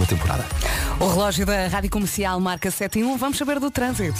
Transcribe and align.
próxima 0.00 0.06
temporada. 0.06 0.46
O 0.98 1.08
relógio 1.08 1.46
da 1.46 1.66
Rádio 1.68 1.90
Comercial 1.90 2.40
marca 2.40 2.70
7 2.70 3.00
e 3.00 3.04
1. 3.04 3.16
Vamos 3.16 3.38
saber 3.38 3.58
do 3.60 3.70
trânsito. 3.70 4.18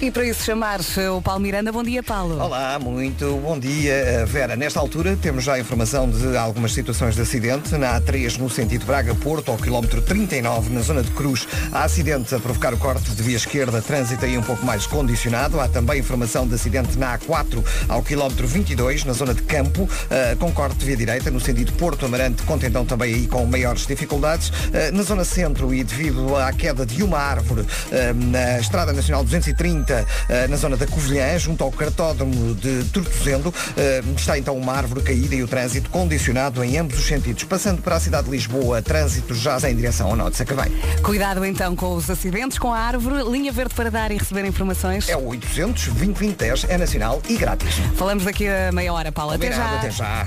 E 0.00 0.12
para 0.12 0.24
isso 0.24 0.44
chamar 0.44 0.78
o 1.12 1.20
Paulo 1.20 1.40
Miranda. 1.40 1.72
Bom 1.72 1.82
dia, 1.82 2.04
Paulo. 2.04 2.40
Olá, 2.40 2.78
muito 2.78 3.36
bom 3.42 3.58
dia, 3.58 3.92
eh, 3.92 4.24
Vera. 4.24 4.54
Nesta 4.54 4.78
altura 4.78 5.18
temos 5.20 5.42
já 5.42 5.58
informação 5.58 6.08
de 6.08 6.36
algumas 6.36 6.72
situações 6.72 7.16
de 7.16 7.22
acidente. 7.22 7.76
Na 7.76 8.00
A3, 8.00 8.38
no 8.38 8.48
sentido 8.48 8.86
Braga-Porto, 8.86 9.50
ao 9.50 9.56
quilómetro 9.56 10.00
39, 10.00 10.70
na 10.72 10.82
zona 10.82 11.02
de 11.02 11.10
Cruz, 11.10 11.48
há 11.72 11.82
acidente 11.82 12.32
a 12.32 12.38
provocar 12.38 12.72
o 12.72 12.78
corte 12.78 13.10
de 13.10 13.20
via 13.24 13.36
esquerda, 13.36 13.82
trânsito 13.82 14.24
aí 14.24 14.38
um 14.38 14.42
pouco 14.42 14.64
mais 14.64 14.86
condicionado. 14.86 15.58
Há 15.60 15.66
também 15.66 15.98
informação 15.98 16.46
de 16.46 16.54
acidente 16.54 16.96
na 16.96 17.18
A4, 17.18 17.64
ao 17.88 18.00
quilómetro 18.00 18.46
22, 18.46 19.04
na 19.04 19.12
zona 19.12 19.34
de 19.34 19.42
Campo, 19.42 19.90
eh, 20.10 20.36
com 20.38 20.52
corte 20.52 20.76
de 20.76 20.86
via 20.86 20.96
direita, 20.96 21.28
no 21.28 21.40
sentido 21.40 21.72
Porto 21.72 22.06
Amarante, 22.06 22.44
contentão 22.44 22.86
também 22.86 23.14
aí 23.14 23.26
com 23.26 23.44
maiores 23.46 23.84
dificuldades. 23.84 24.52
Eh, 24.72 24.92
Na 24.92 25.02
zona 25.02 25.24
centro 25.24 25.74
e 25.74 25.82
devido 25.82 26.36
à 26.36 26.52
queda 26.52 26.86
de 26.86 27.02
uma 27.02 27.18
árvore 27.18 27.66
na 28.14 28.60
Estrada 28.60 28.92
Nacional 28.92 29.24
230, 29.24 29.87
eh, 30.28 30.46
na 30.48 30.56
zona 30.56 30.76
da 30.76 30.86
Covilhã, 30.86 31.38
junto 31.38 31.64
ao 31.64 31.70
cartódromo 31.70 32.54
de 32.54 32.84
Tortozendo, 32.84 33.52
eh, 33.76 34.02
está 34.16 34.38
então 34.38 34.56
uma 34.56 34.72
árvore 34.72 35.02
caída 35.02 35.34
e 35.34 35.42
o 35.42 35.48
trânsito 35.48 35.90
condicionado 35.90 36.62
em 36.62 36.78
ambos 36.78 36.98
os 36.98 37.06
sentidos. 37.06 37.44
Passando 37.44 37.82
para 37.82 37.96
a 37.96 38.00
cidade 38.00 38.24
de 38.24 38.30
Lisboa, 38.30 38.82
trânsito 38.82 39.34
já 39.34 39.58
em 39.68 39.74
direção 39.74 40.08
ao 40.08 40.16
Norte 40.16 40.32
de 40.32 40.38
Sacavém. 40.38 40.72
Cuidado 41.02 41.44
então 41.44 41.74
com 41.74 41.94
os 41.94 42.08
acidentes, 42.08 42.58
com 42.58 42.72
a 42.72 42.78
árvore. 42.78 43.22
Linha 43.30 43.52
verde 43.52 43.74
para 43.74 43.90
dar 43.90 44.10
e 44.10 44.16
receber 44.16 44.44
informações. 44.44 45.08
É 45.08 45.16
o 45.16 45.26
800 45.26 45.88
2010 45.88 46.66
é 46.68 46.78
nacional 46.78 47.20
e 47.28 47.36
grátis. 47.36 47.74
Falamos 47.96 48.24
daqui 48.24 48.46
a 48.48 48.70
meia 48.72 48.92
hora, 48.92 49.12
Paulo. 49.12 49.32
Até 49.32 49.52
já. 49.52 49.76
Até 49.76 49.90
já. 49.90 50.26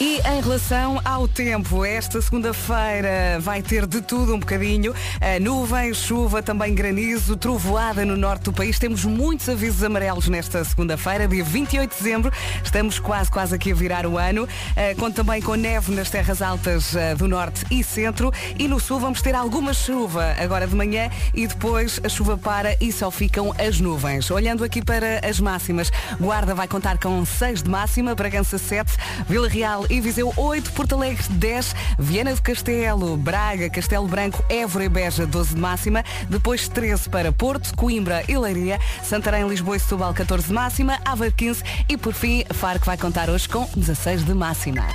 E 0.00 0.20
em 0.26 0.40
relação 0.42 1.00
ao 1.04 1.28
tempo, 1.28 1.84
esta 1.84 2.20
segunda-feira 2.20 3.38
vai 3.40 3.62
ter 3.62 3.86
de 3.86 4.02
tudo 4.02 4.34
um 4.34 4.40
bocadinho. 4.40 4.90
Uh, 4.90 5.40
nuvens, 5.40 5.98
chuva, 5.98 6.42
também 6.42 6.74
granizo, 6.74 7.36
trovoada 7.36 8.04
no 8.04 8.16
norte 8.16 8.42
do 8.44 8.52
país. 8.52 8.76
Temos 8.76 9.04
muitos 9.04 9.48
avisos 9.48 9.84
amarelos 9.84 10.26
nesta 10.28 10.64
segunda-feira, 10.64 11.28
dia 11.28 11.44
28 11.44 11.90
de 11.90 11.96
dezembro. 11.96 12.32
Estamos 12.64 12.98
quase, 12.98 13.30
quase 13.30 13.54
aqui 13.54 13.70
a 13.70 13.74
virar 13.74 14.04
o 14.04 14.18
ano. 14.18 14.44
Uh, 14.44 14.98
conto 14.98 15.14
também 15.14 15.40
com 15.40 15.54
neve 15.54 15.92
nas 15.94 16.10
terras 16.10 16.42
altas 16.42 16.92
uh, 16.94 17.16
do 17.16 17.28
norte 17.28 17.64
e 17.70 17.84
centro. 17.84 18.32
E 18.58 18.66
no 18.66 18.80
sul 18.80 18.98
vamos 18.98 19.22
ter 19.22 19.34
alguma 19.36 19.72
chuva 19.72 20.34
agora 20.40 20.66
de 20.66 20.74
manhã 20.74 21.08
e 21.32 21.46
depois 21.46 22.00
a 22.02 22.08
chuva 22.08 22.36
para 22.36 22.76
e 22.80 22.90
só 22.90 23.12
ficam 23.12 23.54
as 23.64 23.78
nuvens. 23.78 24.28
Olhando 24.28 24.64
aqui 24.64 24.82
para 24.82 25.20
as 25.24 25.38
máximas, 25.38 25.92
Guarda 26.20 26.52
vai 26.52 26.66
contar 26.66 26.98
com 26.98 27.24
6 27.24 27.62
de 27.62 27.70
máxima, 27.70 28.12
Bragança 28.16 28.58
7, 28.58 28.92
Vila 29.28 29.48
Real 29.48 29.83
e 29.90 30.00
Viseu 30.00 30.32
8, 30.36 30.72
Porto 30.72 30.94
Alegre 30.94 31.22
10, 31.30 31.74
Viana 31.98 32.34
do 32.34 32.42
Castelo, 32.42 33.16
Braga, 33.16 33.70
Castelo 33.70 34.06
Branco, 34.06 34.44
Évora 34.48 34.84
e 34.84 34.88
Beja 34.88 35.26
12 35.26 35.54
de 35.54 35.60
máxima, 35.60 36.04
depois 36.28 36.68
13 36.68 37.08
para 37.08 37.32
Porto, 37.32 37.74
Coimbra 37.76 38.24
e 38.28 38.36
Leiria, 38.36 38.80
Santarém, 39.02 39.46
Lisboa 39.48 39.76
e 39.76 39.80
Setúbal 39.80 40.14
14 40.14 40.48
de 40.48 40.52
máxima, 40.52 40.98
Aveiro 41.04 41.34
15 41.34 41.62
e 41.88 41.96
por 41.96 42.12
fim 42.12 42.44
que 42.44 42.86
vai 42.86 42.96
contar 42.96 43.30
hoje 43.30 43.48
com 43.48 43.68
16 43.76 44.24
de 44.24 44.34
máxima. 44.34 44.86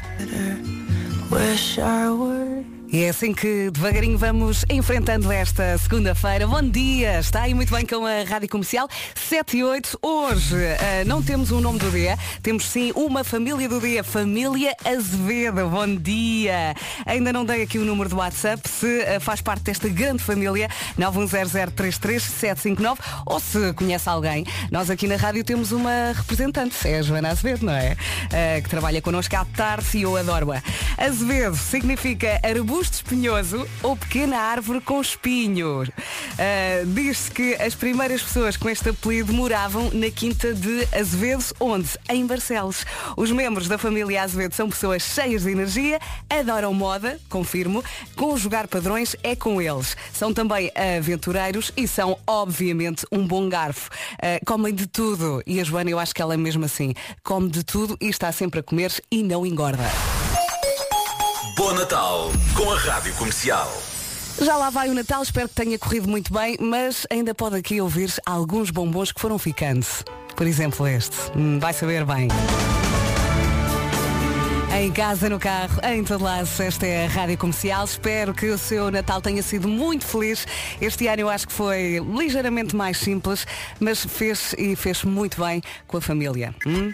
E 2.92 3.04
é 3.04 3.10
assim 3.10 3.34
que 3.34 3.70
devagarinho 3.70 4.18
vamos 4.18 4.66
enfrentando 4.68 5.32
esta 5.32 5.78
segunda-feira. 5.78 6.48
Bom 6.48 6.64
dia! 6.64 7.20
Está 7.20 7.44
aí 7.44 7.54
muito 7.54 7.72
bem 7.72 7.86
com 7.86 8.04
a 8.04 8.24
Rádio 8.24 8.50
Comercial 8.50 8.90
7 9.14 9.58
e 9.58 9.64
8. 9.64 10.00
Hoje 10.02 10.56
ah, 10.56 11.06
não 11.06 11.22
temos 11.22 11.52
um 11.52 11.62
nome 11.62 11.78
do 11.78 11.92
dia, 11.92 12.18
temos 12.42 12.66
sim 12.66 12.92
uma 12.96 13.24
família 13.24 13.70
do 13.70 13.80
dia, 13.80 14.04
Família 14.04 14.76
Azevedo. 14.84 15.70
Bom 15.70 15.98
dia! 15.98 16.74
Ainda 17.06 17.32
não 17.32 17.46
dei 17.46 17.62
aqui 17.62 17.78
o 17.78 17.86
número 17.86 18.10
do 18.10 18.16
WhatsApp, 18.16 18.68
se 18.68 19.04
ah, 19.04 19.20
faz 19.20 19.40
parte 19.40 19.66
desta 19.66 19.88
grande 19.88 20.24
família 20.24 20.68
910033759 20.98 22.98
ou 23.28 23.40
se 23.40 23.72
conhece 23.74 24.10
alguém. 24.10 24.44
Nós 24.72 24.90
aqui 24.90 25.06
na 25.06 25.16
rádio 25.16 25.44
temos 25.44 25.72
uma 25.72 26.12
representante, 26.16 26.76
é 26.88 26.98
a 26.98 27.04
Joana 27.04 27.30
Azevedo, 27.30 27.68
não 27.68 27.74
é? 27.74 27.96
Ah, 28.34 28.60
que 28.60 28.68
trabalha 28.68 29.00
connosco 29.00 29.36
à 29.36 29.46
tarde 29.46 29.96
e 29.96 30.02
eu 30.02 30.18
adoro-a. 30.18 30.64
Azevedo 30.98 31.56
significa 31.56 32.42
arbusto 32.44 32.79
espinhoso 32.82 33.68
ou 33.84 33.96
pequena 33.96 34.38
árvore 34.38 34.82
com 34.82 35.02
espinho. 35.02 35.84
Ah, 36.38 36.84
Diz-se 36.86 37.32
que 37.32 37.56
as 37.56 37.76
primeiras 37.76 38.22
pessoas 38.22 38.56
com 38.58 38.70
este 38.70 38.90
apelido 38.90 39.34
moravam 39.34 39.90
na 39.94 40.10
quinta 40.10 40.54
de 40.54 40.88
Azevedo, 40.98 41.44
onde? 41.60 41.90
Em 42.10 42.26
Barcelos. 42.26 42.86
Os 43.18 43.32
membros 43.32 43.68
da 43.68 43.78
família 43.78 44.24
Azevedo 44.24 44.54
são 44.54 44.70
pessoas 44.70 45.04
cheias 45.04 45.44
de 45.44 45.52
energia, 45.52 46.00
adoram 46.30 46.74
moda, 46.74 47.20
confirmo, 47.30 47.84
conjugar 48.16 48.68
padrões 48.68 49.16
é 49.24 49.36
com 49.36 49.62
eles. 49.62 49.98
São 50.14 50.34
também 50.34 50.72
aventureiros 50.98 51.72
e 51.76 51.88
são, 51.88 52.18
obviamente, 52.28 53.06
um 53.12 53.26
bom 53.26 53.50
garfo. 53.50 53.90
Ah, 54.22 54.40
comem 54.46 54.74
de 54.74 54.88
tudo. 54.88 55.42
E 55.46 55.60
a 55.60 55.64
Joana, 55.64 55.90
eu 55.90 56.00
acho 56.00 56.14
que 56.14 56.22
ela 56.22 56.34
é 56.34 56.38
mesmo 56.38 56.66
assim. 56.66 56.94
Come 57.24 57.50
de 57.50 57.64
tudo 57.64 57.98
e 58.02 58.08
está 58.08 58.32
sempre 58.32 58.60
a 58.60 58.64
comer 58.64 58.92
e 59.12 59.24
não 59.24 59.46
engorda. 59.46 59.90
Bom 61.60 61.74
Natal 61.74 62.32
com 62.56 62.72
a 62.72 62.78
Rádio 62.78 63.14
Comercial. 63.16 63.70
Já 64.42 64.56
lá 64.56 64.70
vai 64.70 64.88
o 64.90 64.94
Natal, 64.94 65.22
espero 65.22 65.50
que 65.50 65.56
tenha 65.56 65.78
corrido 65.78 66.08
muito 66.08 66.32
bem, 66.32 66.56
mas 66.58 67.06
ainda 67.10 67.36
pode 67.36 67.58
aqui 67.58 67.82
ouvir 67.82 68.10
alguns 68.26 68.70
bombons 68.70 69.12
que 69.12 69.20
foram 69.20 69.38
ficando. 69.38 69.86
Por 70.38 70.48
exemplo, 70.48 70.88
este. 70.88 71.18
Hum, 71.36 71.60
vai 71.60 71.74
saber 71.74 72.06
bem. 72.06 72.30
Em 74.74 74.90
casa, 74.94 75.28
no 75.28 75.38
carro, 75.38 75.82
em 75.84 76.02
todo 76.02 76.24
lado, 76.24 76.48
esta 76.60 76.88
é 76.88 77.06
a 77.06 77.10
Rádio 77.10 77.38
Comercial. 77.38 77.84
Espero 77.84 78.34
que 78.34 78.46
o 78.46 78.58
seu 78.58 78.90
Natal 78.90 79.22
tenha 79.22 79.44
sido 79.44 79.68
muito 79.68 80.06
feliz. 80.06 80.48
Este 80.80 81.08
ano 81.08 81.24
eu 81.24 81.30
acho 81.30 81.46
que 81.46 81.54
foi 81.54 82.00
ligeiramente 82.00 82.74
mais 82.74 82.98
simples, 83.00 83.46
mas 83.82 84.06
fez 84.06 84.56
e 84.58 84.78
fez 84.78 85.04
muito 85.04 85.44
bem 85.44 85.62
com 85.86 85.98
a 85.98 86.02
família. 86.02 86.56
Hum? 86.66 86.94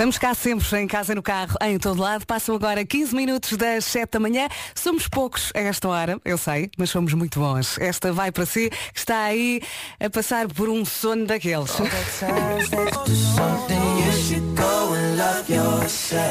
Estamos 0.00 0.16
cá 0.16 0.32
sempre 0.32 0.80
em 0.80 0.86
casa, 0.86 1.14
no 1.14 1.22
carro, 1.22 1.58
em 1.60 1.78
todo 1.78 2.00
lado. 2.00 2.24
Passam 2.24 2.54
agora 2.54 2.82
15 2.86 3.14
minutos 3.14 3.54
das 3.58 3.84
7 3.84 4.12
da 4.12 4.18
manhã. 4.18 4.48
Somos 4.74 5.06
poucos 5.06 5.52
a 5.54 5.60
esta 5.60 5.86
hora, 5.90 6.18
eu 6.24 6.38
sei, 6.38 6.70
mas 6.78 6.88
somos 6.88 7.12
muito 7.12 7.38
bons. 7.38 7.76
Esta 7.78 8.10
vai 8.10 8.32
para 8.32 8.46
si, 8.46 8.70
que 8.70 8.98
está 8.98 9.24
aí 9.24 9.60
a 10.02 10.08
passar 10.08 10.48
por 10.48 10.70
um 10.70 10.86
sono 10.86 11.26
daqueles. 11.26 11.72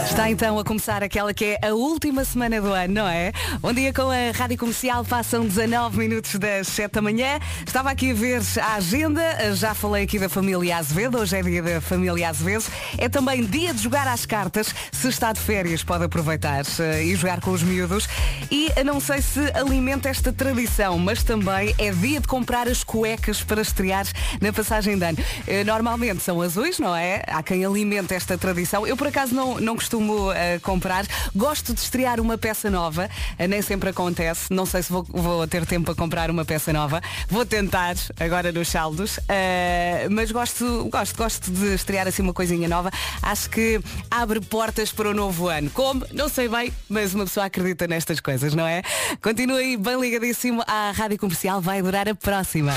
Está 0.04 0.32
então 0.32 0.58
a 0.58 0.64
começar 0.64 1.04
aquela 1.04 1.32
que 1.32 1.46
é 1.62 1.68
a 1.68 1.76
última 1.76 2.26
semana 2.26 2.60
do 2.60 2.74
ano, 2.74 2.96
não 2.96 3.08
é? 3.08 3.32
Bom 3.60 3.72
dia 3.72 3.94
com 3.94 4.10
a 4.10 4.32
Rádio 4.36 4.58
Comercial, 4.58 5.06
passam 5.06 5.46
19 5.46 5.96
minutos 5.96 6.34
das 6.36 6.68
7 6.70 6.94
da 6.94 7.02
manhã. 7.04 7.40
Estava 7.68 7.92
aqui 7.92 8.10
a 8.10 8.14
ver 8.16 8.42
a 8.64 8.74
agenda, 8.76 9.22
já 9.54 9.76
falei 9.76 10.06
aqui 10.06 10.18
da 10.18 10.28
família 10.28 10.78
Azevedo, 10.78 11.20
hoje 11.20 11.38
é 11.38 11.44
dia 11.44 11.62
da 11.62 11.82
família 11.82 12.30
Azevedo. 12.30 12.66
É 12.98 13.08
também 13.08 13.46
dia 13.46 13.59
de 13.68 13.84
jogar 13.84 14.08
às 14.08 14.26
cartas, 14.26 14.74
se 14.92 15.08
está 15.10 15.32
de 15.34 15.40
férias 15.40 15.84
pode 15.84 16.04
aproveitar 16.06 16.64
eh, 16.80 17.04
e 17.04 17.16
jogar 17.16 17.42
com 17.42 17.52
os 17.52 17.62
miúdos. 17.62 18.08
E 18.50 18.72
eh, 18.76 18.84
não 18.84 19.00
sei 19.00 19.22
se 19.22 19.40
alimenta 19.54 20.10
esta 20.10 20.32
tradição, 20.32 20.98
mas 20.98 21.22
também 21.24 21.76
é 21.78 21.92
dia 21.92 22.20
de 22.20 22.28
comprar 22.28 22.68
as 22.68 22.84
cuecas 22.84 23.44
para 23.44 23.62
estrear 23.62 24.06
na 24.42 24.52
passagem 24.54 24.98
de 24.98 25.06
ano. 25.06 25.18
Eh, 25.48 25.64
Normalmente 25.64 26.24
são 26.24 26.42
azuis, 26.42 26.80
não 26.80 26.96
é? 26.96 27.22
Há 27.28 27.44
quem 27.44 27.64
alimente 27.66 28.14
esta 28.14 28.38
tradição. 28.38 28.88
Eu 28.88 28.96
por 28.98 29.08
acaso 29.08 29.36
não, 29.36 29.60
não 29.60 29.76
costumo 29.76 30.32
eh, 30.32 30.60
comprar. 30.60 31.06
Gosto 31.36 31.74
de 31.74 31.80
estrear 31.82 32.20
uma 32.20 32.38
peça 32.38 32.70
nova. 32.70 33.10
Eh, 33.38 33.48
nem 33.48 33.62
sempre 33.62 33.90
acontece. 33.90 34.52
Não 34.54 34.66
sei 34.66 34.82
se 34.84 34.92
vou, 34.92 35.06
vou 35.10 35.48
ter 35.48 35.66
tempo 35.66 35.86
para 35.86 35.96
comprar 35.96 36.30
uma 36.32 36.46
peça 36.46 36.72
nova. 36.74 37.02
Vou 37.28 37.46
tentar 37.46 37.96
agora 38.20 38.52
nos 38.52 38.68
saldos. 38.70 39.20
Eh, 39.28 40.08
mas 40.10 40.32
gosto, 40.32 40.88
gosto, 40.92 41.18
gosto 41.18 41.52
de 41.52 41.76
estrear 41.76 42.08
assim 42.08 42.22
uma 42.22 42.34
coisinha 42.34 42.68
nova. 42.68 42.90
Acho 43.22 43.49
que 43.50 43.82
abre 44.10 44.40
portas 44.40 44.92
para 44.92 45.10
o 45.10 45.14
novo 45.14 45.48
ano. 45.48 45.70
Como? 45.72 46.06
Não 46.14 46.30
sei 46.30 46.48
bem, 46.48 46.72
mas 46.88 47.14
uma 47.14 47.26
pessoa 47.26 47.46
acredita 47.48 47.88
nestas 47.88 48.20
coisas, 48.20 48.54
não 48.54 48.66
é? 48.66 48.82
Continue 49.22 49.58
aí 49.58 49.78
bem 49.78 50.00
ligadíssimo 50.00 50.64
à 50.68 50.92
Rádio 50.92 51.18
Comercial. 51.18 51.62
Vai 51.62 51.82
durar 51.82 52.08
a 52.08 52.16
próxima. 52.16 52.74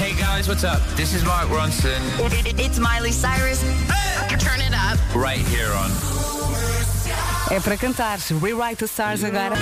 Hey 0.00 0.14
guys, 0.14 0.46
what's 0.46 0.62
up? 0.62 0.80
This 0.94 1.12
is 1.12 1.24
Mark 1.24 1.48
Ronson. 1.50 2.00
It's 2.56 2.78
Miley 2.78 3.12
Cyrus. 3.12 3.60
Turn 4.38 4.60
it 4.60 4.72
up. 4.72 4.98
Right 5.12 5.44
here 5.48 5.72
on. 5.72 5.90
É 7.50 7.58
para 7.60 7.76
cantar. 7.76 8.18
Rewrite 8.40 8.76
the 8.76 8.84
Stars 8.84 9.24
agora. 9.24 9.56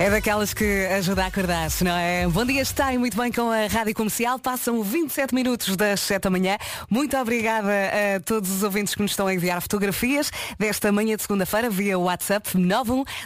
É 0.00 0.08
daquelas 0.08 0.54
que 0.54 0.86
ajuda 0.96 1.24
a 1.24 1.26
acordar-se, 1.26 1.82
não 1.82 1.90
é? 1.90 2.24
Bom 2.28 2.44
dia, 2.44 2.62
está 2.62 2.94
e 2.94 2.98
muito 2.98 3.16
bem 3.16 3.32
com 3.32 3.50
a 3.50 3.66
Rádio 3.66 3.92
Comercial. 3.96 4.38
Passam 4.38 4.80
27 4.80 5.34
minutos 5.34 5.74
das 5.74 5.98
7 6.02 6.22
da 6.22 6.30
manhã. 6.30 6.56
Muito 6.88 7.16
obrigada 7.16 7.68
a 7.68 8.20
todos 8.20 8.48
os 8.48 8.62
ouvintes 8.62 8.94
que 8.94 9.02
nos 9.02 9.10
estão 9.10 9.26
a 9.26 9.34
enviar 9.34 9.60
fotografias 9.60 10.30
desta 10.56 10.92
manhã 10.92 11.16
de 11.16 11.22
segunda-feira 11.22 11.68
via 11.68 11.98
WhatsApp 11.98 12.48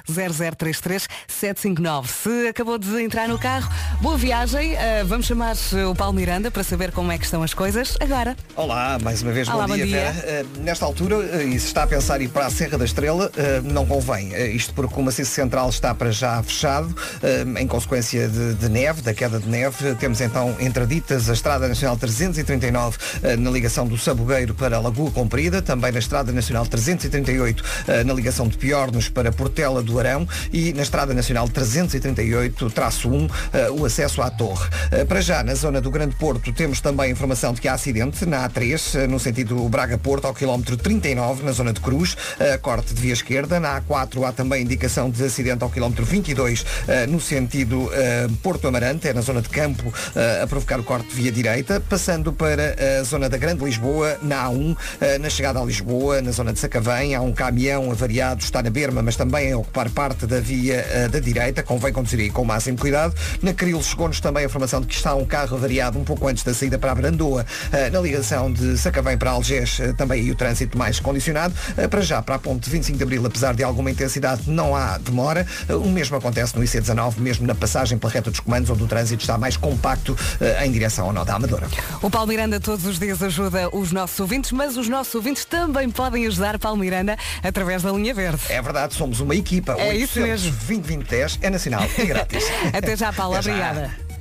910033759. 0.09 2.07
Se 2.07 2.49
acabou 2.49 2.79
de 2.79 3.03
entrar 3.03 3.29
no 3.29 3.39
carro, 3.39 3.71
boa 4.01 4.17
viagem. 4.17 4.73
Uh, 4.73 5.05
vamos 5.05 5.27
chamar 5.27 5.55
o 5.91 5.95
Paulo 5.95 6.15
Miranda 6.15 6.51
para 6.51 6.65
saber 6.65 6.91
como 6.91 7.13
é 7.13 7.19
que 7.19 7.27
estão 7.27 7.43
as 7.43 7.53
coisas 7.53 7.99
agora. 8.01 8.35
Olá, 8.57 8.99
mais 9.03 9.21
uma 9.21 9.33
vez 9.33 9.47
Olá, 9.47 9.67
bom, 9.67 9.75
bom 9.75 9.77
dia, 9.77 9.85
dia. 9.85 10.11
Vera. 10.11 10.47
Uh, 10.47 10.63
nesta 10.63 10.87
altura, 10.87 11.17
uh, 11.19 11.43
e 11.43 11.61
se 11.61 11.67
está 11.67 11.83
a 11.83 11.87
pensar 11.87 12.23
ir 12.23 12.29
para 12.29 12.47
a 12.47 12.51
Serra 12.51 12.79
da 12.79 12.87
Estrela, 12.87 13.31
não 13.63 13.85
convém. 13.85 14.33
Isto 14.57 14.73
porque 14.73 14.99
o 14.99 15.03
maciço 15.03 15.33
central 15.33 15.69
está 15.69 15.95
para 15.95 16.11
já 16.11 16.43
fechado, 16.63 16.87
uh, 16.89 17.59
em 17.59 17.67
consequência 17.67 18.29
de, 18.29 18.55
de 18.55 18.69
neve, 18.69 19.03
da 19.03 19.13
queda 19.13 19.41
de 19.41 19.49
neve. 19.49 19.97
Temos 19.97 20.21
então 20.21 20.55
entreditas 20.61 21.29
a 21.29 21.33
Estrada 21.33 21.67
Nacional 21.67 21.97
339 21.97 22.97
uh, 22.97 23.37
na 23.37 23.51
ligação 23.51 23.85
do 23.87 23.99
Sabugueiro 23.99 24.55
para 24.55 24.79
Lagoa 24.79 25.11
Comprida, 25.11 25.61
também 25.61 25.91
na 25.91 25.99
Estrada 25.99 26.31
Nacional 26.31 26.65
338 26.65 27.61
uh, 27.61 27.65
na 28.07 28.15
ligação 28.15 28.47
de 28.47 28.57
Piornos 28.57 29.09
para 29.09 29.33
Portela 29.33 29.83
do 29.83 29.99
Arão 29.99 30.29
e 30.53 30.73
na 30.73 30.83
Estrada 30.83 31.13
Nacional 31.13 31.49
338-1 31.49 33.31
o 33.73 33.85
acesso 33.85 34.23
à 34.23 34.31
Torre. 34.31 34.69
Para 35.09 35.21
já, 35.21 35.43
na 35.43 35.55
zona 35.55 35.81
do 35.81 35.91
Grande 35.91 36.15
Porto, 36.17 36.53
temos 36.53 36.81
também 36.81 37.11
informação 37.11 37.53
de 37.53 37.61
que 37.61 37.67
há 37.69 37.75
acidente 37.75 38.25
na 38.25 38.49
A3, 38.49 39.05
uh, 39.05 39.09
no 39.11 39.19
sentido 39.19 39.69
Braga-Porto, 39.69 40.27
ao 40.27 40.35
quilómetro 40.35 40.77
39, 40.77 41.43
na 41.43 41.53
zona 41.53 41.73
de 41.73 41.81
Cruz, 41.81 42.17
corte 42.61 42.95
de 42.95 43.01
via 43.01 43.13
esquerda. 43.13 43.59
Na 43.59 43.81
A4 43.81 44.29
há 44.29 44.33
também 44.33 44.63
indicação 44.63 45.11
de 45.11 45.25
acidente 45.25 45.65
ao 45.65 45.71
quilómetro 45.71 46.05
22, 46.05 46.52
uh, 46.61 47.11
no 47.11 47.21
sentido 47.21 47.85
uh, 47.85 48.33
Porto 48.43 48.69
Amarante, 48.69 49.09
é 49.09 49.13
na 49.13 49.21
zona 49.21 49.43
de 49.43 49.49
Campo, 49.49 49.89
uh, 49.89 50.43
a 50.43 50.47
provocar 50.47 50.79
o 50.81 50.85
corte 50.85 51.15
via 51.15 51.33
direita. 51.33 51.81
Passando 51.81 52.33
para 52.33 52.77
a 53.01 53.03
zona 53.03 53.29
da 53.29 53.37
Grande 53.37 53.65
Lisboa, 53.65 54.19
na 54.23 54.47
A1, 54.47 54.73
uh, 54.73 54.77
na 55.21 55.31
chegada 55.31 55.61
a 55.61 55.65
Lisboa, 55.65 56.21
na 56.21 56.31
zona 56.31 56.53
de 56.53 56.59
Sacavém, 56.59 57.15
há 57.15 57.21
um 57.21 57.33
caminhão 57.33 57.91
avariado, 57.91 58.43
está 58.43 58.63
na 58.63 58.71
berma, 58.71 59.03
mas 59.03 59.17
também 59.17 59.53
a 59.53 59.59
ocupar 59.59 59.91
parte 59.91 60.27
da 60.27 60.41
via 60.41 61.09
da 61.11 61.19
direita. 61.19 61.63
Convém 61.63 61.93
conduzir 61.93 62.21
aí 62.21 62.31
com 62.31 62.43
o 62.43 62.45
máximo 62.45 62.79
cuidado. 62.79 63.15
Na 63.43 63.53
Caril 63.53 63.83
chegou-nos 63.83 64.21
também 64.21 64.43
a 64.43 64.47
informação 64.47 64.81
de 64.81 64.87
que 64.87 64.95
está 64.95 65.15
um 65.15 65.25
carro 65.25 65.57
avariado 65.57 65.99
um 65.99 66.05
pouco 66.05 66.27
antes 66.29 66.43
da 66.43 66.55
saída 66.55 66.79
para 66.79 66.93
a 66.93 66.95
Brandoa, 66.95 67.45
na 67.93 68.01
ligação 68.01 68.53
de 68.53 68.79
Sacavém 68.79 69.17
para 69.17 69.31
Algés, 69.31 69.79
também 69.97 70.21
aí 70.21 70.31
o 70.31 70.35
trânsito 70.35 70.77
mais 70.79 71.01
condicionado. 71.01 71.55
Para 71.91 72.01
já, 72.01 72.23
para 72.23 72.37
a 72.37 72.39
ponte 72.39 72.69
25 72.69 72.99
de 72.99 73.05
Abril, 73.05 73.27
apesar 73.27 73.55
de 73.55 73.63
alguma 73.63 73.91
intensidade, 73.91 74.43
não 74.47 74.75
há 74.75 74.99
demora. 74.99 75.47
O 75.69 75.89
mesmo 75.89 76.17
acontece 76.17 76.42
no 76.55 76.63
IC19, 76.63 77.19
mesmo 77.19 77.47
na 77.47 77.55
passagem 77.55 77.99
pela 77.99 78.13
reta 78.13 78.31
dos 78.31 78.41
comandos, 78.41 78.71
onde 78.71 78.83
o 78.83 78.87
trânsito 78.87 79.23
está 79.23 79.39
mais 79.39 79.57
compacto 79.57 80.13
uh, 80.13 80.65
em 80.65 80.73
direção 80.73 81.07
ao 81.07 81.13
nó 81.13 81.25
da 81.25 81.35
Amadora. 81.35 81.69
O 82.01 82.11
Paulo 82.11 82.29
Miranda 82.29 82.59
todos 82.59 82.85
os 82.87 82.99
dias 82.99 83.23
ajuda 83.23 83.69
os 83.75 83.93
nossos 83.93 84.19
ouvintes, 84.19 84.53
mas 84.53 84.77
os 84.77 84.89
nossos 84.89 85.15
ouvintes 85.15 85.45
também 85.45 85.91
podem 85.91 86.27
ajudar 86.27 86.59
Paulo 86.59 86.79
Miranda 86.79 87.17
através 87.43 87.83
da 87.83 87.93
linha 87.93 88.15
verde. 88.15 88.43
É 88.49 88.61
verdade, 88.61 88.95
somos 88.95 89.21
uma 89.21 89.35
equipa. 89.35 89.77
É 89.79 89.95
isso 89.95 90.21
mesmo. 90.21 90.53
20 90.53 90.85
20 90.85 91.09
10 91.09 91.39
é 91.43 91.51
nacional 91.51 91.83
e 91.99 92.07
grátis. 92.07 92.45
Até 92.73 92.97
já, 92.97 93.13
Paulo. 93.13 93.35
Até 93.37 93.43
já. 93.43 93.53
Obrigada. 93.53 94.12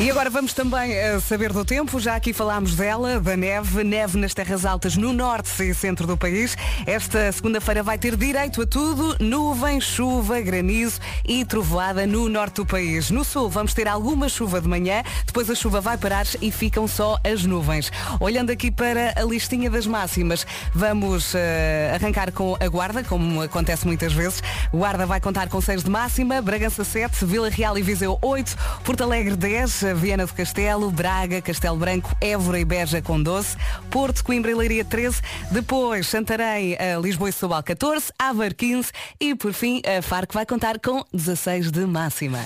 E 0.00 0.08
agora 0.08 0.30
vamos 0.30 0.52
também 0.52 0.92
eh, 0.92 1.18
saber 1.18 1.52
do 1.52 1.64
tempo, 1.64 1.98
já 1.98 2.14
aqui 2.14 2.32
falámos 2.32 2.76
dela, 2.76 3.18
da 3.18 3.36
neve, 3.36 3.82
neve 3.82 4.16
nas 4.16 4.32
terras 4.32 4.64
altas 4.64 4.96
no 4.96 5.12
norte 5.12 5.50
e 5.60 5.74
centro 5.74 6.06
do 6.06 6.16
país. 6.16 6.56
Esta 6.86 7.32
segunda-feira 7.32 7.82
vai 7.82 7.98
ter 7.98 8.14
direito 8.14 8.62
a 8.62 8.66
tudo, 8.66 9.16
nuvem, 9.18 9.80
chuva, 9.80 10.40
granizo 10.40 11.00
e 11.26 11.44
trovoada 11.44 12.06
no 12.06 12.28
norte 12.28 12.56
do 12.56 12.66
país. 12.66 13.10
No 13.10 13.24
sul 13.24 13.48
vamos 13.48 13.74
ter 13.74 13.88
alguma 13.88 14.28
chuva 14.28 14.60
de 14.60 14.68
manhã, 14.68 15.02
depois 15.26 15.50
a 15.50 15.54
chuva 15.56 15.80
vai 15.80 15.98
parar 15.98 16.26
e 16.40 16.52
ficam 16.52 16.86
só 16.86 17.18
as 17.24 17.44
nuvens. 17.44 17.90
Olhando 18.20 18.50
aqui 18.50 18.70
para 18.70 19.20
a 19.20 19.24
listinha 19.24 19.68
das 19.68 19.84
máximas, 19.84 20.46
vamos 20.72 21.34
eh, 21.34 21.90
arrancar 21.92 22.30
com 22.30 22.56
a 22.60 22.68
Guarda, 22.68 23.02
como 23.02 23.42
acontece 23.42 23.84
muitas 23.84 24.12
vezes. 24.12 24.44
Guarda 24.72 25.06
vai 25.06 25.20
contar 25.20 25.48
com 25.48 25.60
6 25.60 25.82
de 25.82 25.90
máxima, 25.90 26.40
Bragança 26.40 26.84
7, 26.84 27.24
Vila 27.24 27.50
Real 27.50 27.76
e 27.76 27.82
Viseu 27.82 28.16
8, 28.22 28.56
Porto 28.84 29.02
Alegre 29.02 29.27
10, 29.36 29.82
Viana 29.96 30.26
do 30.26 30.32
Castelo, 30.32 30.90
Braga, 30.90 31.40
Castelo 31.40 31.76
Branco, 31.76 32.14
Évora 32.20 32.58
e 32.58 32.64
Beja 32.64 33.02
com 33.02 33.22
12, 33.22 33.56
Porto, 33.90 34.24
Coimbra 34.24 34.50
e 34.50 34.54
Leiria 34.54 34.84
13, 34.84 35.20
depois 35.50 36.06
Santarém, 36.06 36.76
Lisboa 37.02 37.28
e 37.28 37.32
Setúbal 37.32 37.62
14, 37.62 38.12
Aveiro 38.18 38.54
15 38.54 38.92
e 39.20 39.34
por 39.34 39.52
fim 39.52 39.82
a 39.84 40.02
Faro 40.02 40.26
que 40.26 40.34
vai 40.34 40.46
contar 40.46 40.78
com 40.78 41.04
16 41.12 41.70
de 41.70 41.86
máxima. 41.86 42.44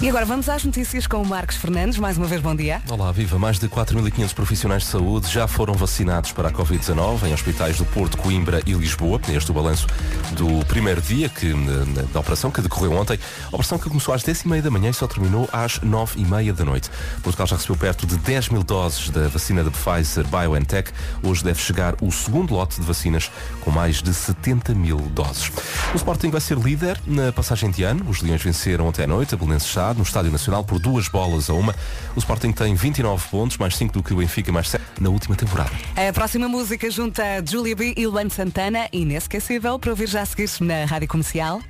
E 0.00 0.08
agora 0.08 0.24
vamos 0.24 0.48
às 0.48 0.62
notícias 0.62 1.08
com 1.08 1.20
o 1.20 1.26
Marcos 1.26 1.56
Fernandes. 1.56 1.98
Mais 1.98 2.16
uma 2.16 2.26
vez, 2.28 2.40
bom 2.40 2.54
dia. 2.54 2.80
Olá, 2.88 3.10
viva. 3.10 3.36
Mais 3.36 3.58
de 3.58 3.68
4.500 3.68 4.32
profissionais 4.32 4.82
de 4.84 4.88
saúde 4.90 5.28
já 5.28 5.48
foram 5.48 5.74
vacinados 5.74 6.30
para 6.30 6.48
a 6.50 6.52
Covid-19 6.52 7.24
em 7.26 7.34
hospitais 7.34 7.78
do 7.78 7.84
Porto, 7.84 8.16
Coimbra 8.16 8.62
e 8.64 8.74
Lisboa. 8.74 9.20
Este 9.28 9.50
é 9.50 9.52
o 9.52 9.54
balanço 9.54 9.88
do 10.36 10.64
primeiro 10.66 11.02
dia 11.02 11.28
que, 11.28 11.52
na- 11.52 12.02
da 12.12 12.20
operação 12.20 12.48
que 12.48 12.60
decorreu 12.62 12.92
ontem. 12.92 13.18
A 13.46 13.48
operação 13.48 13.76
que 13.76 13.88
começou 13.88 14.14
às 14.14 14.22
10h30 14.22 14.62
da 14.62 14.70
manhã 14.70 14.90
e 14.90 14.94
só 14.94 15.08
terminou 15.08 15.48
às 15.52 15.80
9h30 15.80 16.52
da 16.52 16.64
noite. 16.64 16.88
Portugal 17.20 17.48
já 17.48 17.56
recebeu 17.56 17.76
perto 17.76 18.06
de 18.06 18.16
10 18.18 18.50
mil 18.50 18.62
doses 18.62 19.10
da 19.10 19.26
vacina 19.26 19.64
da 19.64 19.70
Pfizer 19.72 20.24
BioNTech. 20.28 20.92
Hoje 21.24 21.42
deve 21.42 21.58
chegar 21.60 21.96
o 22.00 22.12
segundo 22.12 22.54
lote 22.54 22.80
de 22.80 22.86
vacinas 22.86 23.32
com 23.62 23.72
mais 23.72 24.00
de 24.00 24.14
70 24.14 24.74
mil 24.76 24.98
doses. 24.98 25.50
O 25.92 25.96
Sporting 25.96 26.30
vai 26.30 26.40
ser 26.40 26.56
líder 26.56 27.00
na 27.04 27.32
passagem 27.32 27.68
de 27.72 27.82
ano. 27.82 28.08
Os 28.08 28.22
Leões 28.22 28.40
venceram 28.40 28.86
ontem 28.86 29.02
à 29.02 29.06
noite 29.08 29.34
a 29.34 29.36
Belenenses 29.36 29.68
No 29.96 30.02
Estádio 30.02 30.30
Nacional 30.30 30.64
por 30.64 30.78
duas 30.78 31.08
bolas 31.08 31.48
a 31.48 31.54
uma. 31.54 31.74
O 32.14 32.18
Sporting 32.18 32.52
tem 32.52 32.74
29 32.74 33.28
pontos, 33.28 33.56
mais 33.56 33.76
5 33.76 33.92
do 33.92 34.02
que 34.02 34.12
o 34.12 34.16
Benfica, 34.16 34.52
mais 34.52 34.68
7 34.68 34.84
na 35.00 35.10
última 35.10 35.36
temporada. 35.36 35.70
A 35.96 36.12
próxima 36.12 36.48
música 36.48 36.90
junta 36.90 37.22
Julia 37.48 37.76
B 37.76 37.94
e 37.96 38.06
Luan 38.06 38.28
Santana, 38.28 38.88
inesquecível, 38.92 39.78
para 39.78 39.90
ouvir 39.90 40.08
já 40.08 40.22
a 40.22 40.26
seguir 40.26 40.50
na 40.60 40.84
Rádio 40.84 41.08
Comercial. 41.08 41.60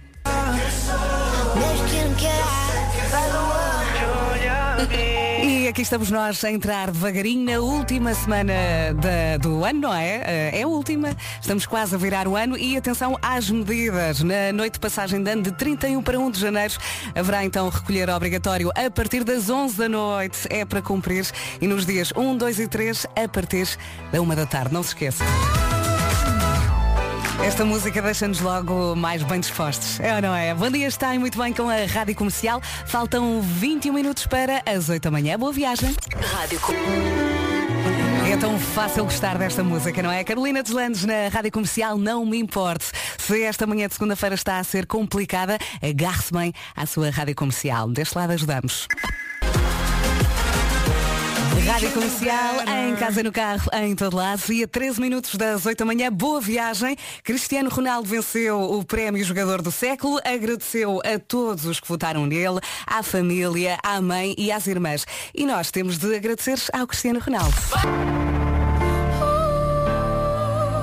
Aqui 5.68 5.82
estamos 5.82 6.10
nós 6.10 6.42
a 6.44 6.50
entrar 6.50 6.90
devagarinho 6.90 7.44
na 7.44 7.60
última 7.60 8.14
semana 8.14 8.54
do 9.38 9.62
ano, 9.62 9.80
não 9.80 9.94
é? 9.94 10.22
Eh, 10.24 10.60
É 10.60 10.62
a 10.62 10.66
última. 10.66 11.14
Estamos 11.38 11.66
quase 11.66 11.94
a 11.94 11.98
virar 11.98 12.26
o 12.26 12.36
ano 12.36 12.56
e 12.56 12.74
atenção 12.74 13.18
às 13.20 13.50
medidas. 13.50 14.22
Na 14.22 14.50
noite 14.50 14.74
de 14.74 14.80
passagem 14.80 15.22
de 15.22 15.30
ano 15.30 15.42
de 15.42 15.52
31 15.52 16.02
para 16.02 16.18
1 16.18 16.30
de 16.30 16.40
janeiro 16.40 16.74
haverá 17.14 17.44
então 17.44 17.68
recolher 17.68 18.08
obrigatório 18.08 18.70
a 18.74 18.90
partir 18.90 19.24
das 19.24 19.50
11 19.50 19.76
da 19.76 19.88
noite. 19.90 20.48
É 20.48 20.64
para 20.64 20.80
cumprir. 20.80 21.26
E 21.60 21.66
nos 21.66 21.84
dias 21.84 22.12
1, 22.16 22.36
2 22.38 22.60
e 22.60 22.66
3 22.66 23.06
a 23.14 23.28
partir 23.28 23.68
da 24.10 24.22
1 24.22 24.28
da 24.28 24.46
tarde. 24.46 24.72
Não 24.72 24.82
se 24.82 24.88
esqueça. 24.88 25.22
Esta 27.44 27.64
música 27.64 28.02
deixa-nos 28.02 28.40
logo 28.40 28.94
mais 28.94 29.22
bem 29.22 29.40
dispostos. 29.40 30.00
É 30.00 30.14
ou 30.16 30.22
não 30.22 30.34
é? 30.34 30.52
Bom 30.54 30.70
dia, 30.70 30.86
está 30.86 31.14
muito 31.14 31.38
bem 31.38 31.52
com 31.52 31.68
a 31.68 31.86
Rádio 31.86 32.14
Comercial. 32.14 32.60
Faltam 32.86 33.40
21 33.40 33.92
minutos 33.92 34.26
para 34.26 34.62
as 34.66 34.88
8 34.88 35.02
da 35.02 35.10
manhã. 35.10 35.38
Boa 35.38 35.52
viagem. 35.52 35.94
Rádio 36.32 36.60
É 38.30 38.36
tão 38.36 38.58
fácil 38.58 39.04
gostar 39.04 39.38
desta 39.38 39.62
música, 39.62 40.02
não 40.02 40.10
é? 40.10 40.22
Carolina 40.24 40.62
Deslandes 40.62 41.04
na 41.04 41.28
Rádio 41.28 41.52
Comercial, 41.52 41.96
não 41.96 42.26
me 42.26 42.38
importe. 42.38 42.90
Se 43.16 43.42
esta 43.42 43.66
manhã 43.66 43.86
de 43.88 43.94
segunda-feira 43.94 44.34
está 44.34 44.58
a 44.58 44.64
ser 44.64 44.86
complicada, 44.86 45.58
agarre-se 45.80 46.32
bem 46.32 46.52
à 46.76 46.86
sua 46.86 47.10
Rádio 47.10 47.34
Comercial. 47.34 47.88
Deste 47.88 48.16
lado 48.16 48.32
ajudamos. 48.32 48.88
Rádio 51.68 51.92
Comercial, 51.92 52.54
em 52.66 52.96
casa, 52.96 53.22
no 53.22 53.30
carro, 53.30 53.70
em 53.74 53.94
todo 53.94 54.16
lado. 54.16 54.50
E 54.50 54.64
a 54.64 54.66
13 54.66 55.02
minutos 55.02 55.34
das 55.34 55.66
8 55.66 55.78
da 55.78 55.84
manhã, 55.84 56.10
boa 56.10 56.40
viagem. 56.40 56.96
Cristiano 57.22 57.68
Ronaldo 57.68 58.08
venceu 58.08 58.58
o 58.58 58.82
prémio 58.82 59.22
Jogador 59.22 59.60
do 59.60 59.70
Século, 59.70 60.18
agradeceu 60.24 60.98
a 61.04 61.18
todos 61.18 61.66
os 61.66 61.78
que 61.78 61.86
votaram 61.86 62.24
nele, 62.24 62.58
à 62.86 63.02
família, 63.02 63.78
à 63.82 64.00
mãe 64.00 64.34
e 64.38 64.50
às 64.50 64.66
irmãs. 64.66 65.06
E 65.34 65.44
nós 65.44 65.70
temos 65.70 65.98
de 65.98 66.16
agradecer 66.16 66.58
ao 66.72 66.86
Cristiano 66.86 67.20
Ronaldo. 67.20 67.54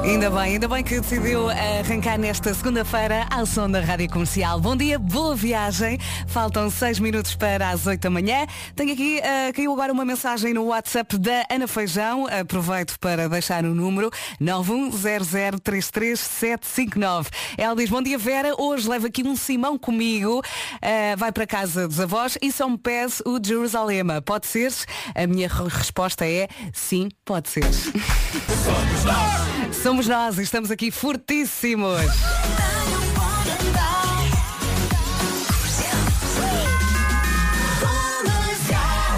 Ainda 0.05 0.29
bem, 0.29 0.41
ainda 0.53 0.67
bem 0.67 0.83
que 0.83 0.99
decidiu 0.99 1.49
arrancar 1.49 2.19
nesta 2.19 2.53
segunda-feira 2.53 3.25
ao 3.31 3.43
som 3.43 3.67
da 3.69 3.79
Rádio 3.81 4.07
Comercial. 4.07 4.61
Bom 4.61 4.75
dia, 4.75 4.99
boa 4.99 5.35
viagem. 5.35 5.97
Faltam 6.27 6.69
seis 6.69 6.99
minutos 6.99 7.33
para 7.35 7.71
as 7.71 7.87
oito 7.87 8.01
da 8.01 8.09
manhã. 8.11 8.45
Tenho 8.75 8.93
aqui, 8.93 9.19
ah, 9.21 9.51
caiu 9.51 9.73
agora 9.73 9.91
uma 9.91 10.05
mensagem 10.05 10.53
no 10.53 10.65
WhatsApp 10.65 11.17
da 11.17 11.43
Ana 11.49 11.67
Feijão. 11.67 12.27
Aproveito 12.27 12.99
para 12.99 13.27
deixar 13.27 13.65
o 13.65 13.73
número 13.73 14.11
910033759. 14.39 17.25
Ela 17.57 17.75
diz, 17.75 17.89
bom 17.89 18.03
dia 18.03 18.19
Vera, 18.19 18.53
hoje 18.61 18.87
levo 18.87 19.07
aqui 19.07 19.23
um 19.23 19.35
Simão 19.35 19.75
comigo. 19.75 20.43
Ah, 20.83 21.15
vai 21.17 21.31
para 21.31 21.47
casa 21.47 21.87
dos 21.87 21.99
avós 21.99 22.37
e 22.43 22.51
só 22.51 22.69
me 22.69 22.77
pede 22.77 23.15
o 23.25 23.39
Jerusalema. 23.43 24.21
Pode 24.21 24.45
ser? 24.45 24.71
A 25.15 25.25
minha 25.25 25.47
re- 25.47 25.67
resposta 25.67 26.27
é 26.27 26.47
sim, 26.71 27.09
pode 27.25 27.49
ser. 27.49 27.63
Somos 27.73 29.03
nós 29.03 29.75
Somos 29.95 30.07
nós, 30.09 30.37
estamos 30.39 30.71
aqui 30.71 30.91
fortíssimos. 30.91 32.01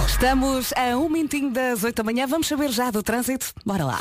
Estamos 0.07 0.71
a 0.73 0.95
um 0.95 1.09
minutinho 1.09 1.49
das 1.49 1.83
8 1.83 1.95
da 1.95 2.03
manhã, 2.03 2.27
vamos 2.27 2.45
saber 2.45 2.69
já 2.69 2.91
do 2.91 3.01
trânsito. 3.01 3.47
Bora 3.65 3.85
lá. 3.85 3.99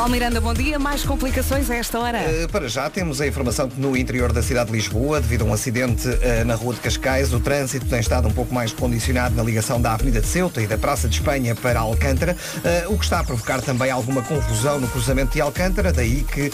Paulo 0.00 0.12
Miranda, 0.12 0.40
bom 0.40 0.54
dia. 0.54 0.78
Mais 0.78 1.04
complicações 1.04 1.70
a 1.70 1.76
esta 1.76 2.00
hora? 2.00 2.20
Uh, 2.20 2.48
para 2.48 2.66
já 2.70 2.88
temos 2.88 3.20
a 3.20 3.26
informação 3.26 3.68
que 3.68 3.78
no 3.78 3.94
interior 3.94 4.32
da 4.32 4.42
cidade 4.42 4.70
de 4.70 4.76
Lisboa, 4.78 5.20
devido 5.20 5.42
a 5.42 5.44
um 5.44 5.52
acidente 5.52 6.08
uh, 6.08 6.42
na 6.46 6.54
rua 6.54 6.72
de 6.72 6.80
Cascais, 6.80 7.34
o 7.34 7.38
trânsito 7.38 7.84
tem 7.84 8.00
estado 8.00 8.26
um 8.26 8.32
pouco 8.32 8.54
mais 8.54 8.72
condicionado 8.72 9.34
na 9.34 9.42
ligação 9.42 9.78
da 9.78 9.92
Avenida 9.92 10.22
de 10.22 10.26
Ceuta 10.26 10.62
e 10.62 10.66
da 10.66 10.78
Praça 10.78 11.06
de 11.06 11.16
Espanha 11.16 11.54
para 11.54 11.80
Alcântara, 11.80 12.34
uh, 12.34 12.94
o 12.94 12.96
que 12.96 13.04
está 13.04 13.20
a 13.20 13.24
provocar 13.24 13.60
também 13.60 13.90
alguma 13.90 14.22
confusão 14.22 14.80
no 14.80 14.88
cruzamento 14.88 15.34
de 15.34 15.42
Alcântara, 15.42 15.92
daí 15.92 16.24
que 16.24 16.50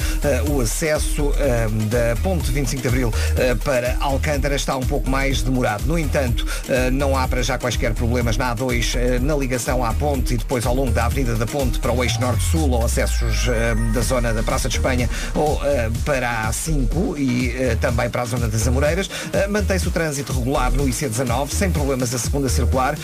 o 0.51 0.61
acesso 0.61 1.33
da 1.89 2.21
ponte 2.23 2.51
25 2.51 2.83
de 2.83 2.89
Abril 2.89 3.15
para 3.63 3.97
Alcântara 4.01 4.57
está 4.57 4.77
um 4.77 4.83
pouco 4.83 5.09
mais 5.09 5.43
demorado. 5.43 5.85
No 5.87 5.99
entanto, 5.99 6.45
não 6.93 7.17
há 7.17 7.29
para 7.29 7.43
já 7.43 7.59
quaisquer 7.59 7.95
problemas 7.95 8.37
na 8.37 8.55
A2 8.55 9.21
na 9.21 9.37
ligação 9.37 9.85
à 9.85 9.93
ponte 9.93 10.35
e 10.35 10.37
depois 10.37 10.67
ao 10.67 10.75
longo 10.75 10.91
da 10.91 11.05
Avenida 11.07 11.37
da 11.37 11.47
Ponte 11.47 11.79
para 11.79 11.93
o 11.93 12.03
eixo 12.03 12.21
norte-sul 12.21 12.71
ou 12.71 12.85
acessos 12.85 13.36
da 13.93 14.01
zona 14.01 14.33
da 14.33 14.43
Praça 14.43 14.69
de 14.69 14.77
Espanha 14.77 15.09
ou 15.35 15.61
para 16.05 16.29
a 16.29 16.51
A5 16.51 17.19
e 17.19 17.77
também 17.77 18.09
para 18.11 18.23
a 18.23 18.25
zona 18.25 18.49
das 18.49 18.67
Amoreiras. 18.67 19.11
Mantém-se 19.49 19.89
o 19.89 19.91
trânsito 19.91 20.33
regular 20.33 20.73
no 20.73 20.85
IC19, 20.85 21.51
sem 21.51 21.71
problemas 21.71 22.15
a 22.15 22.19
segunda 22.19 22.49
circular. 22.49 22.97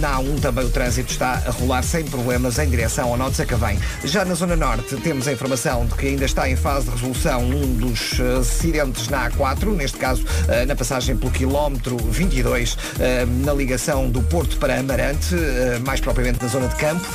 Na 0.00 0.18
A1 0.18 0.40
também 0.40 0.64
o 0.64 0.70
trânsito 0.70 1.10
está 1.10 1.42
a 1.46 1.50
rolar 1.50 1.82
sem 1.82 2.04
problemas 2.04 2.58
em 2.58 2.68
direção 2.68 3.10
ao 3.10 3.16
Norte 3.16 3.36
Sacavém. 3.36 3.78
Já 4.04 4.24
na 4.24 4.34
Zona 4.34 4.56
Norte 4.56 4.96
temos 4.96 5.28
a 5.28 5.32
informação 5.32 5.86
de 5.86 5.94
que 5.94 6.06
ainda 6.08 6.24
está 6.24 6.48
em 6.48 6.56
fase 6.56 6.86
de 6.86 6.92
resolução 6.92 7.42
um 7.42 7.74
dos 7.74 8.20
acidentes 8.40 9.08
na 9.08 9.30
A4, 9.30 9.74
neste 9.74 9.98
caso 9.98 10.24
na 10.66 10.74
passagem 10.74 11.16
pelo 11.16 11.30
quilómetro 11.30 11.96
22, 11.96 12.76
na 13.44 13.52
ligação 13.52 14.08
do 14.10 14.22
Porto 14.22 14.56
para 14.58 14.78
Amarante, 14.78 15.34
mais 15.84 16.00
propriamente 16.00 16.42
na 16.42 16.48
zona 16.48 16.68
de 16.68 16.76
Campo, 16.76 17.06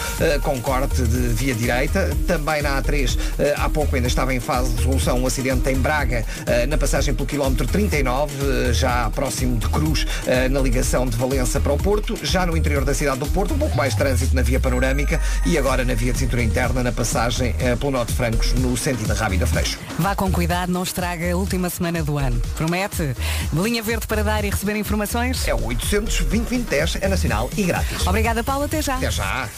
com 0.41 0.59
corte 0.61 1.01
de 1.01 1.27
via 1.29 1.53
direita 1.53 2.09
também 2.31 2.61
na 2.61 2.81
A3, 2.81 3.17
eh, 3.37 3.53
há 3.57 3.67
pouco 3.67 3.93
ainda 3.93 4.07
estava 4.07 4.33
em 4.33 4.39
fase 4.39 4.69
de 4.69 4.77
resolução 4.77 5.19
um 5.19 5.27
acidente 5.27 5.69
em 5.69 5.75
Braga, 5.75 6.25
eh, 6.45 6.65
na 6.65 6.77
passagem 6.77 7.13
pelo 7.13 7.27
quilómetro 7.27 7.67
39, 7.67 8.33
eh, 8.69 8.73
já 8.73 9.09
próximo 9.09 9.57
de 9.57 9.67
Cruz, 9.67 10.07
na 10.49 10.61
ligação 10.61 11.05
de 11.05 11.17
Valença 11.17 11.59
para 11.59 11.73
o 11.73 11.77
Porto. 11.77 12.17
Já 12.23 12.45
no 12.45 12.55
interior 12.55 12.85
da 12.85 12.93
cidade 12.93 13.19
do 13.19 13.27
Porto, 13.27 13.53
um 13.53 13.57
pouco 13.57 13.75
mais 13.75 13.95
trânsito 13.95 14.33
na 14.33 14.41
via 14.41 14.59
panorâmica 14.59 15.19
e 15.45 15.57
agora 15.57 15.83
na 15.83 15.93
via 15.93 16.13
de 16.13 16.19
cintura 16.19 16.41
interna, 16.41 16.81
na 16.83 16.91
passagem 16.91 17.53
pelo 17.79 17.91
Norte 17.91 18.13
Francos, 18.13 18.53
no 18.53 18.77
sentido 18.77 19.07
da 19.07 19.13
Rábida 19.13 19.45
Freixo. 19.45 19.77
Vá 19.99 20.15
com 20.15 20.31
cuidado, 20.31 20.71
não 20.71 20.83
estraga 20.83 21.33
a 21.33 21.35
última 21.35 21.69
semana 21.69 22.01
do 22.03 22.17
ano. 22.17 22.41
Promete? 22.55 23.15
Linha 23.53 23.83
verde 23.83 24.07
para 24.07 24.23
dar 24.23 24.45
e 24.45 24.49
receber 24.49 24.75
informações? 24.75 25.47
É 25.47 25.53
o 25.53 25.65
800 25.65 26.21
2010 26.23 26.97
é 27.01 27.07
nacional 27.07 27.49
e 27.57 27.63
grátis. 27.63 28.05
Obrigada, 28.07 28.43
Paulo. 28.43 28.65
Até 28.65 28.81
já. 28.81 28.95
Até 28.95 29.11
já. 29.11 29.49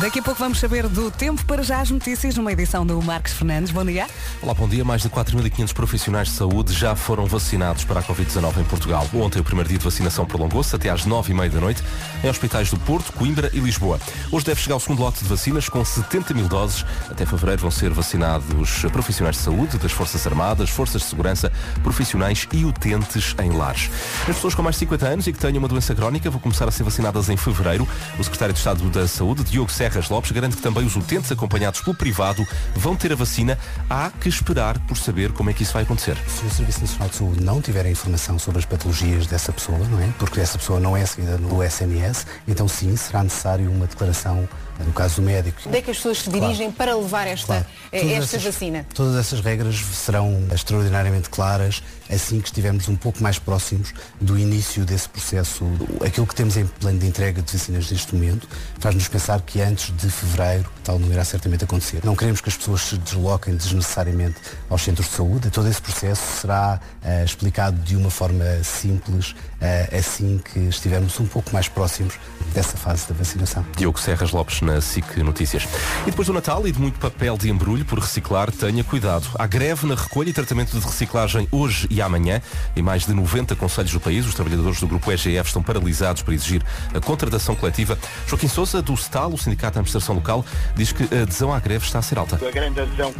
Daqui 0.00 0.20
a 0.20 0.22
pouco 0.22 0.40
vamos 0.40 0.58
saber 0.58 0.88
do 0.88 1.10
tempo 1.10 1.44
para 1.52 1.62
já 1.62 1.82
as 1.82 1.90
notícias 1.90 2.34
numa 2.34 2.50
edição 2.50 2.86
do 2.86 3.02
Marcos 3.02 3.34
Fernandes. 3.34 3.70
Bom 3.70 3.84
dia. 3.84 4.06
Olá, 4.40 4.54
bom 4.54 4.66
dia. 4.66 4.82
Mais 4.86 5.02
de 5.02 5.10
4.500 5.10 5.74
profissionais 5.74 6.28
de 6.28 6.34
saúde 6.34 6.72
já 6.72 6.96
foram 6.96 7.26
vacinados 7.26 7.84
para 7.84 8.00
a 8.00 8.02
Covid-19 8.02 8.62
em 8.62 8.64
Portugal. 8.64 9.06
Ontem 9.12 9.38
o 9.38 9.44
primeiro 9.44 9.68
dia 9.68 9.76
de 9.76 9.84
vacinação 9.84 10.24
prolongou-se 10.24 10.74
até 10.74 10.88
às 10.88 11.06
9h30 11.06 11.50
da 11.50 11.60
noite 11.60 11.82
em 12.24 12.28
hospitais 12.30 12.70
do 12.70 12.78
Porto, 12.78 13.12
Coimbra 13.12 13.50
e 13.52 13.58
Lisboa. 13.58 14.00
Hoje 14.30 14.46
deve 14.46 14.62
chegar 14.62 14.76
o 14.76 14.80
segundo 14.80 15.00
lote 15.00 15.22
de 15.22 15.28
vacinas 15.28 15.68
com 15.68 15.84
70 15.84 16.32
mil 16.32 16.48
doses. 16.48 16.86
Até 17.10 17.26
fevereiro 17.26 17.60
vão 17.60 17.70
ser 17.70 17.90
vacinados 17.90 18.86
profissionais 18.90 19.36
de 19.36 19.42
saúde 19.42 19.76
das 19.76 19.92
Forças 19.92 20.26
Armadas, 20.26 20.70
Forças 20.70 21.02
de 21.02 21.08
Segurança, 21.08 21.52
profissionais 21.82 22.48
e 22.50 22.64
utentes 22.64 23.36
em 23.42 23.52
lares. 23.52 23.90
As 24.22 24.36
pessoas 24.36 24.54
com 24.54 24.62
mais 24.62 24.76
de 24.76 24.80
50 24.80 25.06
anos 25.06 25.26
e 25.26 25.32
que 25.34 25.38
tenham 25.38 25.58
uma 25.58 25.68
doença 25.68 25.94
crónica 25.94 26.30
vão 26.30 26.40
começar 26.40 26.66
a 26.66 26.70
ser 26.70 26.82
vacinadas 26.82 27.28
em 27.28 27.36
fevereiro. 27.36 27.86
O 28.18 28.24
secretário 28.24 28.54
de 28.54 28.58
Estado 28.58 28.88
da 28.88 29.06
Saúde, 29.06 29.44
Diogo 29.44 29.70
Serras 29.70 30.08
Lopes, 30.08 30.32
garante 30.32 30.56
que 30.56 30.62
também 30.62 30.86
os 30.86 30.96
utentes 30.96 31.30
acompanhados 31.42 31.80
pelo 31.80 31.96
privado 31.96 32.46
vão 32.76 32.94
ter 32.94 33.12
a 33.12 33.16
vacina. 33.16 33.58
Há 33.90 34.10
que 34.10 34.28
esperar 34.28 34.78
por 34.86 34.96
saber 34.96 35.32
como 35.32 35.50
é 35.50 35.52
que 35.52 35.64
isso 35.64 35.72
vai 35.72 35.82
acontecer. 35.82 36.16
Se 36.28 36.46
o 36.46 36.50
Serviço 36.50 36.80
Nacional 36.80 37.08
de 37.08 37.16
Saúde 37.16 37.42
não 37.42 37.60
tiver 37.60 37.84
a 37.84 37.90
informação 37.90 38.38
sobre 38.38 38.60
as 38.60 38.64
patologias 38.64 39.26
dessa 39.26 39.52
pessoa, 39.52 39.78
não 39.78 40.00
é? 40.00 40.08
Porque 40.18 40.40
essa 40.40 40.56
pessoa 40.56 40.78
não 40.78 40.96
é 40.96 41.04
seguida 41.04 41.36
no 41.36 41.68
SMS, 41.68 42.26
então 42.46 42.68
sim, 42.68 42.96
será 42.96 43.22
necessário 43.22 43.70
uma 43.70 43.86
declaração 43.86 44.48
no 44.84 44.92
caso 44.92 45.16
do 45.16 45.22
médico. 45.22 45.60
Onde 45.66 45.78
é 45.78 45.82
que 45.82 45.90
as 45.90 45.96
pessoas 45.96 46.18
se 46.18 46.30
dirigem 46.30 46.70
claro. 46.70 46.72
para 46.72 46.96
levar 46.96 47.26
esta, 47.26 47.46
claro. 47.46 47.66
esta 47.92 48.36
essas, 48.36 48.42
vacina? 48.42 48.86
Todas 48.94 49.16
essas 49.16 49.40
regras 49.40 49.76
serão 49.76 50.46
extraordinariamente 50.52 51.28
claras 51.30 51.82
assim 52.10 52.40
que 52.40 52.48
estivermos 52.48 52.88
um 52.88 52.96
pouco 52.96 53.22
mais 53.22 53.38
próximos 53.38 53.92
do 54.20 54.38
início 54.38 54.84
desse 54.84 55.08
processo. 55.08 55.64
Aquilo 56.04 56.26
que 56.26 56.34
temos 56.34 56.56
em 56.56 56.66
plano 56.66 56.98
de 56.98 57.06
entrega 57.06 57.40
de 57.40 57.52
vacinas 57.52 57.90
neste 57.90 58.14
momento 58.14 58.48
faz-nos 58.78 59.08
pensar 59.08 59.40
que 59.40 59.60
antes 59.60 59.94
de 59.96 60.10
fevereiro 60.10 60.70
tal 60.84 60.98
não 60.98 61.10
irá 61.10 61.24
certamente 61.24 61.64
acontecer. 61.64 62.00
Não 62.04 62.14
queremos 62.14 62.40
que 62.40 62.48
as 62.48 62.56
pessoas 62.56 62.82
se 62.82 62.98
desloquem 62.98 63.54
desnecessariamente 63.54 64.36
aos 64.68 64.82
centros 64.82 65.08
de 65.08 65.14
saúde. 65.14 65.50
Todo 65.50 65.68
esse 65.68 65.80
processo 65.80 66.40
será 66.40 66.80
uh, 67.02 67.24
explicado 67.24 67.80
de 67.80 67.96
uma 67.96 68.10
forma 68.10 68.44
simples 68.62 69.30
uh, 69.30 69.96
assim 69.96 70.40
que 70.52 70.58
estivermos 70.60 71.18
um 71.20 71.26
pouco 71.26 71.52
mais 71.52 71.68
próximos 71.68 72.14
dessa 72.52 72.76
fase 72.76 73.08
da 73.08 73.14
vacinação. 73.14 73.64
Diogo 73.76 73.98
Serras 73.98 74.32
Lopes 74.32 74.60
na 74.60 74.71
SIC 74.80 75.18
Notícias. 75.18 75.68
E 76.06 76.10
depois 76.10 76.26
do 76.26 76.34
Natal 76.34 76.66
e 76.66 76.72
de 76.72 76.80
muito 76.80 76.98
papel 76.98 77.36
de 77.36 77.50
embrulho 77.50 77.84
por 77.84 77.98
reciclar, 77.98 78.50
tenha 78.50 78.82
cuidado. 78.82 79.28
Há 79.38 79.46
greve 79.46 79.86
na 79.86 79.94
recolha 79.94 80.30
e 80.30 80.32
tratamento 80.32 80.78
de 80.78 80.84
reciclagem 80.84 81.48
hoje 81.50 81.86
e 81.90 82.00
amanhã. 82.00 82.40
Em 82.76 82.82
mais 82.82 83.06
de 83.06 83.12
90 83.12 83.54
conselhos 83.56 83.92
do 83.92 84.00
país, 84.00 84.26
os 84.26 84.34
trabalhadores 84.34 84.80
do 84.80 84.86
grupo 84.86 85.10
EGF 85.10 85.48
estão 85.48 85.62
paralisados 85.62 86.22
para 86.22 86.34
exigir 86.34 86.62
a 86.94 87.00
contratação 87.00 87.54
coletiva. 87.54 87.98
Joaquim 88.26 88.48
Sousa, 88.48 88.82
do 88.82 88.96
STAL, 88.96 89.32
o 89.32 89.38
Sindicato 89.38 89.74
de 89.74 89.78
Administração 89.80 90.14
Local, 90.14 90.44
diz 90.74 90.92
que 90.92 91.02
a 91.14 91.22
adesão 91.22 91.52
à 91.52 91.58
greve 91.60 91.84
está 91.84 91.98
a 91.98 92.02
ser 92.02 92.18
alta. 92.18 92.36
A 92.36 92.50
grande 92.50 92.80
adesão, 92.80 93.14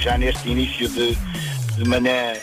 já 0.00 0.18
neste 0.18 0.48
início 0.48 0.88
de, 0.88 1.16
de 1.76 1.88
manhã 1.88 2.34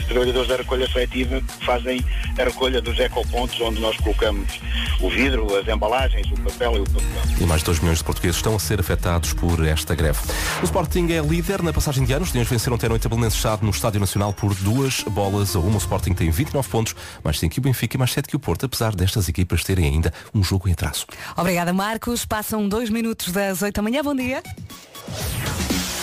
os 0.00 0.06
trabalhadores 0.06 0.48
da 0.48 0.56
recolha 0.56 0.88
seletiva 0.88 1.42
fazem 1.64 2.04
a 2.38 2.44
recolha 2.44 2.80
dos 2.80 2.98
ecopontos 2.98 3.60
onde 3.60 3.80
nós 3.80 3.96
colocamos 3.98 4.60
o 5.00 5.10
vidro, 5.10 5.56
as 5.56 5.66
embalagens, 5.68 6.26
o 6.30 6.40
papel 6.40 6.76
e 6.76 6.80
o 6.80 6.84
papel. 6.84 7.22
E 7.40 7.44
mais 7.44 7.60
de 7.60 7.66
2 7.66 7.80
milhões 7.80 7.98
de 7.98 8.04
portugueses 8.04 8.36
estão 8.36 8.54
a 8.54 8.58
ser 8.58 8.80
afetados 8.80 9.32
por 9.32 9.64
esta 9.66 9.94
greve. 9.94 10.18
O 10.60 10.64
Sporting 10.64 11.08
é 11.12 11.20
líder 11.20 11.62
na 11.62 11.72
passagem 11.72 12.04
de 12.04 12.12
anos. 12.12 12.28
Os 12.28 12.34
Leões 12.34 12.48
venceram 12.48 12.74
ontem 12.74 12.86
à 12.86 12.88
noite 12.88 13.06
a 13.06 13.10
Belenenses 13.10 13.38
Chade 13.38 13.64
no 13.64 13.70
Estádio 13.70 14.00
Nacional 14.00 14.32
por 14.32 14.54
duas 14.54 15.02
bolas 15.02 15.54
a 15.54 15.58
uma. 15.58 15.74
O 15.74 15.78
Sporting 15.78 16.14
tem 16.14 16.30
29 16.30 16.68
pontos, 16.68 16.94
mais 17.22 17.38
5 17.38 17.54
que 17.54 17.60
o 17.60 17.62
Benfica 17.62 17.96
e 17.96 17.98
mais 17.98 18.12
7 18.12 18.28
que 18.28 18.36
o 18.36 18.38
Porto, 18.38 18.66
apesar 18.66 18.94
destas 18.94 19.28
equipas 19.28 19.64
terem 19.64 19.86
ainda 19.86 20.12
um 20.34 20.42
jogo 20.42 20.68
em 20.68 20.72
atraso. 20.72 21.06
Obrigada, 21.36 21.72
Marcos. 21.72 22.24
Passam 22.24 22.68
dois 22.68 22.90
minutos 22.90 23.32
das 23.32 23.62
8 23.62 23.74
da 23.74 23.82
manhã. 23.82 24.02
Bom 24.02 24.14
dia. 24.14 24.42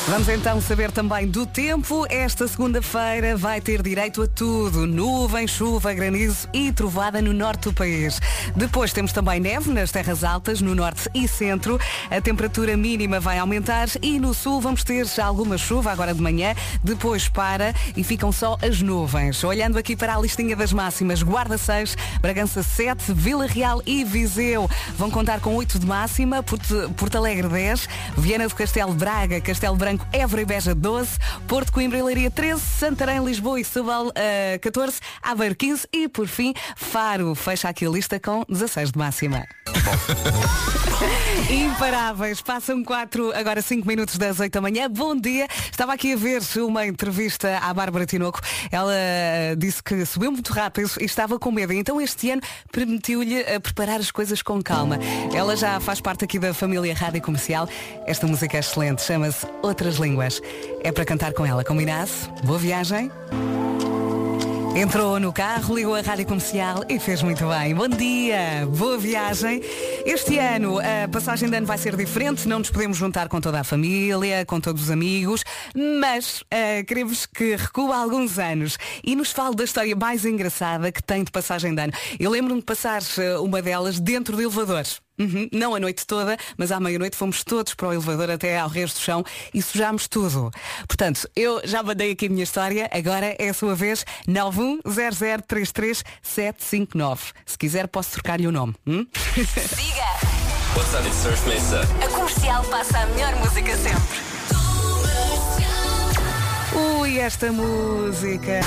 Vamos 0.08 0.30
então 0.30 0.62
saber 0.62 0.92
também 0.92 1.28
do 1.28 1.48
tempo. 1.48 2.06
Esta 2.08 2.48
segunda-feira 2.48 3.36
vai 3.36 3.60
ter 3.60 3.82
direito 3.82 4.22
a 4.22 4.28
tudo. 4.28 4.86
Nuvem, 4.86 5.48
chuva, 5.48 5.92
granizo 5.96 6.48
e 6.54 6.72
trovada 6.72 7.20
no 7.24 7.34
norte 7.34 7.64
do 7.64 7.74
país. 7.74 8.22
Depois 8.56 8.94
temos 8.94 9.12
também 9.12 9.40
neve 9.40 9.72
nas 9.72 9.92
terras 9.92 10.24
altas, 10.24 10.62
no 10.62 10.76
norte 10.76 11.10
e 11.12 11.28
centro. 11.28 11.80
A 12.12 12.22
temperatura 12.22 12.78
mínima 12.78 13.20
vai 13.20 13.40
aumentar 13.40 13.88
e 14.00 14.20
no 14.20 14.32
sul 14.36 14.62
vamos 14.62 14.84
ter 14.84 15.08
já 15.08 15.26
alguma 15.26 15.58
chuva 15.58 15.92
agora 15.92 16.14
de 16.14 16.22
manhã. 16.22 16.54
Depois 16.84 17.28
para 17.28 17.74
e 17.98 18.04
ficam 18.04 18.32
só 18.32 18.60
as 18.62 18.84
nuvens. 18.84 19.44
Olhando 19.44 19.80
aqui 19.80 19.96
para 19.96 20.16
a 20.16 20.22
listinha 20.22 20.56
das 20.56 20.72
máximas, 20.72 21.24
Guarda 21.24 21.58
6, 21.58 21.98
Bragança 22.22 22.62
7, 22.62 23.12
Vila 23.12 23.48
Real 23.48 23.82
e 23.88 24.04
Viseu 24.04 24.70
vão 24.96 25.10
contar 25.10 25.40
com 25.40 25.56
8 25.56 25.80
de 25.80 25.86
máxima, 25.88 26.44
Porto, 26.44 26.94
Porto 26.96 27.18
Alegre 27.18 27.48
10, 27.48 27.90
Viana 28.16 28.48
do 28.48 28.54
Castelo 28.54 28.94
Braga, 28.94 29.42
Castelo 29.42 29.76
Branco 29.76 29.95
Branco, 29.96 30.08
Évora 30.12 30.42
e 30.42 30.46
Beja 30.46 30.76
12, 30.76 31.12
Porto 31.48 31.72
Coimbra 31.72 31.98
e 31.98 32.04
Leiria 32.04 32.30
13, 32.32 32.60
Santarém, 32.60 33.24
Lisboa 33.24 33.60
e 33.60 33.64
Setúbal 33.64 34.08
uh, 34.08 34.12
14, 34.62 35.00
Aveiro 35.22 35.56
15 35.56 35.88
e 35.92 36.08
por 36.08 36.28
fim 36.28 36.54
Faro 36.76 37.34
fecha 37.36 37.70
aqui 37.70 37.86
a 37.86 37.90
lista 37.90 38.20
com 38.20 38.44
16 38.50 38.92
de 38.92 39.00
máxima. 39.00 39.46
Imparáveis, 41.50 42.42
passam 42.42 42.84
4, 42.84 43.32
agora 43.36 43.62
5 43.62 43.88
minutos 43.88 44.18
das 44.18 44.40
8 44.40 44.52
da 44.52 44.62
manhã. 44.62 44.90
Bom 44.90 45.16
dia. 45.16 45.48
Estava 45.70 45.94
aqui 45.94 46.14
a 46.14 46.16
ver 46.16 46.42
uma 46.58 46.88
entrevista 46.88 47.60
à 47.60 47.74
Bárbara 47.74 48.06
Tinoco. 48.06 48.40
Ela 48.72 48.94
disse 49.58 49.84
que 49.84 50.06
subiu 50.06 50.32
muito 50.32 50.52
rápido 50.52 50.90
e 51.00 51.06
estava 51.06 51.38
com 51.38 51.52
medo. 51.52 51.74
Então 51.74 52.02
este 52.02 52.32
ano 52.32 52.42
permitiu-lhe 52.72 53.42
eh, 53.42 53.60
preparar 53.60 54.00
as 54.00 54.10
coisas 54.10 54.42
com 54.42 54.62
calma. 54.62 54.98
Ela 55.34 55.56
já 55.56 55.80
faz 55.80 56.02
parte 56.02 56.26
aqui 56.26 56.40
da 56.40 56.54
família 56.54 56.96
Rádio 56.96 57.22
Comercial. 57.22 57.70
Esta 58.08 58.26
música 58.26 58.58
é 58.58 58.60
excelente, 58.62 59.04
chama-se 59.04 59.46
Outras 59.86 60.00
Línguas. 60.00 60.42
É 60.84 60.92
para 60.92 61.06
cantar 61.06 61.32
com 61.32 61.46
ela, 61.46 61.64
combinado? 61.64 62.10
Boa 62.44 62.58
viagem. 62.58 63.12
Entrou 64.76 65.20
no 65.20 65.32
carro, 65.32 65.76
ligou 65.76 65.94
a 65.94 66.02
rádio 66.02 66.26
comercial 66.26 66.84
e 66.90 67.00
fez 67.00 67.22
muito 67.22 67.48
bem. 67.48 67.76
Bom 67.76 67.88
dia, 67.88 68.68
boa 68.68 68.98
viagem. 68.98 69.62
Este 70.04 70.40
ano 70.40 70.80
a 70.80 71.08
passagem 71.08 71.52
de 71.52 71.56
ano 71.56 71.68
vai 71.68 71.78
ser 71.78 71.96
diferente, 71.96 72.48
não 72.48 72.58
nos 72.58 72.72
podemos 72.72 72.98
juntar 72.98 73.30
com 73.30 73.40
toda 73.40 73.60
a 73.60 73.64
família, 73.64 74.44
com 74.44 74.60
todos 74.60 74.82
os 74.82 74.90
amigos, 74.90 75.44
mas 76.02 76.42
uh, 76.42 76.84
queremos 76.88 77.28
que 77.28 77.56
recua 77.56 77.96
alguns 77.96 78.40
anos 78.40 78.80
e 79.04 79.16
nos 79.16 79.32
fale 79.32 79.56
da 79.56 79.66
história 79.66 79.96
mais 79.96 80.26
engraçada 80.26 80.92
que 80.92 81.04
tem 81.04 81.24
de 81.24 81.32
passagem 81.32 81.76
de 81.76 81.82
ano. 81.84 81.94
Eu 82.20 82.32
lembro-me 82.32 82.60
de 82.60 82.66
passar 82.66 83.04
uh, 83.04 83.44
uma 83.44 83.62
delas 83.62 84.00
dentro 84.00 84.36
de 84.36 84.42
elevadores. 84.42 85.05
Uhum, 85.18 85.48
não 85.52 85.74
a 85.76 85.80
noite 85.80 86.06
toda, 86.06 86.38
mas 86.58 86.72
à 86.72 86.80
meia-noite 86.80 87.16
fomos 87.16 87.44
todos 87.44 87.74
para 87.74 87.88
o 87.88 87.94
elevador 87.94 88.30
até 88.32 88.60
ao 88.60 88.68
resto 88.68 89.00
do 89.00 89.04
chão 89.04 89.24
e 89.54 89.62
sujámos 89.62 90.08
tudo. 90.08 90.52
Portanto, 90.88 91.30
eu 91.36 91.62
já 91.64 91.82
mandei 91.82 92.12
aqui 92.12 92.26
a 92.26 92.30
minha 92.30 92.44
história, 92.44 92.90
agora 92.92 93.34
é 93.40 93.50
a 93.50 93.54
sua 93.54 93.76
vez, 93.76 94.04
910033759. 94.28 97.20
Se 97.46 97.58
quiser 97.58 97.88
posso 97.88 98.12
trocar-lhe 98.12 98.48
o 98.48 98.52
nome. 98.52 98.76
Hum? 98.86 99.08
Diga! 99.36 100.06
What's 100.76 100.94
up, 100.94 101.08
it's 101.08 101.16
Surf 101.16 101.48
Mesa. 101.48 101.88
A 102.04 102.08
comercial 102.10 102.62
passa 102.66 103.00
a 103.00 103.06
melhor 103.06 103.34
música 103.38 103.78
sempre. 103.78 104.20
Ui, 107.00 107.18
esta 107.18 107.50
música. 107.54 108.60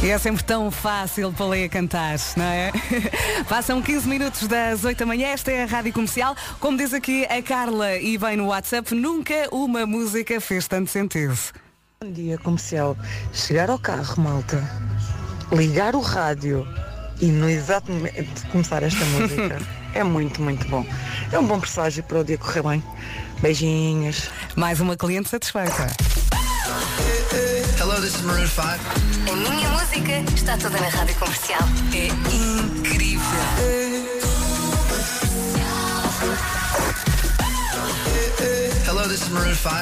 E 0.00 0.10
é 0.10 0.18
sempre 0.18 0.44
tão 0.44 0.70
fácil 0.70 1.32
para 1.32 1.46
ler 1.46 1.64
a 1.64 1.68
cantar, 1.68 2.16
não 2.36 2.44
é? 2.44 2.70
Passam 3.48 3.82
15 3.82 4.08
minutos 4.08 4.46
das 4.46 4.84
8 4.84 4.96
da 4.96 5.04
manhã, 5.04 5.28
esta 5.28 5.50
é 5.50 5.64
a 5.64 5.66
Rádio 5.66 5.92
Comercial. 5.92 6.36
Como 6.60 6.76
diz 6.78 6.94
aqui 6.94 7.24
a 7.24 7.42
Carla 7.42 7.96
e 7.96 8.16
vem 8.16 8.36
no 8.36 8.46
WhatsApp, 8.46 8.94
nunca 8.94 9.48
uma 9.50 9.84
música 9.86 10.40
fez 10.40 10.68
tanto 10.68 10.88
sentido. 10.88 11.36
Bom 12.00 12.12
dia, 12.12 12.38
comercial. 12.38 12.96
Chegar 13.32 13.70
ao 13.70 13.78
carro, 13.78 14.22
malta, 14.22 14.62
ligar 15.50 15.96
o 15.96 16.00
rádio 16.00 16.66
e 17.20 17.26
no 17.26 17.50
exato 17.50 17.90
momento 17.90 18.46
começar 18.52 18.84
esta 18.84 19.04
música 19.04 19.60
é 19.94 20.04
muito, 20.04 20.40
muito 20.40 20.66
bom. 20.68 20.86
É 21.32 21.38
um 21.40 21.44
bom 21.44 21.58
presságio 21.58 22.04
para 22.04 22.20
o 22.20 22.24
dia 22.24 22.38
correr 22.38 22.62
bem. 22.62 22.84
Beijinhos. 23.42 24.30
Mais 24.54 24.78
uma 24.80 24.96
cliente 24.96 25.28
satisfeita. 25.28 25.88
Hello, 27.88 28.02
this 28.02 28.16
is 28.16 28.22
Maroon 28.22 28.46
5. 28.46 28.78
A 29.30 29.34
minha 29.34 29.68
música 29.70 30.20
está 30.34 30.58
toda 30.58 30.78
na 30.78 30.88
rádio 30.88 31.14
comercial. 31.14 31.62
É 31.94 32.08
incrível. 32.34 33.22
Hello, 38.84 39.08
this 39.08 39.22
is 39.22 39.30
Maroon 39.30 39.54
5. 39.54 39.72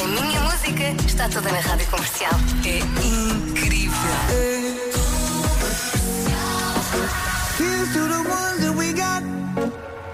A 0.00 0.06
minha 0.06 0.40
música 0.40 1.04
está 1.06 1.28
toda 1.28 1.52
na 1.52 1.60
rádio 1.60 1.86
comercial. 1.88 2.32
É 2.64 2.78
incrível. 3.04 3.98
Here's 7.58 7.92
to 7.92 8.08
the 8.08 8.22
got. 8.24 8.51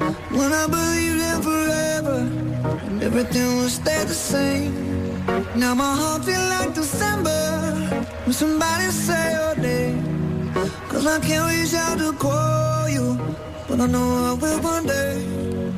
When 0.00 0.52
I 0.52 0.66
believed 0.66 1.20
in 1.30 1.42
forever 1.42 2.18
and 2.86 3.02
everything 3.02 3.56
would 3.58 3.70
stay 3.70 4.02
the 4.04 4.14
same. 4.14 4.72
Now 5.54 5.74
my 5.74 5.94
heart 6.00 6.24
feel 6.24 6.40
like 6.56 6.74
December 6.74 7.40
when 8.24 8.32
somebody 8.32 8.86
say 8.90 9.32
your 9.38 9.56
name. 9.56 10.52
Cause 10.88 11.06
I 11.06 11.20
can't 11.20 11.46
reach 11.52 11.74
out 11.74 11.98
to 11.98 12.12
call 12.14 12.88
you, 12.88 13.18
but 13.68 13.80
I 13.80 13.86
know 13.86 14.08
I 14.30 14.32
will 14.40 14.60
one 14.60 14.86
day. 14.86 15.14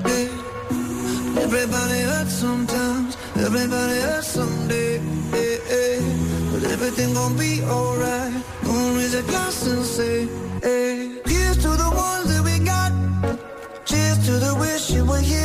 yeah. 0.07 1.43
Everybody 1.47 2.01
hurts 2.11 2.33
sometimes, 2.35 3.17
everybody 3.37 3.99
hurts 4.07 4.29
someday. 4.29 5.01
yeah, 5.35 5.59
yeah. 5.71 6.53
But 6.53 6.63
everything 6.71 7.15
gon' 7.15 7.37
be 7.37 7.63
alright. 7.65 8.33
Gonna 8.65 8.97
raise 8.99 9.15
a 9.15 9.23
glass 9.23 9.67
and 9.67 9.85
say, 9.85 10.29
hey. 10.63 11.02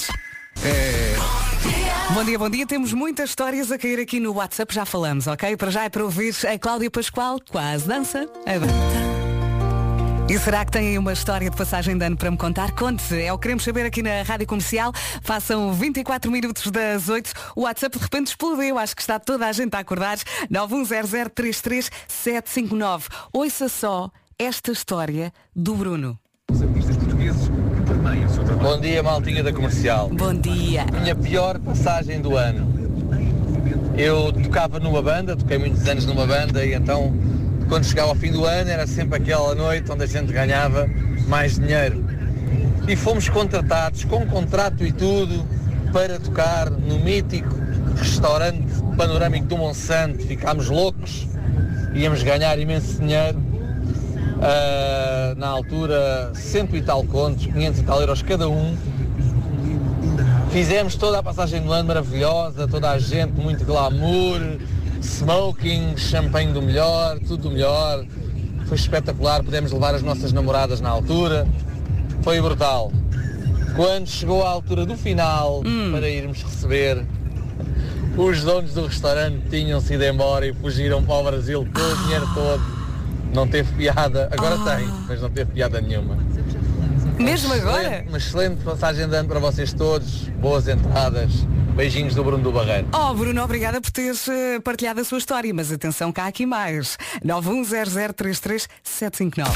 Bom 2.13 2.23
dia, 2.23 2.39
bom 2.39 2.49
dia. 2.49 2.65
Temos 2.65 2.93
muitas 2.93 3.29
histórias 3.29 3.71
a 3.71 3.77
cair 3.77 3.99
aqui 3.99 4.19
no 4.19 4.33
WhatsApp, 4.33 4.73
já 4.73 4.85
falamos, 4.85 5.27
ok? 5.27 5.55
Para 5.55 5.69
já 5.69 5.83
é 5.83 5.89
para 5.89 6.03
ouvir 6.03 6.33
a 6.47 6.57
Cláudia 6.57 6.89
Pascoal, 6.89 7.39
quase 7.51 7.87
dança. 7.87 8.27
A 8.47 8.57
dança. 8.57 9.18
E 10.29 10.37
será 10.37 10.63
que 10.63 10.71
tem 10.71 10.89
aí 10.89 10.97
uma 10.99 11.11
história 11.11 11.49
de 11.49 11.57
passagem 11.57 11.97
de 11.97 12.05
ano 12.05 12.15
para 12.15 12.29
me 12.29 12.37
contar? 12.37 12.73
Conte, 12.73 13.19
é 13.19 13.33
o 13.33 13.37
que 13.39 13.41
queremos 13.41 13.63
saber 13.63 13.87
aqui 13.87 14.03
na 14.03 14.21
Rádio 14.21 14.45
Comercial. 14.45 14.93
Façam 15.23 15.73
24 15.73 16.31
minutos 16.31 16.69
das 16.69 17.09
8. 17.09 17.33
O 17.55 17.63
WhatsApp 17.63 17.97
de 17.97 18.03
repente 18.03 18.27
explodiu. 18.27 18.77
Acho 18.77 18.95
que 18.95 19.01
está 19.01 19.17
toda 19.17 19.47
a 19.47 19.51
gente 19.51 19.73
a 19.73 19.79
acordar. 19.79 20.19
910033759. 20.51 23.05
Ouça 23.33 23.67
só 23.67 24.11
esta 24.37 24.71
história 24.71 25.33
do 25.55 25.73
Bruno. 25.73 26.15
Bom 28.61 28.79
dia, 28.79 29.01
maltinha 29.01 29.41
da 29.41 29.51
comercial. 29.51 30.09
Bom 30.09 30.35
dia. 30.35 30.85
Minha 31.01 31.15
pior 31.15 31.57
passagem 31.57 32.21
do 32.21 32.37
ano. 32.37 32.71
Eu 33.97 34.31
tocava 34.31 34.79
numa 34.79 35.01
banda, 35.01 35.35
toquei 35.35 35.57
muitos 35.57 35.87
anos 35.87 36.05
numa 36.05 36.27
banda 36.27 36.63
e 36.63 36.75
então 36.75 37.11
quando 37.69 37.85
chegava 37.85 38.09
ao 38.09 38.15
fim 38.15 38.31
do 38.31 38.45
ano 38.45 38.69
era 38.69 38.87
sempre 38.87 39.17
aquela 39.17 39.53
noite 39.53 39.89
onde 39.91 40.03
a 40.03 40.07
gente 40.07 40.33
ganhava 40.33 40.89
mais 41.27 41.59
dinheiro. 41.59 42.03
E 42.87 42.95
fomos 42.95 43.29
contratados 43.29 44.03
com 44.03 44.25
contrato 44.25 44.83
e 44.83 44.91
tudo 44.91 45.45
para 45.93 46.19
tocar 46.19 46.71
no 46.71 46.99
mítico 46.99 47.55
restaurante 47.95 48.65
panorâmico 48.97 49.45
do 49.45 49.57
Monsanto. 49.57 50.25
Ficámos 50.25 50.67
loucos, 50.67 51.27
íamos 51.93 52.23
ganhar 52.23 52.57
imenso 52.57 52.99
dinheiro. 52.99 53.39
Ah, 54.41 55.35
na 55.37 55.47
altura, 55.47 56.31
cento 56.33 56.75
e 56.75 56.81
tal 56.81 57.03
contos, 57.03 57.45
500 57.45 57.79
e 57.79 57.83
tal 57.83 58.01
euros 58.01 58.21
cada 58.23 58.49
um. 58.49 58.75
Fizemos 60.49 60.95
toda 60.95 61.19
a 61.19 61.23
passagem 61.23 61.61
do 61.61 61.71
ano 61.71 61.87
maravilhosa, 61.87 62.67
toda 62.67 62.89
a 62.89 62.97
gente, 62.97 63.33
muito 63.33 63.63
glamour, 63.63 64.39
smoking, 65.01 65.95
champanhe 65.97 66.51
do 66.53 66.61
melhor, 66.61 67.19
tudo 67.19 67.43
do 67.43 67.51
melhor. 67.51 68.05
Foi 68.67 68.77
espetacular, 68.77 69.43
pudemos 69.43 69.71
levar 69.71 69.95
as 69.95 70.03
nossas 70.03 70.31
namoradas 70.31 70.79
na 70.81 70.89
altura. 70.89 71.47
Foi 72.21 72.39
brutal. 72.41 72.91
Quando 73.75 74.07
chegou 74.07 74.45
a 74.45 74.49
altura 74.49 74.85
do 74.85 74.95
final, 74.97 75.61
para 75.91 76.09
irmos 76.09 76.41
receber, 76.43 77.05
os 78.17 78.43
donos 78.43 78.73
do 78.73 78.85
restaurante 78.87 79.43
tinham-se 79.49 79.93
ido 79.93 80.03
embora 80.03 80.45
e 80.47 80.53
fugiram 80.53 81.03
para 81.03 81.15
o 81.15 81.23
Brasil 81.23 81.67
com 81.73 81.81
o 81.81 82.03
dinheiro 82.03 82.27
todo. 82.33 82.61
Não 83.33 83.47
teve 83.47 83.71
piada, 83.73 84.27
agora 84.31 84.57
tem, 84.75 84.87
mas 85.07 85.21
não 85.21 85.29
teve 85.29 85.51
piada 85.51 85.79
nenhuma. 85.79 86.17
Mesmo 87.19 87.53
agora? 87.53 87.81
excelente- 87.83 88.07
Uma 88.09 88.17
excelente 88.17 88.63
passagem 88.63 89.07
de 89.07 89.15
ano 89.15 89.27
para 89.29 89.39
vocês 89.39 89.71
todos. 89.73 90.27
Boas 90.41 90.67
entradas. 90.67 91.31
Beijinhos 91.79 92.13
do 92.13 92.21
Bruno 92.25 92.43
do 92.43 92.51
Barreiro. 92.51 92.89
Oh, 92.93 93.13
Bruno, 93.13 93.41
obrigada 93.41 93.79
por 93.79 93.89
teres 93.89 94.27
eh, 94.27 94.59
partilhado 94.59 94.99
a 94.99 95.03
sua 95.05 95.17
história, 95.17 95.53
mas 95.53 95.71
atenção, 95.71 96.11
cá 96.11 96.25
há 96.25 96.27
aqui 96.27 96.45
mais. 96.45 96.97
910033759. 97.25 99.47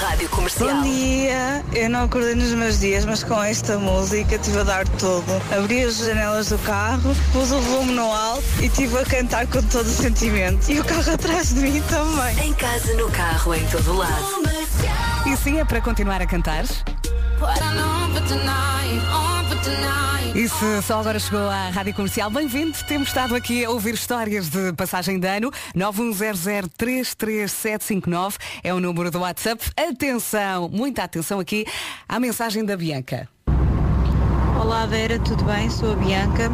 Rádio 0.00 0.30
Comercial. 0.30 0.76
Bom 0.76 0.82
dia, 0.84 1.62
eu 1.74 1.90
não 1.90 2.04
acordei 2.04 2.34
nos 2.34 2.52
meus 2.52 2.80
dias, 2.80 3.04
mas 3.04 3.22
com 3.22 3.44
esta 3.44 3.78
música 3.78 4.36
estive 4.36 4.60
a 4.60 4.62
dar 4.62 4.88
tudo. 4.88 5.30
Abri 5.54 5.84
as 5.84 5.98
janelas 5.98 6.48
do 6.48 6.56
carro, 6.60 7.14
pus 7.30 7.52
o 7.52 7.60
volume 7.60 7.92
no 7.92 8.10
alto 8.10 8.42
e 8.62 8.64
estive 8.64 8.96
a 8.96 9.04
cantar 9.04 9.46
com 9.46 9.62
todo 9.64 9.84
o 9.84 9.90
sentimento. 9.90 10.72
E 10.72 10.80
o 10.80 10.84
carro 10.84 11.12
atrás 11.12 11.52
de 11.52 11.60
mim 11.60 11.82
também. 11.82 12.48
Em 12.48 12.54
casa, 12.54 12.94
no 12.94 13.10
carro, 13.10 13.54
em 13.54 13.66
todo 13.66 13.92
lado. 13.92 14.24
E 15.26 15.36
sim, 15.36 15.60
é 15.60 15.64
para 15.66 15.82
continuar 15.82 16.22
a 16.22 16.26
cantar. 16.26 16.64
E 20.34 20.48
se 20.48 20.82
só 20.82 21.00
agora 21.00 21.18
chegou 21.18 21.50
à 21.50 21.70
Rádio 21.70 21.92
Comercial, 21.92 22.30
bem-vindo. 22.30 22.78
Temos 22.86 23.08
estado 23.08 23.34
aqui 23.34 23.64
a 23.64 23.70
ouvir 23.70 23.94
histórias 23.94 24.48
de 24.48 24.72
passagem 24.72 25.18
de 25.18 25.26
ano. 25.26 25.50
910033759 25.76 28.36
é 28.62 28.72
o 28.72 28.80
número 28.80 29.10
do 29.10 29.18
WhatsApp. 29.20 29.72
Atenção, 29.76 30.68
muita 30.68 31.02
atenção 31.02 31.40
aqui 31.40 31.66
à 32.08 32.20
mensagem 32.20 32.64
da 32.64 32.76
Bianca. 32.76 33.28
Olá 34.58 34.86
Vera, 34.86 35.18
tudo 35.18 35.44
bem? 35.44 35.68
Sou 35.68 35.92
a 35.92 35.96
Bianca. 35.96 36.50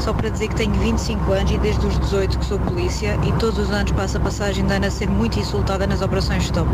Só 0.00 0.12
para 0.12 0.30
dizer 0.30 0.48
que 0.48 0.56
tenho 0.56 0.74
25 0.74 1.32
anos 1.32 1.50
e 1.50 1.58
desde 1.58 1.86
os 1.86 1.98
18 1.98 2.38
que 2.38 2.44
sou 2.44 2.58
polícia 2.58 3.18
e 3.26 3.32
todos 3.38 3.58
os 3.58 3.70
anos 3.70 3.92
passo 3.92 4.16
a 4.16 4.20
passagem 4.20 4.66
de 4.66 4.72
ano 4.72 4.86
a 4.86 4.90
ser 4.90 5.08
muito 5.08 5.38
insultada 5.38 5.86
nas 5.86 6.00
operações 6.00 6.44
stop. 6.44 6.68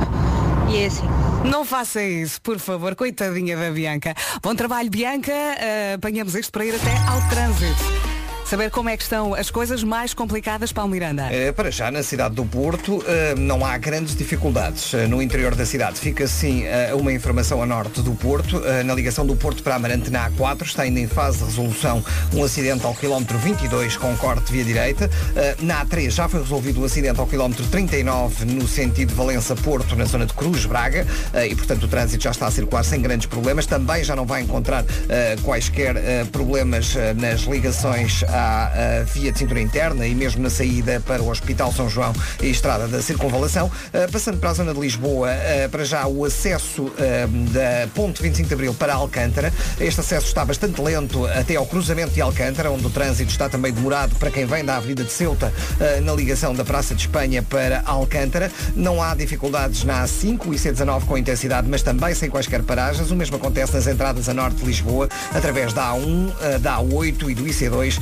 E 0.70 0.79
é 0.79 0.87
assim. 0.87 1.07
Não 1.44 1.64
faça 1.64 2.03
isso, 2.03 2.40
por 2.40 2.59
favor, 2.59 2.94
coitadinha 2.94 3.57
da 3.57 3.70
Bianca. 3.70 4.14
Bom 4.42 4.55
trabalho, 4.55 4.90
Bianca. 4.90 5.33
Uh, 5.33 5.94
apanhamos 5.96 6.35
isto 6.35 6.50
para 6.50 6.64
ir 6.64 6.74
até 6.74 6.96
ao 7.07 7.20
trânsito. 7.29 8.13
Saber 8.55 8.71
como 8.71 8.88
é 8.88 8.97
que 8.97 9.03
estão 9.03 9.35
as 9.35 9.51
coisas 9.51 9.83
mais 9.83 10.14
complicadas 10.14 10.71
para 10.71 10.85
o 10.85 10.88
Miranda. 10.88 11.27
Eh, 11.29 11.51
Para 11.51 11.73
já, 11.73 11.90
na 11.90 12.05
cidade 12.05 12.37
do 12.37 12.45
Porto, 12.45 13.05
eh, 13.05 13.35
não 13.37 13.67
há 13.67 13.77
grandes 13.77 14.14
dificuldades. 14.14 14.95
Eh, 14.95 15.09
No 15.09 15.21
interior 15.21 15.57
da 15.57 15.67
cidade 15.67 15.99
fica 15.99 16.29
sim 16.29 16.62
uma 16.97 17.12
informação 17.12 17.61
a 17.61 17.67
norte 17.67 18.01
do 18.01 18.14
Porto. 18.14 18.62
Na 18.85 18.95
ligação 18.95 19.27
do 19.27 19.35
Porto 19.35 19.61
para 19.61 19.75
Amarante 19.75 20.09
na 20.09 20.31
A4 20.31 20.62
está 20.62 20.83
ainda 20.85 21.01
em 21.01 21.09
fase 21.09 21.38
de 21.38 21.45
resolução 21.47 22.05
um 22.33 22.45
acidente 22.45 22.87
ao 22.87 22.95
quilómetro 22.95 23.37
22 23.38 23.97
com 23.97 24.17
corte 24.17 24.53
via 24.53 24.62
direita. 24.62 25.11
Na 25.59 25.85
A3 25.85 26.11
já 26.11 26.29
foi 26.29 26.40
resolvido 26.40 26.81
o 26.81 26.85
acidente 26.85 27.19
ao 27.19 27.27
quilómetro 27.27 27.67
39 27.67 28.45
no 28.45 28.69
sentido 28.69 29.12
Valença-Porto, 29.17 29.97
na 29.97 30.05
zona 30.05 30.27
de 30.27 30.33
Cruz 30.33 30.64
Braga. 30.64 31.05
E, 31.51 31.57
portanto, 31.57 31.83
o 31.85 31.88
trânsito 31.88 32.23
já 32.23 32.31
está 32.31 32.47
a 32.47 32.51
circular 32.53 32.85
sem 32.85 33.03
grandes 33.03 33.27
problemas. 33.27 33.67
Também 33.67 34.05
já 34.05 34.14
não 34.14 34.25
vai 34.25 34.43
encontrar 34.43 34.85
quaisquer 35.43 35.97
problemas 36.31 36.95
nas 37.17 37.40
ligações 37.43 38.23
à 38.25 38.44
à 38.45 39.03
via 39.05 39.33
de 39.33 39.39
cintura 39.39 39.61
interna 39.61 40.07
e 40.07 40.15
mesmo 40.15 40.43
na 40.43 40.51
saída 40.51 41.01
para 41.07 41.23
o 41.23 41.31
Hospital 41.31 41.73
São 41.73 41.89
João 41.89 42.13
e 42.43 42.51
Estrada 42.51 42.87
da 42.87 43.01
Circunvalação. 43.01 43.67
Uh, 43.67 44.11
passando 44.11 44.39
para 44.39 44.51
a 44.51 44.55
zona 44.55 44.75
de 44.75 44.81
Lisboa, 44.81 45.31
uh, 45.31 45.69
para 45.71 45.85
já 45.85 46.07
o 46.07 46.25
acesso 46.25 46.93
da 47.53 47.89
Ponte 47.95 48.23
25 48.23 48.49
de 48.49 48.55
Abril 48.55 48.75
para 48.75 48.95
Alcântara. 48.95 49.53
Este 49.81 50.01
acesso 50.01 50.27
está 50.27 50.45
bastante 50.45 50.81
lento 50.81 51.27
até 51.27 51.57
ao 51.57 51.67
cruzamento 51.67 52.13
de 52.13 52.21
Alcântara, 52.21 52.71
onde 52.71 52.87
o 52.87 52.91
trânsito 52.91 53.31
está 53.31 53.49
também 53.49 53.73
demorado 53.73 54.15
para 54.17 54.31
quem 54.31 54.45
vem 54.45 54.65
da 54.65 54.77
Avenida 54.77 55.05
de 55.05 55.13
Ceuta 55.13 55.53
na 56.03 56.13
ligação 56.13 56.55
da 56.55 56.65
Praça 56.65 56.95
de 56.95 57.03
Espanha 57.03 57.43
para 57.43 57.83
Alcântara. 57.85 58.51
Não 58.75 59.03
há 59.03 59.15
dificuldades 59.15 59.85
na 59.85 60.05
A5 60.05 60.47
e 60.47 60.57
C19 60.57 61.05
com 61.05 61.17
intensidade, 61.17 61.69
mas 61.69 61.83
também 61.83 62.15
sem 62.15 62.29
quaisquer 62.29 62.63
paragens. 62.63 63.11
O 63.11 63.17
mesmo 63.17 63.37
acontece 63.37 63.75
nas 63.75 63.87
entradas 63.87 64.29
a 64.29 64.35
norte 64.35 64.57
de 64.57 64.65
Lisboa, 64.65 65.09
através 65.33 65.73
da 65.73 65.93
A1, 65.93 66.59
da 66.61 66.79
A8 66.79 67.31
e 67.31 67.35
do 67.35 67.45
IC2 67.45 67.99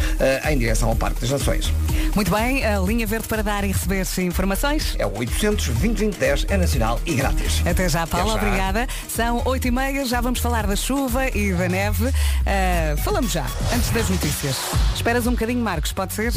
em 0.49 0.59
direção 0.59 0.89
ao 0.89 0.97
Parque 0.97 1.21
das 1.21 1.31
Nações. 1.31 1.73
Muito 2.15 2.31
bem, 2.31 2.65
a 2.65 2.79
linha 2.79 3.07
verde 3.07 3.27
para 3.27 3.43
dar 3.43 3.65
e 3.65 3.69
receber 3.69 4.07
informações. 4.23 4.95
É 4.99 5.07
o 5.07 5.19
800 5.19 5.69
2010 5.69 6.47
é 6.49 6.57
nacional 6.57 7.01
e 7.07 7.15
grátis. 7.15 7.63
Até 7.67 7.89
já, 7.89 8.07
Paula, 8.07 8.35
Até 8.35 8.41
já. 8.41 8.47
obrigada. 8.47 8.87
São 9.09 9.43
8 9.45 9.69
e 9.69 9.71
meia, 9.71 10.05
já 10.05 10.21
vamos 10.21 10.41
falar 10.41 10.67
da 10.67 10.77
chuva 10.77 11.29
e 11.29 11.53
da 11.53 11.69
neve. 11.69 12.07
Uh, 12.07 12.97
falamos 13.03 13.33
já, 13.33 13.47
antes 13.75 13.91
das 13.91 14.09
notícias. 14.09 14.57
Esperas 14.95 15.27
um 15.27 15.33
bocadinho, 15.33 15.63
Marcos, 15.63 15.93
pode 15.93 16.13
ser? 16.13 16.33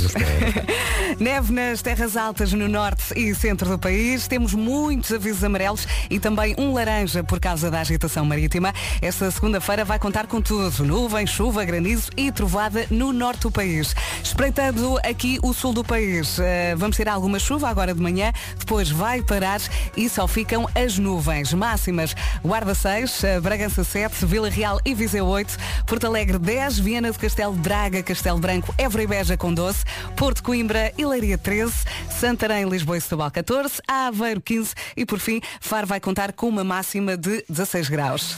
neve 1.19 1.53
nas 1.53 1.81
terras 1.81 2.15
altas 2.15 2.53
no 2.53 2.67
norte 2.67 3.13
e 3.15 3.35
centro 3.35 3.69
do 3.69 3.77
país. 3.77 4.27
Temos 4.27 4.53
muitos 4.53 5.11
avisos 5.11 5.43
amarelos 5.43 5.87
e 6.09 6.19
também 6.19 6.55
um 6.57 6.73
laranja 6.73 7.23
por 7.23 7.39
causa 7.39 7.69
da 7.69 7.81
agitação 7.81 8.25
marítima. 8.25 8.73
Esta 9.01 9.29
segunda-feira 9.29 9.83
vai 9.83 9.99
contar 9.99 10.27
com 10.27 10.41
tudo. 10.41 10.83
Nuvem, 10.85 11.27
chuva, 11.27 11.63
granizo 11.65 12.09
e 12.15 12.31
trovada 12.31 12.85
no 12.89 13.11
norte 13.11 13.41
do 13.41 13.51
país. 13.51 13.74
Espreitando 14.23 14.97
aqui 15.03 15.39
o 15.41 15.53
sul 15.53 15.73
do 15.73 15.83
país, 15.83 16.37
uh, 16.37 16.41
vamos 16.77 16.95
ter 16.95 17.09
alguma 17.09 17.39
chuva 17.39 17.69
agora 17.69 17.93
de 17.93 18.01
manhã, 18.01 18.31
depois 18.57 18.89
vai 18.89 19.21
parar 19.21 19.59
e 19.97 20.07
só 20.07 20.27
ficam 20.27 20.67
as 20.75 20.97
nuvens 20.97 21.53
máximas. 21.53 22.15
Guarda 22.43 22.73
6, 22.73 23.23
uh, 23.23 23.41
Bragança 23.41 23.83
7, 23.83 24.25
Vila 24.25 24.49
Real 24.49 24.79
e 24.85 24.93
Viseu 24.93 25.25
8, 25.25 25.57
Porto 25.85 26.07
Alegre 26.07 26.37
10, 26.37 26.79
Viana 26.79 27.11
do 27.11 27.19
Castelo, 27.19 27.53
Braga, 27.53 28.01
Castelo 28.01 28.39
Branco, 28.39 28.73
Évora 28.77 29.03
e 29.03 29.07
Beja 29.07 29.37
com 29.37 29.53
12, 29.53 29.79
Porto 30.15 30.43
Coimbra 30.43 30.93
e 30.97 31.05
Leiria 31.05 31.37
13, 31.37 31.73
Santarém, 32.09 32.67
Lisboa 32.69 32.97
e 32.97 33.01
Setúbal 33.01 33.31
14, 33.31 33.81
Aveiro 33.87 34.41
15 34.41 34.73
e 34.95 35.05
por 35.05 35.19
fim 35.19 35.41
Faro 35.59 35.87
vai 35.87 35.99
contar 35.99 36.33
com 36.33 36.47
uma 36.47 36.63
máxima 36.63 37.17
de 37.17 37.43
16 37.49 37.89
graus. 37.89 38.37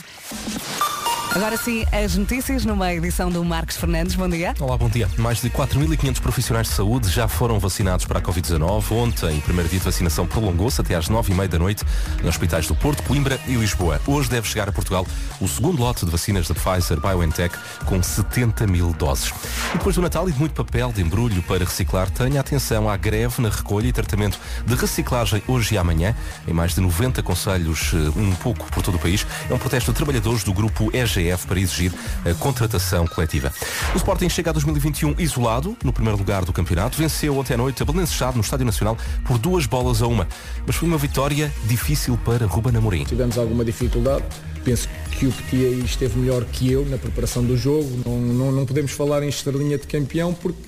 Agora 1.34 1.58
sim, 1.58 1.84
as 1.92 2.16
notícias 2.16 2.64
numa 2.64 2.92
edição 2.92 3.30
do 3.30 3.44
Marcos 3.44 3.76
Fernandes. 3.76 4.14
Bom 4.14 4.28
dia. 4.28 4.54
Olá, 4.58 4.78
bom 4.78 4.88
dia. 4.88 5.08
Mais 5.18 5.42
de 5.42 5.50
4.500 5.50 6.20
profissionais 6.20 6.68
de 6.68 6.72
saúde 6.72 7.10
já 7.10 7.28
foram 7.28 7.60
vacinados 7.60 8.06
para 8.06 8.18
a 8.18 8.22
Covid-19. 8.22 8.90
Ontem, 8.92 9.36
o 9.36 9.42
primeiro 9.42 9.68
dia 9.68 9.78
de 9.78 9.84
vacinação 9.84 10.26
prolongou-se 10.26 10.80
até 10.80 10.94
às 10.94 11.08
9h30 11.08 11.48
da 11.48 11.58
noite 11.58 11.84
nos 12.16 12.30
hospitais 12.30 12.66
do 12.66 12.74
Porto, 12.74 13.02
Coimbra 13.02 13.38
e 13.46 13.54
Lisboa. 13.54 14.00
Hoje 14.06 14.30
deve 14.30 14.48
chegar 14.48 14.70
a 14.70 14.72
Portugal 14.72 15.06
o 15.38 15.46
segundo 15.46 15.80
lote 15.80 16.06
de 16.06 16.10
vacinas 16.10 16.48
da 16.48 16.54
Pfizer 16.54 16.98
BioNTech 16.98 17.54
com 17.84 18.02
70 18.02 18.66
mil 18.66 18.92
doses. 18.94 19.32
E 19.74 19.78
depois 19.78 19.94
do 19.94 20.02
Natal 20.02 20.28
e 20.28 20.32
de 20.32 20.38
muito 20.38 20.54
papel 20.54 20.90
de 20.92 21.02
embrulho 21.02 21.42
para 21.42 21.62
reciclar, 21.62 22.10
tenha 22.10 22.40
atenção 22.40 22.88
à 22.88 22.96
greve 22.96 23.42
na 23.42 23.50
recolha 23.50 23.86
e 23.86 23.92
tratamento 23.92 24.40
de 24.66 24.74
reciclagem 24.74 25.42
hoje 25.46 25.74
e 25.74 25.78
amanhã, 25.78 26.16
em 26.48 26.54
mais 26.54 26.74
de 26.74 26.80
90 26.80 27.22
conselhos, 27.22 27.92
um 28.16 28.34
pouco 28.36 28.66
por 28.72 28.82
todo 28.82 28.96
o 28.96 28.98
país. 28.98 29.26
É 29.48 29.54
um 29.54 29.58
protesto 29.58 29.92
de 29.92 29.96
trabalhadores 29.96 30.42
do 30.42 30.54
grupo 30.54 30.90
EGF 31.20 31.46
para 31.46 31.60
exigir 31.60 31.92
a 32.24 32.34
contratação 32.34 33.06
coletiva. 33.06 33.52
O 33.94 33.96
Sporting 33.96 34.28
chega 34.28 34.50
a 34.50 34.52
2021 34.52 35.14
isolado, 35.18 35.76
no 35.82 35.92
primeiro 35.92 36.18
lugar 36.18 36.44
do 36.44 36.52
campeonato. 36.52 36.98
Venceu 36.98 37.36
ontem 37.36 37.54
à 37.54 37.56
noite 37.56 37.82
a 37.82 38.06
Chade 38.06 38.36
no 38.36 38.42
Estádio 38.42 38.66
Nacional 38.66 38.96
por 39.26 39.38
duas 39.38 39.66
bolas 39.66 40.02
a 40.02 40.06
uma. 40.06 40.26
Mas 40.66 40.76
foi 40.76 40.88
uma 40.88 40.98
vitória 40.98 41.52
difícil 41.64 42.18
para 42.24 42.46
Ruben 42.46 42.76
Amorim. 42.76 43.04
Tivemos 43.04 43.38
alguma 43.38 43.64
dificuldade. 43.64 44.24
Penso 44.64 44.88
que 45.12 45.26
o 45.26 45.32
Petit 45.32 45.64
aí 45.64 45.84
esteve 45.84 46.18
melhor 46.18 46.44
que 46.44 46.70
eu 46.70 46.84
na 46.86 46.98
preparação 46.98 47.44
do 47.44 47.56
jogo. 47.56 47.88
Não, 48.04 48.18
não, 48.18 48.52
não 48.52 48.66
podemos 48.66 48.92
falar 48.92 49.22
em 49.22 49.28
estrelinha 49.28 49.78
de 49.78 49.86
campeão 49.86 50.34
porque 50.34 50.60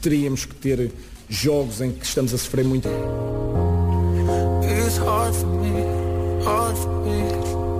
teríamos 0.00 0.44
que 0.44 0.54
ter 0.54 0.90
jogos 1.28 1.80
em 1.80 1.92
que 1.92 2.04
estamos 2.04 2.34
a 2.34 2.38
sofrer 2.38 2.64
muito. 2.64 2.88
It's 4.64 4.98
hard 4.98 5.34
for 5.34 5.46
me, 5.46 6.44
hard 6.44 6.76
for 6.76 7.04
me. 7.04 7.71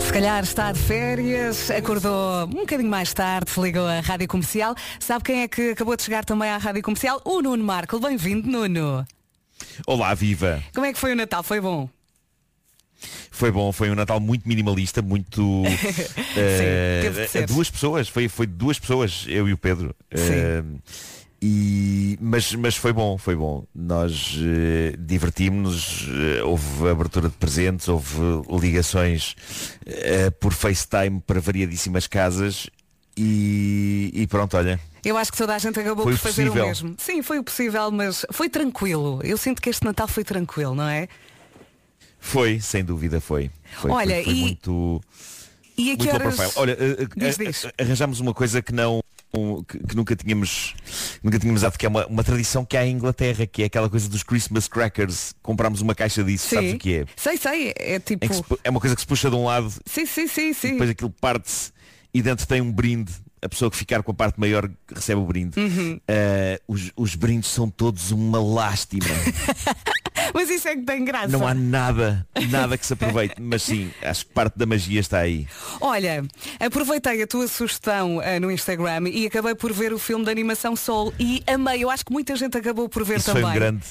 Se 0.00 0.12
calhar 0.12 0.42
está 0.42 0.72
de 0.72 0.78
férias, 0.78 1.70
acordou 1.70 2.44
um 2.44 2.60
bocadinho 2.60 2.90
mais 2.90 3.12
tarde, 3.12 3.50
ligou 3.58 3.86
a 3.86 4.00
Rádio 4.00 4.28
Comercial. 4.28 4.74
Sabe 5.00 5.24
quem 5.24 5.42
é 5.42 5.48
que 5.48 5.70
acabou 5.70 5.96
de 5.96 6.02
chegar 6.02 6.24
também 6.24 6.50
à 6.50 6.58
Rádio 6.58 6.82
Comercial? 6.82 7.20
O 7.24 7.40
Nuno 7.40 7.64
Marco. 7.64 7.98
Bem-vindo, 7.98 8.48
Nuno. 8.48 9.06
Olá, 9.86 10.14
viva! 10.14 10.62
Como 10.74 10.86
é 10.86 10.92
que 10.92 10.98
foi 10.98 11.12
o 11.12 11.16
Natal? 11.16 11.42
Foi 11.42 11.60
bom? 11.60 11.88
Foi 13.30 13.50
bom, 13.50 13.72
foi 13.72 13.90
um 13.90 13.94
Natal 13.94 14.20
muito 14.20 14.48
minimalista, 14.48 15.02
muito 15.02 15.62
Sim, 16.34 17.38
uh, 17.38 17.46
duas 17.46 17.70
pessoas, 17.70 18.08
foi, 18.08 18.28
foi 18.28 18.46
duas 18.46 18.78
pessoas, 18.78 19.24
eu 19.26 19.48
e 19.48 19.52
o 19.52 19.58
Pedro. 19.58 19.94
Sim. 20.14 20.76
Uh, 20.76 20.82
e, 21.44 22.16
mas, 22.20 22.54
mas 22.54 22.76
foi 22.76 22.92
bom, 22.92 23.18
foi 23.18 23.34
bom. 23.34 23.66
Nós 23.74 24.36
uh, 24.36 24.96
divertimos-nos, 24.96 26.06
uh, 26.06 26.46
houve 26.46 26.88
abertura 26.88 27.28
de 27.28 27.34
presentes, 27.34 27.88
houve 27.88 28.14
ligações 28.60 29.34
uh, 29.84 30.30
por 30.38 30.52
FaceTime 30.52 31.20
para 31.20 31.40
variadíssimas 31.40 32.06
casas 32.06 32.70
e, 33.16 34.12
e 34.14 34.26
pronto, 34.28 34.56
olha. 34.56 34.78
Eu 35.04 35.16
acho 35.18 35.32
que 35.32 35.38
toda 35.38 35.52
a 35.52 35.58
gente 35.58 35.80
acabou 35.80 36.04
Foi 36.04 36.12
por 36.12 36.18
fazer 36.20 36.44
possível. 36.44 36.64
o 36.64 36.68
mesmo. 36.68 36.94
Sim, 36.96 37.22
foi 37.22 37.40
o 37.40 37.42
possível, 37.42 37.90
mas 37.90 38.24
foi 38.30 38.48
tranquilo. 38.48 39.20
Eu 39.24 39.36
sinto 39.36 39.60
que 39.60 39.68
este 39.68 39.84
Natal 39.84 40.06
foi 40.06 40.22
tranquilo, 40.22 40.76
não 40.76 40.86
é? 40.86 41.08
Foi, 42.20 42.60
sem 42.60 42.84
dúvida 42.84 43.20
foi. 43.20 43.50
foi 43.80 43.90
Olha, 43.90 44.14
foi, 44.14 44.24
foi 44.24 44.32
e- 44.32 44.40
muito. 44.42 45.00
E 45.76 45.90
a 45.90 45.96
que 45.96 46.04
Muito 46.04 46.14
horas... 46.14 46.56
Olha, 46.56 46.76
Diz, 47.16 47.36
diz. 47.36 47.66
arranjámos 47.80 48.20
uma 48.20 48.32
coisa 48.32 48.62
que 48.62 48.72
não 48.72 49.01
um, 49.36 49.62
que, 49.62 49.78
que 49.78 49.96
nunca 49.96 50.14
tínhamos 50.14 50.74
nunca 51.22 51.38
tínhamos 51.38 51.62
dado, 51.62 51.78
que 51.78 51.86
é 51.86 51.88
uma, 51.88 52.06
uma 52.06 52.24
tradição 52.24 52.64
que 52.64 52.76
há 52.76 52.86
em 52.86 52.92
Inglaterra, 52.92 53.46
que 53.46 53.62
é 53.62 53.66
aquela 53.66 53.88
coisa 53.88 54.08
dos 54.08 54.22
Christmas 54.22 54.68
crackers. 54.68 55.34
Comprámos 55.42 55.80
uma 55.80 55.94
caixa 55.94 56.22
disso, 56.22 56.48
Sim. 56.48 56.56
sabes 56.56 56.72
o 56.74 56.78
que 56.78 56.94
é? 56.94 57.04
Sei, 57.16 57.36
sei, 57.36 57.72
é 57.76 57.98
tipo. 57.98 58.32
Se 58.32 58.42
é 58.64 58.70
uma 58.70 58.80
coisa 58.80 58.94
que 58.94 59.00
se 59.00 59.06
puxa 59.06 59.30
de 59.30 59.36
um 59.36 59.44
lado 59.44 59.72
Sim, 59.86 60.06
sim, 60.06 60.26
sim, 60.26 60.52
sim. 60.52 60.72
depois 60.72 60.90
aquilo 60.90 61.10
parte-se 61.10 61.72
e 62.12 62.22
dentro 62.22 62.46
tem 62.46 62.60
um 62.60 62.70
brinde. 62.70 63.12
A 63.40 63.48
pessoa 63.48 63.68
que 63.68 63.76
ficar 63.76 64.04
com 64.04 64.12
a 64.12 64.14
parte 64.14 64.38
maior 64.38 64.70
recebe 64.94 65.20
o 65.20 65.24
brinde. 65.26 65.58
Uhum. 65.58 66.00
Eh, 66.06 66.60
os, 66.68 66.92
os 66.94 67.16
brindes 67.16 67.50
são 67.50 67.68
todos 67.68 68.12
uma 68.12 68.40
lástima. 68.40 69.04
Mas 70.34 70.48
isso 70.50 70.68
é 70.68 70.76
que 70.76 70.82
tem 70.82 71.04
graça. 71.04 71.28
Não 71.28 71.46
há 71.46 71.54
nada, 71.54 72.26
nada 72.48 72.78
que 72.78 72.86
se 72.86 72.92
aproveite. 72.92 73.34
Mas 73.40 73.62
sim, 73.62 73.90
acho 74.02 74.26
que 74.26 74.32
parte 74.32 74.58
da 74.58 74.66
magia 74.66 75.00
está 75.00 75.18
aí. 75.18 75.46
Olha, 75.80 76.24
aproveitei 76.58 77.22
a 77.22 77.26
tua 77.26 77.46
sugestão 77.48 78.20
ah, 78.20 78.40
no 78.40 78.50
Instagram 78.50 79.08
e 79.10 79.26
acabei 79.26 79.54
por 79.54 79.72
ver 79.72 79.92
o 79.92 79.98
filme 79.98 80.24
de 80.24 80.30
animação 80.30 80.74
Soul 80.74 81.12
e 81.18 81.42
amei. 81.46 81.84
Eu 81.84 81.90
acho 81.90 82.04
que 82.04 82.12
muita 82.12 82.34
gente 82.36 82.56
acabou 82.56 82.88
por 82.88 83.04
ver 83.04 83.18
Isso 83.18 83.26
também. 83.26 83.42
foi 83.42 83.50
um 83.50 83.54
grande. 83.54 83.84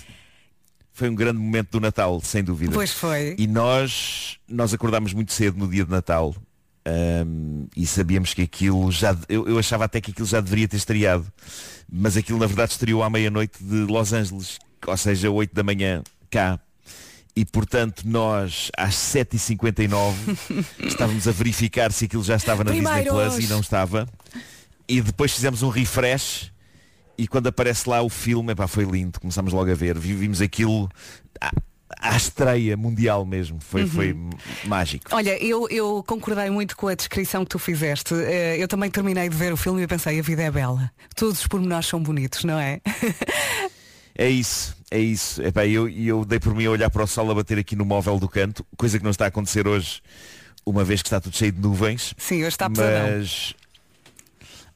Foi 0.93 1.09
um 1.09 1.15
grande 1.15 1.39
momento 1.39 1.71
do 1.71 1.79
Natal, 1.79 2.19
sem 2.21 2.43
dúvida. 2.43 2.73
Pois 2.73 2.91
foi. 2.91 3.35
E 3.37 3.47
nós, 3.47 4.37
nós 4.47 4.73
acordámos 4.73 5.13
muito 5.13 5.31
cedo 5.31 5.57
no 5.57 5.67
dia 5.67 5.85
de 5.85 5.91
Natal 5.91 6.35
ahm, 6.85 7.65
e 7.75 7.87
sabíamos 7.87 8.33
que 8.33 8.41
aquilo 8.41 8.91
já. 8.91 9.15
Eu, 9.29 9.47
eu 9.47 9.57
achava 9.57 9.85
até 9.85 10.01
que 10.01 10.11
aquilo 10.11 10.27
já 10.27 10.41
deveria 10.41 10.67
ter 10.67 10.77
estreado. 10.77 11.25
Mas 11.89 12.17
aquilo 12.17 12.39
na 12.39 12.45
verdade 12.45 12.71
estreou 12.71 13.03
à 13.03 13.09
meia-noite 13.09 13.61
de 13.61 13.81
Los 13.91 14.13
Angeles, 14.13 14.59
ou 14.87 14.97
seja, 14.97 15.29
8 15.29 15.53
da 15.53 15.63
manhã 15.63 16.01
cá. 16.31 16.59
E 17.35 17.45
portanto 17.45 18.01
nós 18.05 18.69
às 18.77 18.93
7h59 18.95 20.13
estávamos 20.87 21.27
a 21.27 21.31
verificar 21.31 21.91
se 21.91 22.05
aquilo 22.05 22.23
já 22.23 22.35
estava 22.35 22.63
na 22.63 22.71
Disney 22.71 22.87
Primeiros. 23.03 23.33
Plus 23.35 23.45
e 23.45 23.47
não 23.47 23.59
estava. 23.61 24.07
E 24.87 24.99
depois 25.01 25.31
fizemos 25.33 25.61
um 25.63 25.69
refresh 25.69 26.51
e 27.17 27.27
quando 27.27 27.47
aparece 27.47 27.87
lá 27.87 28.01
o 28.01 28.09
filme, 28.09 28.51
epá, 28.51 28.67
foi 28.67 28.83
lindo, 28.83 29.19
começámos 29.19 29.53
logo 29.53 29.71
a 29.71 29.75
ver, 29.75 29.97
Vi- 29.97 30.13
vimos 30.13 30.41
aquilo 30.41 30.89
à, 31.39 31.51
à 31.99 32.17
estreia 32.17 32.75
mundial 32.75 33.23
mesmo, 33.25 33.59
foi, 33.61 33.83
Uhum. 33.83 33.87
foi 33.87 34.17
mágico. 34.65 35.05
Olha, 35.15 35.41
eu, 35.41 35.69
eu 35.69 36.03
concordei 36.05 36.49
muito 36.49 36.75
com 36.75 36.87
a 36.89 36.95
descrição 36.95 37.43
que 37.45 37.51
tu 37.51 37.59
fizeste. 37.59 38.13
Eh, 38.13 38.57
Eu 38.61 38.67
também 38.67 38.89
terminei 38.91 39.29
de 39.29 39.35
ver 39.37 39.53
o 39.53 39.57
filme 39.57 39.81
e 39.83 39.87
pensei, 39.87 40.19
a 40.19 40.21
vida 40.23 40.41
é 40.43 40.51
bela. 40.51 40.91
Todos 41.15 41.39
os 41.39 41.47
pormenores 41.47 41.85
são 41.87 42.01
bonitos, 42.01 42.43
não 42.43 42.59
é? 42.59 42.81
É 44.13 44.29
isso, 44.29 44.75
é 44.91 44.99
isso. 44.99 45.41
Epá, 45.41 45.65
eu, 45.65 45.87
e 45.87 46.07
eu 46.07 46.25
dei 46.25 46.39
por 46.39 46.53
mim 46.53 46.65
a 46.65 46.71
olhar 46.71 46.89
para 46.89 47.03
o 47.03 47.07
sol 47.07 47.31
a 47.31 47.33
bater 47.33 47.57
aqui 47.57 47.75
no 47.75 47.85
móvel 47.85 48.19
do 48.19 48.27
canto, 48.27 48.65
coisa 48.77 48.97
que 48.97 49.03
não 49.03 49.11
está 49.11 49.25
a 49.25 49.27
acontecer 49.29 49.67
hoje, 49.67 50.01
uma 50.65 50.83
vez 50.83 51.01
que 51.01 51.07
está 51.07 51.19
tudo 51.19 51.35
cheio 51.35 51.51
de 51.51 51.61
nuvens. 51.61 52.13
Sim, 52.17 52.39
hoje 52.39 52.47
está 52.49 52.69
pesadão. 52.69 53.17
Mas 53.17 53.55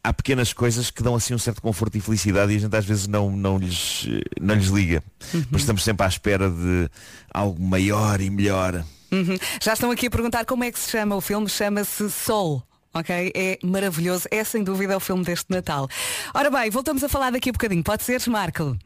há 0.01 0.13
pequenas 0.13 0.53
coisas 0.53 0.89
que 0.89 1.03
dão 1.03 1.15
assim 1.15 1.33
um 1.33 1.37
certo 1.37 1.61
conforto 1.61 1.97
e 1.97 2.01
felicidade 2.01 2.53
e 2.53 2.55
a 2.55 2.59
gente 2.59 2.75
às 2.75 2.85
vezes 2.85 3.07
não, 3.07 3.29
não, 3.35 3.57
lhes, 3.57 4.07
não 4.39 4.55
lhes 4.55 4.67
liga. 4.67 5.03
Mas 5.51 5.61
estamos 5.61 5.83
sempre 5.83 6.05
à 6.05 6.09
espera 6.09 6.49
de 6.49 6.89
algo 7.33 7.61
maior 7.61 8.21
e 8.21 8.29
melhor. 8.29 8.85
Uhum. 9.11 9.37
Já 9.61 9.73
estão 9.73 9.91
aqui 9.91 10.07
a 10.07 10.09
perguntar 10.09 10.45
como 10.45 10.63
é 10.63 10.71
que 10.71 10.79
se 10.79 10.91
chama 10.91 11.15
o 11.15 11.21
filme. 11.21 11.49
Chama-se 11.49 12.09
Soul. 12.09 12.63
Ok? 12.93 13.31
É 13.35 13.59
maravilhoso. 13.63 14.27
É 14.31 14.43
sem 14.43 14.63
dúvida 14.63 14.95
o 14.95 14.99
filme 14.99 15.23
deste 15.23 15.49
Natal. 15.49 15.87
Ora 16.33 16.49
bem, 16.49 16.69
voltamos 16.69 17.03
a 17.03 17.09
falar 17.09 17.31
daqui 17.31 17.49
a 17.49 17.51
bocadinho. 17.51 17.83
Pode 17.83 18.03
ser, 18.03 18.21
Marco? 18.29 18.77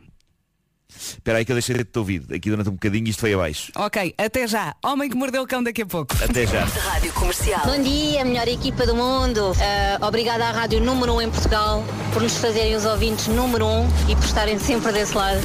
Espera 0.95 1.37
aí 1.37 1.45
que 1.45 1.51
eu 1.51 1.55
deixei 1.55 1.77
de 1.77 1.85
te 1.85 1.99
ouvir. 1.99 2.23
Aqui 2.33 2.49
durante 2.49 2.69
um 2.69 2.73
bocadinho 2.73 3.07
isto 3.07 3.19
foi 3.19 3.33
abaixo. 3.33 3.71
Ok, 3.75 4.13
até 4.17 4.47
já. 4.47 4.75
Homem 4.83 5.09
que 5.09 5.15
mordeu 5.15 5.43
o 5.43 5.47
cão 5.47 5.63
daqui 5.63 5.83
a 5.83 5.85
pouco. 5.85 6.15
Até 6.23 6.45
já. 6.45 6.65
Rádio 6.65 7.13
Comercial. 7.13 7.61
Bom 7.65 7.81
dia, 7.81 8.25
melhor 8.25 8.47
equipa 8.47 8.85
do 8.85 8.95
mundo. 8.95 9.53
Ah, 9.59 10.07
obrigada 10.07 10.45
à 10.45 10.51
Rádio 10.51 10.81
Número 10.81 11.13
1 11.15 11.21
em 11.21 11.29
Portugal 11.29 11.83
por 12.11 12.21
nos 12.21 12.37
fazerem 12.37 12.75
os 12.75 12.85
ouvintes 12.85 13.27
número 13.27 13.65
1 13.65 13.87
e 14.09 14.15
por 14.15 14.25
estarem 14.25 14.57
sempre 14.59 14.91
desse 14.91 15.15
lado. 15.15 15.39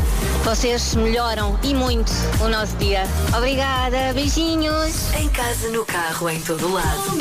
Vocês 0.45 0.95
melhoram 0.95 1.59
e 1.63 1.75
muito 1.75 2.11
o 2.43 2.49
nosso 2.49 2.77
dia. 2.77 3.05
Obrigada, 3.37 4.13
beijinhos. 4.15 5.13
Em 5.15 5.29
casa, 5.29 5.69
no 5.69 5.85
carro, 5.85 6.31
em 6.31 6.41
todo 6.41 6.73
lado. 6.73 7.15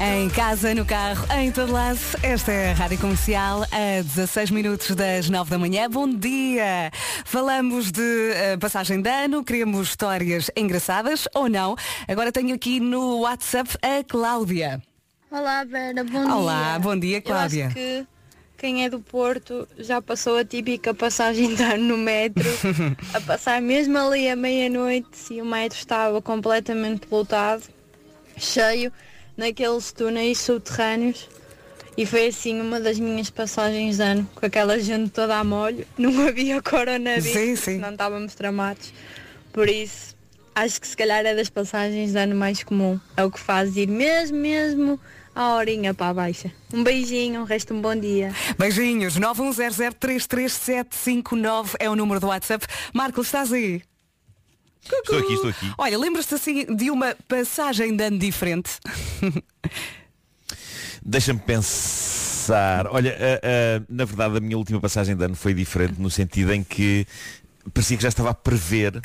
Em 0.00 0.28
casa, 0.28 0.74
no 0.74 0.84
carro, 0.84 1.26
em 1.38 1.50
todo 1.52 1.72
lado. 1.72 1.98
Esta 2.22 2.52
é 2.52 2.70
a 2.72 2.74
Rádio 2.74 2.98
Comercial 2.98 3.62
a 3.70 4.02
16 4.02 4.50
minutos 4.50 4.94
das 4.94 5.30
9 5.30 5.50
da 5.50 5.58
manhã. 5.58 5.88
Bom 5.88 6.08
dia! 6.08 6.90
Falamos 7.24 7.90
de 7.92 8.32
eh, 8.32 8.56
passagem 8.56 9.00
de 9.00 9.08
ano, 9.08 9.44
queremos 9.44 9.88
histórias 9.88 10.50
engraçadas 10.56 11.28
ou 11.34 11.48
não. 11.48 11.76
Agora 12.08 12.32
tenho 12.32 12.54
aqui 12.54 12.80
no 12.80 13.20
WhatsApp 13.20 13.70
a 13.82 14.02
Cláudia. 14.04 14.82
Olá, 15.30 15.64
Vera, 15.64 16.04
bom 16.04 16.24
dia. 16.24 16.34
Olá, 16.34 16.78
bom 16.78 16.98
dia, 16.98 17.20
Cláudia. 17.20 17.64
Eu 17.64 17.66
acho 17.66 17.74
que 17.74 18.06
quem 18.56 18.84
é 18.84 18.88
do 18.88 19.00
Porto 19.00 19.68
já 19.78 20.00
passou 20.00 20.36
a 20.38 20.44
típica 20.44 20.94
passagem 20.94 21.54
de 21.54 21.62
ano 21.62 21.84
no 21.84 21.98
metro, 21.98 22.48
a 23.12 23.20
passar 23.20 23.60
mesmo 23.60 23.98
ali 23.98 24.28
à 24.28 24.36
meia-noite 24.36 25.32
e 25.32 25.42
o 25.42 25.44
metro 25.44 25.78
estava 25.78 26.22
completamente 26.22 27.06
lotado, 27.10 27.64
cheio, 28.36 28.92
naqueles 29.36 29.92
túneis 29.92 30.38
subterrâneos. 30.38 31.28
E 31.96 32.04
foi 32.04 32.26
assim 32.26 32.60
uma 32.60 32.78
das 32.78 32.98
minhas 32.98 33.30
passagens 33.30 33.96
de 33.96 34.02
ano, 34.02 34.28
com 34.34 34.44
aquela 34.44 34.78
gente 34.78 35.08
toda 35.10 35.38
a 35.38 35.44
molho. 35.44 35.86
Não 35.96 36.28
havia 36.28 36.60
coronavírus, 36.60 37.32
Sim, 37.32 37.56
sim. 37.56 37.78
não 37.78 37.92
estávamos 37.92 38.34
tramados. 38.34 38.92
Por 39.50 39.66
isso, 39.68 40.14
acho 40.54 40.78
que 40.78 40.86
se 40.86 40.94
calhar 40.96 41.24
é 41.24 41.34
das 41.34 41.48
passagens 41.48 42.12
de 42.12 42.18
ano 42.18 42.34
mais 42.36 42.62
comum. 42.62 43.00
É 43.16 43.24
o 43.24 43.30
que 43.30 43.40
faz 43.40 43.74
ir 43.78 43.88
mesmo, 43.88 44.36
mesmo 44.36 45.00
a 45.34 45.54
horinha 45.54 45.94
para 45.94 46.08
a 46.10 46.14
baixa. 46.14 46.52
Um 46.72 46.84
beijinho, 46.84 47.40
um 47.40 47.44
resto 47.44 47.72
um 47.72 47.80
bom 47.80 47.96
dia. 47.96 48.30
Beijinhos, 48.58 49.18
910033759 49.18 51.76
é 51.78 51.88
o 51.88 51.96
número 51.96 52.20
do 52.20 52.26
WhatsApp. 52.26 52.66
Marco, 52.92 53.22
estás 53.22 53.50
aí? 53.52 53.80
Estou 54.92 55.18
aqui, 55.18 55.32
estou 55.32 55.50
aqui. 55.50 55.72
Olha, 55.78 55.98
lembras-te 55.98 56.34
assim 56.34 56.64
de 56.74 56.90
uma 56.90 57.16
passagem 57.28 57.96
de 57.96 58.04
ano 58.04 58.18
diferente? 58.18 58.78
Deixa-me 61.04 61.40
pensar. 61.40 62.86
Olha, 62.88 63.16
ah, 63.18 63.40
ah, 63.42 63.82
na 63.88 64.04
verdade 64.04 64.36
a 64.38 64.40
minha 64.40 64.56
última 64.56 64.80
passagem 64.80 65.16
de 65.16 65.24
ano 65.24 65.34
foi 65.34 65.54
diferente 65.54 66.00
no 66.00 66.10
sentido 66.10 66.52
em 66.52 66.62
que 66.64 67.06
parecia 67.72 67.96
que 67.96 68.02
já 68.02 68.08
estava 68.08 68.30
a 68.30 68.34
prever 68.34 69.00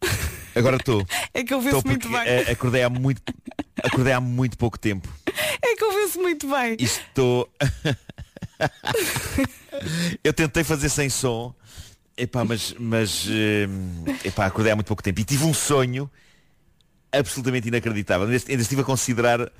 Agora 0.54 0.76
estou. 0.76 1.06
É 1.32 1.42
que 1.42 1.54
eu 1.54 1.60
Estou 1.60 1.82
muito 1.86 2.08
bem. 2.10 2.20
acordei 2.50 2.82
há 2.82 2.90
muito. 2.90 3.22
Acordei 3.82 4.12
há 4.12 4.20
muito 4.20 4.58
pouco 4.58 4.78
tempo. 4.78 5.08
É 5.62 5.74
que 5.74 5.82
ouviu-se 5.84 6.18
muito 6.18 6.46
bem. 6.46 6.76
Estou. 6.78 7.48
eu 10.22 10.32
tentei 10.32 10.64
fazer 10.64 10.88
sem 10.88 11.08
som. 11.08 11.54
Epá, 12.16 12.44
mas, 12.44 12.74
mas 12.78 13.26
eh, 13.30 13.66
epá, 14.28 14.46
acordei 14.46 14.70
há 14.72 14.74
muito 14.76 14.86
pouco 14.86 15.02
tempo 15.02 15.18
e 15.20 15.24
tive 15.24 15.44
um 15.44 15.54
sonho 15.54 16.10
absolutamente 17.10 17.68
inacreditável. 17.68 18.26
Ainda, 18.26 18.62
estive 18.62 18.82
a 18.82 18.84
considerar 18.84 19.50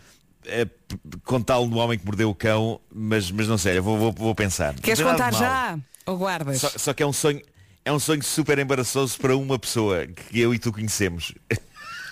p- 0.42 1.18
contá-lo 1.24 1.66
no 1.66 1.78
homem 1.78 1.98
que 1.98 2.04
mordeu 2.04 2.28
o 2.30 2.34
cão, 2.34 2.78
mas, 2.94 3.30
mas 3.30 3.48
não 3.48 3.56
sei, 3.56 3.78
eu 3.78 3.82
vou, 3.82 3.98
vou, 3.98 4.12
vou 4.12 4.34
pensar. 4.34 4.74
Queres 4.74 4.98
nada 5.00 5.12
contar 5.12 5.32
já? 5.32 5.78
Ou 6.06 6.18
guardas? 6.18 6.60
Só, 6.60 6.70
só 6.76 6.92
que 6.92 7.02
é 7.02 7.06
um 7.06 7.12
sonho. 7.12 7.40
É 7.84 7.90
um 7.92 7.98
sonho 7.98 8.22
super 8.22 8.58
embaraçoso 8.60 9.18
para 9.18 9.36
uma 9.36 9.58
pessoa 9.58 10.06
que 10.06 10.38
eu 10.38 10.54
e 10.54 10.58
tu 10.58 10.72
conhecemos. 10.72 11.34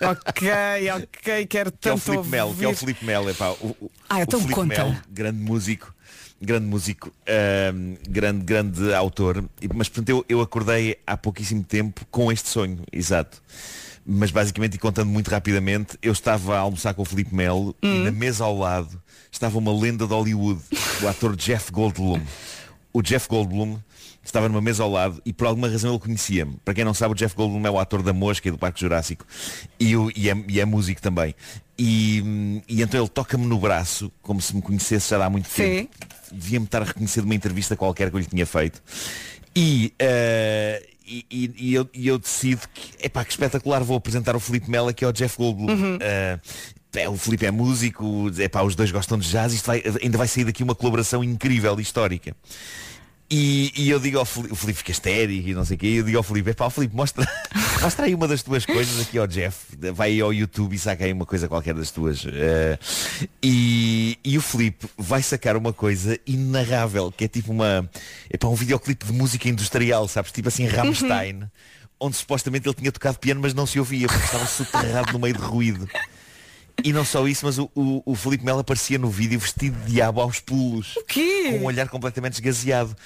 Ok, 0.01 0.91
ok, 0.97 1.47
quero 1.47 1.71
que 1.71 1.89
é 1.89 1.93
o 1.93 1.95
tanto 1.95 2.01
Filipe 2.01 2.29
Melo, 2.29 2.55
que 2.57 2.65
é 2.65 2.69
o. 2.69 2.75
Filipe 2.75 3.05
Melo, 3.05 3.31
epá, 3.31 3.51
o, 3.51 3.77
o, 3.81 3.91
Ah, 4.09 4.21
então 4.23 4.41
o 4.41 4.43
Filipe. 4.43 4.67
Melo, 4.67 4.97
grande 5.09 5.39
músico, 5.39 5.95
grande 6.41 6.67
músico, 6.67 7.13
ahm, 7.27 7.95
grande, 8.09 8.45
grande 8.45 8.95
autor, 8.95 9.45
E- 9.61 9.69
mas 9.75 9.89
portanto 9.89 10.09
eu, 10.09 10.25
eu 10.29 10.41
acordei 10.41 10.97
há 11.07 11.17
pouquíssimo 11.17 11.63
tempo 11.63 12.05
com 12.11 12.33
este 12.33 12.49
sonho, 12.49 12.81
exato. 12.93 13.43
Mas 14.07 14.31
basicamente, 14.31 14.75
e 14.75 14.79
contando 14.79 15.09
muito 15.11 15.31
rapidamente, 15.31 15.99
eu 16.03 16.13
estava 16.13 16.57
a 16.57 16.61
almoçar 16.61 16.95
com 16.95 17.03
o 17.03 17.05
Filipe 17.05 17.35
Melo 17.35 17.77
e 17.83 17.87
Hum. 17.87 18.05
na 18.05 18.11
mesa 18.11 18.45
ao 18.45 18.57
lado 18.57 19.01
estava 19.31 19.59
uma 19.59 19.73
lenda 19.79 20.07
de 20.07 20.13
Hollywood, 20.13 20.61
o 21.03 21.09
ator 21.09 21.37
Jeff 21.37 21.71
Goldblum. 21.71 22.21
O 22.93 23.03
Jeff 23.03 23.29
Goldblum 23.29 23.79
estava 24.23 24.49
numa 24.49 24.61
mesa 24.61 24.83
ao 24.83 24.91
lado 24.91 25.21
e 25.25 25.33
por 25.33 25.47
alguma 25.47 25.69
razão 25.69 25.91
ele 25.93 25.99
conhecia-me. 26.01 26.57
Para 26.65 26.75
quem 26.75 26.85
não 26.85 26.95
sabe, 26.95 27.13
o 27.13 27.17
Jeff 27.17 27.35
Goldblum 27.35 27.67
é 27.67 27.71
o 27.71 27.79
ator 27.79 28.03
da 28.03 28.13
Mosca 28.13 28.49
e 28.49 28.51
do 28.51 28.59
Parque 28.59 28.81
Jurássico 28.81 29.25
e, 29.79 29.97
o- 29.97 30.11
e 30.15 30.29
é, 30.31 30.45
e 30.49 30.61
é 30.61 30.65
músico 30.65 31.01
também. 31.01 31.35
E, 31.79 32.63
e 32.69 32.83
então 32.83 33.01
ele 33.01 33.09
toca-me 33.09 33.47
no 33.47 33.59
braço, 33.59 34.13
como 34.21 34.41
se 34.41 34.55
me 34.55 34.61
conhecesse 34.63 35.11
já 35.11 35.25
há 35.25 35.31
muito 35.31 35.49
tempo. 35.49 35.91
Devia-me 36.31 36.67
estar 36.67 36.83
a 36.83 36.85
reconhecer 36.85 37.21
de 37.21 37.27
uma 37.27 37.35
entrevista 37.35 37.75
qualquer 37.77 38.11
que 38.11 38.17
eu 38.17 38.21
lhe 38.21 38.27
tinha 38.27 38.45
feito. 38.47 38.83
E, 39.57 39.93
eh, 39.99 40.87
e, 41.07 41.27
e- 41.31 41.55
e 41.57 41.75
eu, 41.75 41.89
e 41.93 42.07
eu 42.07 42.19
decido 42.19 42.61
que, 42.73 43.05
epá, 43.05 43.25
que 43.25 43.31
espetacular, 43.33 43.83
vou 43.83 43.97
apresentar 43.97 44.37
o 44.37 44.41
Felipe 44.41 44.71
Melo 44.71 44.89
aqui 44.89 45.05
ao 45.05 45.13
Jeff 45.13 45.37
Goldblum. 45.39 45.73
Uhum. 45.73 45.99
Eh, 46.01 46.39
é, 46.97 47.09
o 47.09 47.17
Felipe 47.17 47.47
é 47.47 47.51
músico, 47.51 48.31
epá, 48.39 48.63
os 48.63 48.75
dois 48.77 48.91
gostam 48.93 49.19
de 49.19 49.29
jazz, 49.29 49.53
isto 49.55 49.67
vai- 49.67 49.83
ainda 50.03 50.19
vai 50.19 50.29
sair 50.29 50.45
daqui 50.45 50.63
uma 50.63 50.75
colaboração 50.75 51.25
incrível 51.25 51.81
histórica. 51.81 52.37
E, 53.33 53.73
e 53.77 53.89
eu 53.89 54.01
digo 54.01 54.19
ao 54.19 54.25
Felipe, 54.25 54.53
o 54.53 54.57
Felipe 54.57 54.79
fica 54.79 54.91
estéril 54.91 55.49
e 55.49 55.55
não 55.55 55.65
sei 55.65 55.77
o 55.77 55.79
quê, 55.79 55.87
e 55.87 55.97
eu 55.99 56.05
digo 56.05 56.19
ao 56.19 56.23
Felipe, 56.25 56.51
epá, 56.51 56.69
Felipe, 56.69 56.97
mostra, 56.97 57.25
mostra 57.81 58.07
aí 58.07 58.15
uma 58.15 58.27
das 58.27 58.43
tuas 58.43 58.67
coisas 58.67 59.01
aqui 59.01 59.19
ao 59.19 59.27
Jeff, 59.29 59.57
vai 59.95 60.11
aí 60.11 60.21
ao 60.21 60.35
YouTube 60.35 60.75
e 60.75 60.79
saca 60.79 61.05
aí 61.05 61.13
uma 61.13 61.25
coisa 61.25 61.47
qualquer 61.47 61.75
das 61.75 61.93
tuas. 61.93 62.27
Eh, 62.27 62.77
e, 63.41 64.19
e 64.25 64.37
o 64.37 64.41
Felipe 64.41 64.89
vai 64.99 65.23
sacar 65.23 65.57
uma 65.57 65.73
coisa 65.73 66.19
inarrável, 66.27 67.13
que 67.13 67.25
é 67.25 67.29
tipo 67.29 67.53
uma, 67.53 67.89
epá, 68.29 68.49
um 68.49 68.55
videoclipe 68.57 69.07
de 69.07 69.13
música 69.13 69.49
industrial, 69.49 70.09
sabes? 70.09 70.33
Tipo 70.33 70.49
assim, 70.49 70.67
Rammstein, 70.67 71.49
onde 72.01 72.17
supostamente 72.17 72.67
ele 72.67 72.75
tinha 72.75 72.91
tocado 72.91 73.21
piano, 73.21 73.41
mas 73.41 73.55
não 73.55 73.65
se 73.65 73.79
ouvia, 73.79 74.09
porque 74.09 74.25
estava 74.25 74.47
soterrado 74.51 75.13
no 75.13 75.21
meio 75.21 75.35
de 75.37 75.43
ruído. 75.43 75.89
E 76.85 76.93
não 76.93 77.05
só 77.05 77.27
isso, 77.27 77.47
mas 77.47 77.59
o, 77.59 77.71
o, 77.75 78.03
o 78.05 78.15
Felipe 78.15 78.45
Melo 78.45 78.61
aparecia 78.61 78.99
no 78.99 79.11
vídeo 79.11 79.39
vestido 79.39 79.79
de 79.85 79.93
diabo 79.93 80.21
aos 80.21 80.41
pulos. 80.41 80.97
O 80.97 81.05
quê? 81.05 81.49
Com 81.51 81.59
um 81.59 81.65
olhar 81.65 81.89
completamente 81.89 82.35
esgaseado. 82.35 82.97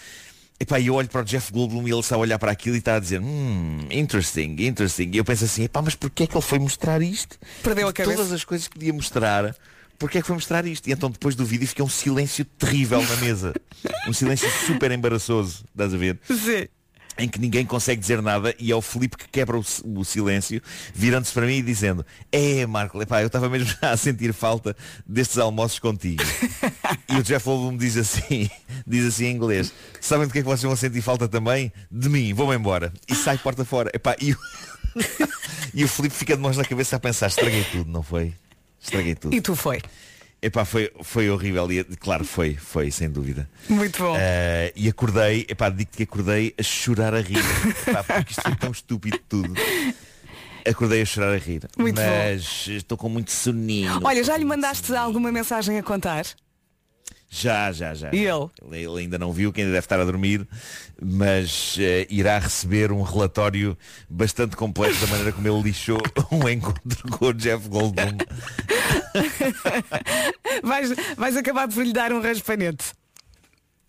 Epá, 0.59 0.79
e 0.79 0.87
eu 0.87 0.95
olho 0.95 1.09
para 1.09 1.23
o 1.23 1.25
Jeff 1.25 1.53
Goldblum 1.53 1.87
e 1.89 1.91
ele 1.91 2.01
está 2.01 2.15
a 2.15 2.19
olhar 2.19 2.39
para 2.39 2.53
aquilo 2.53 2.77
e 2.77 2.79
está 2.79 2.97
a 2.97 3.01
dizer, 3.01 3.21
hum, 3.21 3.87
interesting, 3.91 4.55
interesting. 4.61 5.11
E 5.13 5.17
eu 5.17 5.25
penso 5.25 5.45
assim, 5.45 5.65
epá, 5.65 5.83
mas 5.83 5.97
porquê 5.97 6.23
é 6.23 6.27
que 6.27 6.35
ele 6.37 6.43
foi 6.43 6.59
mostrar 6.59 7.03
isto? 7.03 7.37
Perdeu 7.63 7.89
a 7.89 7.93
cabeça. 7.93 8.17
Todas 8.17 8.33
as 8.33 8.45
coisas 8.45 8.69
que 8.69 8.75
podia 8.75 8.93
mostrar, 8.93 9.55
porquê 9.99 10.19
é 10.19 10.21
que 10.21 10.27
foi 10.27 10.35
mostrar 10.35 10.65
isto? 10.65 10.89
E 10.89 10.93
então 10.93 11.11
depois 11.11 11.35
do 11.35 11.45
vídeo 11.45 11.67
fica 11.67 11.83
um 11.83 11.89
silêncio 11.89 12.45
terrível 12.45 13.03
na 13.03 13.17
mesa. 13.17 13.53
Um 14.07 14.13
silêncio 14.13 14.51
super 14.67 14.91
embaraçoso, 14.93 15.65
estás 15.71 15.93
a 15.95 15.97
ver? 15.97 16.19
Sim. 16.27 16.69
Em 17.19 17.29
que 17.29 17.39
ninguém 17.39 17.65
consegue 17.65 18.01
dizer 18.01 18.21
nada 18.21 18.55
e 18.59 18.71
é 18.71 18.77
o 18.77 18.83
Filipe 18.83 19.17
que 19.17 19.29
quebra 19.29 19.59
o, 19.59 19.65
o 19.85 20.05
silêncio, 20.05 20.61
virando-se 20.95 21.33
para 21.33 21.47
mim 21.47 21.57
e 21.57 21.63
dizendo 21.63 22.05
É 22.31 22.67
Marco, 22.67 23.01
epá, 23.01 23.23
eu 23.23 23.29
estava 23.29 23.49
mesmo 23.49 23.75
já 23.81 23.93
a 23.93 23.97
sentir 23.97 24.33
falta 24.33 24.77
destes 25.07 25.39
almoços 25.39 25.79
contigo. 25.79 26.23
e 27.09 27.17
o 27.17 27.23
Jeff 27.23 27.45
Goldblum 27.45 27.77
diz 27.77 27.97
assim, 27.97 28.51
diz 28.87 29.07
assim 29.07 29.27
em 29.27 29.35
inglês, 29.37 29.73
sabem 30.01 30.27
de 30.27 30.33
que 30.33 30.39
é 30.41 30.43
que 30.43 30.49
vocês 30.49 30.63
vão 30.63 30.77
sentir 30.77 31.03
falta 31.03 31.29
também? 31.29 31.73
De 31.91 32.09
mim, 32.09 32.33
vou-me 32.35 32.55
embora. 32.55 32.93
E 33.09 33.15
sai 33.15 33.39
porta 33.39 33.65
fora. 33.65 33.91
Epá, 33.95 34.17
e, 34.21 34.33
o... 34.33 34.39
e 35.75 35.85
o 35.85 35.89
Filipe 35.89 36.15
fica 36.15 36.37
de 36.37 36.43
mãos 36.43 36.57
na 36.57 36.65
cabeça 36.65 36.97
a 36.97 37.01
pensar, 37.01 37.29
estraguei 37.29 37.65
tudo, 37.65 37.91
não 37.91 38.03
foi? 38.03 38.35
Estraguei 38.81 39.15
tudo. 39.15 39.35
E 39.35 39.41
tu 39.41 39.55
foi. 39.57 39.81
Epá, 40.45 40.67
foi, 40.67 40.93
foi 41.01 41.31
horrível 41.31 41.73
e 41.73 41.83
claro, 41.97 42.23
foi, 42.23 42.55
foi, 42.55 42.91
sem 42.91 43.09
dúvida. 43.09 43.49
Muito 43.67 43.99
bom. 44.03 44.15
Eh, 44.15 44.75
e 44.77 44.91
acordei, 44.91 45.47
epá, 45.49 45.71
digo-te 45.71 45.97
que 45.97 46.03
acordei 46.03 46.55
a 46.59 46.63
chorar 46.63 47.15
a 47.15 47.21
rir. 47.23 47.43
Epá, 47.89 48.05
porque 48.05 48.33
isto 48.33 48.43
foi 48.43 48.55
tão 48.55 48.71
estúpido 48.71 49.19
tudo. 49.27 49.55
Acordei 50.69 51.01
a 51.01 51.07
chorar 51.07 51.33
a 51.33 51.39
rir. 51.39 51.63
Muito 51.79 51.97
bom. 51.97 52.03
mas 52.07 52.69
estou 52.69 52.99
com 52.99 53.09
muito 53.09 53.31
soninho. 53.31 54.01
Olha, 54.05 54.23
já 54.23 54.37
lhe 54.37 54.45
mandaste 54.45 54.95
alguma 54.95 55.33
mensagem 55.33 55.79
a 55.79 55.83
contar? 55.83 56.27
Já, 57.37 57.73
já, 57.73 57.93
já. 57.95 58.11
E 58.13 58.25
ele? 58.25 58.49
Ele 58.71 59.01
ainda 59.01 59.19
não 59.19 59.33
viu, 59.33 59.53
que 59.53 59.61
ainda 59.61 59.73
deve 59.73 59.85
estar 59.85 59.99
a 59.99 60.05
dormir, 60.05 60.47
mas 61.03 61.77
eh, 61.81 62.07
irá 62.09 62.39
receber 62.39 62.93
um 62.93 63.03
relatório 63.03 63.77
bastante 64.09 64.55
completo 64.55 64.95
da 65.01 65.07
maneira 65.09 65.33
como 65.33 65.49
ele 65.49 65.63
lixou 65.63 65.99
um 66.31 66.49
encontro 66.49 67.11
com 67.11 67.27
o 67.27 67.33
Jeff 67.35 67.69
Goldblum. 67.69 68.17
vais, 70.63 70.91
vais 71.17 71.37
acabar 71.37 71.67
por 71.69 71.85
lhe 71.85 71.93
dar 71.93 72.13
um 72.13 72.21
raspanete. 72.23 72.93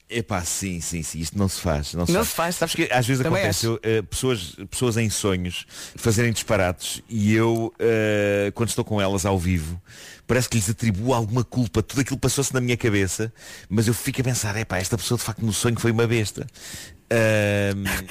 Epá, 0.07 0.43
sim, 0.45 0.81
sim, 0.81 1.01
sim, 1.01 1.19
isto 1.19 1.37
não 1.37 1.47
se 1.47 1.59
faz. 1.59 1.93
Não 1.95 2.05
se 2.05 2.11
Não 2.11 2.19
faz. 2.19 2.29
se 2.29 2.35
faz. 2.35 2.55
Sabes 2.55 2.75
que 2.75 2.83
às 2.91 3.07
vezes 3.07 3.23
Também 3.23 3.39
acontece 3.39 3.65
eu, 3.65 3.79
eh, 3.81 4.01
pessoas, 4.03 4.55
pessoas 4.69 4.97
em 4.97 5.09
sonhos 5.09 5.65
fazerem 5.95 6.31
disparates 6.31 7.01
e 7.09 7.33
eu, 7.33 7.73
eh, 7.79 8.51
quando 8.53 8.69
estou 8.69 8.85
com 8.85 9.01
elas 9.01 9.25
ao 9.25 9.37
vivo, 9.39 9.81
parece 10.27 10.49
que 10.49 10.57
lhes 10.57 10.69
atribuo 10.69 11.13
alguma 11.13 11.43
culpa. 11.43 11.81
Tudo 11.81 12.01
aquilo 12.01 12.19
passou-se 12.19 12.53
na 12.53 12.61
minha 12.61 12.77
cabeça, 12.77 13.33
mas 13.69 13.87
eu 13.87 13.93
fico 13.93 14.21
a 14.21 14.23
pensar, 14.23 14.55
epá, 14.57 14.77
esta 14.77 14.97
pessoa 14.97 15.17
de 15.17 15.23
facto 15.23 15.45
no 15.45 15.53
sonho 15.53 15.79
foi 15.79 15.91
uma 15.91 16.07
besta. 16.07 16.45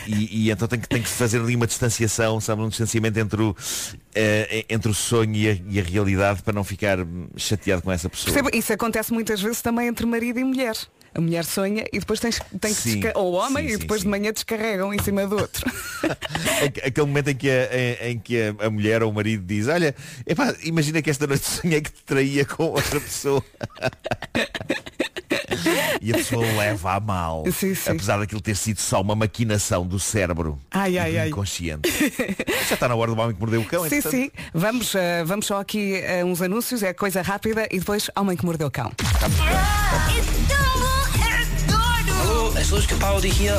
E, 0.06 0.46
e 0.46 0.50
então 0.50 0.68
tenho 0.68 0.82
que, 0.82 1.00
que 1.00 1.08
fazer 1.08 1.40
ali 1.40 1.56
uma 1.56 1.66
distanciação, 1.66 2.40
sabe, 2.40 2.62
um 2.62 2.68
distanciamento 2.68 3.18
entre 3.18 3.42
o, 3.42 3.56
eh, 4.14 4.64
entre 4.68 4.90
o 4.90 4.94
sonho 4.94 5.34
e 5.34 5.48
a, 5.48 5.58
e 5.68 5.80
a 5.80 5.82
realidade 5.82 6.42
para 6.42 6.52
não 6.52 6.62
ficar 6.62 6.98
chateado 7.36 7.82
com 7.82 7.90
essa 7.90 8.08
pessoa. 8.08 8.50
Isso 8.52 8.72
acontece 8.72 9.12
muitas 9.12 9.40
vezes 9.40 9.60
também 9.60 9.88
entre 9.88 10.06
marido 10.06 10.38
e 10.38 10.44
mulher. 10.44 10.76
A 11.14 11.20
mulher 11.20 11.44
sonha 11.44 11.84
e 11.92 11.98
depois 12.00 12.18
tens, 12.18 12.40
tem 12.60 12.74
que 12.74 12.80
Sim, 12.80 13.02
ou 13.14 13.32
o 13.32 13.36
homem 13.36 13.64
sim, 13.64 13.70
e 13.70 13.72
sim, 13.74 13.78
depois 13.78 14.00
de 14.02 14.08
manhã 14.08 14.32
descarregam 14.32 14.92
em 14.92 15.00
cima 15.00 15.26
do 15.26 15.36
outro. 15.36 15.64
Aque- 16.64 16.80
Aquele 16.84 17.06
momento 17.06 17.28
em 17.30 17.36
que, 17.36 17.48
a, 17.48 17.68
em, 18.06 18.10
em 18.12 18.18
que 18.18 18.36
a, 18.60 18.66
a 18.66 18.70
mulher 18.70 19.02
ou 19.02 19.10
o 19.10 19.14
marido 19.14 19.44
diz, 19.46 19.68
olha, 19.68 19.94
epá, 20.26 20.54
imagina 20.64 21.00
que 21.00 21.08
esta 21.10 21.26
noite 21.26 21.44
sonhei 21.46 21.80
que 21.80 21.92
te 21.92 22.02
traía 22.02 22.44
com 22.44 22.64
outra 22.64 23.00
pessoa. 23.00 23.42
e 26.00 26.12
a 26.12 26.16
pessoa 26.16 26.44
leva 26.44 26.94
a 26.94 27.00
mal. 27.00 27.44
Sim, 27.52 27.74
sim. 27.74 27.90
Apesar 27.90 28.18
daquilo 28.18 28.40
ter 28.40 28.56
sido 28.56 28.80
só 28.80 29.00
uma 29.00 29.14
maquinação 29.14 29.86
do 29.86 29.98
cérebro. 30.00 30.58
Ai, 30.70 30.92
e 30.94 30.98
ai, 30.98 31.12
do 31.12 31.18
ai. 31.18 31.28
inconsciente. 31.28 31.88
Já 32.68 32.74
está 32.74 32.88
na 32.88 32.94
hora 32.96 33.12
do 33.14 33.20
homem 33.20 33.34
que 33.34 33.40
mordeu 33.40 33.60
o 33.60 33.64
cão, 33.64 33.82
sim, 33.88 33.96
entretanto. 33.96 34.10
sim. 34.16 34.30
Vamos, 34.52 34.94
eh, 34.94 35.22
vamos 35.24 35.46
só 35.46 35.60
aqui 35.60 36.02
a 36.04 36.24
uns 36.24 36.42
anúncios, 36.42 36.82
é 36.82 36.92
coisa 36.92 37.22
rápida 37.22 37.68
e 37.70 37.78
depois 37.78 38.10
homem 38.16 38.36
que 38.36 38.44
mordeu 38.44 38.66
o 38.66 38.70
cão. 38.70 38.90
Hallo, 42.64 42.78
es 42.78 42.86
Luis 42.86 42.86
Capaldi 42.86 43.28
hier. 43.28 43.54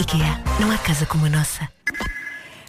IKEA, 0.00 0.40
não 0.60 0.70
há 0.70 0.78
casa 0.78 1.04
como 1.06 1.26
a 1.26 1.28
nossa. 1.28 1.68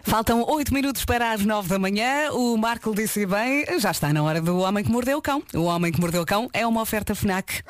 Faltam 0.03 0.43
8 0.47 0.73
minutos 0.73 1.05
para 1.05 1.31
as 1.31 1.45
9 1.45 1.69
da 1.69 1.77
manhã. 1.77 2.31
O 2.31 2.57
Marco 2.57 2.95
disse 2.95 3.27
bem, 3.27 3.65
já 3.79 3.91
está 3.91 4.11
na 4.11 4.23
hora 4.23 4.41
do 4.41 4.57
Homem 4.57 4.83
que 4.83 4.91
Mordeu 4.91 5.19
o 5.19 5.21
Cão. 5.21 5.43
O 5.53 5.63
Homem 5.65 5.91
que 5.91 6.01
Mordeu 6.01 6.23
o 6.23 6.25
Cão 6.25 6.49
é 6.51 6.65
uma 6.65 6.81
oferta 6.81 7.13
FNAC. 7.13 7.61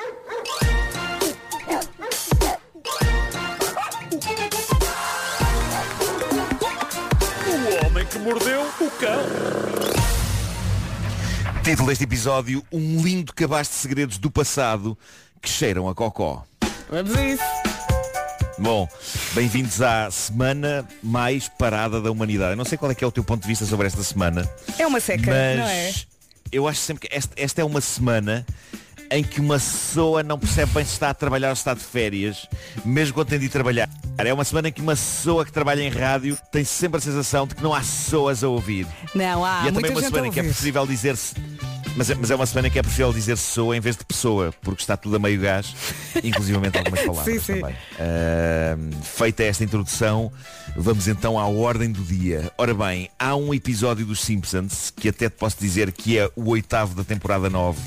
O 7.48 7.86
homem 7.86 8.06
que 8.06 8.20
mordeu 8.20 8.62
o 8.62 8.92
cão. 8.92 9.85
Título 11.66 11.88
deste 11.88 12.04
episódio, 12.04 12.64
um 12.72 13.02
lindo 13.02 13.34
cabaz 13.34 13.68
de 13.68 13.74
segredos 13.74 14.20
do 14.20 14.30
passado 14.30 14.96
que 15.42 15.50
cheiram 15.50 15.90
a 15.90 15.96
cocó. 15.96 16.46
Vamos 16.92 17.16
a 17.16 17.26
isso. 17.26 17.44
Bom, 18.60 18.88
bem-vindos 19.34 19.82
à 19.82 20.12
semana 20.12 20.88
mais 21.02 21.50
parada 21.50 22.00
da 22.00 22.12
humanidade. 22.12 22.52
Eu 22.52 22.56
não 22.56 22.66
sei 22.66 22.78
qual 22.78 22.92
é 22.92 22.94
que 22.94 23.04
é 23.04 23.08
o 23.08 23.12
teu 23.12 23.24
ponto 23.24 23.42
de 23.42 23.48
vista 23.48 23.66
sobre 23.66 23.88
esta 23.88 24.04
semana. 24.04 24.48
É 24.78 24.86
uma 24.86 25.00
seca, 25.00 25.32
mas 25.32 25.58
não 25.58 25.66
é? 25.66 25.94
eu 26.52 26.68
acho 26.68 26.82
sempre 26.82 27.08
que 27.10 27.16
esta, 27.16 27.34
esta 27.36 27.62
é 27.62 27.64
uma 27.64 27.82
semana 27.82 28.46
em 29.12 29.24
que 29.24 29.40
uma 29.40 29.56
pessoa 29.56 30.24
não 30.24 30.38
percebe 30.38 30.72
bem 30.74 30.84
se 30.84 30.94
está 30.94 31.10
a 31.10 31.14
trabalhar 31.14 31.50
ou 31.50 31.56
se 31.56 31.62
está 31.62 31.74
de 31.74 31.82
férias, 31.82 32.48
mesmo 32.84 33.14
quando 33.14 33.30
tem 33.30 33.40
de 33.40 33.46
ir 33.46 33.50
trabalhar. 33.50 33.90
É 34.18 34.34
uma 34.34 34.44
semana 34.44 34.70
em 34.70 34.72
que 34.72 34.82
uma 34.82 34.94
pessoa 34.94 35.46
que 35.46 35.52
trabalha 35.52 35.82
em 35.82 35.90
rádio 35.90 36.38
tem 36.52 36.64
sempre 36.64 36.98
a 36.98 37.02
sensação 37.02 37.46
de 37.46 37.56
que 37.56 37.64
não 37.64 37.74
há 37.74 37.80
pessoas 37.80 38.44
a 38.44 38.48
ouvir. 38.48 38.88
Não, 39.14 39.44
há 39.44 39.64
e 39.66 39.68
é 39.68 39.72
também 39.72 39.92
uma 39.92 40.02
semana 40.02 40.28
em 40.28 40.32
que 40.32 40.40
é 40.40 40.44
possível 40.44 40.86
dizer-se. 40.88 41.36
Mas 41.96 42.10
é, 42.10 42.16
mas 42.16 42.30
é 42.30 42.36
uma 42.36 42.46
semana 42.46 42.68
em 42.68 42.72
que 42.72 42.78
é 42.78 42.84
possível 42.84 43.14
dizer 43.14 43.38
pessoa 43.38 43.76
em 43.76 43.80
vez 43.80 43.96
de 43.96 44.04
pessoa, 44.04 44.54
porque 44.62 44.82
está 44.82 44.98
tudo 44.98 45.16
a 45.16 45.20
meio 45.20 45.40
gás, 45.40 45.74
inclusivamente 46.22 46.78
algumas 46.78 47.00
palavras 47.02 47.34
Sim, 47.36 47.40
sim. 47.40 47.62
também. 47.62 47.76
Ahm, 47.98 49.02
feita 49.02 49.44
esta 49.44 49.64
introdução, 49.64 50.30
vamos 50.76 51.08
então 51.08 51.40
à 51.40 51.48
ordem 51.48 51.90
do 51.90 52.04
dia. 52.04 52.52
Ora 52.58 52.74
bem, 52.74 53.10
há 53.18 53.36
um 53.36 53.54
episódio 53.54 54.06
dos 54.06 54.20
Simpsons, 54.20 54.92
que 54.94 55.08
até 55.08 55.30
te 55.30 55.38
posso 55.38 55.58
dizer 55.58 55.94
que 55.94 56.18
é 56.18 56.30
o 56.36 56.50
oitavo 56.50 56.96
da 56.96 57.04
temporada 57.04 57.50
9, 57.50 57.80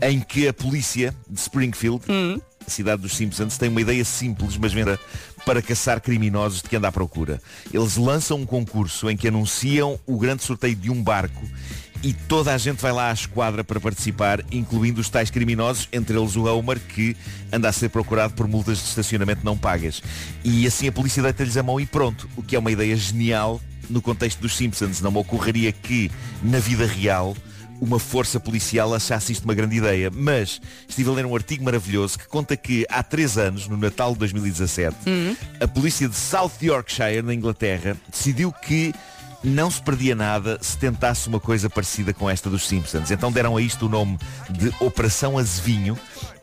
em 0.00 0.18
que 0.20 0.48
a 0.48 0.54
polícia 0.54 1.14
de 1.28 1.38
Springfield, 1.38 2.04
a 2.66 2.70
cidade 2.70 3.02
dos 3.02 3.14
Simpsons, 3.14 3.58
tem 3.58 3.68
uma 3.68 3.82
ideia 3.82 4.04
simples, 4.04 4.56
mas 4.56 4.72
venda 4.72 4.98
para 5.44 5.60
caçar 5.60 6.00
criminosos 6.00 6.62
de 6.62 6.68
que 6.70 6.76
anda 6.76 6.88
à 6.88 6.92
procura. 6.92 7.40
Eles 7.72 7.96
lançam 7.96 8.38
um 8.38 8.46
concurso 8.46 9.10
em 9.10 9.16
que 9.16 9.28
anunciam 9.28 9.98
o 10.06 10.16
grande 10.16 10.42
sorteio 10.42 10.76
de 10.76 10.90
um 10.90 11.02
barco 11.02 11.42
e 12.02 12.12
toda 12.12 12.52
a 12.52 12.58
gente 12.58 12.80
vai 12.80 12.92
lá 12.92 13.10
à 13.10 13.12
esquadra 13.12 13.62
para 13.62 13.78
participar, 13.78 14.44
incluindo 14.50 15.00
os 15.00 15.08
tais 15.08 15.30
criminosos, 15.30 15.88
entre 15.92 16.18
eles 16.18 16.34
o 16.34 16.44
Homer, 16.44 16.80
que 16.80 17.16
anda 17.52 17.68
a 17.68 17.72
ser 17.72 17.90
procurado 17.90 18.34
por 18.34 18.48
multas 18.48 18.78
de 18.78 18.84
estacionamento 18.84 19.44
não 19.44 19.56
pagas. 19.56 20.02
E 20.42 20.66
assim 20.66 20.88
a 20.88 20.92
polícia 20.92 21.22
deita-lhes 21.22 21.56
a 21.56 21.62
mão 21.62 21.78
e 21.78 21.86
pronto, 21.86 22.28
o 22.36 22.42
que 22.42 22.56
é 22.56 22.58
uma 22.58 22.72
ideia 22.72 22.96
genial 22.96 23.60
no 23.88 24.02
contexto 24.02 24.40
dos 24.40 24.56
Simpsons. 24.56 25.00
Não 25.00 25.12
me 25.12 25.18
ocorreria 25.18 25.70
que, 25.70 26.10
na 26.42 26.58
vida 26.58 26.86
real, 26.86 27.36
uma 27.80 27.98
força 27.98 28.38
policial 28.38 28.94
achasse 28.94 29.32
isto 29.32 29.44
uma 29.44 29.54
grande 29.54 29.76
ideia. 29.76 30.10
Mas 30.10 30.60
estive 30.88 31.10
a 31.10 31.12
ler 31.12 31.26
um 31.26 31.34
artigo 31.34 31.64
maravilhoso 31.64 32.18
que 32.18 32.26
conta 32.28 32.56
que 32.56 32.86
há 32.88 33.02
três 33.02 33.36
anos, 33.36 33.68
no 33.68 33.76
Natal 33.76 34.12
de 34.12 34.20
2017, 34.20 34.96
a 35.60 35.68
polícia 35.68 36.08
de 36.08 36.14
South 36.16 36.52
Yorkshire, 36.62 37.22
na 37.22 37.34
Inglaterra, 37.34 37.96
decidiu 38.10 38.52
que 38.52 38.94
não 39.42 39.70
se 39.70 39.82
perdia 39.82 40.14
nada 40.14 40.58
se 40.60 40.76
tentasse 40.78 41.28
uma 41.28 41.40
coisa 41.40 41.68
parecida 41.68 42.12
com 42.12 42.28
esta 42.28 42.48
dos 42.48 42.66
Simpsons. 42.66 43.10
Então 43.10 43.32
deram 43.32 43.56
a 43.56 43.62
isto 43.62 43.86
o 43.86 43.88
nome 43.88 44.18
de 44.48 44.72
Operação 44.80 45.38
Azevinho 45.38 45.98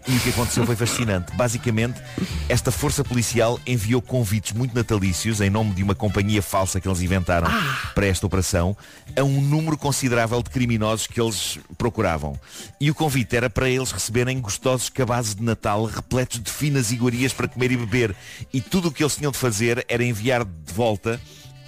e 0.08 0.16
o 0.16 0.20
que 0.22 0.30
aconteceu 0.30 0.66
foi 0.66 0.76
fascinante. 0.76 1.32
Basicamente, 1.36 2.02
esta 2.48 2.72
força 2.72 3.04
policial 3.04 3.60
enviou 3.66 4.02
convites 4.02 4.54
muito 4.54 4.74
natalícios 4.74 5.40
em 5.42 5.50
nome 5.50 5.74
de 5.74 5.84
uma 5.84 5.94
companhia 5.94 6.42
falsa 6.42 6.80
que 6.80 6.88
eles 6.88 7.02
inventaram 7.02 7.48
para 7.94 8.08
esta 8.08 8.26
operação 8.26 8.76
a 9.16 9.24
um 9.24 9.42
número 9.42 9.78
considerável 9.78 10.42
de 10.42 10.50
criminosos 10.50 11.06
que 11.06 11.22
eles 11.22 11.60
procuravam. 11.78 12.40
E 12.80 12.90
o 12.90 12.96
convite 12.96 13.36
era 13.36 13.50
para 13.50 13.70
eles 13.70 13.92
receberem 13.92 14.40
gostosos 14.40 14.90
cabazes 14.90 15.36
de 15.36 15.44
Natal 15.44 15.86
repletos 15.86 16.40
de 16.40 16.52
finas 16.52 16.92
iguarias 16.92 17.34
para 17.34 17.48
comer 17.48 17.72
e 17.72 17.78
beber. 17.78 18.16
E 18.52 18.62
tudo 18.62 18.88
o 18.88 18.92
que 18.92 19.04
eles 19.04 19.16
tinham 19.16 19.32
de 19.32 19.38
fazer 19.38 19.86
era 19.88 20.04
enviar 20.04 20.44
de 20.44 20.74
volta 20.74 21.20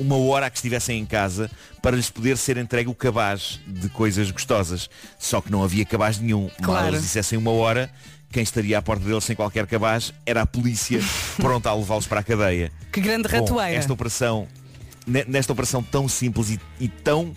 uma 0.01 0.17
hora 0.17 0.45
a 0.47 0.49
que 0.49 0.57
estivessem 0.57 0.99
em 0.99 1.05
casa 1.05 1.49
para 1.81 1.95
lhes 1.95 2.09
poder 2.09 2.37
ser 2.37 2.57
entregue 2.57 2.89
o 2.89 2.95
cabaz 2.95 3.59
de 3.67 3.87
coisas 3.89 4.29
gostosas. 4.31 4.89
Só 5.19 5.39
que 5.41 5.51
não 5.51 5.63
havia 5.63 5.85
cabaz 5.85 6.17
nenhum. 6.19 6.43
Mal 6.43 6.51
Claro. 6.61 6.87
eles 6.89 7.01
dissessem 7.03 7.37
uma 7.37 7.51
hora, 7.51 7.89
quem 8.31 8.43
estaria 8.43 8.77
à 8.77 8.81
porta 8.81 9.03
deles 9.05 9.23
sem 9.23 9.35
qualquer 9.35 9.65
cabaz 9.67 10.13
era 10.25 10.41
a 10.41 10.45
polícia 10.45 10.99
pronta 11.37 11.69
a 11.69 11.73
levá-los 11.75 12.07
para 12.07 12.19
a 12.19 12.23
cadeia. 12.23 12.71
Que 12.91 12.99
grande 13.01 13.27
Bom, 13.29 13.37
ratoeira. 13.39 13.77
esta 13.77 13.93
operação, 13.93 14.47
ne- 15.05 15.25
nesta 15.27 15.51
operação 15.53 15.81
tão 15.83 16.07
simples 16.07 16.49
e, 16.51 16.59
e 16.79 16.87
tão 16.87 17.35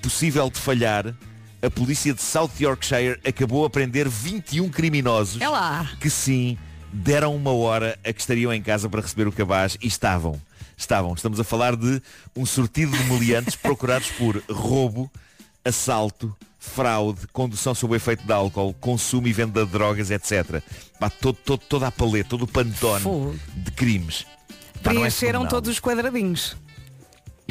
possível 0.00 0.50
de 0.50 0.58
falhar, 0.58 1.14
a 1.62 1.70
polícia 1.70 2.12
de 2.12 2.20
South 2.20 2.50
Yorkshire 2.60 3.20
acabou 3.24 3.64
a 3.64 3.70
prender 3.70 4.08
21 4.08 4.68
criminosos 4.68 5.40
É 5.40 5.48
lá. 5.48 5.88
que 6.00 6.10
sim, 6.10 6.58
deram 6.92 7.36
uma 7.36 7.52
hora 7.52 7.96
a 8.04 8.12
que 8.12 8.20
estariam 8.20 8.52
em 8.52 8.60
casa 8.60 8.88
para 8.88 9.00
receber 9.00 9.28
o 9.28 9.32
cabaz 9.32 9.78
e 9.80 9.86
estavam. 9.86 10.40
Estavam. 10.76 11.14
Estamos 11.14 11.38
a 11.38 11.44
falar 11.44 11.76
de 11.76 12.00
um 12.36 12.44
sortido 12.46 12.96
de 12.96 13.04
meliantes 13.04 13.54
procurados 13.56 14.10
por 14.12 14.42
roubo, 14.50 15.10
assalto, 15.64 16.34
fraude, 16.58 17.26
condução 17.32 17.74
sob 17.74 17.92
o 17.92 17.96
efeito 17.96 18.24
de 18.24 18.32
álcool, 18.32 18.74
consumo 18.74 19.26
e 19.28 19.32
venda 19.32 19.64
de 19.64 19.72
drogas, 19.72 20.10
etc. 20.10 20.62
Pá, 20.98 21.10
todo, 21.10 21.36
todo, 21.44 21.60
toda 21.68 21.86
a 21.88 21.92
paleta, 21.92 22.30
todo 22.30 22.42
o 22.42 22.48
pantone 22.48 23.02
Fogo. 23.02 23.36
de 23.54 23.70
crimes. 23.72 24.24
Pá, 24.82 24.90
é 24.90 24.94
Preencheram 24.94 25.40
fenomenal. 25.40 25.48
todos 25.50 25.70
os 25.70 25.80
quadradinhos. 25.80 26.56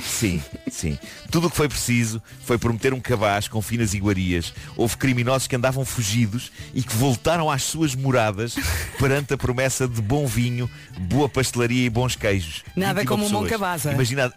Sim, 0.04 0.42
sim. 0.70 0.98
Tudo 1.30 1.48
o 1.48 1.50
que 1.50 1.56
foi 1.56 1.70
preciso 1.70 2.22
foi 2.44 2.58
prometer 2.58 2.94
um 2.94 3.00
cabaz 3.00 3.48
com 3.48 3.62
finas 3.62 3.94
iguarias. 3.94 4.54
Houve 4.76 4.98
criminosos 4.98 5.48
que 5.48 5.56
andavam 5.56 5.86
fugidos 5.86 6.52
e 6.74 6.84
que 6.84 6.96
voltaram 6.96 7.50
às 7.50 7.64
suas 7.64 7.96
moradas 7.96 8.56
perante 9.00 9.34
a 9.34 9.38
promessa 9.38 9.88
de 9.88 10.02
bom 10.02 10.26
vinho, 10.26 10.70
boa 11.00 11.30
pastelaria 11.30 11.86
e 11.86 11.90
bons 11.90 12.16
queijos. 12.16 12.64
Nada 12.76 13.02
21 13.02 13.08
como 13.08 13.26
um 13.26 13.30
bom 13.30 13.44
pessoas. 13.44 13.52
cabaz, 13.52 13.86
é? 13.86 13.94
Imagina... 13.94 14.34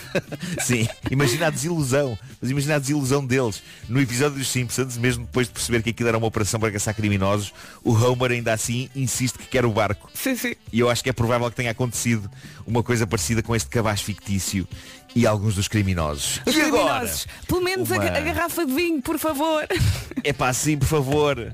sim, 0.60 0.88
imagina 1.10 1.46
a 1.48 1.50
desilusão. 1.50 2.18
Mas 2.40 2.50
imagina 2.50 2.76
a 2.76 2.78
desilusão 2.78 3.24
deles. 3.24 3.62
No 3.88 4.00
episódio 4.00 4.38
dos 4.38 4.48
Simpsons, 4.48 4.96
mesmo 4.96 5.24
depois 5.24 5.46
de 5.46 5.52
perceber 5.52 5.82
que 5.82 5.90
aquilo 5.90 6.08
era 6.08 6.18
uma 6.18 6.26
operação 6.26 6.60
para 6.60 6.70
caçar 6.70 6.94
criminosos, 6.94 7.52
o 7.82 7.92
Homer 7.92 8.32
ainda 8.32 8.52
assim 8.52 8.88
insiste 8.94 9.38
que 9.38 9.46
quer 9.46 9.64
o 9.64 9.72
barco. 9.72 10.10
Sim, 10.14 10.36
sim. 10.36 10.54
E 10.72 10.80
eu 10.80 10.88
acho 10.88 11.02
que 11.02 11.10
é 11.10 11.12
provável 11.12 11.50
que 11.50 11.56
tenha 11.56 11.70
acontecido 11.70 12.30
uma 12.66 12.82
coisa 12.82 13.06
parecida 13.06 13.42
com 13.42 13.56
este 13.56 13.68
cabaz 13.68 14.00
fictício 14.00 14.68
e 15.14 15.26
alguns 15.26 15.54
dos 15.54 15.68
criminosos. 15.68 16.40
Os 16.46 16.54
e 16.54 16.60
agora? 16.60 16.84
criminosos. 17.00 17.26
Pelo 17.46 17.62
menos 17.62 17.90
a, 17.92 17.96
Uma- 17.96 18.04
a 18.06 18.20
garrafa 18.20 18.66
de 18.66 18.72
vinho, 18.72 19.02
por 19.02 19.18
favor. 19.18 19.66
É 20.24 20.32
pá, 20.32 20.52
sim, 20.52 20.76
por 20.76 20.88
favor. 20.88 21.52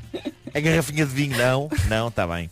A 0.55 0.59
garrafinha 0.61 1.05
de 1.05 1.13
vinho, 1.13 1.37
não. 1.37 1.69
Não, 1.87 2.09
está 2.09 2.27
bem. 2.27 2.49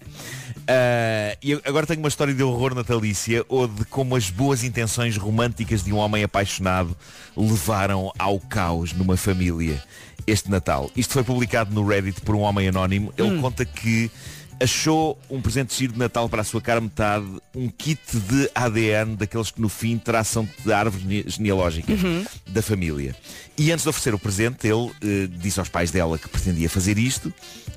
Ah, 0.68 1.36
e 1.42 1.54
agora 1.64 1.86
tenho 1.86 2.00
uma 2.00 2.08
história 2.08 2.32
de 2.34 2.42
horror 2.42 2.74
natalícia 2.74 3.44
ou 3.48 3.66
de 3.66 3.84
como 3.86 4.14
as 4.14 4.30
boas 4.30 4.62
intenções 4.62 5.16
românticas 5.16 5.82
de 5.82 5.92
um 5.92 5.96
homem 5.96 6.22
apaixonado 6.22 6.96
levaram 7.36 8.12
ao 8.18 8.38
caos 8.38 8.92
numa 8.92 9.16
família 9.16 9.82
este 10.26 10.50
Natal. 10.50 10.90
Isto 10.94 11.14
foi 11.14 11.24
publicado 11.24 11.74
no 11.74 11.84
Reddit 11.86 12.20
por 12.20 12.36
um 12.36 12.40
homem 12.40 12.68
anónimo. 12.68 13.12
Ele 13.18 13.40
conta 13.40 13.64
que 13.64 14.08
achou 14.62 15.18
um 15.28 15.40
presente 15.40 15.74
giro 15.76 15.92
de 15.92 15.98
Natal 15.98 16.28
para 16.28 16.42
a 16.42 16.44
sua 16.44 16.60
cara 16.60 16.80
metade, 16.80 17.26
um 17.54 17.68
kit 17.68 18.00
de 18.16 18.48
ADN 18.54 19.16
daqueles 19.16 19.50
que 19.50 19.60
no 19.60 19.68
fim 19.68 19.98
traçam 19.98 20.48
de 20.64 20.72
árvore 20.72 21.02
gene- 21.02 21.24
genealógica 21.26 21.92
da 22.46 22.62
família. 22.62 23.14
E 23.58 23.70
antes 23.72 23.82
de 23.82 23.88
oferecer 23.88 24.14
o 24.14 24.18
presente, 24.18 24.66
ele 24.66 24.90
eh, 25.02 25.28
disse 25.38 25.58
aos 25.58 25.68
pais 25.68 25.90
dela 25.90 26.18
que 26.18 26.28
pretendia 26.28 26.70
fazer 26.70 26.96
isto, 26.98 27.32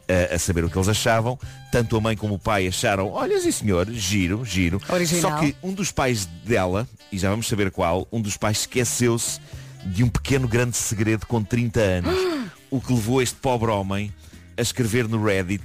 eh, 0.08 0.32
a 0.36 0.40
saber 0.40 0.64
o 0.64 0.70
que 0.70 0.78
eles 0.78 0.88
achavam. 0.88 1.38
Tanto 1.72 1.98
a 1.98 2.02
mãe 2.02 2.16
como 2.16 2.36
o 2.36 2.40
pai 2.40 2.68
acharam, 2.68 3.10
olha 3.12 3.40
sim 3.42 3.52
senhor, 3.52 3.90
giro, 3.92 4.46
giro. 4.46 4.80
Original. 4.88 5.22
Só 5.22 5.38
que 5.40 5.56
um 5.64 5.74
dos 5.74 5.92
pais 5.92 6.26
dela, 6.46 6.88
e 7.12 7.18
já 7.18 7.30
vamos 7.30 7.48
saber 7.48 7.72
qual, 7.72 8.08
um 8.12 8.22
dos 8.22 8.38
pais 8.38 8.60
esqueceu-se 8.60 9.40
de 9.86 10.04
um 10.04 10.08
pequeno 10.10 10.48
grande 10.48 10.78
segredo 10.78 11.26
com 11.26 11.44
30 11.44 11.80
anos. 11.80 12.16
o 12.70 12.80
que 12.80 12.94
levou 12.94 13.22
este 13.22 13.36
pobre 13.36 13.70
homem 13.72 14.14
a 14.58 14.62
escrever 14.62 15.08
no 15.08 15.24
Reddit 15.24 15.64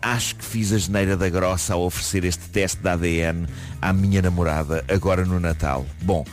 Acho 0.00 0.36
que 0.36 0.44
fiz 0.44 0.72
a 0.72 0.78
geneira 0.78 1.16
da 1.16 1.28
grossa 1.28 1.74
ao 1.74 1.82
oferecer 1.82 2.24
este 2.24 2.48
teste 2.50 2.80
de 2.80 2.88
ADN 2.88 3.46
à 3.82 3.92
minha 3.92 4.22
namorada 4.22 4.84
agora 4.88 5.24
no 5.24 5.40
Natal. 5.40 5.84
Bom, 6.02 6.24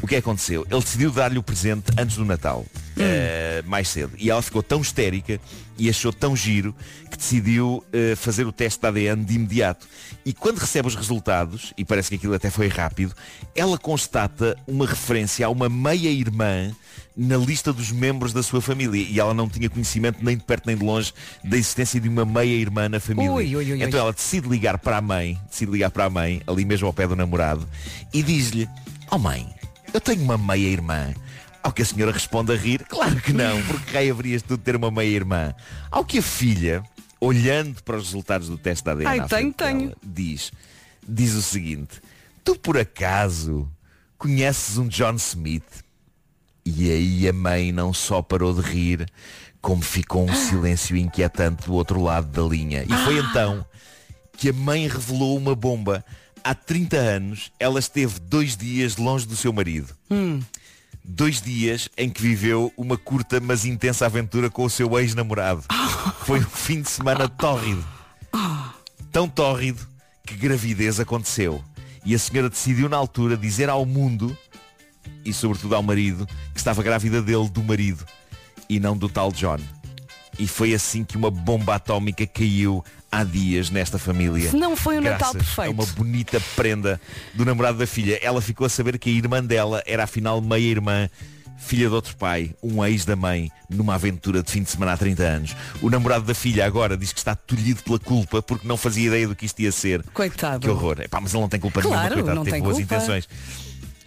o 0.00 0.06
que 0.06 0.16
aconteceu? 0.16 0.66
Ele 0.70 0.80
decidiu 0.80 1.10
dar-lhe 1.10 1.38
o 1.38 1.42
presente 1.42 1.90
antes 1.98 2.16
do 2.16 2.24
Natal, 2.24 2.64
eh, 2.96 3.62
mais 3.66 3.88
cedo. 3.88 4.12
E 4.16 4.30
ela 4.30 4.40
ficou 4.40 4.62
tão 4.62 4.80
histérica 4.80 5.40
e 5.76 5.88
achou 5.88 6.12
tão 6.12 6.36
giro 6.36 6.74
que 7.10 7.16
decidiu 7.16 7.84
eh, 7.92 8.14
fazer 8.16 8.46
o 8.46 8.52
teste 8.52 8.80
de 8.80 8.86
ADN 8.86 9.24
de 9.24 9.34
imediato. 9.34 9.86
E 10.24 10.32
quando 10.32 10.58
recebe 10.58 10.88
os 10.88 10.94
resultados, 10.94 11.72
e 11.76 11.84
parece 11.84 12.10
que 12.10 12.14
aquilo 12.16 12.34
até 12.34 12.50
foi 12.50 12.68
rápido, 12.68 13.14
ela 13.54 13.78
constata 13.78 14.56
uma 14.66 14.86
referência 14.86 15.46
a 15.46 15.48
uma 15.48 15.68
meia-irmã 15.68 16.72
na 17.16 17.36
lista 17.36 17.72
dos 17.72 17.90
membros 17.90 18.32
da 18.32 18.42
sua 18.44 18.60
família. 18.60 19.04
E 19.08 19.18
ela 19.18 19.34
não 19.34 19.48
tinha 19.48 19.68
conhecimento 19.68 20.24
nem 20.24 20.36
de 20.36 20.44
perto 20.44 20.66
nem 20.66 20.76
de 20.76 20.84
longe 20.84 21.12
da 21.42 21.56
existência 21.56 22.00
de 22.00 22.08
uma 22.08 22.24
meia-irmã 22.24 22.88
na 22.88 23.00
família. 23.00 23.32
Ui, 23.32 23.56
ui, 23.56 23.72
ui. 23.72 23.82
Então 23.82 23.98
ela 23.98 24.12
decide 24.12 24.48
ligar 24.48 24.78
para 24.78 24.98
a 24.98 25.00
mãe, 25.00 25.40
decide 25.50 25.72
ligar 25.72 25.90
para 25.90 26.04
a 26.04 26.10
mãe, 26.10 26.40
ali 26.46 26.64
mesmo 26.64 26.86
ao 26.86 26.92
pé 26.92 27.08
do 27.08 27.16
namorado, 27.16 27.66
e 28.12 28.22
diz-lhe, 28.22 28.68
oh 29.10 29.18
mãe, 29.18 29.57
eu 29.92 30.00
tenho 30.00 30.22
uma 30.22 30.38
meia-irmã. 30.38 31.14
Ao 31.62 31.72
que 31.72 31.82
a 31.82 31.84
senhora 31.84 32.12
responde 32.12 32.52
a 32.52 32.56
rir, 32.56 32.84
claro 32.88 33.20
que 33.20 33.32
não, 33.32 33.60
porque 33.64 33.92
raio 33.92 34.12
haverias 34.12 34.42
tu 34.42 34.56
de 34.56 34.62
ter 34.62 34.76
uma 34.76 34.90
meia-irmã. 34.90 35.54
Ao 35.90 36.04
que 36.04 36.18
a 36.18 36.22
filha, 36.22 36.82
olhando 37.20 37.82
para 37.82 37.96
os 37.96 38.06
resultados 38.06 38.48
do 38.48 38.56
teste 38.56 38.84
da 38.84 38.92
ADN, 38.92 39.08
Ai, 39.08 39.16
tenho, 39.16 39.28
frente 39.28 39.56
dela, 39.56 39.72
tenho. 39.72 39.92
diz, 40.02 40.52
diz 41.06 41.34
o 41.34 41.42
seguinte, 41.42 42.00
tu 42.44 42.56
por 42.56 42.78
acaso 42.78 43.68
conheces 44.16 44.78
um 44.78 44.86
John 44.88 45.14
Smith? 45.14 45.84
E 46.64 46.90
aí 46.90 47.28
a 47.28 47.32
mãe 47.32 47.72
não 47.72 47.92
só 47.92 48.22
parou 48.22 48.54
de 48.54 48.60
rir, 48.60 49.06
como 49.60 49.82
ficou 49.82 50.28
um 50.28 50.34
silêncio 50.34 50.96
inquietante 50.96 51.66
do 51.66 51.72
outro 51.74 52.00
lado 52.00 52.28
da 52.28 52.42
linha. 52.42 52.84
E 52.84 53.04
foi 53.04 53.18
então 53.18 53.64
que 54.36 54.50
a 54.50 54.52
mãe 54.52 54.86
revelou 54.86 55.36
uma 55.36 55.54
bomba. 55.56 56.04
Há 56.48 56.54
30 56.54 56.96
anos, 56.96 57.52
ela 57.60 57.78
esteve 57.78 58.18
dois 58.20 58.56
dias 58.56 58.96
longe 58.96 59.26
do 59.26 59.36
seu 59.36 59.52
marido. 59.52 59.94
Hum. 60.10 60.40
Dois 61.04 61.42
dias 61.42 61.90
em 61.94 62.08
que 62.08 62.22
viveu 62.22 62.72
uma 62.74 62.96
curta 62.96 63.38
mas 63.38 63.66
intensa 63.66 64.06
aventura 64.06 64.48
com 64.48 64.64
o 64.64 64.70
seu 64.70 64.98
ex-namorado. 64.98 65.64
Foi 66.24 66.38
um 66.38 66.48
fim 66.48 66.80
de 66.80 66.88
semana 66.88 67.28
tórrido. 67.28 67.84
Tão 69.12 69.28
tórrido 69.28 69.86
que 70.24 70.34
gravidez 70.36 70.98
aconteceu. 70.98 71.62
E 72.02 72.14
a 72.14 72.18
senhora 72.18 72.48
decidiu 72.48 72.88
na 72.88 72.96
altura 72.96 73.36
dizer 73.36 73.68
ao 73.68 73.84
mundo, 73.84 74.34
e 75.26 75.34
sobretudo 75.34 75.74
ao 75.74 75.82
marido, 75.82 76.26
que 76.54 76.58
estava 76.58 76.82
grávida 76.82 77.20
dele, 77.20 77.50
do 77.50 77.62
marido, 77.62 78.06
e 78.70 78.80
não 78.80 78.96
do 78.96 79.10
tal 79.10 79.30
John. 79.32 79.60
E 80.38 80.48
foi 80.48 80.72
assim 80.72 81.04
que 81.04 81.18
uma 81.18 81.30
bomba 81.30 81.74
atómica 81.74 82.26
caiu 82.26 82.82
há 83.10 83.24
dias 83.24 83.70
nesta 83.70 83.98
família. 83.98 84.50
Se 84.50 84.56
não 84.56 84.76
foi 84.76 84.98
um 84.98 85.00
Natal 85.00 85.32
perfeito. 85.32 85.68
a 85.68 85.70
uma 85.70 85.86
bonita 85.86 86.40
prenda 86.54 87.00
do 87.34 87.44
namorado 87.44 87.78
da 87.78 87.86
filha. 87.86 88.18
Ela 88.22 88.40
ficou 88.40 88.66
a 88.66 88.68
saber 88.70 88.98
que 88.98 89.08
a 89.08 89.12
irmã 89.12 89.42
dela 89.44 89.82
era 89.86 90.04
afinal 90.04 90.40
meia-irmã, 90.40 91.08
filha 91.58 91.88
de 91.88 91.94
outro 91.94 92.16
pai, 92.16 92.54
um 92.62 92.84
ex 92.84 93.04
da 93.04 93.16
mãe, 93.16 93.50
numa 93.68 93.94
aventura 93.94 94.42
de 94.42 94.50
fim 94.50 94.62
de 94.62 94.70
semana 94.70 94.92
há 94.92 94.96
30 94.96 95.22
anos. 95.22 95.56
O 95.82 95.90
namorado 95.90 96.24
da 96.24 96.34
filha 96.34 96.64
agora 96.66 96.96
diz 96.96 97.12
que 97.12 97.18
está 97.18 97.34
tolhido 97.34 97.82
pela 97.82 97.98
culpa 97.98 98.40
porque 98.42 98.66
não 98.68 98.76
fazia 98.76 99.08
ideia 99.08 99.26
do 99.26 99.34
que 99.34 99.46
isto 99.46 99.60
ia 99.60 99.72
ser. 99.72 100.02
Coitado. 100.14 100.60
Que 100.60 100.68
horror. 100.70 101.00
Epá, 101.00 101.20
mas 101.20 101.32
ele 101.32 101.40
não 101.42 101.48
tem 101.48 101.58
culpa 101.58 101.80
Claro, 101.82 101.96
nenhuma, 102.00 102.14
coitado, 102.16 102.36
não 102.36 102.44
tem 102.44 102.52
tem 102.54 102.62
boas 102.62 102.76
culpa. 102.76 102.94
intenções. 102.94 103.28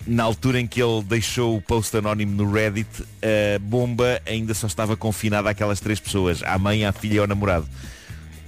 Na 0.08 0.24
altura 0.24 0.60
em 0.60 0.66
que 0.66 0.82
ele 0.82 1.04
deixou 1.04 1.56
o 1.56 1.62
post 1.62 1.96
anónimo 1.96 2.34
no 2.36 2.52
Reddit, 2.52 2.90
a 3.22 3.60
bomba 3.60 4.20
ainda 4.26 4.54
só 4.56 4.66
estava 4.66 4.98
confinada 4.98 5.48
àquelas 5.50 5.80
três 5.80 6.00
pessoas, 6.00 6.42
à 6.44 6.58
mãe, 6.58 6.86
à 6.86 6.92
filha 6.92 7.16
e 7.16 7.20
ao 7.20 7.28
namorado. 7.28 7.68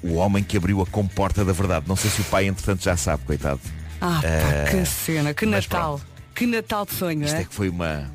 O 0.04 0.16
homem 0.16 0.44
que 0.44 0.58
abriu 0.58 0.82
a 0.82 0.86
comporta 0.86 1.46
da 1.46 1.54
verdade. 1.54 1.86
Não 1.88 1.96
sei 1.96 2.10
se 2.12 2.22
o 2.22 2.24
pai, 2.26 2.48
entretanto, 2.48 2.84
já 2.84 2.98
sabe, 2.98 3.24
coitado. 3.26 3.62
Ah, 4.02 4.20
pá, 4.22 4.28
Eh, 4.28 4.68
que 4.72 4.86
cena, 4.86 5.34
que 5.34 5.46
Natal. 5.46 6.00
Que 6.36 6.46
Natal 6.46 6.86
de 6.86 6.94
sonho, 6.94 7.24
Isto 7.24 7.38
é? 7.38 7.42
é 7.42 7.44
que 7.46 7.54
foi 7.54 7.70
uma, 7.70 8.12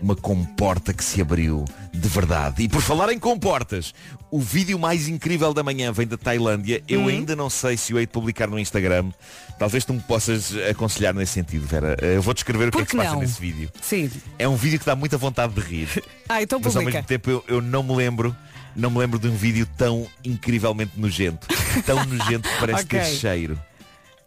uma 0.00 0.14
comporta 0.14 0.92
que 0.92 1.02
se 1.02 1.20
abriu 1.20 1.64
de 1.92 2.08
verdade. 2.08 2.62
E 2.62 2.68
por 2.68 2.80
falar 2.82 3.10
em 3.12 3.18
comportas, 3.18 3.92
o 4.30 4.38
vídeo 4.38 4.78
mais 4.78 5.08
incrível 5.08 5.52
da 5.54 5.62
manhã 5.64 5.90
vem 5.90 6.06
da 6.06 6.16
Tailândia. 6.18 6.82
Eu 6.86 7.00
Hum. 7.00 7.08
ainda 7.08 7.34
não 7.34 7.48
sei 7.50 7.76
se 7.76 7.92
o 7.94 7.98
hei 7.98 8.06
de 8.06 8.12
publicar 8.12 8.46
no 8.46 8.58
Instagram. 8.58 9.10
Talvez 9.58 9.84
tu 9.84 9.94
me 9.94 10.00
possas 10.00 10.54
aconselhar 10.70 11.14
nesse 11.14 11.32
sentido, 11.32 11.66
Vera. 11.66 11.96
Eu 12.02 12.20
vou 12.22 12.34
descrever 12.34 12.68
o 12.68 12.70
que 12.72 12.78
é 12.82 12.84
que 12.84 12.90
se 12.90 12.96
passa 12.96 13.16
nesse 13.16 13.40
vídeo. 13.40 13.70
Sim. 13.80 14.10
É 14.38 14.46
um 14.46 14.54
vídeo 14.54 14.78
que 14.78 14.84
dá 14.86 14.94
muita 14.94 15.16
vontade 15.18 15.54
de 15.54 15.60
rir. 15.60 15.88
Ah, 16.28 16.42
então 16.42 16.60
mas 16.62 16.76
ao 16.76 16.82
mesmo 16.82 17.02
tempo 17.04 17.30
eu, 17.30 17.44
eu 17.48 17.60
não 17.62 17.82
me 17.84 17.94
lembro 17.96 18.36
não 18.76 18.90
me 18.90 18.98
lembro 18.98 19.18
de 19.18 19.28
um 19.28 19.34
vídeo 19.36 19.66
tão 19.76 20.06
incrivelmente 20.24 20.92
nojento 20.96 21.46
tão 21.84 22.04
nojento 22.04 22.48
que 22.48 22.58
parece 22.60 22.84
Ok. 22.86 23.00
ter 23.00 23.06
cheiro. 23.06 23.58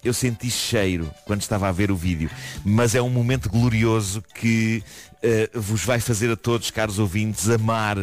Eu 0.04 0.14
senti 0.14 0.50
cheiro 0.50 1.12
quando 1.26 1.41
estava 1.41 1.68
a 1.68 1.72
ver 1.72 1.91
o 1.91 1.95
vídeo 1.95 2.30
mas 2.64 2.95
é 2.95 3.02
um 3.02 3.10
momento 3.10 3.50
glorioso 3.50 4.24
que 4.36 4.84
eh, 5.22 5.50
vos 5.54 5.84
vai 5.84 6.00
fazer 6.00 6.32
a 6.32 6.36
todos 6.38 6.72
caros 6.72 7.00
ouvintes 7.00 7.50
amar 7.50 7.97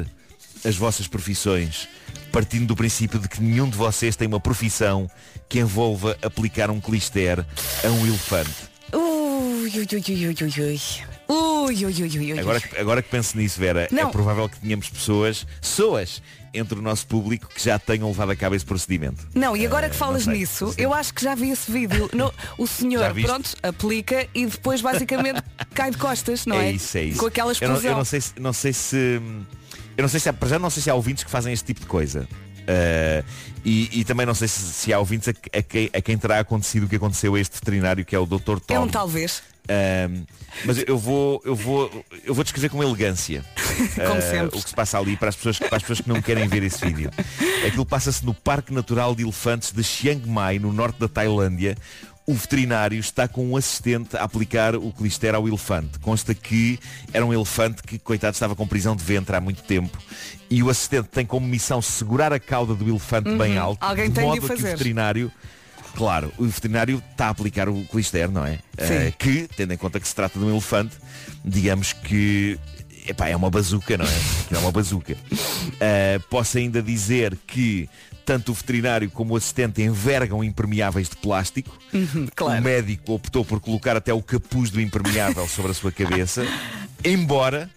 as 0.64 0.76
vossas 0.76 1.06
profissões 1.06 1.88
partindo 2.32 2.66
do 2.66 2.76
princípio 2.76 3.18
de 3.18 3.28
que 3.28 3.42
nenhum 3.42 3.68
de 3.68 3.76
vocês 3.76 4.14
tem 4.14 4.28
uma 4.28 4.38
profissão 4.40 5.10
que 5.48 5.58
envolva 5.58 6.18
aplicar 6.22 6.70
um 6.70 6.80
clister 6.80 7.42
a 7.82 7.88
um 7.88 8.06
elefante. 8.06 8.50
Ui, 8.92 9.70
ui, 9.74 9.86
ui, 9.90 10.04
ui, 10.08 10.36
ui, 10.42 10.60
ui, 10.60 11.15
ui. 11.28 11.84
Ui, 11.84 11.84
ui, 11.84 12.02
ui, 12.18 12.32
ui. 12.32 12.38
Agora, 12.38 12.60
que- 12.60 12.76
agora 12.78 13.02
que 13.02 13.08
penso 13.08 13.36
nisso, 13.36 13.58
Vera, 13.60 13.88
Não. 13.90 14.08
é 14.08 14.12
provável 14.12 14.48
que 14.48 14.58
tenhamos 14.60 14.88
pessoas, 14.88 15.46
pessoas 15.60 16.22
entre 16.54 16.78
o 16.78 16.82
nosso 16.82 17.06
público 17.06 17.48
que 17.48 17.62
já 17.62 17.78
tenham 17.78 18.08
levado 18.08 18.30
a 18.30 18.36
cabo 18.36 18.54
esse 18.54 18.64
procedimento. 18.64 19.26
Não, 19.34 19.54
e 19.56 19.66
agora 19.66 19.86
Eh, 19.86 19.90
que 19.90 19.96
falas 19.96 20.26
nisso, 20.26 20.72
eu 20.78 20.94
acho 20.94 21.12
que 21.12 21.22
já 21.22 21.34
vi 21.34 21.50
esse 21.50 21.70
vídeo. 21.70 22.08
No- 22.14 22.32
o 22.56 22.66
senhor, 22.66 23.12
pronto, 23.22 23.50
aplica 23.62 24.26
e 24.34 24.46
depois 24.46 24.80
basicamente 24.80 25.42
cai 25.74 25.90
de 25.90 25.98
costas, 25.98 26.46
não 26.46 26.56
é? 26.56 26.70
isso, 26.72 26.96
é 26.96 27.02
isso. 27.04 27.18
Com 27.18 27.26
aquela 27.26 27.52
eu 27.52 27.68
não, 27.68 27.76
explosão. 27.76 27.90
eu 27.90 27.96
não 27.96 28.04
sei 28.04 28.20
se, 28.20 28.32
não 28.38 28.52
sei 28.52 28.72
se. 28.72 28.96
Eu 29.96 30.02
não 30.02 30.08
sei 30.08 30.20
se 30.20 30.28
há, 30.28 30.32
para 30.32 30.48
já 30.48 30.58
não 30.58 30.70
sei 30.70 30.82
se 30.82 30.90
há 30.90 30.94
ouvintes 30.94 31.24
que 31.24 31.30
fazem 31.30 31.52
este 31.52 31.64
tipo 31.66 31.80
de 31.80 31.86
coisa. 31.86 32.26
Eh, 32.68 33.22
e, 33.64 34.00
e 34.00 34.04
também 34.04 34.26
não 34.26 34.34
sei 34.34 34.48
se, 34.48 34.60
se 34.60 34.92
há 34.92 34.98
ouvintes 34.98 35.28
a, 35.28 35.58
a 35.58 35.62
quem, 35.62 35.90
a 35.92 36.00
quem 36.00 36.16
terá 36.18 36.40
acontecido 36.40 36.84
o 36.84 36.88
que 36.88 36.96
aconteceu 36.96 37.34
a 37.34 37.40
este 37.40 37.54
veterinário 37.54 38.04
que 38.04 38.14
é 38.14 38.18
o 38.18 38.26
Dr. 38.26 38.58
Tom. 38.60 38.74
É 38.74 38.78
um 38.80 38.88
talvez. 38.88 39.42
Ahm, 39.68 40.24
mas 40.64 40.82
eu 40.86 40.96
vou, 40.96 41.42
eu 41.44 41.54
vou, 41.54 42.04
eu 42.24 42.34
vou 42.34 42.42
descrever 42.44 42.68
com 42.70 42.82
elegância 42.82 43.44
Como 44.06 44.22
sempre. 44.22 44.58
o 44.58 44.62
que 44.62 44.68
se 44.70 44.74
passa 44.74 44.98
ali 44.98 45.16
para 45.16 45.28
as, 45.28 45.36
pessoas, 45.36 45.58
para 45.58 45.76
as 45.76 45.82
pessoas 45.82 46.00
que 46.00 46.08
não 46.08 46.22
querem 46.22 46.48
ver 46.48 46.62
esse 46.62 46.84
vídeo. 46.84 47.10
Aquilo 47.66 47.84
passa-se 47.84 48.24
no 48.24 48.32
Parque 48.32 48.72
Natural 48.72 49.14
de 49.14 49.22
Elefantes 49.22 49.72
de 49.72 49.82
Chiang 49.82 50.26
Mai, 50.28 50.58
no 50.58 50.72
norte 50.72 50.98
da 51.00 51.08
Tailândia. 51.08 51.76
O 52.28 52.34
veterinário 52.34 52.98
está 52.98 53.28
com 53.28 53.46
um 53.52 53.56
assistente 53.56 54.16
a 54.16 54.24
aplicar 54.24 54.74
o 54.74 54.90
clister 54.92 55.32
ao 55.32 55.46
elefante. 55.46 55.98
Consta 56.00 56.34
que 56.34 56.76
era 57.12 57.24
um 57.24 57.32
elefante 57.32 57.82
que, 57.84 58.00
coitado, 58.00 58.34
estava 58.34 58.56
com 58.56 58.66
prisão 58.66 58.96
de 58.96 59.04
ventre 59.04 59.36
há 59.36 59.40
muito 59.40 59.62
tempo. 59.62 59.96
E 60.50 60.60
o 60.60 60.68
assistente 60.68 61.06
tem 61.08 61.24
como 61.24 61.46
missão 61.46 61.80
segurar 61.80 62.32
a 62.32 62.40
cauda 62.40 62.74
do 62.74 62.88
elefante 62.88 63.28
Uhum. 63.28 63.38
bem 63.38 63.56
alto. 63.58 63.78
Alguém 63.80 64.10
de 64.10 64.20
modo 64.20 64.40
que 64.40 64.52
o 64.54 64.56
veterinário 64.56 65.30
Claro, 65.96 66.30
o 66.36 66.44
veterinário 66.44 67.02
está 67.10 67.26
a 67.26 67.30
aplicar 67.30 67.70
o 67.70 67.82
clister, 67.86 68.30
não 68.30 68.44
é? 68.44 68.58
Eh, 68.76 69.12
que, 69.18 69.48
tendo 69.56 69.72
em 69.72 69.78
conta 69.78 69.98
que 69.98 70.06
se 70.06 70.14
trata 70.14 70.38
de 70.38 70.44
um 70.44 70.50
elefante, 70.50 70.94
digamos 71.42 71.94
que 71.94 72.58
epá, 73.08 73.28
é 73.28 73.34
uma 73.36 73.48
bazuca, 73.48 73.96
não 73.96 74.04
é? 74.04 74.08
É 74.54 74.58
uma 74.58 74.70
bazuca. 74.70 75.16
Eh, 75.80 76.20
posso 76.28 76.58
ainda 76.58 76.82
dizer 76.82 77.36
que 77.46 77.88
tanto 78.26 78.52
o 78.52 78.54
veterinário 78.54 79.08
como 79.10 79.32
o 79.34 79.36
assistente 79.36 79.80
envergam 79.80 80.44
impermeáveis 80.44 81.08
de 81.08 81.16
plástico. 81.16 81.78
Uhum, 81.94 82.26
O 82.60 82.62
médico 82.62 83.14
optou 83.14 83.44
por 83.44 83.58
colocar 83.60 83.96
até 83.96 84.12
o 84.12 84.20
capuz 84.20 84.68
do 84.68 84.80
impermeável 84.80 85.48
sobre 85.48 85.70
a 85.70 85.74
sua 85.74 85.92
cabeça, 85.92 86.44
embora 87.04 87.70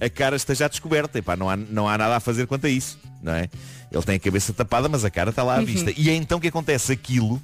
a 0.00 0.08
cara 0.08 0.36
esteja 0.36 0.68
descoberta. 0.68 1.18
Epá, 1.18 1.36
não, 1.36 1.50
há, 1.50 1.56
não 1.56 1.88
há 1.88 1.98
nada 1.98 2.16
a 2.16 2.20
fazer 2.20 2.46
quanto 2.46 2.66
a 2.66 2.70
isso, 2.70 2.98
não 3.22 3.32
é? 3.34 3.48
Ele 3.90 4.02
tem 4.02 4.16
a 4.16 4.20
cabeça 4.20 4.52
tapada, 4.52 4.88
mas 4.88 5.04
a 5.04 5.10
cara 5.10 5.30
está 5.30 5.42
lá 5.42 5.56
à 5.56 5.58
Uhum. 5.58 5.64
vista. 5.64 5.92
E 5.96 6.10
é 6.10 6.14
então 6.14 6.38
que 6.40 6.48
acontece 6.48 6.92
aquilo 6.92 7.40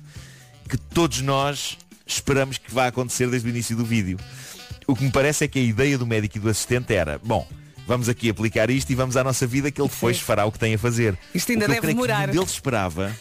que 0.69 0.77
todos 0.77 1.21
nós 1.21 1.77
esperamos 2.07 2.59
que 2.59 2.73
vá 2.73 2.87
acontecer 2.89 3.29
desde 3.29 3.49
o 3.49 3.51
início 3.51 3.77
do 3.77 3.85
vídeo. 3.85 4.19
O 4.87 4.95
que 4.95 5.03
me 5.05 5.11
parece 5.11 5.45
é 5.45 5.49
que 5.49 5.59
a 5.59 5.63
ideia 5.63 5.97
do 5.97 6.07
médico 6.07 6.37
e 6.37 6.41
do 6.41 6.49
assistente 6.51 6.93
era, 6.95 7.19
bom, 7.25 7.47
vamos 7.87 8.09
aqui 8.09 8.29
aplicar 8.29 8.69
isto 8.71 8.91
e 8.91 8.95
vamos 8.95 9.17
à 9.17 9.25
nossa 9.25 9.47
vida 9.47 9.71
que 9.71 9.81
ele 9.81 9.89
depois 9.89 10.21
fará 10.21 10.45
o 10.45 10.53
que 10.53 10.59
tem 10.59 10.75
a 10.75 10.79
fazer. 10.79 11.19
Isto 11.35 11.53
ainda 11.53 11.65
que 11.65 11.71
deve 11.73 11.81
que 11.81 11.87
demorar. 11.89 12.21
nenhum 12.29 12.33
deles 12.41 12.51
esperava. 12.53 13.15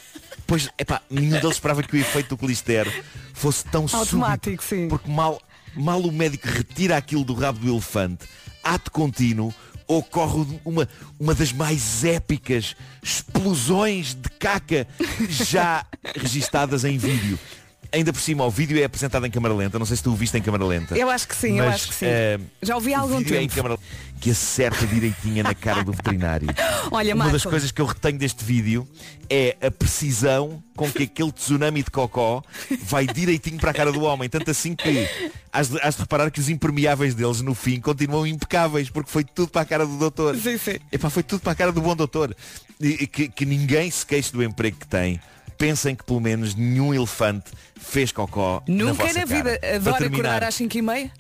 Pois, 0.46 0.70
epá, 0.78 1.02
nenhum 1.10 1.32
deles 1.40 1.52
esperava 1.56 1.82
que 1.82 1.96
o 1.96 2.00
efeito 2.00 2.30
do 2.30 2.38
clister 2.38 2.86
fosse 3.34 3.64
tão 3.66 3.86
Automático, 3.94 4.62
súbito, 4.62 4.84
sim. 4.84 4.90
Porque 4.90 5.10
mal, 5.10 5.42
mal 5.74 6.02
o 6.02 6.12
médico 6.12 6.48
retira 6.50 6.98
aquilo 6.98 7.24
do 7.24 7.34
rabo 7.34 7.60
do 7.60 7.70
elefante, 7.72 8.26
ato 8.62 8.92
contínuo, 8.92 9.54
ocorre 9.98 10.60
uma, 10.64 10.88
uma 11.20 11.34
das 11.34 11.52
mais 11.52 12.04
épicas 12.04 12.76
explosões 13.02 14.14
de 14.14 14.30
caca 14.30 14.88
já 15.30 15.86
registadas 16.16 16.84
em 16.84 16.98
vídeo. 16.98 17.38
Ainda 17.94 18.12
por 18.12 18.20
cima, 18.20 18.44
o 18.44 18.50
vídeo 18.50 18.80
é 18.82 18.86
apresentado 18.86 19.24
em 19.26 19.30
câmara 19.30 19.54
lenta. 19.54 19.78
Não 19.78 19.86
sei 19.86 19.96
se 19.96 20.02
tu 20.02 20.12
o 20.12 20.16
viste 20.16 20.36
em 20.36 20.42
câmara 20.42 20.66
lenta. 20.66 20.98
Eu 20.98 21.12
acho 21.12 21.28
que 21.28 21.36
sim, 21.36 21.60
eu 21.60 21.66
Mas, 21.66 21.76
acho 21.76 21.88
que 21.90 21.94
sim. 21.94 22.06
eh, 22.08 22.40
Já 22.64 22.74
ouvi 22.76 22.92
há 22.92 23.00
algum 23.00 23.20
vídeo 23.20 23.36
é 23.36 23.42
em 23.44 23.48
tempo. 23.48 23.56
câmara 23.62 23.80
que 24.20 24.32
acerta 24.32 24.88
direitinha 24.88 25.44
na 25.44 25.54
cara 25.54 25.84
do 25.84 25.92
veterinário. 25.92 26.48
Olha, 26.90 27.14
Uma 27.14 27.26
das 27.26 27.34
Marco. 27.34 27.50
coisas 27.52 27.72
que 27.72 27.80
eu 27.80 27.86
retenho 27.86 28.18
deste 28.18 28.44
vídeo 28.44 28.88
é 29.30 29.56
a 29.62 29.70
precisão 29.70 30.64
com 30.76 30.90
que 30.92 31.04
aquele 31.04 31.32
tsunami 31.32 31.84
de 31.84 31.92
cocó 31.92 32.42
vai 32.82 33.06
direitinho 33.06 33.60
para 33.60 33.70
a 33.70 33.74
cara 33.76 33.92
do 33.92 34.02
homem. 34.02 34.28
Tanto 34.28 34.50
assim 34.50 34.76
que 34.76 35.08
has 35.52 35.70
de, 35.70 35.80
has 35.82 35.94
de 35.96 36.02
reparar 36.02 36.32
que 36.32 36.40
os 36.40 36.50
impermeáveis 36.50 37.14
deles 37.14 37.42
no 37.42 37.54
fim 37.54 37.80
continuam 37.80 38.26
impecáveis, 38.26 38.90
porque 38.90 39.12
foi 39.12 39.24
tudo 39.24 39.50
para 39.52 39.62
a 39.62 39.66
cara 39.66 39.86
do 39.86 39.98
doutor. 39.98 40.36
Sim, 40.36 40.58
sim. 40.58 40.78
Epá, 40.92 41.12
foi 41.12 41.22
tudo 41.22 41.42
para 41.42 41.52
a 41.52 41.56
cara 41.56 41.72
do 41.72 41.80
bom 41.82 41.96
doutor. 41.96 42.36
E 42.82 43.06
que, 43.06 43.28
que 43.28 43.46
ninguém 43.46 43.92
se 43.92 44.04
queixe 44.04 44.32
do 44.32 44.42
emprego 44.44 44.78
que 44.80 44.88
tem. 44.88 45.20
Pensem 45.64 45.96
que 45.96 46.04
pelo 46.04 46.20
menos 46.20 46.56
nenhum 46.56 46.94
elefante 46.94 47.52
fez 47.80 48.12
cocó 48.12 48.62
na 48.68 48.76
Nunca 48.76 49.06
vossa 49.06 49.20
na 49.20 49.26
vida. 49.26 49.58
cara. 49.58 49.76
Adoro 49.78 50.06
acordar 50.08 50.44
às 50.44 50.56
5 50.56 50.78
e 50.78 50.82
meia. 50.82 51.12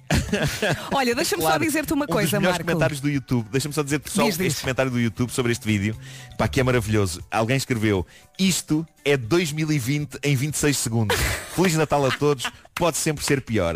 Olha, 0.93 1.15
deixa-me 1.15 1.41
só 1.41 1.47
Claro, 1.47 1.63
dizer-te 1.63 1.93
uma 1.93 2.03
um 2.03 2.07
coisa, 2.09 2.31
dos 2.31 2.39
melhores 2.39 2.57
Marco. 2.57 2.65
comentários 2.65 2.99
do 2.99 3.09
YouTube. 3.09 3.47
Deixa-me 3.49 3.73
só 3.73 3.81
dizer-te 3.81 4.11
só 4.11 4.23
Diz, 4.25 4.37
diz. 4.37 4.47
este 4.47 4.61
comentário 4.61 4.91
do 4.91 4.99
YouTube 4.99 5.29
sobre 5.31 5.53
este 5.53 5.65
vídeo. 5.65 5.95
Pá, 6.37 6.49
que 6.49 6.59
é 6.59 6.63
maravilhoso. 6.63 7.23
Alguém 7.31 7.55
escreveu, 7.55 8.05
isto 8.37 8.85
é 9.05 9.15
2020 9.15 10.19
em 10.21 10.35
26 10.35 10.77
segundos. 10.77 11.17
Feliz 11.55 11.75
Natal 11.75 12.05
a 12.05 12.11
todos. 12.11 12.45
Pode 12.75 12.97
sempre 12.97 13.23
ser 13.23 13.39
pior. 13.41 13.75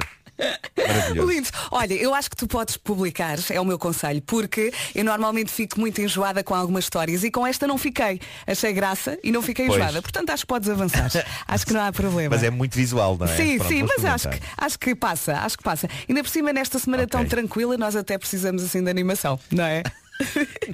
Lindo. 1.26 1.50
Olha, 1.72 1.94
eu 1.94 2.14
acho 2.14 2.30
que 2.30 2.36
tu 2.36 2.48
podes 2.48 2.78
publicar, 2.78 3.38
é 3.50 3.60
o 3.60 3.66
meu 3.66 3.78
conselho, 3.80 4.22
porque 4.22 4.72
eu 4.94 5.04
normalmente 5.04 5.52
fico 5.52 5.80
muito 5.80 6.02
enjoada 6.02 6.44
com 6.44 6.54
algumas 6.54 6.86
histórias 6.86 7.24
e 7.24 7.32
com 7.32 7.46
esta 7.46 7.66
não 7.68 7.78
fiquei. 7.78 8.20
Achei 8.46 8.72
graça 8.74 9.18
e 9.24 9.32
não 9.32 9.42
fiquei 9.42 9.66
Pois. 9.66 9.78
enjoada. 9.78 10.02
Portanto, 10.02 10.30
acho 10.30 10.44
que 10.44 10.48
podes 10.48 10.70
avançar. 10.70 11.10
acho 11.48 11.66
que 11.66 11.74
não 11.74 11.82
há 11.82 11.92
problema. 11.92 12.36
Mas 12.36 12.44
é 12.44 12.50
muito 12.50 12.76
visual, 12.76 13.18
não 13.18 13.26
é? 13.26 13.36
Sim, 13.36 13.58
Pronto, 13.58 13.70
sim, 13.70 13.84
mas 13.84 14.06
acho 14.06 14.30
que, 14.30 14.40
acho 14.58 14.80
que 14.80 14.96
passa, 14.96 15.38
acho 15.40 15.58
que 15.58 15.64
passa. 15.64 15.90
Ainda 16.08 16.24
por 16.24 16.30
cima, 16.30 16.54
nesta 16.54 16.80
semana 16.80 17.08
tão 17.08 17.26
tranquila, 17.26 17.78
nós 17.78 17.96
até 17.96 18.18
precisamos 18.18 18.64
assim 18.64 18.84
de 18.84 18.90
animação, 18.90 19.40
não 19.52 19.64
é? 19.64 19.84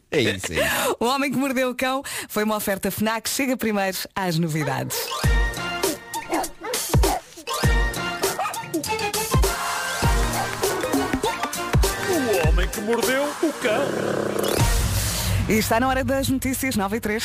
É 0.09 0.21
isso, 0.21 0.53
é 0.53 0.55
isso. 0.55 0.95
O 1.01 1.05
Homem 1.05 1.29
que 1.29 1.37
Mordeu 1.37 1.69
o 1.69 1.75
Cão 1.75 2.01
foi 2.29 2.43
uma 2.45 2.55
oferta 2.55 2.89
FNAC. 2.89 3.27
Chega 3.27 3.57
primeiro 3.57 3.97
às 4.15 4.37
novidades. 4.39 4.97
Mordeu 12.83 13.23
o 13.41 13.53
cão. 13.53 13.85
E 15.47 15.53
está 15.53 15.79
na 15.79 15.87
hora 15.87 16.03
das 16.03 16.27
notícias 16.29 16.75
9 16.75 16.97
e 16.97 16.99
3. 16.99 17.23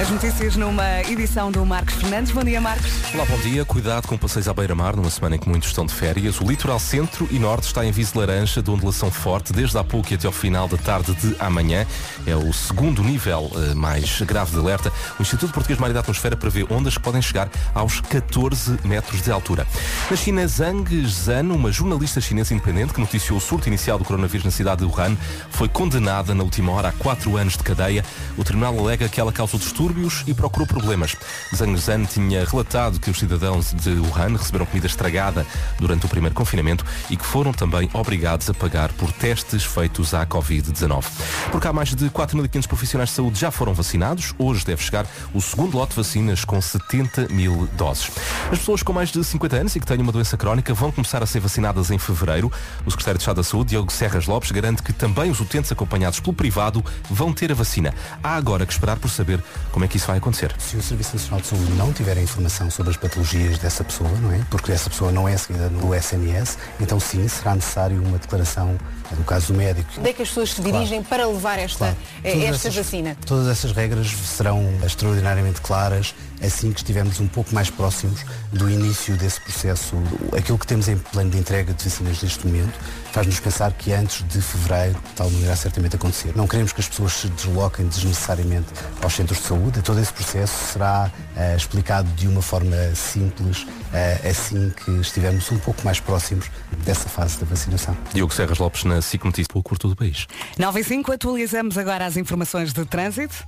As 0.00 0.08
notícias 0.10 0.54
numa 0.54 1.00
edição 1.10 1.50
do 1.50 1.66
Marcos 1.66 1.94
Fernandes. 1.94 2.30
Bom 2.30 2.44
dia, 2.44 2.60
Marcos. 2.60 2.88
Olá, 3.12 3.24
bom 3.24 3.36
dia. 3.38 3.64
Cuidado 3.64 4.06
com 4.06 4.16
passeios 4.16 4.46
à 4.46 4.54
beira-mar 4.54 4.94
numa 4.94 5.10
semana 5.10 5.34
em 5.34 5.40
que 5.40 5.48
muitos 5.48 5.70
estão 5.70 5.84
de 5.84 5.92
férias. 5.92 6.40
O 6.40 6.44
litoral 6.44 6.78
centro 6.78 7.26
e 7.32 7.38
norte 7.40 7.64
está 7.64 7.84
em 7.84 7.90
viso 7.90 8.16
laranja 8.16 8.62
de 8.62 8.70
ondulação 8.70 9.10
forte 9.10 9.52
desde 9.52 9.76
há 9.76 9.82
pouco 9.82 10.12
e 10.12 10.14
até 10.14 10.28
ao 10.28 10.32
final 10.32 10.68
da 10.68 10.76
tarde 10.76 11.12
de 11.16 11.34
amanhã. 11.40 11.84
É 12.24 12.36
o 12.36 12.52
segundo 12.52 13.02
nível 13.02 13.50
eh, 13.56 13.74
mais 13.74 14.20
grave 14.20 14.52
de 14.52 14.58
alerta. 14.58 14.92
O 15.18 15.22
Instituto 15.22 15.52
Português 15.52 15.78
de 15.78 15.80
Mar 15.80 15.90
e 15.90 15.94
da 15.94 15.98
Atmosfera 15.98 16.36
prevê 16.36 16.64
ondas 16.70 16.96
que 16.96 17.02
podem 17.02 17.20
chegar 17.20 17.50
aos 17.74 18.00
14 18.00 18.78
metros 18.84 19.20
de 19.20 19.32
altura. 19.32 19.66
Na 20.08 20.16
China, 20.16 20.46
Zhang 20.46 21.06
Zhan, 21.08 21.52
uma 21.52 21.72
jornalista 21.72 22.20
chinesa 22.20 22.54
independente 22.54 22.94
que 22.94 23.00
noticiou 23.00 23.38
o 23.38 23.40
surto 23.40 23.66
inicial 23.66 23.98
do 23.98 24.04
coronavírus 24.04 24.44
na 24.44 24.52
cidade 24.52 24.86
de 24.86 24.92
Wuhan, 24.92 25.16
foi 25.50 25.68
condenada 25.68 26.36
na 26.36 26.44
última 26.44 26.70
hora 26.70 26.90
a 26.90 26.92
quatro 26.92 27.36
anos 27.36 27.56
de 27.56 27.64
cadeia. 27.64 28.04
O 28.36 28.44
tribunal 28.44 28.78
alega 28.78 29.08
que 29.08 29.20
ela 29.20 29.32
causou 29.32 29.58
distúrbios 29.58 29.87
e 30.26 30.34
procurou 30.34 30.66
problemas. 30.66 31.16
Zhang 31.54 31.76
Zhan 31.76 32.04
tinha 32.04 32.44
relatado 32.44 33.00
que 33.00 33.10
os 33.10 33.18
cidadãos 33.18 33.72
de 33.72 33.90
Wuhan 33.90 34.36
receberam 34.36 34.66
comida 34.66 34.86
estragada 34.86 35.46
durante 35.78 36.06
o 36.06 36.08
primeiro 36.08 36.34
confinamento 36.34 36.84
e 37.08 37.16
que 37.16 37.24
foram 37.24 37.52
também 37.52 37.88
obrigados 37.92 38.48
a 38.50 38.54
pagar 38.54 38.92
por 38.92 39.10
testes 39.12 39.64
feitos 39.64 40.14
à 40.14 40.26
Covid-19. 40.26 41.04
Porque 41.50 41.66
há 41.66 41.72
mais 41.72 41.94
de 41.94 42.10
4.500 42.10 42.66
profissionais 42.66 43.08
de 43.10 43.16
saúde 43.16 43.40
já 43.40 43.50
foram 43.50 43.72
vacinados. 43.72 44.34
Hoje 44.38 44.64
deve 44.64 44.82
chegar 44.82 45.06
o 45.32 45.40
segundo 45.40 45.76
lote 45.76 45.90
de 45.90 45.96
vacinas 45.96 46.44
com 46.44 46.60
70 46.60 47.28
mil 47.28 47.68
doses. 47.76 48.10
As 48.52 48.58
pessoas 48.58 48.82
com 48.82 48.92
mais 48.92 49.10
de 49.10 49.22
50 49.24 49.56
anos 49.56 49.76
e 49.76 49.80
que 49.80 49.86
têm 49.86 50.00
uma 50.00 50.12
doença 50.12 50.36
crónica 50.36 50.74
vão 50.74 50.92
começar 50.92 51.22
a 51.22 51.26
ser 51.26 51.40
vacinadas 51.40 51.90
em 51.90 51.98
fevereiro. 51.98 52.52
O 52.84 52.90
secretário 52.90 53.18
de 53.18 53.22
Estado 53.22 53.36
da 53.36 53.44
Saúde, 53.44 53.70
Diogo 53.70 53.92
Serras 53.92 54.26
Lopes, 54.26 54.50
garante 54.50 54.82
que 54.82 54.92
também 54.92 55.30
os 55.30 55.40
utentes 55.40 55.72
acompanhados 55.72 56.20
pelo 56.20 56.34
privado 56.34 56.84
vão 57.10 57.32
ter 57.32 57.50
a 57.50 57.54
vacina. 57.54 57.94
Há 58.22 58.36
agora 58.36 58.66
que 58.66 58.72
esperar 58.72 58.98
por 58.98 59.08
saber 59.08 59.42
como 59.72 59.77
é 59.84 59.88
que 59.88 59.96
isso 59.96 60.06
vai 60.06 60.18
acontecer. 60.18 60.54
Se 60.58 60.76
o 60.76 60.82
Serviço 60.82 61.14
Nacional 61.16 61.40
de 61.40 61.46
Saúde 61.46 61.72
não 61.72 61.92
tiver 61.92 62.16
a 62.16 62.22
informação 62.22 62.70
sobre 62.70 62.90
as 62.90 62.96
patologias 62.96 63.58
dessa 63.58 63.82
pessoa, 63.84 64.10
não 64.20 64.32
é? 64.32 64.40
Porque 64.50 64.72
essa 64.72 64.88
pessoa 64.90 65.10
não 65.12 65.28
é 65.28 65.36
seguida 65.36 65.68
no 65.68 65.94
SNS, 65.94 66.58
então 66.80 66.98
sim, 67.00 67.26
será 67.28 67.54
necessário 67.54 68.02
uma 68.02 68.18
declaração, 68.18 68.78
no 69.16 69.24
caso 69.24 69.48
do 69.48 69.54
médico. 69.54 69.88
Onde 69.98 70.10
é 70.10 70.12
que 70.12 70.22
as 70.22 70.28
pessoas 70.28 70.52
se 70.54 70.60
dirigem 70.62 71.02
para 71.02 71.26
levar 71.26 71.58
esta, 71.58 71.78
Claro. 71.78 71.96
eh, 72.24 72.30
esta 72.44 72.68
essas- 72.68 72.74
vacina? 72.76 73.16
Todas 73.26 73.48
essas 73.48 73.72
regras 73.72 74.08
serão 74.10 74.64
extraordinariamente 74.84 75.60
claras 75.60 76.14
assim 76.42 76.70
que 76.72 76.78
estivermos 76.80 77.18
um 77.20 77.26
pouco 77.26 77.52
mais 77.54 77.68
próximos 77.70 78.20
do 78.52 78.70
início 78.70 79.16
desse 79.16 79.40
processo. 79.40 79.96
Aquilo 80.36 80.58
que 80.58 80.66
temos 80.66 80.86
em 80.88 80.96
plano 80.96 81.30
de 81.30 81.38
entrega 81.38 81.72
de 81.74 81.82
vacinas 81.84 82.22
neste 82.22 82.46
momento 82.46 82.78
faz-nos 83.12 83.40
pensar 83.40 83.72
que 83.72 83.92
antes 83.92 84.26
de 84.28 84.40
fevereiro 84.40 84.98
tal 85.16 85.30
não 85.30 85.40
irá 85.40 85.56
certamente 85.56 85.96
acontecer. 85.96 86.32
Não 86.36 86.46
queremos 86.46 86.72
que 86.72 86.80
as 86.80 86.88
pessoas 86.88 87.12
se 87.12 87.28
desloquem 87.28 87.86
desnecessariamente 87.86 88.68
aos 89.02 89.14
centros 89.14 89.38
de 89.38 89.44
saúde. 89.44 89.82
Todo 89.82 90.00
esse 90.00 90.12
processo 90.12 90.72
será 90.72 91.10
eh, 91.36 91.56
explicado 91.56 92.08
de 92.12 92.28
uma 92.28 92.42
forma 92.42 92.76
simples 92.94 93.66
eh, 93.92 94.28
assim 94.28 94.70
que 94.70 94.90
estivermos 95.00 95.50
um 95.50 95.58
pouco 95.58 95.84
mais 95.84 96.00
próximos 96.00 96.50
dessa 96.84 97.08
fase 97.08 97.38
da 97.38 97.46
vacinação. 97.46 97.96
Diogo 98.12 98.32
Serras 98.32 98.58
Lopes 98.58 98.84
na 98.84 99.00
SIC 99.00 99.24
Notícias 99.24 99.48
pelo 99.48 99.62
curto 99.62 99.88
do 99.88 99.96
país. 99.96 100.26
9 100.58 100.80
e 100.80 100.84
5, 100.84 101.12
atualizamos 101.12 101.78
agora 101.78 102.06
as 102.06 102.16
informações 102.16 102.72
de 102.72 102.84
trânsito. 102.84 103.44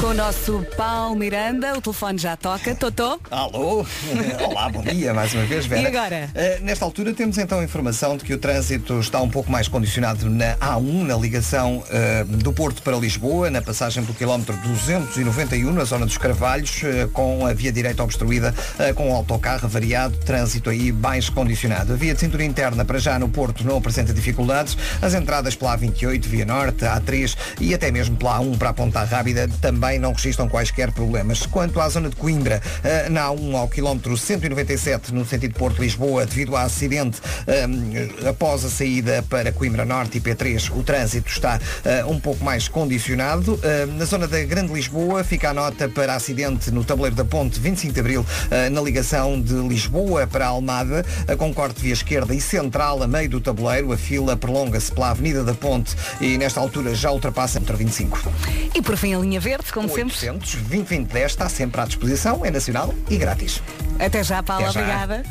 Com 0.00 0.08
o 0.08 0.14
nosso 0.14 0.64
Paulo 0.76 1.16
Miranda, 1.16 1.76
o 1.76 1.80
telefone 1.80 2.18
já 2.18 2.36
toca. 2.36 2.72
Totó? 2.72 3.18
Alô? 3.32 3.84
Olá, 4.48 4.68
bom 4.68 4.80
dia 4.80 5.12
mais 5.12 5.34
uma 5.34 5.44
vez, 5.44 5.66
Vera. 5.66 5.82
E 5.82 5.86
agora? 5.86 6.30
Eh, 6.36 6.60
nesta 6.62 6.84
altura 6.84 7.12
temos 7.12 7.36
então 7.36 7.58
a 7.58 7.64
informação 7.64 8.16
de 8.16 8.22
que 8.22 8.32
o 8.32 8.38
trânsito 8.38 9.00
está 9.00 9.20
um 9.20 9.28
pouco 9.28 9.50
mais 9.50 9.66
condicionado 9.66 10.30
na 10.30 10.54
A1, 10.58 11.02
na 11.04 11.16
ligação 11.16 11.82
eh, 11.90 12.24
do 12.24 12.52
Porto 12.52 12.80
para 12.80 12.96
Lisboa, 12.96 13.50
na 13.50 13.60
passagem 13.60 14.04
pelo 14.04 14.16
quilómetro 14.16 14.56
291, 14.58 15.72
na 15.72 15.82
zona 15.82 16.06
dos 16.06 16.16
Carvalhos, 16.16 16.80
eh, 16.84 17.08
com 17.12 17.44
a 17.44 17.52
via 17.52 17.72
direita 17.72 18.00
obstruída, 18.04 18.54
com 18.94 19.10
o 19.10 19.14
autocarro 19.14 19.68
variado, 19.68 20.16
trânsito 20.18 20.70
aí 20.70 20.92
mais 20.92 21.28
condicionado. 21.28 21.92
A 21.92 21.96
via 21.96 22.14
de 22.14 22.20
cintura 22.20 22.44
interna 22.44 22.84
para 22.84 23.00
já 23.00 23.18
no 23.18 23.28
Porto 23.28 23.64
não 23.64 23.78
apresenta 23.78 24.14
dificuldades. 24.14 24.78
As 25.02 25.12
entradas 25.12 25.56
pela 25.56 25.76
A28, 25.76 26.24
via 26.24 26.44
Norte, 26.44 26.84
A3 26.84 27.36
e 27.60 27.74
até 27.74 27.90
mesmo 27.90 28.16
pela 28.16 28.38
A1 28.38 28.56
para 28.56 28.68
a 28.68 28.72
Ponta 28.72 29.02
Rábida 29.02 29.48
também 29.60 29.87
não 29.96 30.12
registram 30.12 30.48
quaisquer 30.48 30.90
problemas. 30.90 31.46
Quanto 31.46 31.80
à 31.80 31.88
zona 31.88 32.08
de 32.08 32.16
Coimbra, 32.16 32.60
eh, 32.82 33.08
na 33.08 33.28
A1 33.28 33.54
ao 33.54 33.68
quilómetro 33.68 34.16
197 34.16 35.14
no 35.14 35.24
sentido 35.24 35.54
Porto-Lisboa, 35.54 36.26
devido 36.26 36.56
a 36.56 36.62
acidente 36.62 37.20
eh, 37.46 38.28
após 38.28 38.64
a 38.64 38.68
saída 38.68 39.24
para 39.30 39.52
Coimbra 39.52 39.84
Norte 39.84 40.18
e 40.18 40.20
P3, 40.20 40.76
o 40.76 40.82
trânsito 40.82 41.30
está 41.30 41.60
eh, 41.84 42.04
um 42.04 42.18
pouco 42.18 42.44
mais 42.44 42.66
condicionado. 42.66 43.60
Na 43.96 44.04
zona 44.04 44.26
da 44.26 44.42
Grande 44.44 44.72
Lisboa 44.72 45.22
fica 45.22 45.50
a 45.50 45.54
nota 45.54 45.88
para 45.88 46.14
acidente 46.14 46.72
no 46.72 46.82
tabuleiro 46.82 47.14
da 47.14 47.24
ponte 47.24 47.60
25 47.60 47.92
de 47.92 48.00
Abril, 48.00 48.26
na 48.72 48.80
ligação 48.80 49.40
de 49.40 49.54
Lisboa 49.54 50.26
para 50.26 50.46
Almada, 50.46 51.04
com 51.36 51.54
corte 51.54 51.80
via 51.80 51.92
esquerda 51.92 52.34
e 52.34 52.40
central 52.40 53.02
a 53.02 53.06
meio 53.06 53.28
do 53.28 53.40
tabuleiro. 53.40 53.92
A 53.92 53.96
fila 53.96 54.36
prolonga-se 54.36 54.90
pela 54.90 55.10
Avenida 55.10 55.44
da 55.44 55.54
Ponte 55.54 55.94
e 56.20 56.38
nesta 56.38 56.60
altura 56.60 56.94
já 56.94 57.10
ultrapassa 57.10 57.60
o 57.60 57.76
25. 57.76 58.18
E 58.74 58.82
por 58.82 58.96
fim 58.96 59.14
a 59.14 59.18
linha 59.18 59.38
verde, 59.38 59.72
como 59.82 59.94
sempre. 59.94 60.14
800 60.14 60.54
2010 60.62 61.30
está 61.30 61.48
sempre 61.48 61.80
à 61.80 61.84
disposição, 61.84 62.44
é 62.44 62.50
nacional 62.50 62.94
e 63.08 63.16
grátis. 63.16 63.62
Até 63.98 64.22
já, 64.22 64.42
Paula, 64.42 64.68
Até 64.68 64.72
já. 64.72 64.80
obrigada. 64.80 65.22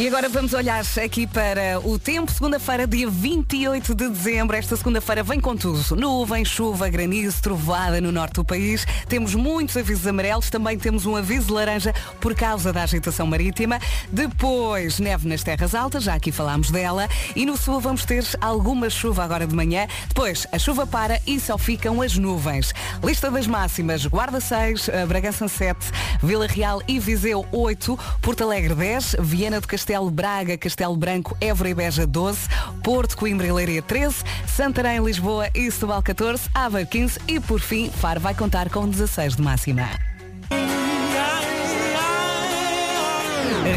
E 0.00 0.06
agora 0.06 0.30
vamos 0.30 0.54
olhar 0.54 0.82
aqui 1.04 1.26
para 1.26 1.78
o 1.84 1.98
tempo. 1.98 2.32
Segunda-feira, 2.32 2.86
dia 2.86 3.06
28 3.06 3.94
de 3.94 4.08
dezembro. 4.08 4.56
Esta 4.56 4.74
segunda-feira 4.74 5.22
vem 5.22 5.38
com 5.38 5.54
tudo. 5.54 5.94
Nuvem, 5.94 6.42
chuva, 6.42 6.88
granizo, 6.88 7.42
trovoada 7.42 8.00
no 8.00 8.10
norte 8.10 8.36
do 8.36 8.44
país. 8.44 8.86
Temos 9.10 9.34
muitos 9.34 9.76
avisos 9.76 10.06
amarelos. 10.06 10.48
Também 10.48 10.78
temos 10.78 11.04
um 11.04 11.16
aviso 11.16 11.52
laranja 11.52 11.92
por 12.18 12.34
causa 12.34 12.72
da 12.72 12.84
agitação 12.84 13.26
marítima. 13.26 13.78
Depois, 14.10 14.98
neve 15.00 15.28
nas 15.28 15.42
terras 15.42 15.74
altas. 15.74 16.04
Já 16.04 16.14
aqui 16.14 16.32
falámos 16.32 16.70
dela. 16.70 17.06
E 17.36 17.44
no 17.44 17.58
sul 17.58 17.78
vamos 17.78 18.06
ter 18.06 18.24
alguma 18.40 18.88
chuva 18.88 19.22
agora 19.22 19.46
de 19.46 19.54
manhã. 19.54 19.86
Depois, 20.08 20.46
a 20.50 20.58
chuva 20.58 20.86
para 20.86 21.20
e 21.26 21.38
só 21.38 21.58
ficam 21.58 22.00
as 22.00 22.16
nuvens. 22.16 22.72
Lista 23.04 23.30
das 23.30 23.46
máximas. 23.46 24.06
Guarda 24.06 24.40
6, 24.40 24.88
eh, 24.88 25.04
Bragança 25.04 25.46
7, 25.46 25.78
Vila 26.22 26.46
Real 26.46 26.80
e 26.88 26.98
Viseu 26.98 27.44
8, 27.52 27.98
Porto 28.22 28.44
Alegre 28.44 28.74
10, 28.74 28.99
Viana 29.18 29.60
do 29.60 29.66
Castelo, 29.66 30.10
Braga, 30.10 30.56
Castelo 30.56 30.96
Branco, 30.96 31.36
Évora 31.40 31.70
e 31.70 31.74
Beja 31.74 32.06
12, 32.06 32.40
Porto, 32.82 33.16
Coimbra 33.16 33.46
e 33.46 33.52
Leiria 33.52 33.82
13, 33.82 34.16
Santarém, 34.46 35.02
Lisboa 35.02 35.48
e 35.54 35.70
Setúbal 35.70 36.02
14, 36.02 36.48
Aveiro 36.54 36.88
15 36.88 37.20
e 37.28 37.40
por 37.40 37.60
fim 37.60 37.90
Faro 37.90 38.20
vai 38.20 38.34
contar 38.34 38.68
com 38.70 38.88
16 38.88 39.36
de 39.36 39.42
máxima. 39.42 39.88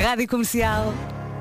Rádio 0.01 0.27
Comercial. 0.27 0.93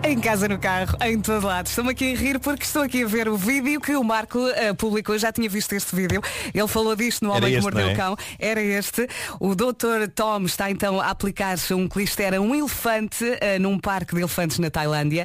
Em 0.05 0.18
casa, 0.20 0.48
no 0.48 0.59
carro, 0.59 0.96
em 1.03 1.20
todo 1.20 1.46
lado. 1.46 1.66
Estou-me 1.68 1.90
aqui 1.92 2.12
a 2.12 2.16
rir 2.16 2.38
porque 2.40 2.64
estou 2.64 2.82
aqui 2.82 3.05
a 3.05 3.07
ver 3.07 3.28
o 3.28 3.36
vídeo 3.36 3.80
que 3.80 3.94
o 3.94 4.03
Marco 4.03 4.46
eh, 4.48 4.72
publicou. 4.74 5.16
Já 5.16 5.30
tinha 5.32 5.48
visto 5.48 5.72
este 5.74 5.94
vídeo. 5.94 6.20
Ele 6.53 6.66
falou 6.68 6.96
disto 6.96 7.24
no 7.24 7.30
Homem 7.30 7.50
que 7.53 7.57
este, 7.59 7.62
Mordeu 7.62 7.82
não 7.84 7.88
o 7.88 7.92
é? 7.92 7.96
Cão. 7.96 8.16
Era 8.38 8.61
este. 8.61 9.07
O 9.38 9.55
Dr. 9.55 10.09
Tom 10.14 10.42
está 10.44 10.70
então 10.70 11.00
a 11.00 11.09
aplicar-se 11.09 11.72
um 11.72 11.88
clister 11.88 12.34
a 12.34 12.40
um 12.40 12.53
elefante 12.55 13.24
eh, 13.40 13.59
num 13.61 13.78
parque 13.78 14.14
de 14.14 14.20
elefantes 14.20 14.59
na 14.59 14.70
Tailândia. 14.70 15.24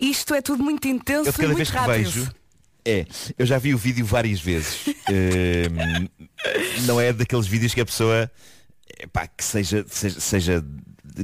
Isto 0.00 0.34
é 0.34 0.42
tudo 0.42 0.64
muito 0.64 0.88
intenso 0.88 1.30
Eu 1.30 1.34
e 1.44 1.46
muito 1.46 1.56
vez 1.56 1.70
que 1.70 1.76
rápido. 1.76 1.94
vejo. 2.10 2.30
É, 2.84 3.06
eu 3.38 3.46
já 3.46 3.58
vi 3.58 3.72
o 3.72 3.78
vídeo 3.78 4.04
várias 4.04 4.40
vezes. 4.40 4.78
Ehm, 5.10 6.06
não 6.86 7.00
é 7.00 7.12
daqueles 7.14 7.46
vídeos 7.46 7.72
que 7.72 7.80
a 7.80 7.86
pessoa 7.86 8.30
epá, 9.00 9.26
que 9.26 9.42
seja, 9.44 9.84
seja, 9.88 10.20
seja- 10.20 10.64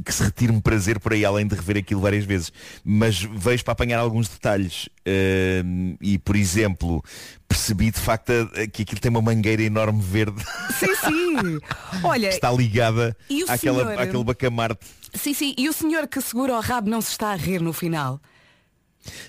que 0.03 0.11
se 0.11 0.23
retire 0.23 0.51
um 0.51 0.59
prazer 0.59 0.99
por 0.99 1.13
aí 1.13 1.23
além 1.23 1.45
de 1.47 1.55
rever 1.55 1.77
aquilo 1.77 2.01
várias 2.01 2.25
vezes. 2.25 2.51
Mas 2.83 3.21
vejo 3.21 3.63
para 3.63 3.71
apanhar 3.73 3.99
alguns 3.99 4.27
detalhes. 4.27 4.89
Ehm, 5.05 5.95
e 6.01 6.17
por 6.17 6.35
exemplo, 6.35 7.03
percebi 7.47 7.91
de 7.91 7.99
facto 7.99 8.31
que 8.73 8.81
aquilo 8.81 8.99
tem 8.99 9.09
uma 9.11 9.21
mangueira 9.21 9.61
enorme 9.61 10.01
verde 10.01 10.43
Sim, 10.79 10.95
sim. 10.95 11.59
Olha, 12.03 12.29
que 12.29 12.35
está 12.35 12.51
ligada 12.51 13.15
àquela, 13.47 13.83
senhor? 13.85 13.99
àquele 13.99 14.23
bacamarte. 14.23 14.85
sim, 15.13 15.33
sim. 15.33 15.53
E 15.57 15.69
o 15.69 15.73
senhor 15.73 16.07
que 16.07 16.19
segura 16.21 16.53
o 16.55 16.59
rabo 16.59 16.89
não 16.89 17.01
se 17.01 17.11
está 17.11 17.29
a 17.31 17.35
rir 17.35 17.61
no 17.61 17.71
final. 17.73 18.19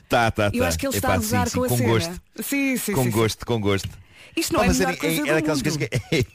Tá, 0.08 0.30
tá, 0.30 0.50
Eu 0.52 0.62
tá. 0.62 0.68
acho 0.68 0.78
que 0.78 0.86
ele 0.86 0.96
Epá, 0.96 1.16
está 1.18 1.42
a 1.42 1.46
sim, 1.46 1.50
sim, 1.50 1.58
com 1.58 1.64
a 1.64 1.68
com 1.68 1.76
cena. 1.76 1.88
gosto. 1.90 2.22
Sim, 2.42 2.76
sim, 2.76 2.92
com 2.92 3.04
sim, 3.04 3.10
sim. 3.10 3.16
gosto, 3.16 3.46
com 3.46 3.60
gosto. 3.60 3.88
Isto 4.36 4.52
não 4.52 4.60
Pá, 4.60 4.66
é 4.66 4.70
a 4.70 4.72
melhor 4.72 4.92
é, 4.92 4.96
coisa 4.96 5.14
é, 5.14 5.24
do 5.24 5.30
é 5.30 5.54
mundo. 5.54 5.78
que 5.78 5.84
é, 6.16 6.26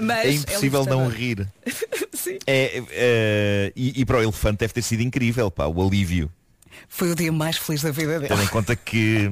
Mas 0.00 0.24
é 0.26 0.28
é 0.28 0.32
impossível 0.34 0.84
não 0.84 1.08
libertador. 1.08 1.18
rir. 1.18 1.48
É, 2.46 2.82
é, 2.90 3.72
e, 3.76 4.00
e 4.00 4.04
para 4.06 4.18
o 4.18 4.22
elefante 4.22 4.58
deve 4.58 4.72
ter 4.72 4.82
sido 4.82 5.02
incrível, 5.02 5.50
pá, 5.50 5.66
o 5.66 5.86
alívio. 5.86 6.30
Foi 6.88 7.10
o 7.10 7.14
dia 7.14 7.30
mais 7.32 7.56
feliz 7.58 7.82
da 7.82 7.90
vida 7.90 8.18
dele. 8.18 8.28
Tendo 8.28 8.42
em 8.42 8.46
conta 8.48 8.74
que 8.74 9.30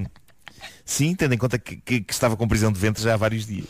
Sim, 0.85 1.14
tendo 1.14 1.33
em 1.35 1.39
conta 1.39 1.59
que, 1.59 1.76
que- 1.76 2.01
que 2.01 2.12
estava 2.12 2.37
com 2.37 2.47
prisão 2.47 2.70
de 2.72 2.78
ventre 2.78 3.03
já 3.03 3.14
há 3.14 3.16
vários 3.16 3.47
dias. 3.47 3.64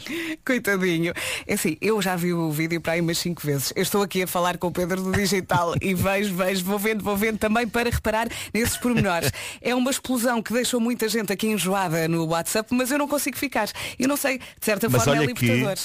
Coitadinho. 0.44 1.12
É 1.46 1.54
assim, 1.54 1.76
eu 1.80 2.00
já 2.02 2.16
vi 2.16 2.32
o 2.32 2.50
vídeo 2.50 2.80
para 2.80 2.94
aí 2.94 3.00
umas 3.00 3.18
5 3.18 3.40
vezes. 3.46 3.72
Eu 3.76 3.82
estou 3.82 4.02
aqui 4.02 4.22
a 4.22 4.26
falar 4.26 4.56
com 4.58 4.68
o 4.68 4.72
Pedro 4.72 5.00
do 5.02 5.12
Digital 5.12 5.74
e 5.80 5.94
vejo, 5.94 6.34
vejo, 6.34 6.64
vou 6.64 6.78
vendo, 6.78 7.04
vou 7.04 7.16
vendo 7.16 7.38
também 7.38 7.68
para 7.68 7.90
reparar 7.90 8.28
nesses 8.52 8.76
pormenores. 8.76 9.30
É 9.60 9.74
uma 9.74 9.90
explosão 9.90 10.42
que 10.42 10.52
deixou 10.52 10.80
muita 10.80 11.08
gente 11.08 11.32
aqui 11.32 11.46
enjoada 11.46 12.08
no 12.08 12.24
WhatsApp, 12.26 12.74
mas 12.74 12.90
eu 12.90 12.98
não 12.98 13.06
consigo 13.06 13.36
ficar. 13.36 13.68
Eu 13.98 14.08
não 14.08 14.16
sei, 14.16 14.38
de 14.38 14.44
certa 14.64 14.88
Mas 14.88 15.04
forma 15.04 15.22
é 15.22 15.26
olha 15.26 15.34
que- 15.34 15.44
libertador. 15.46 15.78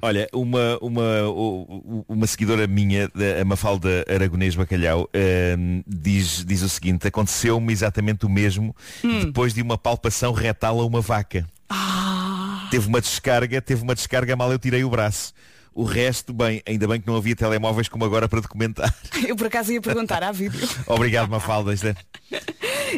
Olha, 0.00 0.28
uma, 0.32 0.78
uma, 0.80 2.04
uma 2.08 2.26
seguidora 2.28 2.66
minha, 2.68 3.08
da- 3.08 3.40
a 3.42 3.44
Mafalda 3.44 4.04
Aragonês 4.08 4.54
Bacalhau, 4.54 5.08
ehm, 5.12 5.82
diz, 5.86 6.44
diz 6.44 6.62
o 6.62 6.68
seguinte, 6.68 7.08
aconteceu-me 7.08 7.72
exatamente 7.72 8.24
o 8.24 8.28
mesmo 8.28 8.74
Hum. 9.04 9.20
depois 9.24 9.52
de 9.52 9.60
uma 9.60 9.76
palpação 9.76 10.32
retal 10.32 10.80
a 10.80 10.86
uma 10.86 11.00
vaca. 11.00 11.44
Ah. 11.68 12.68
Teve 12.70 12.86
uma 12.86 13.00
descarga, 13.00 13.60
teve 13.60 13.82
uma 13.82 13.94
descarga 13.94 14.36
mal 14.36 14.52
eu 14.52 14.58
tirei 14.58 14.84
o 14.84 14.90
braço. 14.90 15.32
O 15.74 15.84
resto, 15.84 16.32
bem, 16.32 16.60
ainda 16.66 16.86
bem 16.88 17.00
que 17.00 17.06
não 17.06 17.16
havia 17.16 17.34
telemóveis 17.36 17.88
como 17.88 18.04
agora 18.04 18.28
para 18.28 18.40
documentar. 18.40 18.92
Eu 19.26 19.36
por 19.36 19.46
acaso 19.46 19.72
ia 19.72 19.80
perguntar 19.80 20.22
há 20.22 20.30
vídeo. 20.32 20.60
Obrigado, 20.86 21.28
Mafalda. 21.28 21.72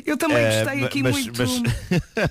Eu 0.07 0.17
também 0.17 0.37
Eh, 0.39 0.65
gostei 0.65 0.85
aqui 0.85 1.03
mas- 1.03 1.13
muito. 1.13 1.33
mas- 1.43 2.31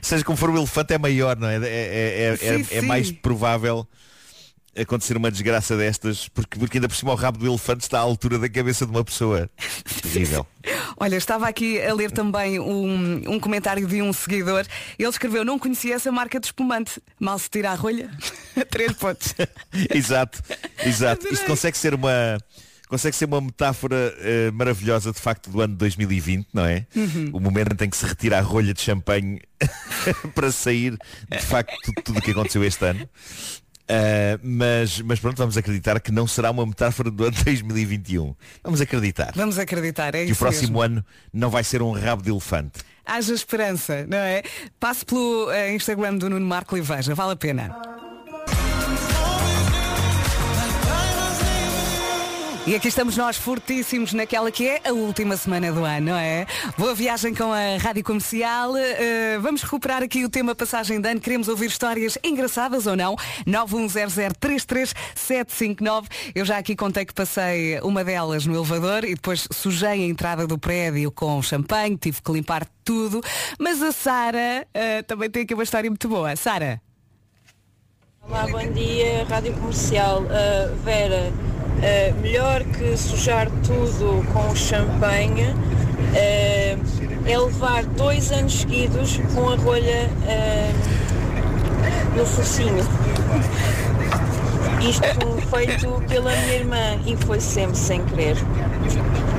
Seja 0.00 0.24
como 0.24 0.36
for 0.36 0.50
o 0.50 0.56
elefante 0.56 0.94
é 0.94 0.98
maior, 0.98 1.36
não 1.36 1.48
é? 1.48 1.56
É, 1.56 1.60
é- 1.64 2.22
é- 2.32 2.36
Sim, 2.36 2.46
é- 2.46 2.76
é 2.76 2.80
sim. 2.80 2.86
mais 2.86 3.10
provável 3.10 3.86
acontecer 4.78 5.16
uma 5.16 5.30
desgraça 5.30 5.74
destas, 5.76 6.28
porque, 6.28 6.58
porque 6.58 6.76
ainda 6.76 6.86
por 6.86 6.94
cima 6.94 7.10
o 7.10 7.14
rabo 7.14 7.38
do 7.38 7.46
elefante 7.46 7.82
está 7.84 7.98
à 7.98 8.02
altura 8.02 8.38
da 8.38 8.46
cabeça 8.48 8.84
de 8.84 8.90
uma 8.92 9.02
pessoa. 9.02 9.48
Terrível. 10.02 10.46
Olha, 10.98 11.16
estava 11.16 11.48
aqui 11.48 11.80
a 11.82 11.92
ler 11.94 12.10
também 12.10 12.60
um, 12.60 13.22
um 13.26 13.40
comentário 13.40 13.86
de 13.86 14.02
um 14.02 14.12
seguidor. 14.12 14.64
Ele 14.98 15.08
escreveu, 15.08 15.44
não 15.44 15.58
conhecia 15.58 15.94
essa 15.94 16.12
marca 16.12 16.38
de 16.38 16.46
espumante. 16.46 17.00
Mal 17.18 17.38
se 17.38 17.48
tira 17.48 17.70
a 17.70 17.74
rolha. 17.74 18.10
Três 18.70 18.92
pontos. 18.92 19.34
exato, 19.94 20.42
exato. 20.84 21.20
Adorei. 21.22 21.32
Isto 21.32 21.46
consegue 21.46 21.76
ser 21.78 21.94
uma. 21.94 22.38
Consegue 22.88 23.16
ser 23.16 23.24
uma 23.24 23.40
metáfora 23.40 24.14
eh, 24.18 24.50
maravilhosa 24.52 25.12
de 25.12 25.20
facto 25.20 25.50
do 25.50 25.60
ano 25.60 25.74
2020, 25.74 26.48
não 26.52 26.64
é? 26.64 26.86
Uhum. 26.94 27.30
O 27.32 27.40
momento 27.40 27.82
em 27.82 27.90
que 27.90 27.96
se 27.96 28.06
retira 28.06 28.38
a 28.38 28.40
rolha 28.40 28.72
de 28.72 28.80
champanhe 28.80 29.40
para 30.34 30.52
sair 30.52 30.96
de 31.28 31.42
facto 31.42 31.74
tudo, 32.04 32.18
o 32.18 32.22
que 32.22 32.30
aconteceu 32.30 32.62
este 32.62 32.84
ano. 32.84 33.08
Uh, 33.86 34.38
mas, 34.42 35.00
mas 35.00 35.20
pronto, 35.20 35.36
vamos 35.36 35.56
acreditar 35.56 36.00
que 36.00 36.10
não 36.10 36.26
será 36.26 36.50
uma 36.50 36.66
metáfora 36.66 37.10
do 37.10 37.24
ano 37.24 37.36
2021. 37.44 38.34
Vamos 38.62 38.80
acreditar. 38.80 39.32
Vamos 39.34 39.58
acreditar, 39.58 40.14
é 40.14 40.24
que 40.24 40.30
o 40.30 40.32
isso 40.32 40.40
próximo 40.40 40.80
mesmo. 40.80 40.82
ano 40.82 41.04
não 41.32 41.50
vai 41.50 41.62
ser 41.62 41.82
um 41.82 41.92
rabo 41.92 42.22
de 42.22 42.30
elefante. 42.30 42.80
Haja 43.04 43.32
esperança, 43.32 44.04
não 44.08 44.18
é? 44.18 44.42
Passe 44.80 45.04
pelo 45.04 45.50
eh, 45.52 45.72
Instagram 45.74 46.16
do 46.16 46.28
Nuno 46.28 46.44
Marco 46.44 46.76
e 46.76 46.80
veja, 46.80 47.14
vale 47.14 47.32
a 47.32 47.36
pena. 47.36 48.05
E 52.66 52.74
aqui 52.74 52.88
estamos 52.88 53.16
nós 53.16 53.36
fortíssimos 53.36 54.12
naquela 54.12 54.50
que 54.50 54.66
é 54.66 54.80
a 54.84 54.92
última 54.92 55.36
semana 55.36 55.70
do 55.70 55.84
ano, 55.84 56.06
não 56.06 56.16
é? 56.16 56.44
Boa 56.76 56.96
viagem 56.96 57.32
com 57.32 57.52
a 57.52 57.76
Rádio 57.80 58.02
Comercial. 58.02 58.76
Eh, 58.76 59.38
vamos 59.40 59.62
recuperar 59.62 60.02
aqui 60.02 60.24
o 60.24 60.28
tema 60.28 60.52
passagem 60.52 61.00
de 61.00 61.08
ano. 61.08 61.20
Queremos 61.20 61.46
ouvir 61.46 61.66
histórias 61.66 62.18
engraçadas 62.24 62.88
ou 62.88 62.96
não? 62.96 63.14
910033759. 63.46 66.06
Eu 66.34 66.44
já 66.44 66.58
aqui 66.58 66.74
contei 66.74 67.04
que 67.04 67.14
passei 67.14 67.78
uma 67.82 68.02
delas 68.02 68.44
no 68.46 68.56
elevador 68.56 69.04
e 69.04 69.14
depois 69.14 69.46
sujei 69.52 69.88
a 69.88 69.96
entrada 69.98 70.44
do 70.44 70.58
prédio 70.58 71.12
com 71.12 71.40
champanhe, 71.40 71.96
tive 71.96 72.20
que 72.20 72.32
limpar 72.32 72.66
tudo. 72.82 73.22
Mas 73.60 73.80
a 73.80 73.92
Sara 73.92 74.66
eh, 74.74 75.02
também 75.02 75.30
tem 75.30 75.44
aqui 75.44 75.54
uma 75.54 75.62
história 75.62 75.88
muito 75.88 76.08
boa. 76.08 76.34
Sara. 76.34 76.82
Olá, 78.28 78.44
bom 78.50 78.72
dia, 78.72 79.24
Rádio 79.28 79.52
Comercial. 79.54 80.22
Uh, 80.22 80.74
Vera, 80.84 81.30
uh, 81.30 82.14
melhor 82.20 82.64
que 82.64 82.96
sujar 82.96 83.48
tudo 83.64 84.26
com 84.32 84.52
champanhe 84.56 85.44
uh, 85.44 86.76
é 87.24 87.38
levar 87.38 87.84
dois 87.84 88.32
anos 88.32 88.60
seguidos 88.60 89.18
com 89.32 89.48
a 89.48 89.54
rolha 89.54 90.10
uh, 90.24 90.72
no 92.16 92.26
focinho. 92.26 92.84
Isto 94.80 95.40
feito 95.48 96.02
pela 96.08 96.34
minha 96.34 96.54
irmã 96.54 97.00
e 97.06 97.16
foi 97.24 97.40
sempre 97.40 97.76
sem 97.76 98.04
querer. 98.06 98.36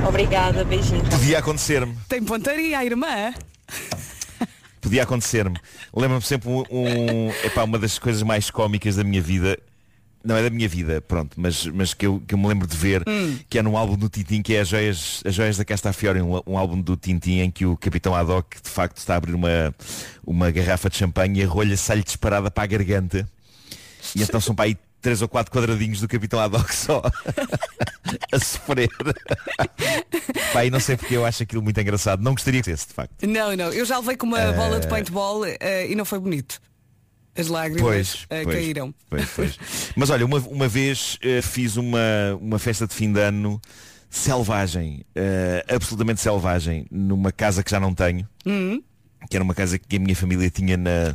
Obrigada, 0.08 0.64
beijinhos. 0.64 1.08
Podia 1.10 1.40
acontecer-me. 1.40 1.94
Tem 2.08 2.22
pontaria, 2.22 2.78
a 2.78 2.84
irmã. 2.86 3.34
Podia 4.80 5.02
acontecer-me. 5.02 5.56
Lembro-me 5.94 6.22
sempre 6.22 6.48
um, 6.48 6.64
um- 6.70 7.30
epá, 7.44 7.64
uma 7.64 7.78
das 7.78 7.98
coisas 7.98 8.22
mais 8.22 8.50
cómicas 8.50 8.96
da 8.96 9.04
minha 9.04 9.20
vida. 9.22 9.58
Não 10.24 10.36
é 10.36 10.42
da 10.42 10.50
minha 10.50 10.68
vida, 10.68 11.00
pronto, 11.00 11.40
mas, 11.40 11.64
mas 11.66 11.94
que, 11.94 12.04
eu, 12.04 12.20
que 12.26 12.34
eu 12.34 12.38
me 12.38 12.48
lembro 12.48 12.66
de 12.66 12.76
ver, 12.76 13.04
que 13.48 13.56
é 13.56 13.62
num 13.62 13.76
álbum 13.76 13.96
do 13.96 14.08
Tintin, 14.08 14.42
que 14.42 14.52
é 14.54 14.60
as 14.60 14.68
joias, 14.68 15.22
as 15.24 15.32
joias 15.32 15.56
da 15.56 15.64
Castafiore, 15.64 16.20
um, 16.20 16.42
um 16.44 16.58
álbum 16.58 16.80
do 16.80 16.96
Tintin 16.96 17.38
em 17.38 17.50
que 17.50 17.64
o 17.64 17.76
Capitão 17.76 18.14
Haddock 18.16 18.60
de 18.60 18.68
facto 18.68 18.96
está 18.98 19.14
a 19.14 19.16
abrir 19.16 19.32
uma, 19.34 19.72
uma 20.26 20.50
garrafa 20.50 20.90
de 20.90 20.96
champanhe 20.96 21.40
e 21.40 21.44
a 21.44 21.46
rolha 21.46 21.76
sai-lhe 21.76 22.02
disparada 22.02 22.50
para 22.50 22.64
a 22.64 22.66
garganta. 22.66 23.28
E 24.14 24.20
então 24.22 24.40
são 24.40 24.54
para 24.56 24.64
aí 24.66 24.76
três 25.00 25.22
ou 25.22 25.28
quatro 25.28 25.52
quadradinhos 25.52 26.00
do 26.00 26.08
Capitão 26.08 26.40
Haddock 26.40 26.74
só 26.74 27.02
a 28.32 28.38
sofrer. 28.38 28.88
Pá, 30.52 30.64
e 30.64 30.70
não 30.70 30.80
sei 30.80 30.96
porque 30.96 31.16
eu 31.16 31.24
acho 31.24 31.42
aquilo 31.42 31.62
muito 31.62 31.80
engraçado. 31.80 32.22
Não 32.22 32.32
gostaria 32.32 32.62
que 32.62 32.70
fosse, 32.70 32.88
de 32.88 32.94
facto. 32.94 33.26
Não, 33.26 33.54
não. 33.56 33.72
Eu 33.72 33.84
já 33.84 33.98
levei 33.98 34.16
com 34.16 34.26
uma 34.26 34.40
Eh, 34.40 34.52
bola 34.52 34.80
de 34.80 34.86
paintball 34.88 35.44
eh, 35.44 35.88
e 35.90 35.94
não 35.94 36.04
foi 36.04 36.18
bonito. 36.18 36.60
As 37.36 37.46
lágrimas 37.46 37.82
Pois, 37.82 38.26
eh, 38.30 38.42
pois, 38.42 38.56
caíram. 38.56 38.94
pois, 39.08 39.28
pois. 39.36 39.58
Mas 39.94 40.10
olha, 40.10 40.26
uma, 40.26 40.38
uma 40.38 40.66
vez 40.68 41.18
eh, 41.22 41.40
fiz 41.42 41.76
uma, 41.76 42.00
uma 42.40 42.58
festa 42.58 42.86
de 42.86 42.94
fim 42.94 43.12
de 43.12 43.20
ano 43.20 43.60
selvagem, 44.10 45.04
eh, 45.14 45.64
absolutamente 45.68 46.20
selvagem, 46.20 46.86
numa 46.90 47.30
casa 47.30 47.62
que 47.62 47.70
já 47.70 47.78
não 47.78 47.94
tenho, 47.94 48.26
Hum. 48.46 48.82
que 49.30 49.36
era 49.36 49.44
uma 49.44 49.54
casa 49.54 49.78
que 49.78 49.96
a 49.96 50.00
minha 50.00 50.16
família 50.16 50.50
tinha 50.50 50.76
na 50.76 51.14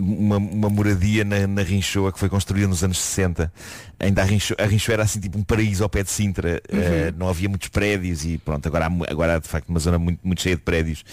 uma, 0.00 0.36
uma 0.38 0.68
moradia 0.70 1.24
na, 1.24 1.46
na 1.46 1.62
Rinchoa 1.62 2.12
que 2.12 2.18
foi 2.18 2.28
construída 2.28 2.66
nos 2.68 2.82
anos 2.82 2.98
60. 2.98 3.52
Ainda 3.98 4.22
a 4.22 4.24
Rinchoa, 4.24 4.56
a 4.58 4.64
Rinchoa 4.66 4.94
era 4.94 5.02
assim 5.02 5.20
tipo 5.20 5.38
um 5.38 5.42
paraíso 5.42 5.82
ao 5.82 5.88
pé 5.90 6.02
de 6.02 6.10
Sintra. 6.10 6.60
Eh, 6.68 7.12
não 7.16 7.28
havia 7.28 7.48
muitos 7.50 7.68
prédios 7.68 8.24
e 8.24 8.38
pronto, 8.38 8.66
agora 8.66 8.86
há, 8.86 9.12
agora 9.12 9.36
há 9.36 9.38
de 9.38 9.46
facto 9.46 9.68
uma 9.68 9.78
zona 9.78 9.98
muito, 9.98 10.20
muito 10.22 10.40
cheia 10.40 10.56
de 10.56 10.62
prédios. 10.62 11.04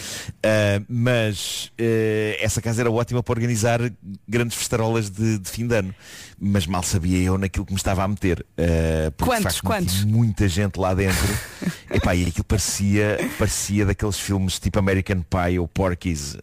Eh, 0.41 0.81
mas 0.87 1.71
eh, 1.77 2.37
essa 2.39 2.61
casa 2.61 2.81
era 2.81 2.89
ótima 2.89 3.21
para 3.21 3.33
organizar 3.33 3.81
grandes 4.27 4.57
festarolas 4.57 5.09
de, 5.09 5.37
de 5.37 5.49
fim 5.49 5.67
de 5.67 5.75
ano. 5.75 5.93
Mas 6.39 6.65
mal 6.65 6.81
sabia 6.83 7.17
eu 7.17 7.37
naquilo 7.37 7.65
que 7.65 7.73
me 7.73 7.77
estava 7.77 8.03
a 8.03 8.07
meter. 8.07 8.45
Porque, 8.55 9.31
de 9.31 9.41
Quantos, 9.41 9.57
facto, 9.57 9.63
quantos? 9.65 10.03
muita 10.05 10.47
gente 10.47 10.77
lá 10.77 10.93
dentro. 10.93 11.27
Epá, 11.91 12.15
e 12.15 12.27
aquilo 12.27 12.43
parecia, 12.43 13.17
parecia 13.39 13.85
daqueles 13.85 14.19
filmes 14.19 14.59
tipo 14.59 14.77
American 14.77 15.23
Pie 15.23 15.57
ou 15.59 15.67
Porky's. 15.67 16.37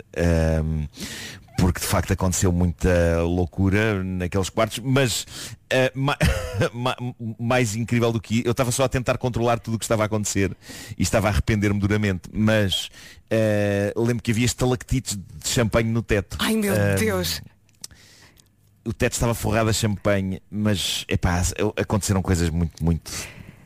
Porque 1.56 1.80
de 1.80 1.86
facto 1.86 2.12
aconteceu 2.12 2.52
muita 2.52 3.22
loucura 3.22 4.02
naqueles 4.02 4.48
quartos, 4.50 4.80
mas 4.80 5.26
eh, 5.70 5.90
ma- 5.94 6.16
ma- 6.72 6.96
mais 7.38 7.74
incrível 7.76 8.12
do 8.12 8.20
que 8.20 8.42
eu 8.44 8.50
estava 8.52 8.70
só 8.72 8.84
a 8.84 8.88
tentar 8.88 9.16
controlar 9.18 9.58
tudo 9.58 9.74
o 9.74 9.78
que 9.78 9.84
estava 9.84 10.02
a 10.02 10.06
acontecer 10.06 10.56
e 10.98 11.02
estava 11.02 11.28
a 11.28 11.30
arrepender-me 11.30 11.78
duramente, 11.78 12.28
mas 12.32 12.88
eh, 13.30 13.92
lembro 13.96 14.22
que 14.22 14.30
havia 14.30 14.44
estalactites 14.46 15.16
de 15.16 15.48
champanhe 15.48 15.90
no 15.90 16.02
teto. 16.02 16.36
Ai 16.40 16.56
meu 16.56 16.74
Ehm, 16.74 16.96
Deus. 16.96 17.40
O 18.86 18.92
teto 18.92 19.12
estava 19.14 19.32
forrado 19.34 19.70
a 19.70 19.72
champanhe, 19.72 20.42
mas 20.50 21.06
epá, 21.08 21.42
aconteceram 21.80 22.20
coisas 22.20 22.50
muito, 22.50 22.84
muito 22.84 23.10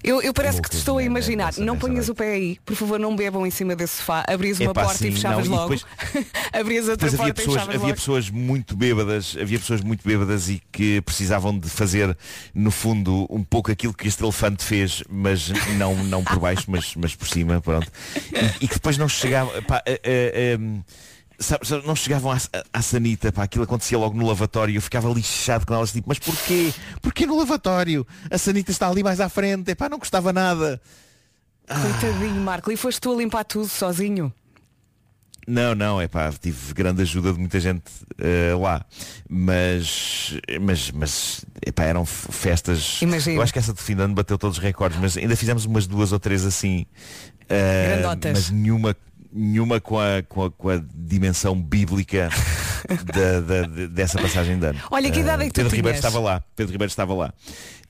Eu, 0.02 0.22
eu 0.22 0.32
parece 0.32 0.62
que 0.62 0.70
te 0.70 0.76
estou 0.76 0.98
a 0.98 1.02
imaginar. 1.02 1.52
não 1.58 1.76
ponhas 1.78 2.08
o 2.08 2.14
pé 2.14 2.32
aí. 2.34 2.58
Por 2.64 2.76
favor, 2.76 2.98
não 3.00 3.14
bebam 3.16 3.46
em 3.46 3.50
cima 3.50 3.74
desse 3.74 3.96
sofá. 3.96 4.24
Abrias 4.28 4.60
uma 4.60 4.70
Epá, 4.70 4.84
porta 4.84 5.06
e 5.06 5.12
fechavas 5.12 5.48
não, 5.48 5.54
e 5.54 5.58
logo. 5.58 5.74
depois- 5.74 6.26
Abrias 6.52 6.88
outra 6.88 7.10
Depois 7.10 7.20
havia 7.20 7.34
porta 7.34 7.42
e 7.42 7.44
pessoas, 7.44 7.54
fechavas 7.56 7.74
havia 7.74 7.86
logo. 7.88 7.94
pessoas 7.96 8.30
muito 8.30 8.76
bêbadas, 8.76 9.36
havia 9.40 9.58
pessoas 9.58 9.80
muito 9.80 10.06
bêbadas 10.06 10.48
e 10.48 10.62
que 10.72 11.00
precisavam 11.02 11.58
de 11.58 11.68
fazer, 11.68 12.16
no 12.54 12.70
fundo, 12.70 13.26
um 13.28 13.42
pouco 13.42 13.70
aquilo 13.72 13.92
que 13.92 14.06
este 14.08 14.22
elefante 14.22 14.64
fez, 14.64 15.02
mas 15.08 15.48
não, 15.76 15.94
não 16.04 16.22
por 16.24 16.38
baixo, 16.38 16.64
mas, 16.68 16.94
mas 16.96 17.14
por 17.14 17.28
cima, 17.28 17.60
pronto. 17.60 17.90
E, 18.60 18.64
e 18.64 18.68
que 18.68 18.74
depois 18.74 18.96
não 18.96 19.08
chegavam. 19.08 19.60
pá, 19.62 19.82
eh, 19.84 20.00
eh, 20.04 20.54
em, 20.60 20.84
sabe- 21.38 21.66
sabe, 21.66 21.86
não 21.86 21.94
chegavam 21.96 22.32
à, 22.32 22.38
à 22.72 22.82
sanita, 22.82 23.30
pá, 23.32 23.44
aquilo 23.44 23.64
acontecia 23.64 23.98
logo 23.98 24.16
no 24.16 24.26
lavatório, 24.26 24.74
eu 24.74 24.82
ficava 24.82 25.08
lixado 25.08 25.66
com 25.66 25.74
elas, 25.74 25.92
tipo, 25.92 26.08
mas 26.08 26.18
porquê? 26.18 26.72
Porquê 27.00 27.26
no 27.26 27.36
lavatório? 27.38 28.06
A 28.30 28.38
sanita 28.38 28.70
está 28.70 28.88
ali 28.88 29.02
mais 29.02 29.20
à 29.20 29.28
frente, 29.28 29.74
pá, 29.74 29.88
não 29.88 29.98
gostava 29.98 30.32
nada. 30.32 30.80
Coitadinho, 31.66 32.40
Marco. 32.40 32.72
E 32.72 32.76
foste 32.76 33.00
tu 33.00 33.12
a 33.12 33.16
limpar 33.16 33.44
tudo 33.44 33.68
sozinho? 33.68 34.32
Não, 35.46 35.74
não, 35.74 35.98
é 36.00 36.06
pá, 36.06 36.30
tive 36.30 36.74
grande 36.74 37.00
ajuda 37.02 37.32
de 37.32 37.38
muita 37.38 37.58
gente 37.58 37.84
eh, 38.18 38.52
lá. 38.58 38.84
Mas, 39.28 40.34
mas, 40.60 40.90
mas 40.90 41.44
epá, 41.66 41.84
eram 41.84 42.04
festas. 42.04 43.00
Imagino. 43.00 43.36
Eu 43.36 43.42
acho 43.42 43.52
que 43.52 43.58
essa 43.58 43.72
de 43.72 43.80
fim 43.80 43.96
de 43.96 44.02
ano 44.02 44.14
bateu 44.14 44.36
todos 44.36 44.58
os 44.58 44.62
recordes, 44.62 44.98
mas 45.00 45.16
ainda 45.16 45.34
fizemos 45.36 45.64
umas 45.64 45.86
duas 45.86 46.12
ou 46.12 46.18
três 46.18 46.44
assim. 46.44 46.84
Grandotas. 47.48 48.32
mas 48.32 48.50
nenhuma, 48.50 48.94
nenhuma 49.32 49.80
com 49.80 49.98
a, 49.98 50.22
com 50.28 50.44
a, 50.44 50.50
com 50.50 50.68
a 50.70 50.80
dimensão 50.94 51.60
bíblica 51.60 52.28
da- 53.14 53.40
da- 53.40 53.62
de- 53.66 53.88
dessa 53.88 54.18
passagem 54.20 54.58
de 54.58 54.66
ano. 54.66 54.78
Olha, 54.90 55.10
que 55.10 55.20
idade 55.20 55.42
é 55.42 55.46
que 55.46 55.52
tu 55.52 55.56
Pedro 55.56 55.74
Ribeiro 55.76 55.98
tinhas? 55.98 56.04
estava 56.12 56.24
lá. 56.24 56.42
Pedro 56.56 56.72
Ribeiro 56.72 56.90
estava 56.90 57.14
lá. 57.14 57.32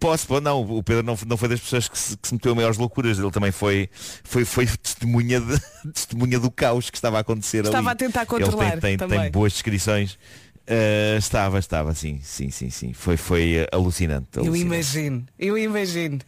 Posso, 0.00 0.26
pô, 0.26 0.40
não, 0.40 0.62
o 0.62 0.82
Pedro 0.82 1.02
não, 1.02 1.18
não 1.26 1.36
foi 1.36 1.48
das 1.48 1.60
pessoas 1.60 1.88
que 1.88 1.98
se, 1.98 2.16
que 2.16 2.28
se 2.28 2.34
meteu 2.34 2.52
a 2.52 2.54
maiores 2.54 2.78
loucuras, 2.78 3.18
ele 3.18 3.30
também 3.30 3.52
foi, 3.52 3.88
foi, 4.22 4.44
foi 4.44 4.66
testemunha, 4.82 5.40
de- 5.40 5.60
testemunha 5.92 6.38
do 6.40 6.50
caos 6.50 6.88
que 6.90 6.96
estava 6.96 7.18
a 7.18 7.20
acontecer 7.20 7.64
Estava 7.64 7.90
ali. 7.90 7.94
a 7.94 7.94
tentar 7.96 8.20
Ele 8.22 8.26
controlar 8.28 8.70
tem, 8.72 8.80
tem, 8.80 8.96
também. 8.96 9.20
tem 9.20 9.30
boas 9.30 9.52
descrições. 9.52 10.18
Eh, 10.66 11.16
estava, 11.18 11.58
estava, 11.58 11.94
sim, 11.94 12.18
sim, 12.22 12.48
sim, 12.50 12.70
sim. 12.70 12.92
Foi, 12.94 13.18
foi 13.18 13.56
eh, 13.56 13.68
alucinante. 13.70 14.28
Eu 14.36 14.44
alucinante. 14.44 14.66
imagino, 14.74 15.26
eu 15.38 15.58
imagino. 15.58 16.18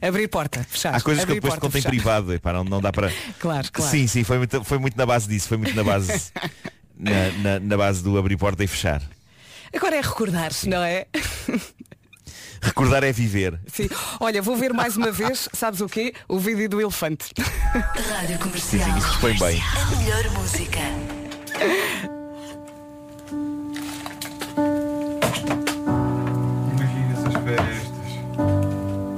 Abrir 0.00 0.28
porta, 0.28 0.62
fechar. 0.64 0.94
Há 0.94 1.00
coisas 1.00 1.24
que 1.24 1.30
eu 1.32 1.36
abrir 1.36 1.42
depois 1.48 1.60
conto 1.60 1.76
em 1.76 1.82
privado, 1.82 2.32
epá, 2.32 2.52
não, 2.52 2.62
não 2.64 2.80
dá 2.80 2.92
para. 2.92 3.12
Claro, 3.40 3.68
claro. 3.72 3.90
Sim, 3.90 4.06
sim, 4.06 4.22
foi 4.22 4.38
muito, 4.38 4.62
foi 4.62 4.78
muito 4.78 4.96
na 4.96 5.04
base 5.04 5.28
disso, 5.28 5.48
foi 5.48 5.56
muito 5.58 5.74
na 5.74 5.82
base 5.82 6.30
na, 6.96 7.30
na- 7.42 7.60
na 7.60 7.76
base 7.76 8.02
do 8.02 8.16
abrir 8.16 8.36
porta 8.36 8.62
e 8.62 8.66
fechar. 8.68 9.02
Agora 9.74 9.96
é 9.96 10.00
recordar-se, 10.00 10.68
não 10.68 10.82
é? 10.82 11.06
Recordar 12.60 13.04
é 13.04 13.12
viver. 13.12 13.58
Sim. 13.66 13.88
Olha, 14.20 14.40
vou 14.42 14.56
ver 14.56 14.72
mais 14.72 14.96
uma 14.96 15.10
vez, 15.10 15.48
sabes 15.52 15.80
o 15.80 15.88
quê? 15.88 16.12
O 16.28 16.38
vídeo 16.38 16.68
do 16.68 16.80
elefante. 16.80 17.30
Rádio 17.36 18.36
Sim, 18.36 18.38
Comercial. 18.38 18.84
sim, 18.90 18.98
isso 18.98 19.08
dispõe 19.10 19.38
bem. 19.38 19.62
A 19.62 19.96
melhor 19.96 20.30
música. 20.32 20.80
Imagina 26.72 27.12
essas 27.12 27.34
festas. 27.44 29.16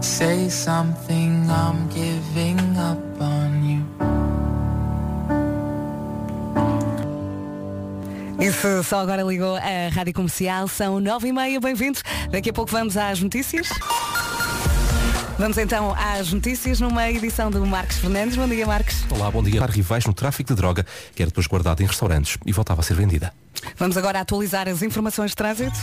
Say 0.00 0.48
something, 0.48 1.48
I'm 1.50 1.88
giving 1.90 2.58
se 8.52 8.82
só 8.84 9.00
agora 9.00 9.22
ligou 9.22 9.56
a 9.56 9.88
Rádio 9.92 10.12
Comercial, 10.12 10.68
são 10.68 11.00
nove 11.00 11.28
e 11.28 11.32
meia, 11.32 11.58
bem-vindos. 11.58 12.02
Daqui 12.30 12.50
a 12.50 12.52
pouco 12.52 12.70
vamos 12.70 12.96
às 12.96 13.20
notícias. 13.20 13.68
Vamos 15.38 15.58
então 15.58 15.94
às 15.96 16.32
notícias 16.32 16.78
numa 16.78 17.10
edição 17.10 17.50
do 17.50 17.64
Marcos 17.66 17.98
Fernandes. 17.98 18.36
Bom 18.36 18.46
dia, 18.46 18.66
Marcos. 18.66 19.04
Olá, 19.10 19.30
bom 19.30 19.42
dia. 19.42 19.60
Para 19.60 19.72
rivais 19.72 20.04
no 20.04 20.12
tráfico 20.12 20.52
de 20.52 20.56
droga, 20.56 20.86
que 21.14 21.22
era 21.22 21.30
depois 21.30 21.46
guardada 21.46 21.82
em 21.82 21.86
restaurantes 21.86 22.36
e 22.44 22.52
voltava 22.52 22.80
a 22.80 22.84
ser 22.84 22.94
vendida. 22.94 23.32
Vamos 23.76 23.96
agora 23.96 24.20
atualizar 24.20 24.68
as 24.68 24.82
informações 24.82 25.30
de 25.30 25.36
trânsito. 25.36 25.78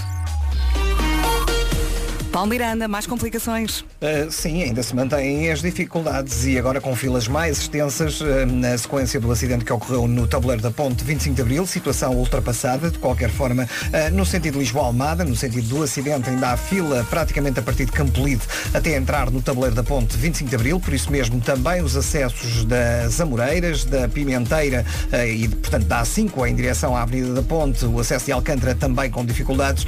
Paulo 2.40 2.52
Miranda, 2.52 2.88
mais 2.88 3.06
complicações. 3.06 3.82
Uh, 3.82 4.32
sim, 4.32 4.64
ainda 4.64 4.82
se 4.82 4.96
mantêm 4.96 5.52
as 5.52 5.62
dificuldades 5.62 6.46
e 6.46 6.58
agora 6.58 6.80
com 6.80 6.96
filas 6.96 7.28
mais 7.28 7.58
extensas 7.58 8.22
uh, 8.22 8.46
na 8.46 8.78
sequência 8.78 9.20
do 9.20 9.30
acidente 9.30 9.66
que 9.66 9.74
ocorreu 9.74 10.08
no 10.08 10.26
tabuleiro 10.26 10.64
da 10.64 10.72
ponte 10.72 11.04
25 11.04 11.36
de 11.36 11.42
Abril, 11.42 11.68
situação 11.68 12.16
ultrapassada, 12.16 12.90
de 12.90 12.98
qualquer 12.98 13.30
forma, 13.30 13.64
uh, 13.64 14.16
no 14.16 14.26
sentido 14.26 14.58
Lisboa-Almada, 14.58 15.26
no 15.26 15.36
sentido 15.36 15.68
do 15.68 15.84
acidente 15.84 16.30
ainda 16.30 16.52
há 16.52 16.56
fila 16.56 17.06
praticamente 17.10 17.60
a 17.60 17.62
partir 17.62 17.84
de 17.84 17.92
Campolide 17.92 18.44
até 18.74 18.96
entrar 18.96 19.30
no 19.30 19.42
tabuleiro 19.42 19.76
da 19.76 19.84
ponte 19.84 20.16
25 20.16 20.50
de 20.50 20.56
Abril, 20.56 20.80
por 20.80 20.94
isso 20.94 21.12
mesmo 21.12 21.42
também 21.42 21.82
os 21.82 21.98
acessos 21.98 22.64
das 22.64 23.20
Amoreiras, 23.20 23.84
da 23.84 24.08
Pimenteira 24.08 24.86
e, 25.28 25.46
portanto, 25.50 25.88
da 25.88 26.04
A5 26.04 26.48
em 26.48 26.56
direção 26.56 26.96
à 26.96 27.02
Avenida 27.02 27.34
da 27.34 27.44
Ponte, 27.44 27.84
o 27.84 28.00
acesso 28.00 28.28
de 28.28 28.32
Alcântara 28.32 28.74
também 28.74 29.12
com 29.12 29.26
dificuldades. 29.26 29.86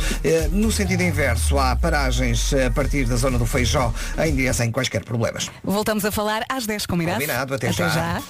No 0.51 0.69
sentido 0.69 1.01
inverso, 1.01 1.57
há 1.57 1.77
paragens 1.77 2.40
a 2.65 2.71
partir 2.71 3.05
da 3.05 3.15
zona 3.15 3.37
do 3.37 3.45
Feijó 3.45 3.93
em 4.17 4.35
direção 4.35 4.61
sem 4.61 4.71
quaisquer 4.71 5.03
problemas. 5.03 5.49
Voltamos 5.63 6.05
a 6.05 6.11
falar 6.11 6.43
às 6.47 6.65
10 6.67 6.85
combinados. 6.85 7.21
Combinado, 7.21 7.55
até 7.55 7.71
já. 7.71 7.89
já. 7.89 8.21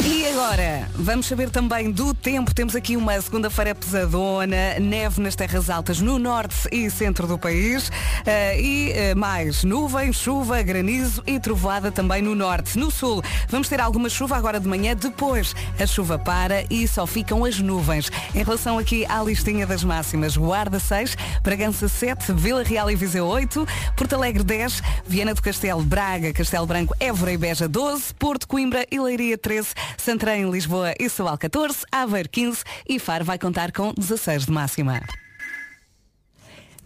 E 0.00 0.26
agora, 0.26 0.88
vamos 0.94 1.26
saber 1.26 1.50
também 1.50 1.90
do 1.90 2.14
tempo. 2.14 2.54
Temos 2.54 2.74
aqui 2.74 2.96
uma 2.96 3.20
segunda-feira 3.20 3.74
pesadona, 3.74 4.78
neve 4.80 5.20
nas 5.20 5.36
terras 5.36 5.68
altas 5.68 6.00
no 6.00 6.18
norte 6.18 6.56
e 6.72 6.90
centro 6.90 7.26
do 7.26 7.38
país 7.38 7.90
eh, 8.26 8.60
e 8.60 8.90
eh, 8.92 9.14
mais 9.14 9.62
nuvens, 9.62 10.16
chuva, 10.16 10.60
granizo 10.62 11.22
e 11.26 11.38
trovoada 11.38 11.92
também 11.92 12.20
no 12.20 12.34
norte. 12.34 12.78
No 12.78 12.90
sul, 12.90 13.22
vamos 13.48 13.68
ter 13.68 13.80
alguma 13.80 14.08
chuva 14.08 14.36
agora 14.36 14.58
de 14.58 14.66
manhã, 14.66 14.96
depois 14.96 15.54
a 15.78 15.86
chuva 15.86 16.18
para 16.18 16.64
e 16.68 16.88
só 16.88 17.06
ficam 17.06 17.44
as 17.44 17.58
nuvens. 17.58 18.10
Em 18.34 18.42
relação 18.42 18.78
aqui 18.78 19.04
à 19.06 19.22
listinha 19.22 19.66
das 19.66 19.84
máximas, 19.84 20.36
Guarda 20.36 20.80
6, 20.80 21.16
Bragança 21.42 21.88
7, 21.88 22.32
Vila 22.32 22.62
Real 22.62 22.90
e 22.90 22.96
Viseu 22.96 23.26
8, 23.26 23.66
Porto 23.96 24.14
Alegre 24.14 24.42
10, 24.42 24.82
Viana 25.06 25.34
do 25.34 25.42
Castelo, 25.42 25.82
Braga, 25.82 26.32
Castelo 26.32 26.66
Branco, 26.66 26.94
Évora 26.98 27.32
e 27.32 27.36
Beja 27.36 27.68
12, 27.68 28.14
Porto, 28.14 28.48
Coimbra 28.48 28.84
e 28.90 28.98
Leiria 28.98 29.38
13, 29.38 29.68
Santarém, 29.96 30.50
Lisboa 30.50 30.94
e 30.98 31.08
Soal 31.08 31.38
14, 31.38 31.84
Aveiro 31.90 32.28
15 32.28 32.62
e 32.88 32.98
Faro 32.98 33.24
vai 33.24 33.38
contar 33.38 33.72
com 33.72 33.92
16 33.92 34.46
de 34.46 34.52
máxima. 34.52 35.00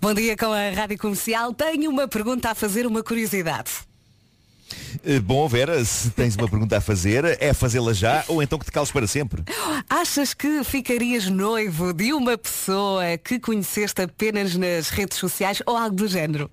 Bom 0.00 0.14
dia 0.14 0.36
com 0.36 0.52
a 0.52 0.70
Rádio 0.70 0.98
Comercial. 0.98 1.52
Tenho 1.54 1.90
uma 1.90 2.06
pergunta 2.06 2.50
a 2.50 2.54
fazer, 2.54 2.86
uma 2.86 3.02
curiosidade. 3.02 3.70
Eh, 5.04 5.20
Bom, 5.20 5.46
Vera, 5.48 5.84
se 5.84 6.10
tens 6.10 6.36
uma 6.36 6.48
pergunta 6.48 6.76
a 6.76 6.80
fazer, 6.80 7.24
é 7.40 7.52
fazê-la 7.52 7.92
já 7.92 8.24
ou 8.28 8.42
então 8.42 8.58
que 8.58 8.64
te 8.64 8.72
cales 8.72 8.90
para 8.90 9.06
sempre. 9.06 9.42
Achas 9.88 10.34
que 10.34 10.62
ficarias 10.64 11.26
noivo 11.26 11.92
de 11.92 12.12
uma 12.12 12.36
pessoa 12.36 13.16
que 13.18 13.38
conheceste 13.38 14.02
apenas 14.02 14.54
nas 14.54 14.88
redes 14.88 15.18
sociais 15.18 15.62
ou 15.66 15.76
algo 15.76 15.96
do 15.96 16.08
género? 16.08 16.50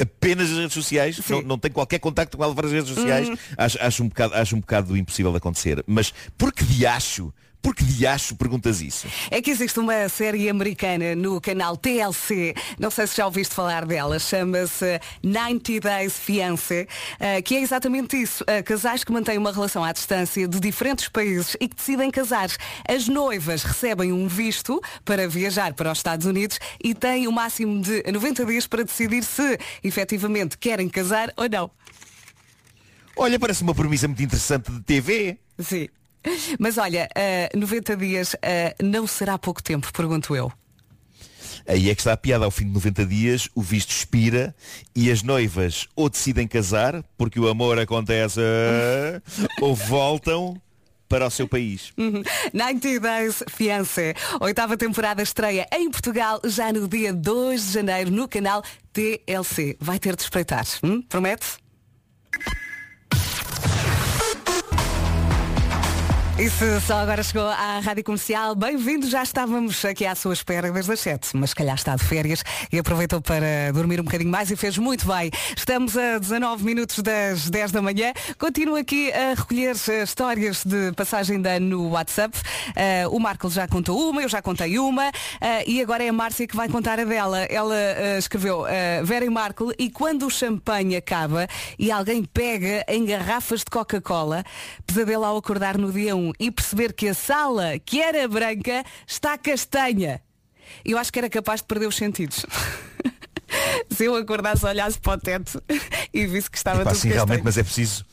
Apenas 0.00 0.48
nas 0.50 0.58
redes 0.58 0.72
sociais, 0.74 1.20
não, 1.28 1.42
não 1.42 1.58
tem 1.58 1.70
qualquer 1.70 1.98
contacto 1.98 2.36
com 2.36 2.42
ela 2.44 2.54
para 2.54 2.66
as 2.66 2.72
redes 2.72 2.88
sociais, 2.94 3.28
Uhum. 3.28 3.36
acho, 3.56 3.78
acho 3.80 4.02
um 4.02 4.08
bocado, 4.08 4.34
acho 4.34 4.56
um 4.56 4.60
bocado 4.60 4.96
impossível 4.96 5.30
de 5.30 5.36
acontecer. 5.38 5.84
Mas 5.86 6.12
por 6.38 6.52
que 6.52 6.64
de 6.64 6.86
acho? 6.86 7.32
Por 7.62 7.74
que 7.74 7.84
de 7.84 8.06
acho 8.06 8.34
perguntas 8.36 8.80
isso? 8.80 9.06
É 9.30 9.42
que 9.42 9.50
existe 9.50 9.78
uma 9.78 10.08
série 10.08 10.48
americana 10.48 11.14
no 11.14 11.40
canal 11.40 11.76
TLC, 11.76 12.54
não 12.78 12.90
sei 12.90 13.06
se 13.06 13.16
já 13.18 13.26
ouviste 13.26 13.54
falar 13.54 13.84
dela, 13.84 14.18
chama-se 14.18 14.98
90 15.22 15.80
Days 15.80 16.16
Fiancé, 16.16 16.86
eh, 17.18 17.42
que 17.42 17.56
é 17.56 17.60
exatamente 17.60 18.16
isso. 18.20 18.42
eh, 18.46 18.62
casais 18.62 19.04
que 19.04 19.12
mantêm 19.12 19.36
uma 19.36 19.52
relação 19.52 19.84
à 19.84 19.92
distância 19.92 20.48
de 20.48 20.58
diferentes 20.58 21.08
países 21.08 21.56
e 21.60 21.68
que 21.68 21.76
decidem 21.76 22.10
casar. 22.10 22.48
As 22.88 23.08
noivas 23.08 23.62
recebem 23.62 24.12
um 24.12 24.26
visto 24.26 24.80
para 25.04 25.28
viajar 25.28 25.74
para 25.74 25.92
os 25.92 25.98
Estados 25.98 26.26
Unidos 26.26 26.58
e 26.82 26.94
têm 26.94 27.28
o 27.28 27.32
máximo 27.32 27.80
de 27.80 28.02
90 28.10 28.46
dias 28.46 28.66
para 28.66 28.84
decidir 28.84 29.22
se 29.22 29.58
efetivamente 29.84 30.56
querem 30.56 30.88
casar 30.88 31.32
ou 31.36 31.48
não. 31.48 31.70
Olha, 33.16 33.38
parece 33.38 33.62
uma 33.62 33.74
premissa 33.74 34.08
muito 34.08 34.22
interessante 34.22 34.70
de 34.72 34.80
TV. 34.80 35.38
Sim. 35.58 35.88
Mas 36.58 36.78
olha, 36.78 37.08
eh, 37.14 37.48
90 37.54 37.96
dias 37.96 38.36
eh, 38.42 38.74
não 38.82 39.06
será 39.06 39.38
pouco 39.38 39.62
tempo, 39.62 39.92
pergunto 39.92 40.34
eu. 40.34 40.52
Aí 41.66 41.90
é 41.90 41.94
que 41.94 42.00
está 42.00 42.12
a 42.12 42.16
piada. 42.16 42.44
Ao 42.44 42.50
fim 42.50 42.64
de 42.64 42.72
90 42.72 43.06
dias, 43.06 43.48
o 43.54 43.62
visto 43.62 43.90
expira 43.90 44.54
e 44.94 45.10
as 45.10 45.22
noivas 45.22 45.86
ou 45.94 46.08
decidem 46.08 46.48
casar, 46.48 47.02
porque 47.16 47.38
o 47.38 47.48
amor 47.48 47.78
acontece, 47.78 48.40
ou 49.60 49.74
voltam 49.74 50.60
para 51.08 51.26
o 51.26 51.30
seu 51.30 51.48
país. 51.48 51.92
Uhum. 51.98 52.22
90 52.54 53.00
Days 53.00 53.42
Fiancé. 53.48 54.14
Oitava 54.40 54.76
temporada 54.76 55.20
estreia 55.22 55.66
em 55.72 55.90
Portugal 55.90 56.40
já 56.44 56.72
no 56.72 56.86
dia 56.86 57.12
2 57.12 57.66
de 57.66 57.72
janeiro 57.72 58.10
no 58.12 58.28
canal 58.28 58.62
TLC. 58.92 59.76
Vai 59.80 59.98
ter 59.98 60.14
de 60.14 60.22
espreitar. 60.22 60.64
Hum? 60.84 61.02
Promete? 61.02 61.58
E 66.40 66.48
se 66.48 66.80
só 66.80 66.94
agora 66.94 67.22
chegou 67.22 67.46
à 67.46 67.80
Rádio 67.80 68.02
Comercial, 68.02 68.54
bem-vindo, 68.54 69.06
já 69.06 69.22
estávamos 69.22 69.84
aqui 69.84 70.06
à 70.06 70.14
sua 70.14 70.32
espera 70.32 70.72
desde 70.72 70.90
as 70.90 71.00
7, 71.00 71.36
mas 71.36 71.52
calhar 71.52 71.74
está 71.74 71.94
de 71.94 72.02
férias 72.02 72.42
e 72.72 72.78
aproveitou 72.78 73.20
para 73.20 73.70
dormir 73.74 74.00
um 74.00 74.04
bocadinho 74.04 74.30
mais 74.30 74.50
e 74.50 74.56
fez 74.56 74.78
muito 74.78 75.06
bem. 75.06 75.30
Estamos 75.54 75.98
a 75.98 76.16
19 76.16 76.64
minutos 76.64 77.00
das 77.00 77.50
10 77.50 77.72
da 77.72 77.82
manhã, 77.82 78.14
continuo 78.38 78.76
aqui 78.76 79.12
a 79.12 79.34
recolher 79.34 79.76
histórias 80.02 80.64
de 80.64 80.92
passagem 80.92 81.42
ano 81.46 81.66
no 81.76 81.90
WhatsApp. 81.90 82.38
Eh, 82.74 83.06
o 83.08 83.18
Marco 83.18 83.50
já 83.50 83.68
contou 83.68 84.08
uma, 84.08 84.22
eu 84.22 84.28
já 84.30 84.40
contei 84.40 84.78
uma 84.78 85.12
eh, 85.42 85.64
e 85.66 85.82
agora 85.82 86.02
é 86.02 86.08
a 86.08 86.12
Márcia 86.12 86.46
que 86.46 86.56
vai 86.56 86.70
contar 86.70 86.98
a 86.98 87.04
dela. 87.04 87.40
Ela 87.50 87.76
eh, 87.76 88.16
escreveu 88.18 88.64
Vera 89.04 89.26
e 89.26 89.30
Marco 89.30 89.74
e 89.78 89.90
quando 89.90 90.24
o 90.24 90.30
champanhe 90.30 90.96
acaba 90.96 91.46
e 91.78 91.92
alguém 91.92 92.24
pega 92.24 92.82
em 92.88 93.04
garrafas 93.04 93.60
de 93.60 93.66
Coca-Cola, 93.66 94.42
pesadelo 94.86 95.26
ao 95.26 95.36
acordar 95.36 95.76
no 95.76 95.92
dia 95.92 96.16
1 96.16 96.29
e 96.38 96.50
perceber 96.50 96.92
que 96.92 97.08
a 97.08 97.14
sala, 97.14 97.78
que 97.78 98.00
era 98.00 98.26
branca, 98.28 98.84
está 99.06 99.36
castanha. 99.38 100.20
eu 100.84 100.98
acho 100.98 101.12
que 101.12 101.18
era 101.18 101.28
capaz 101.30 101.60
de 101.60 101.66
perder 101.66 101.86
os 101.86 101.96
sentidos. 101.96 102.44
Se 103.90 104.04
eu 104.04 104.14
acordasse, 104.14 104.64
olhasse 104.64 104.98
para 105.00 105.14
o 105.14 105.18
teto 105.20 105.60
e 106.14 106.26
visse 106.26 106.48
que 106.50 106.56
estava 106.56 106.78
tudo 106.84 106.90
sim, 106.94 107.08
castanho. 107.08 107.14
realmente, 107.14 107.42
mas 107.44 107.58
é 107.58 107.62
preciso. 107.62 108.04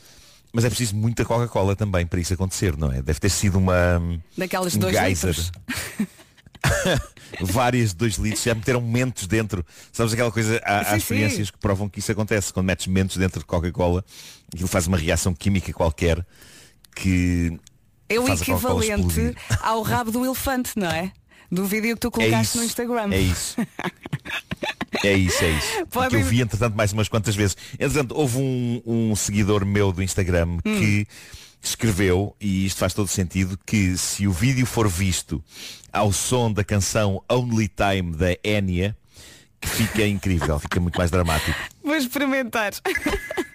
Mas 0.51 0.65
é 0.65 0.70
preciso 0.70 0.95
muita 0.95 1.24
Coca-Cola 1.24 1.76
também 1.76 2.07
para 2.07 2.20
isso 2.20 2.34
acontecer, 2.34 2.76
não 2.76 2.91
é? 2.91 3.01
Deve 3.01 3.20
ter 3.20 3.30
sido 3.30 3.57
uma. 3.59 4.01
Daquelas 4.36 4.76
um 4.76 4.80
dois 4.80 4.95
geyser. 4.97 5.30
litros. 5.30 5.51
Várias 7.41 7.89
de 7.91 7.97
dois 7.97 8.15
litros, 8.15 8.43
já 8.43 8.55
meteram 8.55 8.82
mentos 8.82 9.28
dentro. 9.28 9.63
Sabes 9.91 10.13
aquela 10.13 10.32
coisa? 10.32 10.59
Há, 10.65 10.80
há 10.80 10.84
Sim, 10.86 10.89
sim. 10.91 10.97
experiências 10.97 11.51
que 11.51 11.57
provam 11.59 11.88
que 11.89 11.99
isso 11.99 12.11
acontece. 12.11 12.51
Quando 12.51 12.65
metes 12.65 12.88
mentos 12.88 13.18
dentro 13.18 13.39
de 13.39 13.45
Coca-Cola, 13.45 14.03
aquilo 14.51 14.68
faz 14.68 14.88
uma 14.88 14.97
reação 14.97 15.34
química 15.36 15.72
qualquer 15.74 16.26
que. 16.95 17.59
É 18.10 18.20
o 18.20 18.28
equivalente 18.32 19.36
ao 19.62 19.82
rabo 19.82 20.12
do 20.12 20.26
elefante, 20.26 20.72
não 20.76 20.88
é? 20.88 21.12
Do 21.51 21.66
vídeo 21.66 21.95
que 21.95 22.01
tu 22.01 22.08
É 22.08 22.12
colocaste 22.12 22.45
isso, 22.45 22.58
no 22.58 22.64
Instagram. 22.64 23.10
É 23.14 23.20
isso. 23.20 23.55
É 25.03 25.14
isso, 25.14 25.43
é 25.43 25.49
isso. 25.51 25.86
Pode 25.91 26.10
Que 26.10 26.16
eu 26.16 26.26
vi, 26.26 26.41
entretanto, 26.41 26.76
mais 26.76 26.91
umas 26.91 27.08
quantas 27.08 27.36
vezes. 27.36 27.55
Entretanto, 27.74 28.16
houve 28.18 28.39
um, 28.39 28.82
um 28.84 29.16
seguidor 29.16 29.64
meu 29.64 29.91
do 29.91 30.01
Instagram 30.01 30.58
Hum. 30.66 30.80
que 30.80 31.08
escreveu, 31.62 32.36
e 32.41 32.66
isto 32.66 32.80
faz 32.80 32.93
todo 32.95 33.08
sentido, 33.08 33.60
que 33.64 33.95
se 33.95 34.28
o 34.28 34.32
vídeo 34.32 34.66
for 34.66 34.88
visto 34.89 35.43
ao 35.93 36.12
som 36.12 36.51
da 36.51 36.64
canção 36.64 37.22
Only 37.30 37.68
Time 37.70 38.16
da 38.16 38.36
Enya, 38.43 38.97
que 39.62 39.68
fica 39.70 40.05
incrível, 40.08 40.58
fica 40.60 40.80
muito 40.80 40.97
mais 40.97 41.12
dramático. 41.12 41.58
Vou 41.84 41.95
experimentar. 41.95 42.72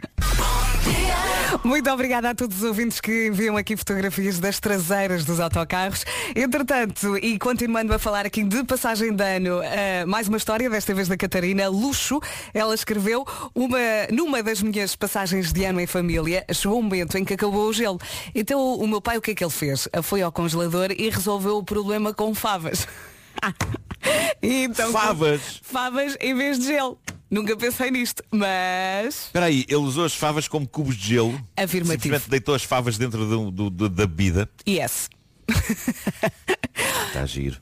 Muito 1.65 1.91
obrigada 1.91 2.31
a 2.31 2.35
todos 2.35 2.57
os 2.59 2.63
ouvintes 2.63 3.01
que 3.01 3.27
enviam 3.27 3.57
aqui 3.57 3.77
fotografias 3.77 4.39
das 4.39 4.59
traseiras 4.59 5.25
dos 5.25 5.39
autocarros. 5.39 6.05
Entretanto, 6.35 7.17
e 7.19 7.39
continuando 7.39 7.93
a 7.93 7.99
falar 7.99 8.25
aqui 8.25 8.43
de 8.43 8.65
passagem 8.65 9.15
de 9.15 9.23
ano, 9.23 9.63
eh, 9.63 10.05
mais 10.07 10.29
uma 10.29 10.37
história, 10.37 10.69
desta 10.71 10.95
vez 10.95 11.09
da 11.09 11.17
Catarina, 11.17 11.69
Luxo. 11.69 12.21
Ela 12.55 12.75
escreveu 12.75 13.27
uma, 13.55 13.79
numa 14.11 14.43
das 14.43 14.63
minhas 14.63 14.97
passagens 14.97 15.53
de 15.53 15.65
ano 15.65 15.81
em 15.81 15.87
família, 15.87 16.45
chegou 16.53 16.79
um 16.79 16.83
momento 16.83 17.17
em 17.17 17.25
que 17.25 17.35
acabou 17.35 17.69
o 17.69 17.73
gelo. 17.73 18.01
Então 18.35 18.75
o 18.75 18.87
meu 18.89 19.01
pai 19.01 19.19
o 19.19 19.21
que 19.21 19.33
é 19.33 19.35
que 19.35 19.45
ele 19.45 19.51
fez? 19.51 19.89
Foi 20.03 20.23
ao 20.23 20.33
congelador 20.33 20.91
e 20.91 21.11
resolveu 21.11 21.59
o 21.59 21.65
problema 21.65 22.13
com 22.15 22.35
favas. 22.35 22.87
Então, 24.43 24.91
Favas? 24.91 25.61
Favas 25.63 26.17
em 26.21 26.35
vez 26.35 26.59
de 26.59 26.67
gelo. 26.67 26.99
Nunca 27.33 27.57
pensei 27.57 27.91
nisto, 27.91 28.23
mas. 28.31 29.25
Espera 29.25 29.47
aí, 29.47 29.65
ele 29.67 29.77
usou 29.79 30.05
as 30.05 30.15
favas 30.15 30.47
como 30.47 30.69
cubos 30.69 30.95
de 30.97 31.09
gelo. 31.09 31.33
Afirmativo. 31.57 32.03
Simplesmente 32.03 32.29
deitou 32.31 32.55
as 32.55 32.63
favas 32.63 32.99
dentro 32.99 33.27
do, 33.27 33.51
do- 33.51 33.71
do- 33.71 33.89
da 33.89 34.07
bebida. 34.07 34.47
Yes. 34.69 35.09
Está 37.09 37.23
a 37.23 37.27
giro. 37.27 37.57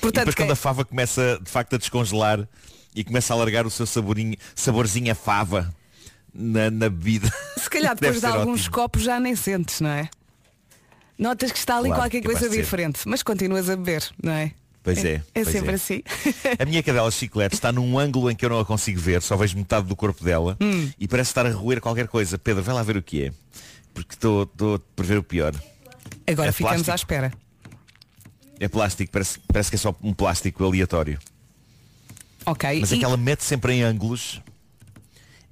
Portanto, 0.00 0.06
e 0.06 0.10
depois 0.20 0.34
quem- 0.36 0.44
quando 0.46 0.52
a 0.52 0.56
fava 0.56 0.84
começa 0.84 1.40
de 1.42 1.50
facto 1.50 1.74
a 1.74 1.78
descongelar 1.78 2.48
e 2.94 3.02
começa 3.04 3.32
a 3.34 3.36
largar 3.36 3.66
o 3.66 3.70
seu 3.70 3.84
saborinho, 3.84 4.36
saborzinho 4.54 5.10
a 5.10 5.14
fava 5.14 5.74
na, 6.32 6.70
na 6.70 6.88
bebida. 6.88 7.28
Se 7.58 7.68
calhar 7.68 7.94
depois 7.98 8.20
de 8.20 8.26
alguns 8.26 8.60
ótimo. 8.60 8.74
copos 8.74 9.02
já 9.02 9.18
nem 9.18 9.34
sentes, 9.34 9.80
não 9.80 9.90
é? 9.90 10.08
Notas 11.18 11.50
que 11.50 11.58
está 11.58 11.78
ali 11.78 11.88
Claro, 11.88 12.02
qualquer 12.02 12.22
coisa 12.22 12.48
diferente, 12.48 13.00
mas 13.06 13.22
continuas 13.22 13.68
a 13.70 13.76
beber, 13.76 14.08
não 14.22 14.32
é? 14.32 14.52
Pois 14.86 15.04
é. 15.04 15.14
É 15.34 15.42
pois 15.42 15.48
sempre 15.48 15.72
é. 15.72 15.74
assim. 15.74 16.02
A 16.60 16.64
minha 16.64 16.80
cadela 16.80 17.10
chiclete 17.10 17.56
está 17.56 17.72
num 17.72 17.98
ângulo 17.98 18.30
em 18.30 18.36
que 18.36 18.44
eu 18.44 18.48
não 18.48 18.60
a 18.60 18.64
consigo 18.64 19.00
ver, 19.00 19.20
só 19.20 19.36
vejo 19.36 19.56
metade 19.58 19.84
do 19.88 19.96
corpo 19.96 20.22
dela 20.24 20.56
Hum. 20.60 20.88
e 20.96 21.08
parece 21.08 21.30
estar 21.30 21.44
a 21.44 21.50
roer 21.50 21.80
qualquer 21.80 22.06
coisa. 22.06 22.38
Pedro, 22.38 22.62
vai 22.62 22.72
lá 22.72 22.84
ver 22.84 22.96
o 22.96 23.02
que 23.02 23.24
é. 23.24 23.32
Porque 23.92 24.14
estou 24.14 24.42
a 24.44 24.78
prever 24.94 25.18
o 25.18 25.24
pior. 25.24 25.52
Agora 26.24 26.50
É 26.50 26.52
ficamos 26.52 26.82
plástico? 26.84 26.92
à 26.92 26.94
espera. 26.94 27.32
É 28.60 28.68
plástico, 28.68 29.10
parece, 29.10 29.40
parece 29.52 29.70
que 29.70 29.74
é 29.74 29.78
só 29.78 29.92
um 30.00 30.14
plástico 30.14 30.62
aleatório. 30.64 31.18
Ok. 32.46 32.78
Mas 32.80 32.92
é 32.92 32.94
e- 32.94 32.98
que 33.00 33.04
ela 33.04 33.16
mete 33.16 33.42
sempre 33.42 33.72
em 33.72 33.82
ângulos 33.82 34.40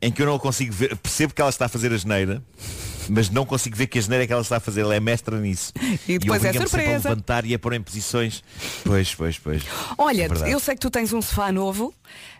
em 0.01 0.13
que 0.13 0.23
eu 0.23 0.27
não 0.27 0.37
a 0.37 0.39
consigo 0.39 0.73
ver. 0.73 0.97
Percebo 0.97 1.35
que 1.35 1.41
ela 1.41 1.51
está 1.51 1.65
a 1.65 1.69
fazer 1.69 1.93
a 1.93 1.97
geneira, 1.97 2.41
mas 3.09 3.31
não 3.31 3.45
consigo 3.47 3.77
ver 3.77 3.87
que 3.87 3.99
a 3.99 4.03
geneira 4.03 4.25
é 4.25 4.27
que 4.27 4.33
ela 4.33 4.43
está 4.43 4.57
a 4.57 4.61
fazer. 4.61 4.83
Ela 4.83 4.95
é 4.95 5.01
mestra 5.01 5.39
nisso. 5.41 5.73
E 6.09 6.19
depois 6.19 6.45
é 6.45 6.49
obriga-me 6.49 6.69
sempre 6.69 6.81
a 6.81 6.85
surpresa. 6.85 7.09
levantar 7.09 7.45
e 7.45 7.55
a 7.55 7.59
pôr 7.59 7.73
em 7.75 7.81
posições. 7.83 8.43
Pois, 8.85 9.15
pois, 9.15 9.39
pois. 9.39 9.63
Olha, 9.97 10.29
É 10.45 10.53
eu 10.53 10.61
sei 10.61 10.75
que 10.75 10.81
tu 10.81 10.91
tens 10.91 11.13
um 11.13 11.23
sofá 11.23 11.51
novo. 11.53 11.95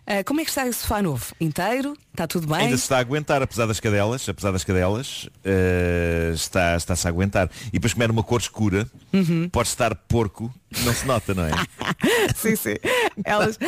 Ah, 0.07 0.23
como 0.23 0.41
é 0.41 0.45
que 0.45 0.51
está 0.51 0.67
esse 0.67 0.81
sofá 0.81 1.01
novo? 1.01 1.35
Inteiro? 1.41 1.97
Está 2.13 2.27
tudo 2.27 2.47
bem? 2.47 2.59
Ainda 2.67 2.77
se 2.77 2.83
está 2.83 2.97
a 2.99 3.01
aguentar, 3.01 3.41
apesar 3.41 3.65
das 3.67 3.81
cadelas, 3.81 4.29
apesar 4.29 4.51
das 4.53 4.63
cadelas, 4.63 5.29
eh, 5.43 6.31
está, 6.35 6.77
está-se 6.77 7.07
a 7.07 7.11
aguentar. 7.11 7.49
E 7.69 7.73
depois 7.73 7.95
comer 7.95 8.11
uma 8.11 8.23
cor 8.23 8.39
escura, 8.41 8.87
Uhum. 9.15 9.49
pode 9.49 9.69
estar 9.69 9.95
porco, 9.95 10.53
não 10.85 10.93
se 10.93 11.07
nota, 11.07 11.33
não 11.35 11.45
é? 11.47 11.51
sim, 12.37 12.55
sim. 12.55 12.75
Elas, 13.25 13.59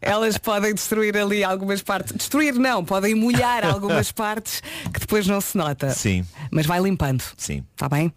elas 0.00 0.38
podem 0.38 0.72
destruir 0.74 1.14
ali 1.16 1.44
algumas 1.44 1.82
partes. 1.82 2.14
Destruir 2.16 2.54
não, 2.54 2.82
podem 2.84 3.14
molhar 3.14 3.62
algumas 3.64 4.10
partes 4.12 4.62
que 4.94 5.00
depois 5.00 5.26
não 5.26 5.40
se 5.42 5.58
nota. 5.58 5.90
Sim, 5.90 6.24
Mas 6.50 6.64
vai 6.64 6.80
limpando. 6.80 7.22
sim. 7.36 7.64
Está 7.74 7.88
bem? 7.88 8.10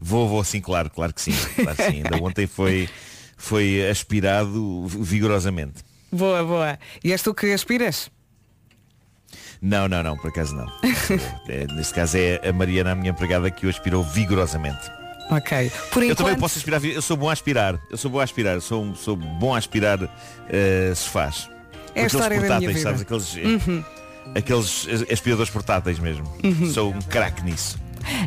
Vou, 0.00 0.28
vou, 0.28 0.42
sim, 0.44 0.60
claro, 0.60 0.88
claro 0.90 1.12
que 1.12 1.20
sim. 1.20 1.32
Claro 1.56 1.76
que 1.76 1.82
sim. 1.90 2.02
Ainda 2.02 2.16
ontem 2.22 2.46
foi, 2.46 2.88
foi 3.36 3.86
aspirado 3.88 4.86
vigorosamente. 4.86 5.84
Boa, 6.12 6.44
boa. 6.44 6.78
E 7.04 7.12
és 7.12 7.22
tu 7.22 7.34
que 7.34 7.52
aspiras? 7.52 8.10
Não, 9.60 9.88
não, 9.88 10.02
não, 10.02 10.16
por 10.16 10.28
acaso 10.28 10.54
não. 10.54 10.66
É, 11.48 11.66
neste 11.74 11.94
caso 11.94 12.16
é 12.16 12.40
a 12.48 12.52
Mariana, 12.52 12.92
a 12.92 12.94
minha 12.94 13.10
empregada, 13.10 13.50
que 13.50 13.66
o 13.66 13.70
aspirou 13.70 14.02
vigorosamente. 14.04 14.90
Ok. 15.30 15.70
Por 15.90 16.02
eu 16.02 16.10
enquanto. 16.10 16.18
também 16.18 16.36
posso 16.38 16.58
aspirar, 16.58 16.84
eu 16.84 17.02
sou 17.02 17.16
bom 17.16 17.28
a 17.28 17.32
aspirar. 17.32 17.80
Eu 17.90 17.96
sou 17.96 18.10
bom 18.10 18.20
a 18.20 18.24
aspirar, 18.24 18.60
sou, 18.60 18.94
sou 18.94 19.16
bom 19.16 19.54
a 19.54 19.58
aspirar 19.58 19.98
eh, 20.48 20.92
sofás. 20.94 21.50
É 21.94 22.04
a 22.04 22.06
história 22.06 22.40
da 22.40 22.58
minha 22.58 22.68
vida. 22.68 22.80
sabes? 22.80 23.00
Aqueles, 23.00 23.34
Uhum. 23.34 23.84
aqueles 24.36 24.86
aspiradores 25.10 25.50
portáteis 25.50 25.98
mesmo. 25.98 26.24
Uhum. 26.44 26.70
Sou 26.72 26.92
um 26.92 27.00
craque 27.02 27.42
nisso. 27.42 27.76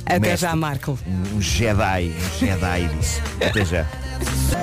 Até 0.06 0.20
Mestre. 0.20 0.50
já, 0.50 0.56
Marco. 0.58 1.00
Um, 1.08 1.38
um 1.38 1.42
Jedi, 1.42 2.12
um 2.18 2.38
Jedi 2.40 2.88
disso. 2.98 3.22
Até 3.48 3.64
já. 3.64 3.86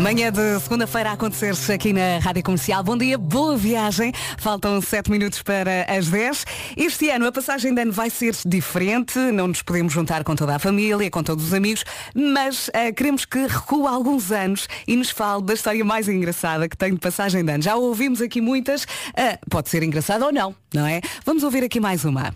Manhã 0.00 0.30
de 0.30 0.60
segunda-feira 0.60 1.10
a 1.10 1.12
acontecer 1.14 1.54
aqui 1.72 1.92
na 1.92 2.18
Rádio 2.18 2.42
Comercial. 2.42 2.82
Bom 2.82 2.96
dia, 2.96 3.16
boa 3.16 3.56
viagem. 3.56 4.12
Faltam 4.38 4.80
7 4.80 5.10
minutos 5.10 5.42
para 5.42 5.84
as 5.88 6.08
10. 6.08 6.44
Este 6.76 7.10
ano 7.10 7.26
a 7.26 7.32
passagem 7.32 7.74
de 7.74 7.80
ano 7.80 7.92
vai 7.92 8.10
ser 8.10 8.34
diferente. 8.46 9.18
Não 9.18 9.48
nos 9.48 9.62
podemos 9.62 9.92
juntar 9.92 10.22
com 10.22 10.34
toda 10.34 10.54
a 10.54 10.58
família, 10.58 11.10
com 11.10 11.22
todos 11.22 11.46
os 11.46 11.54
amigos, 11.54 11.84
mas 12.14 12.70
ah, 12.74 12.92
queremos 12.92 13.24
que 13.24 13.46
recua 13.46 13.90
alguns 13.90 14.30
anos 14.30 14.68
e 14.86 14.96
nos 14.96 15.10
fale 15.10 15.42
da 15.42 15.54
história 15.54 15.84
mais 15.84 16.08
engraçada 16.08 16.68
que 16.68 16.76
tem 16.76 16.92
de 16.92 17.00
passagem 17.00 17.44
de 17.44 17.52
ano. 17.52 17.62
Já 17.62 17.76
ouvimos 17.76 18.20
aqui 18.20 18.40
muitas. 18.40 18.86
Ah, 19.16 19.38
pode 19.50 19.68
ser 19.70 19.82
engraçada 19.82 20.26
ou 20.26 20.32
não, 20.32 20.54
não 20.74 20.86
é? 20.86 21.00
Vamos 21.24 21.42
ouvir 21.42 21.64
aqui 21.64 21.80
mais 21.80 22.04
uma. 22.04 22.34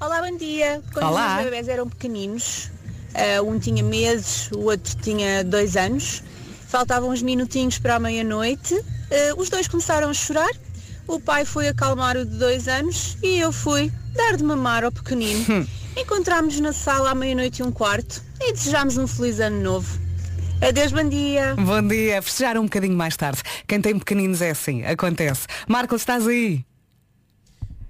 Olá, 0.00 0.22
bom 0.22 0.36
dia. 0.36 0.80
Quando 0.92 1.06
Olá. 1.06 1.26
os 1.26 1.32
meus 1.34 1.44
bebés 1.46 1.68
eram 1.68 1.88
pequeninos, 1.88 2.70
eh, 3.18 3.40
um 3.42 3.58
tinha 3.58 3.82
meses, 3.82 4.48
o 4.52 4.60
outro 4.70 4.96
tinha 5.02 5.42
dois 5.44 5.76
anos, 5.76 6.22
faltavam 6.68 7.10
uns 7.10 7.20
minutinhos 7.22 7.78
para 7.78 7.96
a 7.96 7.98
meia-noite, 7.98 8.80
eh, 9.10 9.34
os 9.36 9.50
dois 9.50 9.66
começaram 9.66 10.08
a 10.08 10.14
chorar, 10.14 10.50
o 11.06 11.18
pai 11.18 11.44
foi 11.44 11.68
acalmar 11.68 12.16
o 12.16 12.24
de 12.24 12.38
dois 12.38 12.68
anos 12.68 13.16
e 13.22 13.38
eu 13.38 13.50
fui 13.50 13.90
dar 14.14 14.36
de 14.36 14.44
mamar 14.44 14.84
ao 14.84 14.92
pequenino. 14.92 15.66
Encontramos-nos 15.96 16.60
na 16.60 16.72
sala 16.72 17.10
à 17.10 17.14
meia-noite 17.14 17.60
e 17.60 17.64
um 17.64 17.72
quarto 17.72 18.22
e 18.40 18.52
desejámos 18.52 18.96
um 18.96 19.06
feliz 19.06 19.40
ano 19.40 19.60
novo. 19.60 19.98
Adeus, 20.60 20.92
bom 20.92 21.08
dia. 21.08 21.54
Bom 21.56 21.86
dia. 21.86 22.20
Festejar 22.22 22.56
um 22.58 22.64
bocadinho 22.64 22.96
mais 22.96 23.16
tarde. 23.16 23.42
Quem 23.66 23.80
tem 23.80 23.98
pequeninos 23.98 24.40
é 24.42 24.50
assim, 24.50 24.84
acontece. 24.84 25.46
Marco, 25.66 25.94
estás 25.96 26.26
aí? 26.26 26.64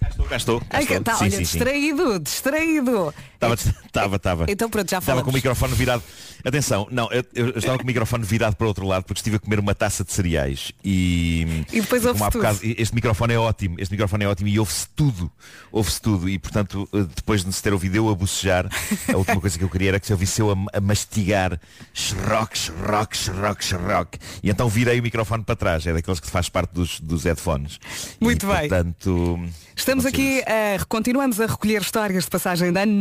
Estou, 0.09 0.27
cá 0.27 0.37
estou. 0.37 0.61
cá 0.61 0.67
Ai, 0.71 0.83
estou. 0.83 1.01
tá, 1.03 1.15
Sim, 1.15 1.25
olha, 1.25 1.31
sim, 1.31 1.37
sim. 1.37 1.43
distraído, 1.59 2.19
distraído. 2.19 3.15
Estava, 3.39 3.55
estava, 3.55 4.17
estava. 4.17 4.47
Então 4.49 4.69
pronto, 4.69 4.91
já 4.91 4.99
Estava 4.99 5.05
falamos. 5.21 5.25
com 5.25 5.31
o 5.31 5.35
microfone 5.35 5.75
virado. 5.75 6.03
Atenção, 6.45 6.87
não, 6.91 7.11
eu, 7.13 7.25
eu 7.35 7.49
estava 7.59 7.77
com 7.79 7.85
o 7.85 7.87
microfone 7.87 8.25
virado 8.25 8.55
para 8.57 8.65
o 8.65 8.69
outro 8.69 8.87
lado 8.87 9.05
porque 9.05 9.19
estive 9.21 9.37
a 9.37 9.39
comer 9.39 9.59
uma 9.61 9.75
taça 9.75 10.05
de 10.05 10.13
cereais 10.13 10.73
e. 10.85 11.65
E 11.73 11.81
depois 11.81 12.05
há 12.07 12.15
tudo. 12.15 12.31
bocado- 12.31 12.59
este 12.63 12.95
microfone 12.95 13.35
é 13.35 13.39
ótimo, 13.39 13.77
este 13.79 13.91
microfone 13.93 14.25
é 14.25 14.29
ótimo 14.29 14.49
e 14.49 14.59
ouve-se 14.59 14.89
tudo. 14.95 15.31
Ouve-se 15.71 16.01
tudo. 16.01 16.29
E 16.29 16.39
portanto, 16.39 16.89
eh, 16.93 17.05
depois 17.15 17.45
de 17.45 17.53
se 17.53 17.63
ter 17.63 17.73
ouvido 17.73 17.97
eu 17.97 18.09
a 18.09 18.15
bocejar, 18.15 18.69
a 19.13 19.17
última 19.19 19.41
coisa 19.41 19.57
que 19.59 19.65
eu 19.65 19.69
queria 19.69 19.89
era 19.91 20.01
que 20.01 20.07
se 20.07 20.13
ouvisse 20.13 20.41
eu 20.41 20.51
a, 20.51 20.77
a 20.77 20.81
mastigar 20.81 21.61
xroc, 21.95 22.57
xroc, 22.57 23.15
xroc, 23.17 23.63
xroc. 23.63 24.15
E 24.43 24.51
então 24.51 24.69
virei 24.69 24.99
o 25.01 25.03
microfone 25.03 25.43
para 25.45 25.57
trás, 25.57 25.87
é 25.87 25.93
daqueles 25.93 26.21
que 26.21 26.29
faz 26.31 26.49
parte 26.49 26.73
dos, 26.73 27.01
dos 27.01 27.25
headphones. 27.25 27.79
Muito 28.21 28.47
e, 28.47 28.49
bem. 28.49 28.69
Portanto. 28.69 29.41
Estamos 29.77 30.05
aqui, 30.05 30.41
a, 30.43 30.85
continuamos 30.87 31.41
a 31.41 31.47
recolher 31.47 31.81
histórias 31.83 32.25
de 32.25 32.31
passagem 32.31 32.73
de 32.73 32.81
ano 32.81 32.93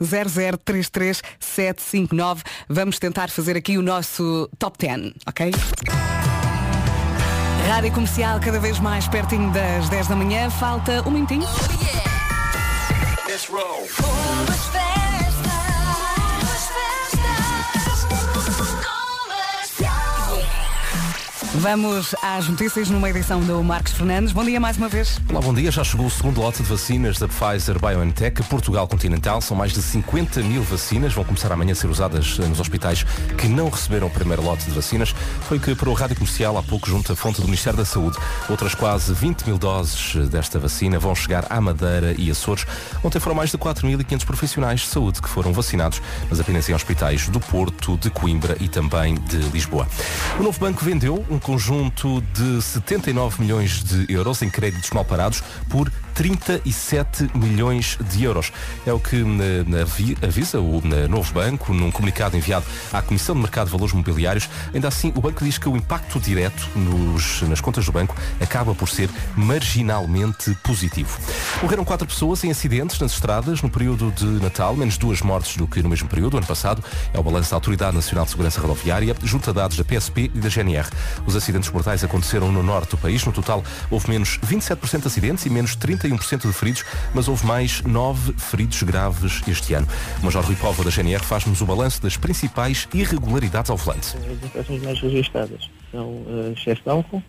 910033759. 0.00 2.42
Vamos 2.68 2.98
tentar 2.98 3.30
fazer 3.30 3.56
aqui 3.56 3.78
o 3.78 3.82
nosso 3.82 4.50
top 4.58 4.76
10, 4.78 5.12
ok? 5.26 5.52
Rádio 7.68 7.92
Comercial 7.92 8.40
cada 8.40 8.58
vez 8.60 8.78
mais 8.78 9.08
pertinho 9.08 9.50
das 9.50 9.88
10 9.88 10.08
da 10.08 10.16
manhã. 10.16 10.50
Falta 10.50 11.02
um 11.08 11.10
minutinho. 11.10 11.48
Vamos 21.58 22.16
às 22.20 22.48
notícias 22.48 22.90
numa 22.90 23.08
edição 23.08 23.40
do 23.40 23.62
Marcos 23.62 23.92
Fernandes. 23.92 24.32
Bom 24.32 24.44
dia 24.44 24.58
mais 24.58 24.76
uma 24.76 24.88
vez. 24.88 25.20
Olá, 25.30 25.40
bom 25.40 25.54
dia. 25.54 25.70
Já 25.70 25.84
chegou 25.84 26.06
o 26.06 26.10
segundo 26.10 26.40
lote 26.40 26.60
de 26.64 26.68
vacinas 26.68 27.16
da 27.16 27.28
Pfizer 27.28 27.78
BioNTech 27.78 28.42
Portugal 28.44 28.88
continental. 28.88 29.40
São 29.40 29.56
mais 29.56 29.72
de 29.72 29.80
50 29.80 30.42
mil 30.42 30.64
vacinas. 30.64 31.14
Vão 31.14 31.22
começar 31.22 31.52
amanhã 31.52 31.70
a 31.70 31.74
ser 31.76 31.86
usadas 31.86 32.38
eh, 32.42 32.46
nos 32.46 32.58
hospitais 32.58 33.04
que 33.38 33.46
não 33.46 33.68
receberam 33.68 34.08
o 34.08 34.10
primeiro 34.10 34.42
lote 34.42 34.64
de 34.64 34.72
vacinas. 34.72 35.14
Foi 35.42 35.60
que 35.60 35.76
para 35.76 35.88
o 35.88 35.92
Rádio 35.92 36.16
Comercial 36.16 36.58
há 36.58 36.62
pouco 36.62 36.88
junto 36.88 37.12
à 37.12 37.16
fonte 37.16 37.40
do 37.40 37.46
Ministério 37.46 37.78
da 37.78 37.84
Saúde. 37.84 38.18
Outras 38.50 38.74
quase 38.74 39.14
20 39.14 39.46
mil 39.46 39.56
doses 39.56 40.16
eh, 40.16 40.26
desta 40.26 40.58
vacina 40.58 40.98
vão 40.98 41.14
chegar 41.14 41.46
à 41.48 41.60
Madeira 41.60 42.16
e 42.18 42.32
Açores. 42.32 42.66
Ontem 43.02 43.20
foram 43.20 43.36
mais 43.36 43.52
de 43.52 43.58
4.500 43.58 44.24
profissionais 44.24 44.80
de 44.80 44.88
saúde 44.88 45.22
que 45.22 45.28
foram 45.28 45.52
vacinados, 45.52 46.02
mas 46.28 46.40
apenas 46.40 46.68
em 46.68 46.74
hospitais 46.74 47.28
do 47.28 47.38
Porto, 47.38 47.96
de 47.96 48.10
Coimbra 48.10 48.56
e 48.60 48.68
também 48.68 49.14
de 49.14 49.36
Lisboa. 49.50 49.86
O 50.40 50.42
novo 50.42 50.58
banco 50.58 50.84
vendeu 50.84 51.24
um 51.30 51.38
conjunto 51.44 52.22
de 52.32 52.62
79 52.62 53.42
milhões 53.42 53.84
de 53.84 54.10
euros 54.10 54.40
em 54.40 54.48
créditos 54.48 54.90
mal 54.90 55.04
parados 55.04 55.42
por 55.68 55.92
37 56.14 57.30
milhões 57.34 57.98
de 58.00 58.24
euros. 58.24 58.52
É 58.86 58.92
o 58.92 59.00
que 59.00 59.16
na, 59.16 59.64
na, 59.66 59.82
avisa 60.26 60.60
o 60.60 60.80
na 60.84 61.08
novo 61.08 61.32
banco 61.32 61.74
num 61.74 61.90
comunicado 61.90 62.36
enviado 62.36 62.64
à 62.92 63.02
Comissão 63.02 63.34
de 63.34 63.40
Mercado 63.40 63.66
de 63.66 63.72
Valores 63.72 63.92
Mobiliários. 63.92 64.48
Ainda 64.72 64.88
assim, 64.88 65.12
o 65.14 65.20
banco 65.20 65.44
diz 65.44 65.58
que 65.58 65.68
o 65.68 65.76
impacto 65.76 66.20
direto 66.20 66.68
nos, 66.76 67.42
nas 67.42 67.60
contas 67.60 67.84
do 67.84 67.92
banco 67.92 68.16
acaba 68.40 68.74
por 68.74 68.88
ser 68.88 69.10
marginalmente 69.36 70.56
positivo. 70.62 71.18
Morreram 71.62 71.84
quatro 71.84 72.06
pessoas 72.06 72.44
em 72.44 72.50
acidentes 72.50 72.98
nas 73.00 73.12
estradas 73.12 73.60
no 73.62 73.68
período 73.68 74.12
de 74.12 74.24
Natal, 74.42 74.76
menos 74.76 74.96
duas 74.96 75.20
mortes 75.20 75.56
do 75.56 75.66
que 75.66 75.82
no 75.82 75.88
mesmo 75.88 76.08
período, 76.08 76.36
ano 76.36 76.46
passado. 76.46 76.82
É 77.12 77.18
o 77.18 77.22
balanço 77.22 77.50
da 77.50 77.56
Autoridade 77.56 77.96
Nacional 77.96 78.24
de 78.24 78.30
Segurança 78.30 78.60
Rodoviária, 78.60 79.16
junto 79.22 79.50
a 79.50 79.52
dados 79.52 79.76
da 79.76 79.84
PSP 79.84 80.30
e 80.34 80.38
da 80.38 80.48
GNR. 80.48 80.88
Os 81.26 81.34
acidentes 81.34 81.70
mortais 81.70 82.04
aconteceram 82.04 82.52
no 82.52 82.62
norte 82.62 82.90
do 82.90 82.98
país. 82.98 83.24
No 83.24 83.32
total, 83.32 83.64
houve 83.90 84.10
menos 84.10 84.38
27% 84.46 85.00
de 85.00 85.06
acidentes 85.06 85.46
e 85.46 85.50
menos 85.50 85.74
30 85.74 86.03
31% 86.08 86.46
de 86.46 86.52
feridos, 86.52 86.84
mas 87.14 87.28
houve 87.28 87.46
mais 87.46 87.82
9 87.82 88.34
feridos 88.34 88.82
graves 88.82 89.42
este 89.46 89.74
ano. 89.74 89.86
O 90.20 90.24
Major 90.24 90.44
Rui 90.44 90.56
Povo 90.56 90.84
da 90.84 90.90
GNR 90.90 91.24
faz-nos 91.24 91.60
o 91.60 91.66
balanço 91.66 92.02
das 92.02 92.16
principais 92.16 92.88
irregularidades 92.92 93.70
ao 93.70 93.76
volante. 93.76 94.16
As 94.16 94.44
infrações 94.44 94.82
mais 94.82 95.00
registradas 95.00 95.70
são 95.90 96.08
uh, 96.08 96.52
excesso 96.56 96.82
de 96.82 96.90
álcool, 96.90 97.22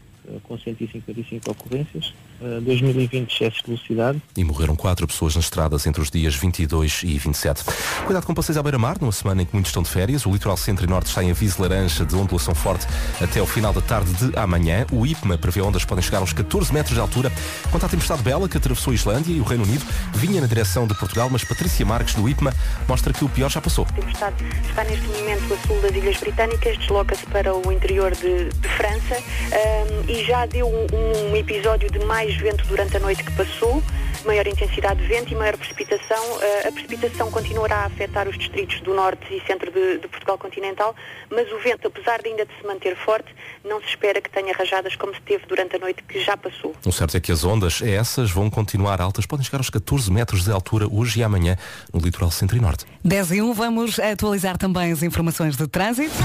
com 0.43 0.57
155 0.57 1.51
ocorrências, 1.51 2.13
2020 2.39 3.31
excesso 3.31 3.57
de 3.57 3.67
velocidade. 3.67 4.21
E 4.35 4.43
morreram 4.43 4.75
quatro 4.75 5.07
pessoas 5.07 5.35
nas 5.35 5.45
estradas 5.45 5.85
entre 5.85 6.01
os 6.01 6.09
dias 6.09 6.35
22 6.35 7.01
e 7.03 7.17
27. 7.17 7.63
Cuidado 8.05 8.25
com 8.25 8.33
passeios 8.33 8.57
à 8.57 8.63
beira-mar, 8.63 8.97
numa 8.99 9.11
semana 9.11 9.41
em 9.41 9.45
que 9.45 9.53
muitos 9.53 9.69
estão 9.69 9.83
de 9.83 9.89
férias. 9.89 10.25
O 10.25 10.31
litoral 10.31 10.57
centro 10.57 10.85
e 10.85 10.87
norte 10.87 11.07
está 11.07 11.23
em 11.23 11.31
aviso 11.31 11.61
laranja 11.61 12.05
de 12.05 12.15
ondulação 12.15 12.55
forte 12.55 12.85
até 13.21 13.41
o 13.41 13.45
final 13.45 13.73
da 13.73 13.81
tarde 13.81 14.11
de 14.13 14.37
amanhã. 14.37 14.85
O 14.91 15.05
IPMA 15.05 15.37
prevê 15.37 15.61
ondas 15.61 15.83
que 15.83 15.87
podem 15.87 16.03
chegar 16.03 16.19
aos 16.19 16.33
14 16.33 16.73
metros 16.73 16.95
de 16.95 16.99
altura. 16.99 17.31
Quanto 17.71 17.85
à 17.85 17.89
tempestade 17.89 18.21
Bela, 18.23 18.49
que 18.49 18.57
atravessou 18.57 18.91
a 18.91 18.95
Islândia 18.95 19.33
e 19.33 19.39
o 19.39 19.43
Reino 19.43 19.63
Unido, 19.63 19.85
vinha 20.13 20.41
na 20.41 20.47
direção 20.47 20.87
de 20.87 20.95
Portugal, 20.95 21.29
mas 21.29 21.43
Patrícia 21.43 21.85
Marques, 21.85 22.15
do 22.15 22.27
IPMA, 22.27 22.53
mostra 22.87 23.13
que 23.13 23.23
o 23.23 23.29
pior 23.29 23.49
já 23.49 23.61
passou. 23.61 23.85
A 23.89 23.93
tempestade 23.93 24.43
está 24.69 24.83
neste 24.83 25.07
momento 25.07 25.53
a 25.53 25.67
sul 25.67 25.81
das 25.81 25.91
Ilhas 25.91 26.17
Britânicas, 26.17 26.77
desloca-se 26.77 27.25
para 27.27 27.55
o 27.55 27.71
interior 27.71 28.11
de, 28.11 28.49
de 28.49 28.67
França 28.67 29.17
um, 29.17 30.14
e 30.15 30.23
já 30.23 30.45
deu 30.45 30.65
um, 30.67 31.31
um 31.31 31.35
episódio 31.35 31.91
de 31.91 31.99
mais 32.05 32.33
vento 32.37 32.65
durante 32.67 32.95
a 32.95 32.99
noite 33.01 33.21
que 33.21 33.31
passou, 33.33 33.83
maior 34.25 34.47
intensidade 34.47 35.01
de 35.01 35.07
vento 35.07 35.33
e 35.33 35.35
maior 35.35 35.57
precipitação. 35.57 36.23
A 36.65 36.71
precipitação 36.71 37.29
continuará 37.29 37.79
a 37.79 37.85
afetar 37.85 38.27
os 38.29 38.37
distritos 38.37 38.79
do 38.79 38.93
norte 38.93 39.25
e 39.33 39.45
centro 39.45 39.69
de, 39.69 39.97
de, 39.97 40.07
Portugal 40.07 40.37
continental, 40.37 40.95
mas 41.29 41.51
o 41.51 41.59
vento, 41.59 41.87
apesar 41.87 42.21
de 42.21 42.29
ainda 42.29 42.45
de 42.45 42.53
se 42.55 42.65
manter 42.65 42.95
forte, 42.95 43.27
não 43.65 43.81
se 43.81 43.87
espera 43.87 44.21
que 44.21 44.29
tenha 44.29 44.53
rajadas 44.53 44.95
como 44.95 45.13
se 45.13 45.21
teve 45.21 45.45
durante 45.47 45.75
a 45.75 45.79
noite 45.79 46.01
que 46.07 46.23
já 46.23 46.37
passou. 46.37 46.73
O 46.85 46.91
certo 46.93 47.17
é 47.17 47.19
que 47.19 47.31
as 47.31 47.43
ondas, 47.43 47.81
essas, 47.81 48.31
vão 48.31 48.49
continuar 48.49 49.01
altas, 49.01 49.25
podem 49.25 49.43
chegar 49.43 49.57
aos 49.57 49.69
14 49.69 50.09
metros 50.11 50.45
de 50.45 50.51
altura 50.51 50.87
hoje 50.89 51.19
e 51.19 51.23
amanhã 51.23 51.57
no 51.93 51.99
litoral 51.99 52.31
centro 52.31 52.55
e 52.55 52.61
norte. 52.61 52.85
10 53.03 53.31
e 53.31 53.41
1, 53.41 53.53
vamos 53.53 53.99
atualizar 53.99 54.57
também 54.57 54.93
as 54.93 55.03
informações 55.03 55.57
de 55.57 55.67
trânsito. 55.67 56.15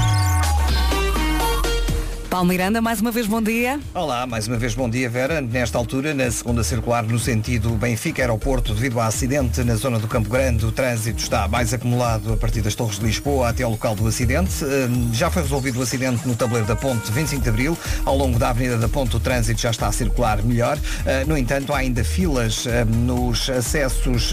Paulo 2.30 2.46
Miranda, 2.46 2.80
mais 2.80 3.00
uma 3.00 3.10
vez 3.10 3.26
bom 3.26 3.42
dia. 3.42 3.80
Olá, 3.92 4.24
mais 4.24 4.46
uma 4.46 4.56
vez 4.56 4.72
bom 4.72 4.88
dia, 4.88 5.10
Vera. 5.10 5.40
Nesta 5.40 5.76
altura, 5.76 6.14
na 6.14 6.30
segunda 6.30 6.62
circular, 6.62 7.02
no 7.02 7.18
sentido 7.18 7.70
Benfica-Aeroporto, 7.70 8.72
devido 8.72 9.00
ao 9.00 9.06
acidente 9.08 9.64
na 9.64 9.74
zona 9.74 9.98
do 9.98 10.06
Campo 10.06 10.30
Grande, 10.30 10.64
o 10.64 10.70
trânsito 10.70 11.20
está 11.20 11.48
mais 11.48 11.74
acumulado 11.74 12.32
a 12.32 12.36
partir 12.36 12.60
das 12.60 12.76
Torres 12.76 13.00
de 13.00 13.06
Lisboa 13.06 13.48
até 13.48 13.64
ao 13.64 13.72
local 13.72 13.96
do 13.96 14.06
acidente. 14.06 14.64
Hum, 14.64 15.10
já 15.12 15.28
foi 15.28 15.42
resolvido 15.42 15.80
o 15.80 15.82
acidente 15.82 16.26
no 16.26 16.36
tabuleiro 16.36 16.68
da 16.68 16.76
Ponte 16.76 17.10
25 17.10 17.42
de 17.42 17.48
Abril. 17.48 17.76
Ao 18.04 18.16
longo 18.16 18.38
da 18.38 18.50
Avenida 18.50 18.78
da 18.78 18.88
Ponte, 18.88 19.16
o 19.16 19.20
trânsito 19.20 19.60
já 19.60 19.72
está 19.72 19.88
a 19.88 19.92
circular 19.92 20.40
melhor. 20.44 20.78
Hum, 20.78 21.30
no 21.30 21.36
entanto, 21.36 21.72
há 21.72 21.78
ainda 21.78 22.04
filas 22.04 22.64
hum, 22.64 23.06
nos 23.06 23.50
acessos 23.50 24.32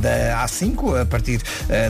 da 0.00 0.44
A5, 0.46 1.02
a 1.02 1.04
partir 1.04 1.42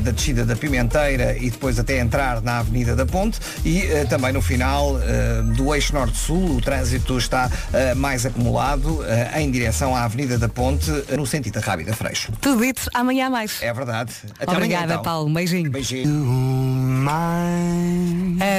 da 0.03 0.11
descida 0.11 0.47
da 0.47 0.57
Pimenteira 0.57 1.37
e 1.37 1.51
depois 1.51 1.79
até 1.79 1.99
entrar 1.99 2.41
na 2.41 2.61
Avenida 2.61 2.97
da 2.97 3.05
Ponte 3.05 3.39
e 3.63 3.83
também 4.09 4.33
no 4.33 4.41
final 4.41 4.99
do 5.43 5.75
eixo 5.75 5.93
norte-sul, 5.95 6.57
o 6.57 6.61
trânsito 6.61 7.17
está 7.19 7.49
uh, 7.49 7.97
mais 7.97 8.25
acumulado 8.27 9.01
uh, 9.01 9.39
em 9.39 9.51
direção 9.51 9.95
à 9.95 10.05
Avenida 10.05 10.39
da 10.39 10.49
Ponte, 10.49 10.91
uh, 10.91 11.17
no 11.17 11.27
sentido 11.27 11.55
da 11.55 11.61
Rábida 11.61 11.95
Freixo. 11.95 12.33
Tudo 12.41 12.63
dito, 12.63 12.89
amanhã 12.95 13.31
mais. 13.31 13.63
É 13.63 13.73
verdade. 13.73 14.13
Até 14.39 14.51
Obrigada, 14.51 14.85
amanhã, 14.85 14.95
então. 14.95 15.03
Paulo. 15.03 15.33
Beijinho. 15.33 15.71
Beijinho. 15.71 17.05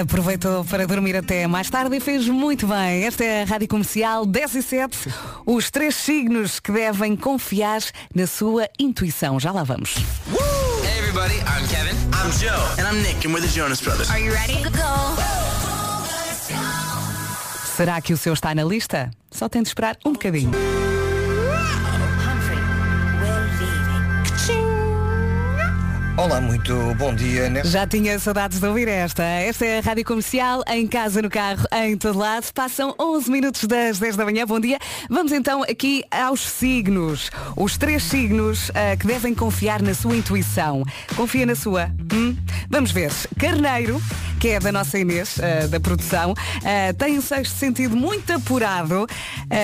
Aproveitou 0.02 0.64
para 0.66 0.86
dormir 0.86 1.16
até 1.16 1.48
mais 1.48 1.70
tarde 1.70 1.96
e 1.96 2.00
fez 2.00 2.28
muito 2.28 2.68
bem. 2.68 3.04
Esta 3.04 3.24
é 3.24 3.44
a 3.44 3.46
Rádio 3.46 3.68
Comercial 3.68 4.26
10 4.26 4.56
e 4.56 4.64
7. 4.64 4.98
Os 5.46 5.70
três 5.70 5.96
signos 5.96 6.60
que 6.60 6.72
devem 6.72 7.16
confiar 7.16 7.82
na 8.14 8.28
sua 8.28 8.68
intuição. 8.80 9.40
Já 9.40 9.52
lá 9.52 9.64
vamos. 9.64 9.96
Hey 10.84 11.00
everybody, 11.00 11.36
I'm 11.40 11.68
Kevin. 11.68 11.96
I'm 12.14 12.32
Joe. 12.32 12.52
And 12.78 12.88
I'm 12.88 13.02
Nick, 13.02 13.26
and 13.26 13.34
we're 13.34 13.42
the 13.42 13.48
Jonas 13.48 13.82
Brothers. 13.82 14.10
Are 14.10 14.20
you 14.20 14.32
ready? 14.32 14.62
Go! 14.64 15.55
Será 17.76 18.00
que 18.02 18.14
o 18.14 18.18
seu 18.18 18.34
está 18.34 18.56
na 18.56 18.64
lista? 18.64 19.12
Só 19.30 19.50
tem 19.50 19.62
de 19.62 19.68
esperar 19.68 19.98
um 20.06 20.14
bocadinho. 20.14 20.52
Olá, 26.18 26.40
muito 26.40 26.74
bom 26.98 27.14
dia. 27.14 27.50
Nesta... 27.50 27.70
Já 27.70 27.86
tinha 27.86 28.18
saudades 28.18 28.58
de 28.58 28.66
ouvir 28.66 28.88
esta. 28.88 29.22
Esta 29.22 29.66
é 29.66 29.80
a 29.80 29.82
Rádio 29.82 30.06
Comercial, 30.06 30.64
em 30.66 30.88
casa, 30.88 31.22
no 31.22 31.30
carro, 31.30 31.68
em 31.74 31.98
todo 31.98 32.18
lado. 32.18 32.46
Passam 32.54 32.96
11 32.98 33.30
minutos 33.30 33.66
das 33.66 34.00
10 34.00 34.16
da 34.16 34.24
manhã. 34.24 34.46
Bom 34.46 34.58
dia. 34.58 34.80
Vamos 35.10 35.34
então 35.34 35.64
aqui 35.64 36.06
aos 36.10 36.40
signos. 36.40 37.30
Os 37.58 37.78
três 37.78 38.02
signos 38.02 38.70
uh, 38.70 38.98
que 38.98 39.06
devem 39.06 39.36
confiar 39.36 39.82
na 39.82 39.94
sua 39.94 40.16
intuição. 40.16 40.84
Confia 41.18 41.46
na 41.46 41.54
sua? 41.54 41.92
Hum? 42.14 42.34
Vamos 42.70 42.92
ver. 42.92 43.12
Carneiro, 43.38 44.02
que 44.40 44.48
é 44.50 44.60
da 44.62 44.72
nossa 44.72 44.98
Inês, 44.98 45.36
uh, 45.38 45.68
da 45.68 45.82
produção, 45.82 46.32
uh, 46.32 46.94
tem 46.98 47.18
um 47.18 47.22
sexto 47.22 47.58
sentido 47.58 47.96
muito 47.96 48.32
apurado, 48.32 49.06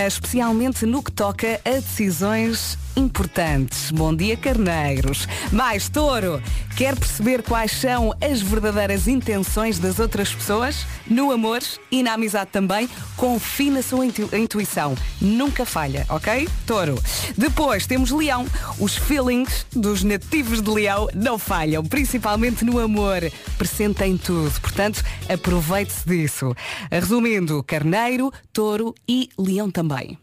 especialmente 0.06 0.86
no 0.86 1.02
que 1.02 1.14
toca 1.14 1.62
a 1.64 1.70
decisões 1.70 2.78
importantes. 2.96 3.92
Bom 3.92 4.16
dia, 4.16 4.36
carneiros. 4.38 5.28
Mais 5.52 5.90
touro, 5.90 6.41
quer 6.76 6.96
perceber 6.96 7.44
quais 7.44 7.72
são 7.72 8.14
as 8.22 8.42
verdadeiras 8.42 9.08
intenções 9.08 9.80
das 9.80 10.00
outras 10.00 10.34
pessoas? 10.34 10.86
No 11.08 11.32
amor 11.32 11.62
e 11.92 12.02
na 12.02 12.14
amizade 12.14 12.50
também, 12.52 12.90
confie 13.16 13.70
na 13.70 13.82
sua 13.82 14.06
intu 14.06 14.30
intuição. 14.36 14.96
Nunca 15.20 15.66
falha, 15.66 16.06
ok? 16.10 16.48
Touro. 16.66 17.02
Depois 17.38 17.86
temos 17.86 18.12
leão. 18.12 18.46
Os 18.80 18.96
feelings 18.96 19.66
dos 19.72 20.04
nativos 20.04 20.62
de 20.62 20.70
leão 20.70 21.08
não 21.14 21.38
falham, 21.38 21.84
principalmente 21.84 22.66
no 22.66 22.80
amor. 22.80 23.22
Pressentem 23.58 24.18
tudo. 24.18 24.52
Portanto, 24.62 25.04
aproveite-se 25.30 26.08
disso. 26.08 26.56
Resumindo, 26.92 27.64
carneiro, 27.64 28.32
touro 28.52 28.96
e 29.08 29.30
leão 29.38 29.70
também. 29.70 30.18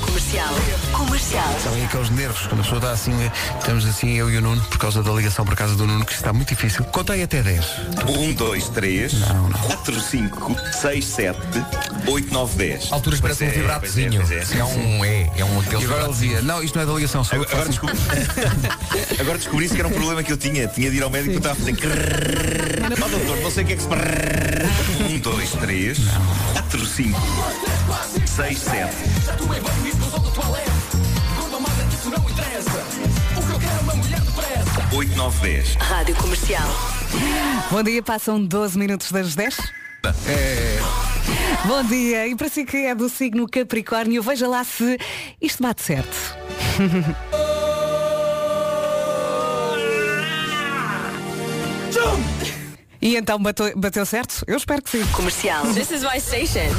Comercial. 0.00 0.54
Comercial. 0.92 1.60
Sabem 1.62 1.84
aqueles 1.84 2.10
nervos, 2.10 2.46
quando 2.46 2.60
a 2.60 2.62
pessoa 2.62 2.78
está 2.78 2.90
assim, 2.92 3.12
estamos 3.58 3.84
assim, 3.86 4.12
eu 4.14 4.30
e 4.30 4.36
o 4.38 4.40
Nuno, 4.40 4.60
por 4.62 4.78
causa 4.78 5.02
da 5.02 5.12
ligação 5.12 5.44
para 5.44 5.54
casa 5.54 5.74
do 5.76 5.86
Nuno, 5.86 6.04
que 6.06 6.12
está 6.14 6.32
muito 6.32 6.48
difícil. 6.48 6.84
Contei 6.86 7.22
até 7.22 7.42
10. 7.42 7.64
1, 8.08 8.32
2, 8.32 8.68
3, 8.70 9.12
4, 9.66 10.00
5, 10.00 10.56
6, 10.80 11.04
7, 11.04 11.38
8, 12.06 12.32
9, 12.32 12.56
10. 12.56 12.92
Alturas 12.92 13.20
Pois 13.20 13.36
parece 13.38 13.44
um 13.44 13.48
é, 13.48 13.50
vibratozinho. 13.60 14.20
pois 14.20 14.30
é, 14.30 14.36
pois 14.36 14.52
é. 14.52 14.58
É 14.58 14.64
um 14.64 15.04
é, 15.04 15.30
é 15.36 15.44
um. 15.44 15.62
E 15.62 15.84
agora 15.84 16.04
ele 16.04 16.12
dizia, 16.12 16.42
não, 16.42 16.62
isto 16.62 16.74
não 16.74 16.82
é 16.82 16.86
da 16.86 16.92
ligação, 16.94 17.24
só 17.24 17.34
Agora, 17.36 17.50
faço 17.50 17.68
descobri... 17.68 17.98
agora 19.20 19.38
descobri 19.38 19.64
isso 19.66 19.74
que 19.74 19.80
era 19.80 19.88
um 19.88 19.92
problema 19.92 20.22
que 20.22 20.32
eu 20.32 20.36
tinha. 20.38 20.66
Tinha 20.68 20.90
de 20.90 20.96
ir 20.96 21.02
ao 21.02 21.10
médico 21.10 21.34
e 21.34 21.36
estava 21.36 21.54
a 21.54 21.56
fazer. 21.56 21.76
Ó 23.02 23.08
doutor, 23.08 23.36
não 23.42 23.50
sei 23.50 23.64
o 23.64 23.66
que 23.66 23.72
é 23.74 23.76
que 23.76 23.82
se. 23.82 23.88
1, 25.22 25.30
2, 25.30 25.50
3, 25.52 25.98
4, 26.52 26.84
5, 26.84 27.20
6, 28.26 28.58
7. 28.58 28.92
8, 34.92 35.16
9, 35.16 35.40
10. 35.40 35.76
Rádio 35.76 36.16
Comercial. 36.16 36.68
Bom 37.70 37.82
dia, 37.84 38.02
passam 38.02 38.44
12 38.44 38.76
minutos 38.76 39.12
das 39.12 39.36
10. 39.36 39.58
É. 40.26 40.80
Bom 41.66 41.84
dia, 41.84 42.26
e 42.26 42.34
para 42.34 42.48
si 42.48 42.64
que 42.64 42.78
é 42.78 42.94
do 42.94 43.08
signo 43.08 43.48
Capricórnio, 43.48 44.22
veja 44.24 44.48
lá 44.48 44.64
se 44.64 44.98
isto 45.40 45.62
bate 45.62 45.82
certo. 45.82 46.36
E 53.02 53.16
então 53.16 53.36
bateu, 53.36 53.76
bateu 53.76 54.06
certo? 54.06 54.44
Eu 54.46 54.56
espero 54.56 54.80
que 54.80 54.88
sim. 54.88 55.04
Comercial. 55.08 55.66
This 55.74 55.90
is 55.90 56.04
my 56.04 56.20
station. 56.20 56.70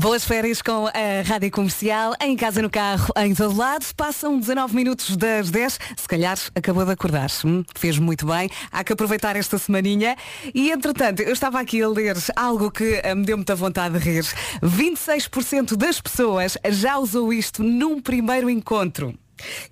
Boas 0.00 0.24
férias 0.24 0.62
com 0.62 0.86
a 0.86 1.22
Rádio 1.26 1.50
Comercial, 1.50 2.14
em 2.22 2.34
casa, 2.36 2.62
no 2.62 2.70
carro, 2.70 3.12
em 3.18 3.34
todo 3.34 3.54
lado. 3.54 3.84
Passam 3.94 4.38
19 4.40 4.74
minutos 4.74 5.14
das 5.14 5.50
10. 5.50 5.78
Se 5.94 6.08
calhar 6.08 6.38
acabou 6.54 6.86
de 6.86 6.92
acordar. 6.92 7.28
Hum, 7.44 7.62
fez 7.74 7.98
muito 7.98 8.24
bem. 8.24 8.48
Há 8.72 8.82
que 8.82 8.94
aproveitar 8.94 9.36
esta 9.36 9.58
semaninha. 9.58 10.16
E 10.54 10.70
entretanto, 10.70 11.20
eu 11.20 11.34
estava 11.34 11.60
aqui 11.60 11.82
a 11.82 11.88
ler 11.88 12.16
algo 12.34 12.70
que 12.70 13.00
eh, 13.02 13.14
me 13.14 13.26
deu 13.26 13.36
muita 13.36 13.54
vontade 13.54 13.98
de 13.98 14.10
rir. 14.10 14.24
26% 14.62 15.76
das 15.76 16.00
pessoas 16.00 16.56
já 16.70 16.96
usou 16.96 17.30
isto 17.30 17.62
num 17.62 18.00
primeiro 18.00 18.48
encontro. 18.48 19.14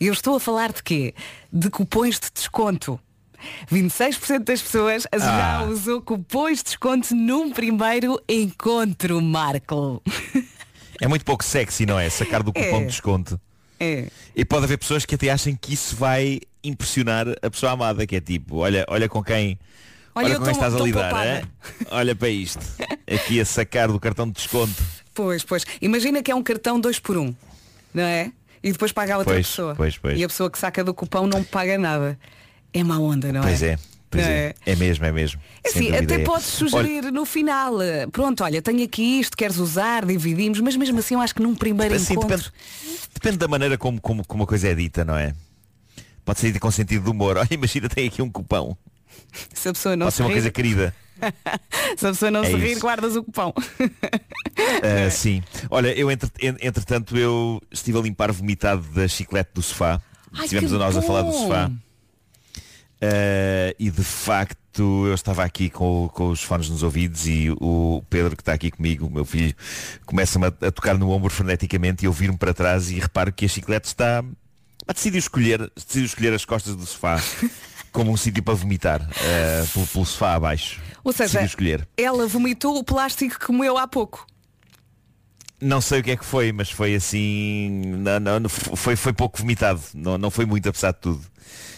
E 0.01 0.07
eu 0.07 0.13
estou 0.13 0.37
a 0.37 0.41
falar 0.41 0.73
de 0.73 0.83
quê? 0.83 1.15
De 1.53 1.71
cupons 1.71 2.19
de 2.21 2.29
desconto. 2.35 2.99
26% 3.71 4.45
das 4.45 4.63
pessoas 4.63 5.03
já 5.13 5.59
Ah. 5.59 5.65
usou 5.65 6.01
cupons 6.01 6.59
de 6.59 6.65
desconto 6.65 7.15
num 7.15 7.51
primeiro 7.51 8.21
encontro, 8.29 9.21
Marco. 9.21 10.03
É 11.01 11.09
muito 11.09 11.25
pouco 11.25 11.43
sexy, 11.45 11.85
não 11.85 11.99
é? 11.99 12.09
Sacar 12.09 12.43
do 12.43 12.53
cupom 12.53 12.77
É. 12.77 12.81
de 12.81 12.87
desconto. 12.87 13.41
É. 13.81 14.07
E 14.37 14.45
pode 14.45 14.65
haver 14.65 14.79
pessoas 14.79 15.05
que 15.05 15.17
até 15.17 15.31
achem 15.31 15.57
que 15.61 15.75
isso 15.75 15.97
vai 15.97 16.39
impressionar 16.63 17.27
a 17.43 17.51
pessoa 17.51 17.73
amada, 17.73 18.07
que 18.07 18.15
é 18.15 18.21
tipo, 18.21 18.59
olha, 18.59 18.85
olha 18.89 19.09
com 19.09 19.23
quem. 19.25 19.59
Olha, 20.15 20.27
Olha, 20.27 20.37
com 20.39 20.45
quem 20.45 20.53
estás 20.53 20.75
a 20.75 20.79
lidar, 20.79 21.27
é? 21.27 21.43
Olha 21.91 22.15
para 22.15 22.29
isto. 22.29 22.61
Aqui 23.13 23.41
a 23.41 23.45
sacar 23.45 23.89
do 23.89 23.99
cartão 23.99 24.27
de 24.27 24.33
desconto. 24.35 24.81
Pois, 25.15 25.43
pois. 25.43 25.65
Imagina 25.81 26.23
que 26.23 26.31
é 26.31 26.35
um 26.35 26.43
cartão 26.43 26.79
2 26.79 26.99
por 27.01 27.17
1 27.17 27.23
um, 27.23 27.35
não 27.93 28.03
é? 28.05 28.31
E 28.63 28.71
depois 28.73 28.93
paga 28.93 29.15
a 29.15 29.19
outra 29.19 29.35
Pois, 29.35 29.47
pessoa. 29.47 29.75
pois, 29.75 29.99
pois. 29.99 30.19
E 30.19 30.25
a 30.25 30.29
pessoa 30.29 30.51
que 30.51 30.59
saca 30.59 30.85
do 30.85 30.95
cupão 30.95 31.27
não 31.27 31.43
paga 31.43 31.77
nada. 31.79 32.19
É 32.73 32.83
má 32.85 32.99
onda, 32.99 33.33
não 33.33 33.43
Pois 33.43 33.63
é? 33.63 33.73
é, 33.73 33.79
pois 34.11 34.25
Não 34.25 34.31
é. 34.33 34.55
É 34.65 34.77
mesmo, 34.77 35.05
é 35.05 35.13
mesmo. 35.13 35.41
É 35.65 35.69
assim, 35.69 35.95
até 35.95 36.15
é. 36.15 36.19
podes 36.21 36.47
sugerir 36.47 37.11
no 37.13 37.25
final, 37.27 37.83
eh, 37.83 38.07
pronto, 38.07 38.43
olha, 38.45 38.63
tenho 38.63 38.83
aqui 38.85 39.21
isto, 39.21 39.37
queres 39.37 39.59
usar, 39.59 40.07
dividimos, 40.07 40.61
mas 40.61 40.77
mesmo 40.77 40.99
assim 40.99 41.15
eu 41.15 41.21
acho 41.21 41.35
que 41.35 41.43
num 41.43 41.55
primeiro 41.55 41.95
Assim, 41.95 42.15
encontro. 42.15 42.37
depende, 42.39 42.53
depende 43.13 43.37
da 43.39 43.49
maneira 43.49 43.77
como, 43.77 44.01
como, 44.01 44.25
como 44.27 44.45
a 44.45 44.47
coisa 44.47 44.69
é 44.69 44.75
dita, 44.75 45.05
não 45.05 45.17
é? 45.17 45.35
Pode 46.25 46.39
ser 46.41 46.59
com 46.59 46.71
sentido 46.71 47.05
de 47.05 47.11
humor. 47.11 47.37
Olha, 47.39 47.49
imagina, 47.51 47.89
tem 47.89 48.07
aqui 48.09 48.23
um 48.23 48.31
cupão. 48.31 48.77
Se 49.53 49.69
a 49.69 49.73
pessoa 49.73 49.97
não 49.97 50.07
Pode 50.07 50.13
se 50.13 50.17
ser 50.19 50.23
uma 50.23 50.29
rir, 50.29 50.35
coisa 50.37 50.51
querida. 50.51 50.95
se 51.97 52.07
a 52.07 52.11
pessoa 52.11 52.31
não 52.31 52.43
É 52.45 52.51
se 52.51 52.57
rir, 52.57 52.79
guardas 52.79 53.17
o 53.17 53.23
cupão. 53.23 53.53
Ah, 54.85 55.11
sim. 55.11 55.43
Olha, 55.71 55.89
eu 55.99 56.11
entre- 56.11 56.31
en- 56.41 56.57
entretanto 56.61 57.17
eu 57.17 57.61
estive 57.71 57.99
a 57.99 58.03
limpar 58.03 58.31
vomitado 58.33 58.83
da 58.95 59.09
chiclete 59.09 59.51
do 59.55 59.63
sofá. 59.63 60.01
Ai, 60.33 60.45
Estivemos 60.45 60.73
a 60.73 60.79
nós 60.79 60.97
a 60.97 61.03
falar 61.03 61.23
do 61.23 61.31
bom! 61.31 61.43
sofá. 61.47 61.71
Ah, 63.01 63.75
e 63.79 63.91
de 63.91 64.03
facto 64.05 65.07
eu 65.07 65.15
estava 65.15 65.43
aqui 65.45 65.69
com, 65.71 66.09
com 66.13 66.29
os 66.31 66.43
fones 66.43 66.69
nos 66.69 66.83
ouvidos 66.83 67.27
e 67.27 67.51
o 67.61 68.03
Pedro 68.09 68.37
que 68.37 68.43
está 68.43 68.53
aqui 68.53 68.71
comigo, 68.71 69.07
o 69.07 69.11
meu 69.11 69.25
filho, 69.25 69.55
começa-me 70.07 70.47
a, 70.47 70.49
a 70.49 70.71
tocar 70.71 70.97
no 70.97 71.11
ombro 71.11 71.31
freneticamente 71.31 72.05
e 72.05 72.07
eu 72.07 72.13
viro-me 72.13 72.39
para 72.39 72.55
trás 72.55 72.91
e 72.91 72.99
reparo 72.99 73.33
que 73.33 73.45
a 73.45 73.49
chiclete 73.49 73.89
está. 73.89 74.23
Ah, 74.87 74.93
decidiu 74.93 75.19
escolher, 75.19 75.71
decidiu 75.77 76.05
escolher 76.07 76.33
as 76.35 76.45
costas 76.45 76.77
do 76.77 76.87
sofá 76.87 77.21
como 77.93 78.11
um 78.13 78.17
sítio 78.17 78.43
para 78.43 78.55
vomitar 78.55 79.01
ah, 79.11 79.67
pelo, 79.73 79.87
pelo 79.87 80.07
sofá 80.07 80.35
abaixo. 80.35 80.81
Ou 81.05 81.13
seja, 81.13 81.43
escolher. 81.43 81.87
ela 81.97 82.27
vomitou 82.27 82.77
o 82.79 82.85
plástico 82.85 83.39
que 83.39 83.47
comeu 83.47 83.77
há 83.79 83.87
pouco. 83.89 84.27
Não 85.61 85.81
sei 85.81 86.01
o 86.01 86.03
que 86.03 86.11
é 86.11 86.17
que 86.17 86.25
foi, 86.25 86.51
mas 86.53 86.71
foi 86.71 86.95
assim. 86.95 87.83
Não, 87.99 88.41
não, 88.41 88.49
foi, 88.49 88.97
foi 88.97 89.13
pouco 89.13 89.39
vomitado. 89.39 89.81
Não, 89.95 90.19
não 90.19 90.31
foi 90.31 90.45
muito, 90.45 90.69
apesar 90.69 90.91
de 90.93 90.99
tudo. 90.99 91.21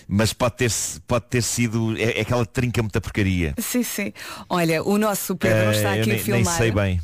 Mas 0.08 0.32
pode 0.32 0.56
ter, 0.56 0.72
pode 1.06 1.26
ter 1.26 1.42
sido. 1.42 1.94
É, 1.98 2.18
é 2.18 2.20
aquela 2.22 2.46
trinca 2.46 2.82
muita 2.82 3.00
porcaria. 3.00 3.54
Sim, 3.58 3.82
sim. 3.82 4.12
Olha, 4.48 4.82
o 4.82 4.96
nosso 4.98 5.36
Pedro 5.36 5.68
Eh, 5.70 5.72
está 5.72 5.92
aqui 5.94 6.06
nem, 6.08 6.16
a 6.16 6.22
filmar. 6.22 6.44
nem 6.44 6.52
sei 6.54 6.70
bem. 6.70 7.00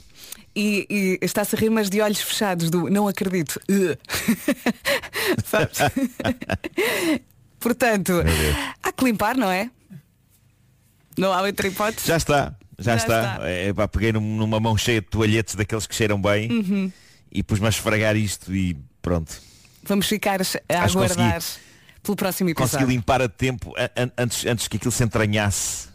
E, 0.57 0.87
e 0.91 1.19
está-se 1.25 1.55
a 1.55 1.59
rir, 1.59 1.71
mas 1.71 1.89
de 1.91 2.01
olhos 2.01 2.21
fechados 2.21 2.71
do 2.71 2.89
não 2.91 3.07
acredito. 3.09 3.61
Uh. 3.71 3.97
Sabes? 5.45 5.79
Portanto, 7.61 8.13
há 8.83 8.91
que 8.93 9.05
limpar, 9.05 9.37
não 9.37 9.51
é? 9.51 9.71
Não 11.21 11.33
há 11.33 11.43
outra 11.43 11.67
hipótese. 11.69 12.07
Já 12.09 12.17
está, 12.17 12.55
já, 12.79 12.93
Já 12.93 12.97
está. 12.97 13.33
está. 13.35 13.49
É, 13.49 13.73
pá, 13.73 13.87
peguei 13.87 14.13
num- 14.13 14.37
numa 14.37 14.59
mão 14.59 14.77
cheia 14.77 15.01
de 15.01 15.07
toalhetes 15.09 15.55
daqueles 15.55 15.87
que 15.87 15.95
cheiram 15.95 16.21
bem 16.21 16.51
Uhum. 16.51 16.93
e 17.31 17.43
pus-me 17.43 17.67
a 17.67 17.69
esfregar 17.69 18.17
isto 18.17 18.55
e 18.55 18.77
pronto. 19.03 19.33
Vamos 19.83 20.07
ficar 20.07 20.41
a 20.41 20.43
Acho 20.43 20.99
aguardar 20.99 21.35
consegui. 21.35 21.61
pelo 22.03 22.17
próximo 22.17 22.55
Consegui 22.55 22.77
episódio. 22.83 22.89
limpar 22.97 23.23
a 23.23 23.29
tempo 23.29 23.73
antes, 24.17 24.45
antes 24.47 24.69
que 24.69 24.77
aquilo 24.77 24.93
se 24.93 25.03
entranhasse 25.05 25.89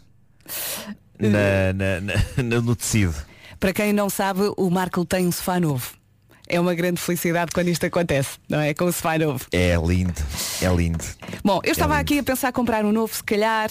Eh. 1.18 1.72
na- 1.72 2.00
na- 2.00 2.00
na- 2.42 2.60
no 2.60 2.76
tecido. 2.76 3.14
Para 3.58 3.72
quem 3.72 3.92
não 3.92 4.10
sabe, 4.10 4.40
o 4.56 4.70
Marco 4.70 5.04
tem 5.04 5.26
um 5.26 5.32
sofá 5.32 5.58
novo. 5.58 5.94
É 6.48 6.60
uma 6.60 6.74
grande 6.74 7.00
felicidade 7.00 7.50
quando 7.52 7.68
isto 7.68 7.84
acontece, 7.86 8.38
não 8.48 8.60
é? 8.60 8.72
Com 8.74 8.84
o 8.84 8.92
sofá 8.92 9.18
novo. 9.18 9.44
É 9.50 9.74
lindo, 9.84 10.14
é 10.62 10.68
lindo. 10.72 11.02
Bom, 11.42 11.60
eu 11.64 11.72
estava 11.72 11.94
lindo. 11.94 12.02
aqui 12.02 12.18
a 12.20 12.22
pensar 12.22 12.52
comprar 12.52 12.84
um 12.84 12.92
novo, 12.92 13.12
se 13.14 13.24
calhar. 13.24 13.68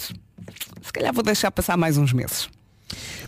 Se 0.82 0.92
calhar 0.92 1.12
vou 1.12 1.24
deixar 1.24 1.50
passar 1.50 1.76
mais 1.76 1.96
uns 1.96 2.12
meses. 2.12 2.48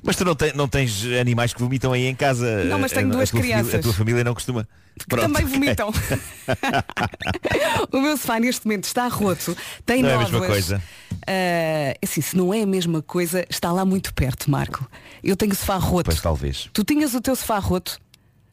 Mas 0.03 0.15
tu 0.15 0.25
não, 0.25 0.37
te- 0.37 0.53
não 0.55 0.69
tens 0.69 1.05
animais 1.21 1.53
que 1.53 1.61
vomitam 1.61 1.93
aí 1.93 2.07
em 2.07 2.15
casa? 2.15 2.63
Não, 2.65 2.79
mas 2.79 2.93
A- 2.93 2.97
tenho 2.97 3.09
a- 3.09 3.11
a 3.11 3.15
duas 3.17 3.31
família- 3.31 3.55
crianças. 3.57 3.75
a 3.75 3.79
tua 3.83 3.93
família 3.93 4.23
não 4.23 4.35
costuma. 4.35 4.69
Pronto, 5.09 5.33
também 5.33 5.45
vomitam. 5.45 5.91
o 7.93 8.01
meu 8.01 8.17
sofá 8.17 8.39
neste 8.39 8.67
momento 8.67 8.85
está 8.85 9.09
roto, 9.09 9.57
tem 9.85 10.03
Não 10.03 10.11
é 10.11 10.15
a 10.15 10.19
mesma 10.19 10.41
coisa. 10.47 10.83
Ah, 11.27 11.95
assim, 12.03 12.21
se 12.21 12.37
não 12.37 12.53
é 12.55 12.63
a 12.63 12.67
mesma 12.67 13.03
coisa, 13.03 13.45
está 13.51 13.73
lá 13.73 13.85
muito 13.85 14.15
perto, 14.15 14.51
Marco. 14.51 14.89
Eu 15.23 15.37
tenho 15.37 15.55
sofá 15.55 15.77
roto. 15.77 16.07
Pois 16.07 16.21
talvez. 16.21 16.69
Tu 16.73 16.85
tinhas 16.85 17.15
o 17.15 17.21
teu 17.21 17.35
sofá 17.37 17.59
roto? 17.59 17.99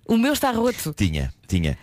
O 0.08 0.18
meu 0.18 0.34
está 0.34 0.52
roto. 0.52 0.94
Tinha, 0.96 1.34
tinha. 1.48 1.78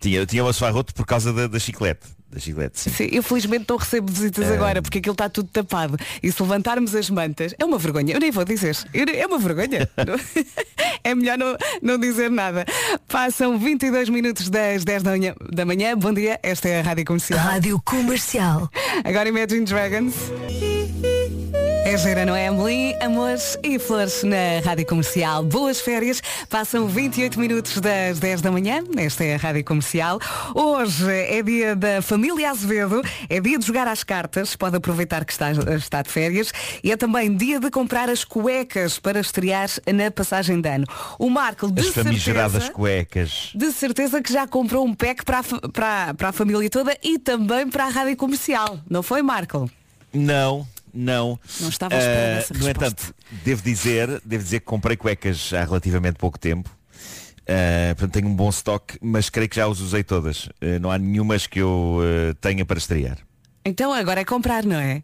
Tinha, 0.00 0.18
eu 0.18 0.26
tinha 0.26 0.42
uma 0.44 0.52
sofá 0.52 0.70
roto 0.70 0.94
por 0.94 1.06
causa 1.06 1.32
da, 1.32 1.46
da 1.46 1.58
chiclete. 1.58 2.06
Da 2.34 2.40
chiclete, 2.40 2.80
sim. 2.80 2.90
Sim, 2.90 3.08
eu 3.12 3.22
felizmente 3.22 3.64
não 3.68 3.76
recebo 3.76 4.10
visitas 4.10 4.50
Ah. 4.50 4.54
agora 4.54 4.82
porque 4.82 4.98
aquilo 4.98 5.12
está 5.12 5.28
tudo 5.28 5.48
tapado. 5.52 5.96
E 6.20 6.32
se 6.32 6.42
levantarmos 6.42 6.92
as 6.92 7.08
mantas, 7.08 7.54
é 7.56 7.64
uma 7.64 7.78
vergonha. 7.78 8.12
Eu 8.12 8.18
nem 8.18 8.32
vou 8.32 8.44
dizer. 8.44 8.76
É 8.92 9.24
uma 9.24 9.38
vergonha. 9.38 9.88
é 11.04 11.14
melhor 11.14 11.38
não, 11.38 11.56
não 11.80 11.96
dizer 11.96 12.32
nada. 12.32 12.66
Passam 13.06 13.56
22 13.56 14.08
minutos 14.08 14.50
das 14.50 14.82
10 14.82 15.04
da 15.04 15.10
manhã, 15.12 15.34
da 15.52 15.64
manhã. 15.64 15.96
Bom 15.96 16.12
dia, 16.12 16.40
esta 16.42 16.68
é 16.68 16.80
a 16.80 16.82
Rádio 16.82 17.04
Comercial. 17.04 17.38
Rádio 17.38 17.80
Comercial. 17.84 18.68
Agora 19.04 19.28
Imagine 19.28 19.64
Dragons. 19.64 20.14
É 21.94 21.96
gira, 21.96 22.26
não 22.26 22.34
é? 22.34 22.48
Amelie, 22.48 22.92
amores 23.00 23.56
e 23.62 23.78
flores 23.78 24.24
na 24.24 24.58
Rádio 24.64 24.84
Comercial. 24.84 25.44
Boas 25.44 25.80
férias. 25.80 26.20
Passam 26.50 26.88
28 26.88 27.38
minutos 27.38 27.80
das 27.80 28.18
10 28.18 28.40
da 28.40 28.50
manhã. 28.50 28.82
Esta 28.96 29.22
é 29.22 29.36
a 29.36 29.38
Rádio 29.38 29.62
Comercial. 29.64 30.18
Hoje 30.56 31.08
é 31.08 31.40
dia 31.40 31.76
da 31.76 32.02
família 32.02 32.50
Azevedo. 32.50 33.00
É 33.28 33.38
dia 33.38 33.56
de 33.60 33.64
jogar 33.64 33.86
às 33.86 34.02
cartas. 34.02 34.56
Pode 34.56 34.76
aproveitar 34.76 35.24
que 35.24 35.30
está, 35.30 35.52
está 35.52 36.02
de 36.02 36.10
férias. 36.10 36.52
E 36.82 36.90
é 36.90 36.96
também 36.96 37.32
dia 37.32 37.60
de 37.60 37.70
comprar 37.70 38.10
as 38.10 38.24
cuecas 38.24 38.98
para 38.98 39.20
estrear 39.20 39.68
na 39.86 40.10
passagem 40.10 40.60
de 40.60 40.68
ano. 40.68 40.86
O 41.16 41.30
Marco, 41.30 41.70
de 41.70 41.80
As 41.80 41.90
famigeradas 41.90 42.52
certeza... 42.54 42.72
cuecas. 42.72 43.50
De 43.54 43.70
certeza 43.70 44.20
que 44.20 44.32
já 44.32 44.48
comprou 44.48 44.84
um 44.84 44.92
pack 44.92 45.24
para 45.24 45.38
a, 45.38 45.68
para, 45.68 46.14
para 46.14 46.28
a 46.30 46.32
família 46.32 46.68
toda 46.68 46.98
e 47.04 47.20
também 47.20 47.68
para 47.68 47.84
a 47.84 47.88
rádio 47.88 48.16
comercial. 48.16 48.80
Não 48.90 49.00
foi, 49.00 49.22
Marco? 49.22 49.70
Não, 50.12 50.66
não. 50.94 51.38
Não 51.60 51.68
estava 51.68 51.94
à 51.94 51.98
espera 51.98 52.20
Ah, 52.20 52.54
No 52.58 52.64
resposta. 52.66 52.70
entanto, 52.70 53.14
devo 53.44 53.62
dizer, 53.62 54.20
devo 54.24 54.42
dizer 54.44 54.60
que 54.60 54.66
comprei 54.66 54.96
cuecas 54.96 55.52
há 55.52 55.64
relativamente 55.64 56.16
pouco 56.16 56.38
tempo. 56.38 56.70
Ah, 57.46 57.94
portanto, 57.94 58.12
tenho 58.14 58.28
um 58.28 58.34
bom 58.34 58.48
estoque, 58.48 58.98
mas 59.02 59.28
creio 59.28 59.48
que 59.48 59.56
já 59.56 59.66
as 59.66 59.80
usei 59.80 60.02
todas. 60.04 60.48
Ah, 60.60 60.78
não 60.80 60.90
há 60.90 60.98
nenhumas 60.98 61.46
que 61.46 61.58
eu 61.60 61.98
ah, 62.00 62.34
tenha 62.40 62.64
para 62.64 62.78
estrear. 62.78 63.18
Então 63.64 63.92
agora 63.92 64.20
é 64.20 64.24
comprar, 64.24 64.64
não 64.64 64.76
é? 64.76 65.02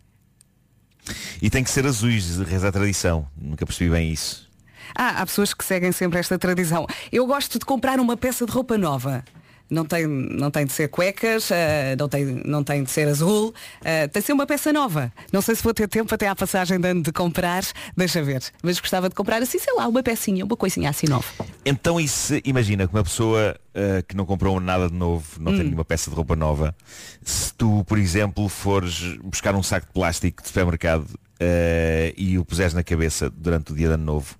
E 1.40 1.48
tem 1.50 1.64
que 1.64 1.70
ser 1.70 1.86
azuis, 1.86 2.38
reza 2.38 2.68
a 2.68 2.72
tradição. 2.72 3.26
Nunca 3.36 3.64
percebi 3.66 3.90
bem 3.90 4.12
isso. 4.12 4.48
Ah, 4.94 5.20
há 5.22 5.26
pessoas 5.26 5.54
que 5.54 5.64
seguem 5.64 5.92
sempre 5.92 6.18
esta 6.18 6.38
tradição. 6.38 6.86
Eu 7.10 7.26
gosto 7.26 7.58
de 7.58 7.64
comprar 7.64 7.98
uma 8.00 8.16
peça 8.16 8.44
de 8.44 8.52
roupa 8.52 8.76
nova. 8.76 9.24
Não 9.70 9.84
tem, 9.84 10.06
não 10.06 10.50
tem 10.50 10.66
de 10.66 10.72
ser 10.72 10.88
cuecas, 10.88 11.50
ah, 11.52 11.94
não, 11.98 12.08
tem, 12.08 12.24
não 12.44 12.64
tem 12.64 12.82
de 12.82 12.90
ser 12.90 13.06
azul, 13.06 13.54
ah, 13.82 14.08
tem 14.08 14.20
de 14.20 14.26
ser 14.26 14.32
uma 14.32 14.46
peça 14.46 14.72
nova. 14.72 15.12
Não 15.32 15.40
sei 15.40 15.54
se 15.54 15.62
vou 15.62 15.72
ter 15.72 15.88
tempo 15.88 16.12
até 16.12 16.26
à 16.28 16.34
passagem 16.34 16.80
de 16.80 16.88
ano 16.88 17.02
de 17.02 17.12
comprar, 17.12 17.62
deixa 17.96 18.20
ver. 18.22 18.42
Mas 18.62 18.80
gostava 18.80 19.08
de 19.08 19.14
comprar 19.14 19.40
assim, 19.40 19.58
sei 19.58 19.72
lá, 19.74 19.86
uma 19.86 20.02
pecinha, 20.02 20.44
uma 20.44 20.56
coisinha 20.56 20.90
assim 20.90 21.06
nova. 21.06 21.26
Então 21.64 22.00
isso, 22.00 22.34
imagina 22.44 22.86
que 22.88 22.92
uma 22.94 23.04
pessoa 23.04 23.56
uh, 23.74 24.02
que 24.08 24.16
não 24.16 24.26
comprou 24.26 24.58
nada 24.58 24.88
de 24.88 24.94
novo, 24.94 25.24
não 25.40 25.52
Hum. 25.52 25.56
tem 25.56 25.64
nenhuma 25.64 25.84
peça 25.84 26.10
de 26.10 26.16
roupa 26.16 26.34
nova, 26.34 26.74
se 27.22 27.54
tu, 27.54 27.84
por 27.84 27.96
exemplo, 27.98 28.48
fores 28.48 29.16
buscar 29.22 29.54
um 29.54 29.62
saco 29.62 29.86
de 29.86 29.92
plástico 29.92 30.42
de 30.42 30.48
supermercado 30.48 31.02
uh, 31.04 32.12
e 32.16 32.38
o 32.38 32.44
puseres 32.44 32.74
na 32.74 32.82
cabeça 32.82 33.30
durante 33.30 33.72
o 33.72 33.74
dia 33.76 33.86
de 33.88 33.94
ano 33.94 34.04
novo, 34.04 34.34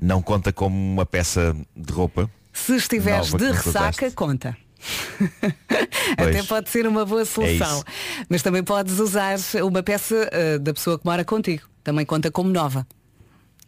não 0.00 0.22
conta 0.22 0.52
como 0.52 0.74
uma 0.76 1.04
peça 1.04 1.54
de 1.76 1.92
roupa. 1.92 2.30
Se 2.54 2.76
estiveres 2.76 3.32
Nova 3.32 3.44
de 3.44 3.52
ressaca, 3.52 4.10
conta. 4.12 4.56
Até 6.16 6.42
pode 6.44 6.70
ser 6.70 6.86
uma 6.86 7.04
boa 7.04 7.24
solução. 7.24 7.76
isso. 7.78 7.84
Mas 8.28 8.42
também 8.42 8.62
podes 8.62 8.98
usar 8.98 9.36
uma 9.62 9.82
peça 9.82 10.14
uh, 10.32 10.58
da 10.58 10.72
pessoa 10.72 10.98
que 10.98 11.04
mora 11.04 11.24
contigo. 11.24 11.64
Também 11.82 12.06
conta 12.06 12.30
como 12.30 12.50
nova. 12.50 12.86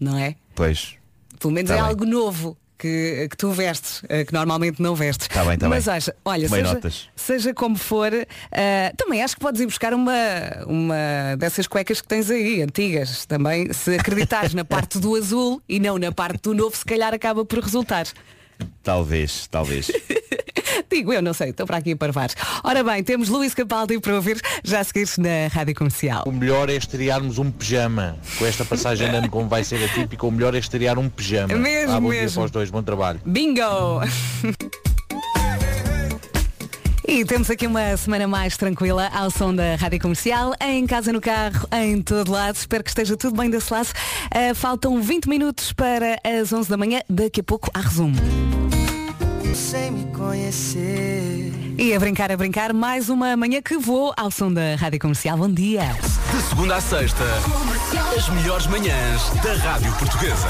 Não 0.00 0.16
é? 0.16 0.36
Pois. 0.54 0.94
Pelo 1.38 1.52
menos 1.52 1.68
Tá 1.68 1.74
é 1.76 1.80
bem. 1.80 1.86
algo 1.88 2.04
novo 2.06 2.56
que, 2.78 3.26
que 3.30 3.36
tu 3.36 3.50
vestes, 3.50 4.02
uh, 4.04 4.24
que 4.26 4.32
normalmente 4.32 4.80
não 4.80 4.94
vestes. 4.94 5.28
Tá 5.28 5.44
bem, 5.44 5.58
tá 5.58 5.68
Mas 5.68 5.86
bem. 5.86 5.94
olha, 6.24 6.48
seja, 6.48 6.80
seja 7.16 7.54
como 7.54 7.76
for, 7.76 8.12
uh, 8.12 8.96
também 8.96 9.22
acho 9.22 9.34
que 9.34 9.40
podes 9.40 9.60
ir 9.60 9.66
buscar 9.66 9.92
uma, 9.94 10.12
uma 10.66 11.36
dessas 11.38 11.66
cuecas 11.66 12.00
que 12.00 12.08
tens 12.08 12.30
aí, 12.30 12.62
antigas. 12.62 13.26
Também, 13.26 13.72
se 13.72 13.94
acreditares 13.94 14.54
na 14.54 14.64
parte 14.66 14.98
do 14.98 15.14
azul 15.16 15.60
e 15.68 15.80
não 15.80 15.98
na 15.98 16.12
parte 16.12 16.42
do 16.42 16.54
novo, 16.54 16.76
se 16.76 16.84
calhar 16.84 17.12
acaba 17.12 17.44
por 17.44 17.58
resultar. 17.58 18.06
Talvez, 18.82 19.46
talvez. 19.48 19.90
Digo 20.90 21.12
eu, 21.12 21.20
não 21.20 21.34
sei, 21.34 21.50
estou 21.50 21.66
para 21.66 21.78
aqui 21.78 21.92
a 21.92 21.96
parvar. 21.96 22.30
Ora 22.62 22.82
bem, 22.84 23.02
temos 23.02 23.28
Luís 23.28 23.52
Capaldi 23.54 23.98
para 24.00 24.14
ouvir, 24.14 24.40
já 24.62 24.80
a 24.80 24.84
seguir 24.84 25.08
na 25.18 25.48
Rádio 25.52 25.74
Comercial. 25.74 26.24
O 26.26 26.32
melhor 26.32 26.70
é 26.70 26.74
estrearmos 26.76 27.38
um 27.38 27.50
pijama. 27.50 28.16
Com 28.38 28.46
esta 28.46 28.64
passagem 28.64 29.08
de 29.10 29.16
ano 29.16 29.28
como 29.28 29.48
vai 29.48 29.64
ser 29.64 29.82
atípica, 29.84 30.26
o 30.26 30.30
melhor 30.30 30.54
é 30.54 30.58
estrear 30.58 30.98
um 30.98 31.08
pijama. 31.08 31.54
Mesmo, 31.54 31.92
Ah, 31.94 32.00
bom 32.00 32.10
dia 32.10 32.22
mesmo. 32.22 32.36
para 32.36 32.44
os 32.46 32.50
dois, 32.50 32.70
bom 32.70 32.82
trabalho. 32.82 33.20
Bingo! 33.26 33.60
E 37.08 37.24
temos 37.24 37.48
aqui 37.48 37.68
uma 37.68 37.96
semana 37.96 38.26
mais 38.26 38.56
tranquila 38.56 39.08
ao 39.14 39.30
som 39.30 39.54
da 39.54 39.76
Rádio 39.76 40.00
Comercial, 40.00 40.52
em 40.60 40.84
casa, 40.86 41.12
no 41.12 41.20
carro, 41.20 41.66
em 41.72 42.02
todo 42.02 42.32
lado. 42.32 42.56
Espero 42.56 42.82
que 42.82 42.90
esteja 42.90 43.16
tudo 43.16 43.36
bem 43.36 43.48
desse 43.48 43.72
lado. 43.72 43.88
Ah, 44.28 44.52
faltam 44.54 45.00
20 45.00 45.28
minutos 45.28 45.72
para 45.72 46.18
as 46.24 46.52
11 46.52 46.68
da 46.68 46.76
manhã. 46.76 47.00
Daqui 47.08 47.40
a 47.40 47.44
pouco 47.44 47.70
há 47.72 47.80
resumo. 47.80 48.16
Sem 49.54 49.90
me 49.90 50.04
conhecer. 50.12 51.52
E 51.78 51.94
a 51.94 52.00
brincar, 52.00 52.30
a 52.32 52.36
brincar, 52.36 52.72
mais 52.72 53.08
uma 53.08 53.36
manhã 53.36 53.60
que 53.62 53.76
vou 53.76 54.12
ao 54.16 54.30
som 54.30 54.52
da 54.52 54.74
Rádio 54.76 54.98
Comercial. 54.98 55.36
Bom 55.36 55.48
dia! 55.48 55.96
De 56.34 56.42
segunda 56.42 56.76
à 56.76 56.80
sexta, 56.80 57.24
as 58.16 58.28
melhores 58.30 58.66
manhãs 58.66 59.30
da 59.42 59.54
Rádio 59.54 59.92
Portuguesa. 59.94 60.48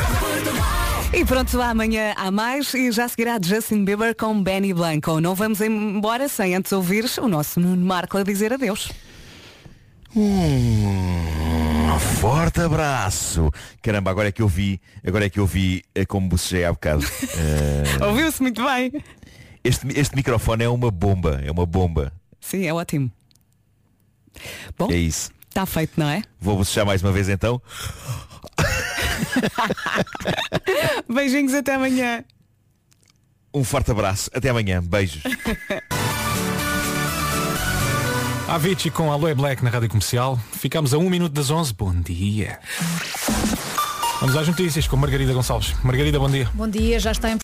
E 1.12 1.24
pronto, 1.24 1.60
amanhã 1.60 2.14
há 2.16 2.30
mais 2.30 2.72
e 2.74 2.90
já 2.90 3.08
seguirá 3.08 3.38
Justin 3.42 3.84
Bieber 3.84 4.14
com 4.14 4.42
Benny 4.42 4.74
Blanco. 4.74 5.20
Não 5.20 5.34
vamos 5.34 5.60
embora 5.60 6.28
sem 6.28 6.54
antes 6.54 6.72
ouvir 6.72 7.04
o 7.20 7.28
nosso 7.28 7.60
Nuno 7.60 7.84
Marco 7.84 8.18
a 8.18 8.22
dizer 8.22 8.52
adeus. 8.52 8.90
Um 10.18 11.98
forte 11.98 12.60
abraço. 12.62 13.50
Caramba, 13.82 14.10
agora 14.10 14.28
é 14.28 14.32
que 14.32 14.40
eu 14.40 14.48
vi, 14.48 14.80
agora 15.06 15.26
é 15.26 15.30
que 15.30 15.38
eu 15.38 15.46
vi 15.46 15.84
eh, 15.94 16.06
como 16.06 16.26
bocejei 16.28 16.64
há 16.64 16.72
bocado. 16.72 17.04
Eh, 17.04 17.82
Ouviu-se 18.06 18.40
muito 18.40 18.64
bem. 18.64 18.92
este, 19.62 19.86
este 19.98 20.16
microfone 20.16 20.64
é 20.64 20.68
uma 20.70 20.90
bomba, 20.90 21.40
é 21.44 21.50
uma 21.50 21.66
bomba. 21.66 22.12
Sim, 22.40 22.64
é 22.64 22.72
ótimo. 22.72 23.10
Bom, 24.78 24.90
É 24.90 24.96
isso. 24.96 25.30
está 25.48 25.66
feito, 25.66 26.00
não 26.00 26.08
é? 26.08 26.22
Vou 26.40 26.56
bocejar 26.56 26.86
mais 26.86 27.02
uma 27.02 27.12
vez 27.12 27.28
então. 27.28 27.60
Beijinhos 31.12 31.52
até 31.52 31.74
amanhã. 31.74 32.24
Um 33.52 33.64
forte 33.64 33.90
abraço. 33.90 34.30
Até 34.34 34.48
amanhã. 34.48 34.82
Beijos. 34.82 35.22
Avicii 38.48 38.92
com 38.92 39.10
Aloe 39.10 39.34
Black 39.34 39.62
na 39.64 39.70
Rádio 39.70 39.88
Comercial. 39.88 40.38
Ficamos 40.52 40.94
a 40.94 40.98
um 40.98 41.10
minuto 41.10 41.32
das 41.32 41.50
11. 41.50 41.74
Bom 41.74 41.92
dia. 41.94 42.60
Vamos 44.20 44.36
às 44.36 44.46
notícias 44.46 44.86
com 44.86 44.96
Margarida 44.96 45.32
Gonçalves. 45.32 45.74
Margarida, 45.82 46.18
bom 46.18 46.30
dia. 46.30 46.48
Bom 46.54 46.68
dia, 46.68 46.98
já 46.98 47.10
está 47.10 47.28
em 47.28 47.34